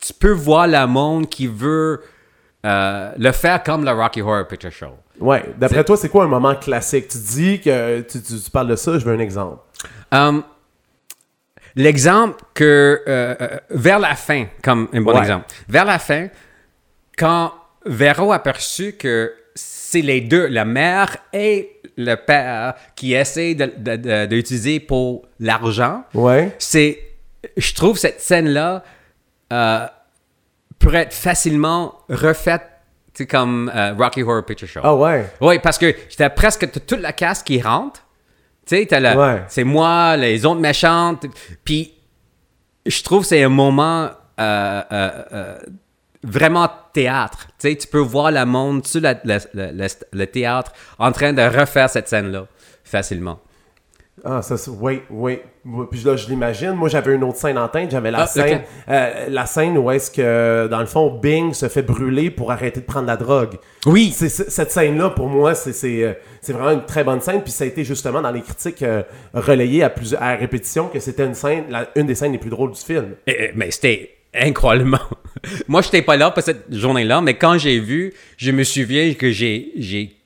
tu 0.00 0.12
peux 0.12 0.32
voir 0.32 0.66
le 0.66 0.86
monde 0.86 1.28
qui 1.28 1.46
veut 1.46 2.02
euh, 2.66 3.12
le 3.16 3.32
faire 3.32 3.62
comme 3.62 3.84
le 3.84 3.92
Rocky 3.92 4.20
Horror 4.22 4.46
Picture 4.46 4.72
Show. 4.72 4.96
Ouais. 5.20 5.44
D'après 5.58 5.82
toi, 5.84 5.96
c'est 5.96 6.08
quoi 6.08 6.24
un 6.24 6.28
moment 6.28 6.54
classique? 6.54 7.08
Tu 7.08 7.18
dis 7.18 7.60
que 7.60 8.00
tu, 8.02 8.22
tu- 8.22 8.38
tu 8.40 8.50
parles 8.50 8.68
de 8.68 8.76
ça, 8.76 8.98
je 8.98 9.04
veux 9.04 9.14
un 9.14 9.18
exemple. 9.18 9.58
Um, 10.12 10.42
L'exemple 11.76 12.42
que, 12.54 13.02
euh, 13.06 13.36
vers 13.70 13.98
la 13.98 14.16
fin, 14.16 14.46
comme 14.64 14.88
un 14.92 15.00
bon 15.00 15.12
Ouais. 15.14 15.20
exemple, 15.20 15.46
vers 15.68 15.84
la 15.84 15.98
fin, 15.98 16.28
quand 17.16 17.52
Véro 17.86 18.32
a 18.32 18.36
aperçu 18.36 18.94
que 18.94 19.32
c'est 19.54 20.00
les 20.00 20.20
deux, 20.20 20.46
la 20.46 20.64
mère 20.64 21.16
et 21.32 21.77
le 21.98 22.14
père, 22.14 22.74
qui 22.96 23.12
essaient 23.12 23.54
de- 23.54 23.72
de- 23.76 23.96
de- 23.96 24.26
d'utiliser 24.26 24.78
pour 24.80 25.26
l'argent, 25.40 26.04
Ouais. 26.14 26.54
c'est, 26.58 26.98
je 27.56 27.74
trouve 27.74 27.98
cette 27.98 28.20
scène-là 28.20 28.82
euh, 29.52 29.86
pourrait 30.78 31.02
être 31.02 31.12
facilement 31.14 31.94
refaite, 32.08 32.62
comme 33.28 33.68
euh, 33.74 33.94
Rocky 33.98 34.22
Horror 34.22 34.44
Picture 34.44 34.68
Show. 34.68 34.80
Ah 34.84 34.94
ouais. 34.94 35.26
Oui, 35.40 35.58
parce 35.58 35.76
que 35.76 35.92
j'étais 36.08 36.30
presque 36.30 36.70
toute 36.86 37.00
la 37.00 37.12
caste 37.12 37.44
qui 37.46 37.60
rentre. 37.60 38.00
Tu 38.64 38.76
sais, 38.76 38.86
t'as 38.86 39.16
Ouais. 39.16 39.42
c'est 39.48 39.64
moi, 39.64 40.16
les 40.16 40.46
autres 40.46 40.60
méchantes. 40.60 41.26
Puis, 41.64 41.94
je 42.86 43.02
trouve 43.02 43.22
que 43.22 43.28
c'est 43.28 43.42
un 43.42 43.48
moment 43.48 44.10
euh, 44.38 45.58
vraiment 46.28 46.68
théâtre. 46.92 47.46
Tu 47.58 47.68
sais, 47.70 47.76
tu 47.76 47.86
peux 47.88 47.98
voir 47.98 48.30
le 48.30 48.44
monde 48.44 48.86
sur 48.86 49.00
la- 49.00 49.14
la- 49.24 49.38
le 50.12 50.26
théâtre 50.26 50.72
en 50.98 51.12
train 51.12 51.32
de 51.32 51.42
refaire 51.42 51.88
cette 51.90 52.08
scène-là 52.08 52.46
facilement. 52.84 53.38
Ah, 54.24 54.42
ça, 54.42 54.56
oui, 54.80 55.00
oui. 55.10 55.38
Puis 55.92 56.00
là, 56.02 56.16
je 56.16 56.26
l'imagine. 56.26 56.72
Moi, 56.72 56.88
j'avais 56.88 57.14
une 57.14 57.22
autre 57.22 57.36
scène 57.36 57.56
en 57.56 57.68
tête. 57.68 57.92
J'avais 57.92 58.10
la 58.10 58.22
Ah, 58.22 58.26
scène, 58.26 58.62
euh, 58.88 59.26
la 59.28 59.46
scène 59.46 59.78
où 59.78 59.88
est-ce 59.92 60.10
que, 60.10 60.66
dans 60.68 60.80
le 60.80 60.86
fond, 60.86 61.20
Bing 61.22 61.52
se 61.54 61.68
fait 61.68 61.82
brûler 61.82 62.28
pour 62.32 62.50
arrêter 62.50 62.80
de 62.80 62.84
prendre 62.84 63.06
la 63.06 63.16
drogue. 63.16 63.58
Oui. 63.86 64.10
C'est, 64.12 64.28
cette 64.28 64.72
scène-là, 64.72 65.10
pour 65.10 65.28
moi, 65.28 65.54
c'est, 65.54 65.72
c'est, 65.72 66.02
euh, 66.02 66.14
c'est 66.40 66.52
vraiment 66.52 66.72
une 66.72 66.84
très 66.84 67.04
bonne 67.04 67.20
scène. 67.20 67.42
Puis 67.42 67.52
ça 67.52 67.62
a 67.62 67.68
été 67.68 67.84
justement 67.84 68.20
dans 68.20 68.32
les 68.32 68.42
critiques 68.42 68.82
euh, 68.82 69.04
relayées 69.34 69.84
à, 69.84 69.90
plusieurs, 69.90 70.20
à 70.20 70.34
répétition 70.34 70.88
que 70.88 70.98
c'était 70.98 71.24
une 71.24 71.34
scène, 71.34 71.66
la- 71.70 71.86
une 71.94 72.06
des 72.06 72.16
scènes 72.16 72.32
les 72.32 72.38
plus 72.38 72.50
drôles 72.50 72.72
du 72.72 72.80
film. 72.80 73.10
Eh, 73.28 73.36
eh, 73.38 73.52
Mais 73.54 73.70
c'était 73.70 74.16
incroyablement. 74.34 75.00
Moi, 75.68 75.82
je 75.82 75.86
n'étais 75.88 76.02
pas 76.02 76.16
là 76.16 76.30
pour 76.30 76.42
cette 76.42 76.72
journée-là, 76.72 77.20
mais 77.20 77.34
quand 77.34 77.58
j'ai 77.58 77.78
vu, 77.80 78.12
je 78.36 78.50
me 78.50 78.64
souviens 78.64 79.14
que 79.14 79.30
j'ai, 79.30 79.72
j'ai 79.76 80.16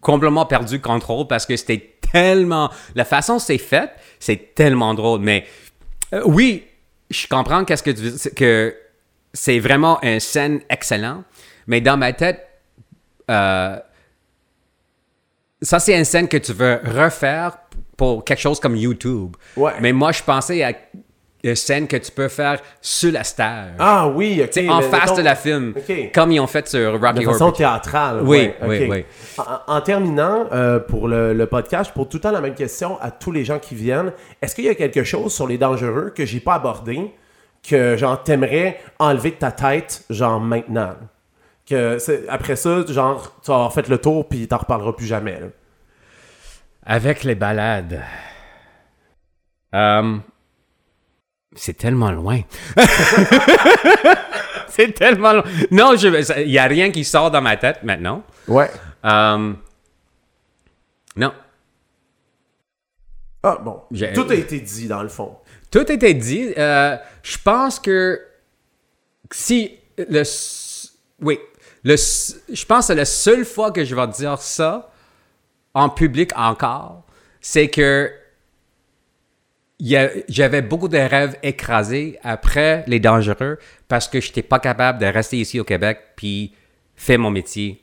complètement 0.00 0.44
perdu 0.46 0.74
le 0.74 0.80
contrôle 0.82 1.26
parce 1.26 1.46
que 1.46 1.56
c'était 1.56 1.96
tellement. 2.12 2.70
La 2.94 3.04
façon 3.04 3.38
c'est 3.38 3.58
fait, 3.58 3.90
c'est 4.18 4.54
tellement 4.54 4.94
drôle. 4.94 5.20
Mais 5.20 5.46
euh, 6.12 6.22
oui, 6.26 6.64
je 7.10 7.26
comprends 7.28 7.64
qu'est-ce 7.64 7.82
que 7.82 7.90
tu 7.90 8.02
veux- 8.02 8.30
que 8.34 8.76
c'est 9.32 9.58
vraiment 9.58 10.00
une 10.02 10.20
scène 10.20 10.60
excellente. 10.68 11.24
Mais 11.66 11.80
dans 11.80 11.96
ma 11.96 12.12
tête, 12.12 12.46
euh, 13.30 13.78
ça, 15.62 15.78
c'est 15.78 15.96
une 15.98 16.04
scène 16.04 16.28
que 16.28 16.36
tu 16.36 16.52
veux 16.52 16.80
refaire 16.84 17.58
pour 17.96 18.24
quelque 18.24 18.40
chose 18.40 18.60
comme 18.60 18.76
YouTube. 18.76 19.34
Ouais. 19.56 19.72
Mais 19.80 19.92
moi, 19.92 20.12
je 20.12 20.22
pensais 20.22 20.62
à 20.62 20.72
une 21.50 21.56
scène 21.56 21.86
que 21.86 21.96
tu 21.96 22.10
peux 22.10 22.28
faire 22.28 22.60
sur 22.80 23.12
la 23.12 23.24
stage. 23.24 23.72
Ah 23.78 24.08
oui, 24.08 24.42
ok. 24.42 24.64
En 24.68 24.78
mais 24.80 24.88
face 24.88 25.14
de 25.14 25.22
la 25.22 25.34
film. 25.34 25.74
Comme 26.14 26.32
ils 26.32 26.40
ont 26.40 26.46
fait 26.46 26.66
sur 26.68 26.92
Rocky 27.00 27.20
De 27.20 27.24
Horror 27.26 27.32
façon 27.34 27.46
Picture. 27.46 27.52
théâtrale. 27.68 28.20
Oui, 28.22 28.50
ouais, 28.62 28.66
oui, 28.66 28.86
oui. 28.90 29.04
En, 29.68 29.74
en 29.76 29.80
terminant, 29.80 30.46
euh, 30.52 30.78
pour 30.78 31.08
le, 31.08 31.32
le 31.32 31.46
podcast, 31.46 31.90
je 31.90 31.94
pose 31.94 32.08
tout 32.08 32.16
le 32.16 32.20
temps 32.22 32.30
la 32.32 32.40
même 32.40 32.54
question 32.54 33.00
à 33.00 33.10
tous 33.10 33.32
les 33.32 33.44
gens 33.44 33.58
qui 33.58 33.74
viennent. 33.74 34.12
Est-ce 34.42 34.54
qu'il 34.54 34.64
y 34.64 34.68
a 34.68 34.74
quelque 34.74 35.04
chose 35.04 35.34
sur 35.34 35.46
les 35.46 35.58
dangereux 35.58 36.12
que 36.14 36.24
j'ai 36.24 36.40
pas 36.40 36.54
abordé, 36.54 37.12
que 37.68 37.96
genre 37.96 38.22
t'aimerais 38.22 38.78
enlever 38.98 39.30
de 39.32 39.36
ta 39.36 39.52
tête, 39.52 40.04
genre 40.10 40.40
maintenant? 40.40 40.94
Que 41.68 41.98
après 42.28 42.54
ça, 42.56 42.84
genre, 42.86 43.32
tu 43.44 43.50
avoir 43.50 43.72
fait 43.72 43.88
le 43.88 43.98
tour 43.98 44.28
puis 44.28 44.46
t'en 44.46 44.58
reparleras 44.58 44.92
plus 44.92 45.06
jamais. 45.06 45.40
là. 45.40 45.46
Avec 46.84 47.24
les 47.24 47.34
balades. 47.34 48.00
Euh, 49.74 50.16
c'est 51.56 51.74
tellement 51.76 52.12
loin. 52.12 52.40
c'est 54.68 54.92
tellement 54.94 55.32
loin. 55.32 55.44
Non, 55.70 55.94
il 55.94 56.46
n'y 56.46 56.58
a 56.58 56.64
rien 56.64 56.90
qui 56.90 57.04
sort 57.04 57.30
dans 57.30 57.40
ma 57.42 57.56
tête 57.56 57.82
maintenant. 57.82 58.22
Ouais. 58.46 58.70
Euh, 59.04 59.52
non. 61.16 61.32
Ah 63.42 63.58
bon. 63.62 63.80
J'ai- 63.92 64.12
Tout 64.12 64.26
a 64.28 64.34
été 64.34 64.60
dit 64.60 64.86
dans 64.88 65.02
le 65.02 65.08
fond. 65.08 65.36
Tout 65.70 65.90
était 65.90 66.14
dit. 66.14 66.52
Euh, 66.56 66.96
je 67.22 67.36
pense 67.42 67.78
que 67.80 68.20
si 69.30 69.72
le. 69.98 70.22
Oui. 71.20 71.38
Le, 71.84 71.94
je 71.96 72.64
pense 72.64 72.88
que 72.88 72.92
la 72.94 73.04
seule 73.04 73.44
fois 73.44 73.70
que 73.70 73.84
je 73.84 73.94
vais 73.94 74.06
dire 74.08 74.40
ça 74.40 74.90
en 75.72 75.88
public 75.88 76.32
encore, 76.36 77.04
c'est 77.40 77.68
que 77.68 78.10
a- 78.10 78.25
j'avais 79.80 80.62
beaucoup 80.62 80.88
de 80.88 80.96
rêves 80.96 81.36
écrasés 81.42 82.18
après 82.22 82.84
les 82.86 83.00
dangereux 83.00 83.58
parce 83.88 84.08
que 84.08 84.20
je 84.20 84.28
n'étais 84.28 84.42
pas 84.42 84.58
capable 84.58 84.98
de 84.98 85.06
rester 85.06 85.38
ici 85.38 85.60
au 85.60 85.64
Québec 85.64 85.98
puis 86.16 86.54
faire 86.94 87.18
mon 87.18 87.30
métier 87.30 87.82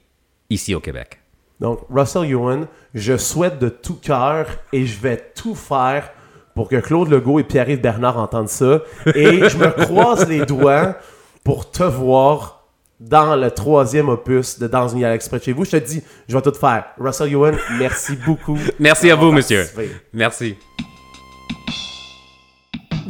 ici 0.49 0.74
au 0.74 0.80
Québec. 0.80 1.20
Donc, 1.60 1.80
Russell 1.90 2.30
Ewan, 2.30 2.68
je 2.94 3.15
souhaite 3.15 3.60
de 3.60 3.70
tout 3.70 3.95
cœur 3.95 4.48
et 4.74 4.86
je 4.86 4.99
vais 4.99 5.18
tout 5.36 5.56
faire 5.56 6.11
pour 6.56 6.68
que 6.68 6.76
Claude 6.78 7.10
Legault 7.10 7.40
et 7.40 7.44
Pierre-Yves 7.44 7.82
Bernard 7.82 8.18
entendent 8.18 8.49
ça. 8.49 8.82
Et 9.15 9.48
je 9.48 9.57
me 9.57 9.70
croise 9.86 10.28
les 10.28 10.45
doigts 10.45 10.98
pour 11.44 11.72
te 11.72 11.84
voir 11.84 12.68
dans 12.99 13.36
le 13.36 13.52
troisième 13.52 14.10
opus 14.10 14.60
de 14.60 14.68
Dans 14.68 14.88
une 14.88 15.02
galaxie 15.02 15.30
près 15.30 15.40
de 15.40 15.44
chez 15.44 15.53
vous. 15.53 15.65
Je 15.65 15.72
te 15.72 15.78
dis, 15.78 16.02
je 16.28 16.36
vais 16.36 16.41
tout 16.41 16.53
faire. 16.53 16.86
Russell 16.99 17.32
Ewan, 17.32 17.56
merci 17.78 18.15
beaucoup. 18.26 18.57
Merci 18.80 19.11
à 19.11 19.15
vous, 19.15 19.32
monsieur. 19.32 19.65
Merci. 20.14 20.57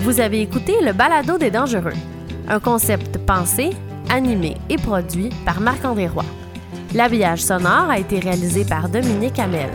Vous 0.04 0.20
avez 0.20 0.42
écouté 0.42 0.74
le 0.82 0.92
Balado 0.92 1.38
des 1.38 1.50
Dangereux, 1.50 1.94
un 2.50 2.60
concept 2.60 3.18
pensé, 3.20 3.70
animé 4.10 4.58
et 4.70 4.76
produit 4.76 5.30
par 5.46 5.62
Marc-André 5.62 6.08
Roy. 6.10 6.26
L'habillage 6.94 7.42
sonore 7.42 7.90
a 7.90 8.00
été 8.00 8.20
réalisé 8.20 8.66
par 8.66 8.90
Dominique 8.90 9.40
Hamel. 9.40 9.72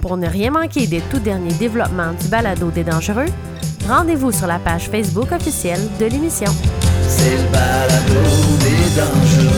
Pour 0.00 0.16
ne 0.18 0.28
rien 0.28 0.52
manquer 0.52 0.86
des 0.86 1.00
tout 1.00 1.18
derniers 1.18 1.54
développements 1.54 2.12
du 2.12 2.28
Balado 2.28 2.70
des 2.70 2.84
Dangereux, 2.84 3.26
rendez-vous 3.88 4.30
sur 4.30 4.46
la 4.46 4.60
page 4.60 4.88
Facebook 4.88 5.32
officielle 5.32 5.80
de 5.98 6.06
l'émission. 6.06 6.52
C'est 7.08 7.36
le 7.36 7.50
balado 7.50 8.20
des 8.60 9.00
dangereux. 9.00 9.55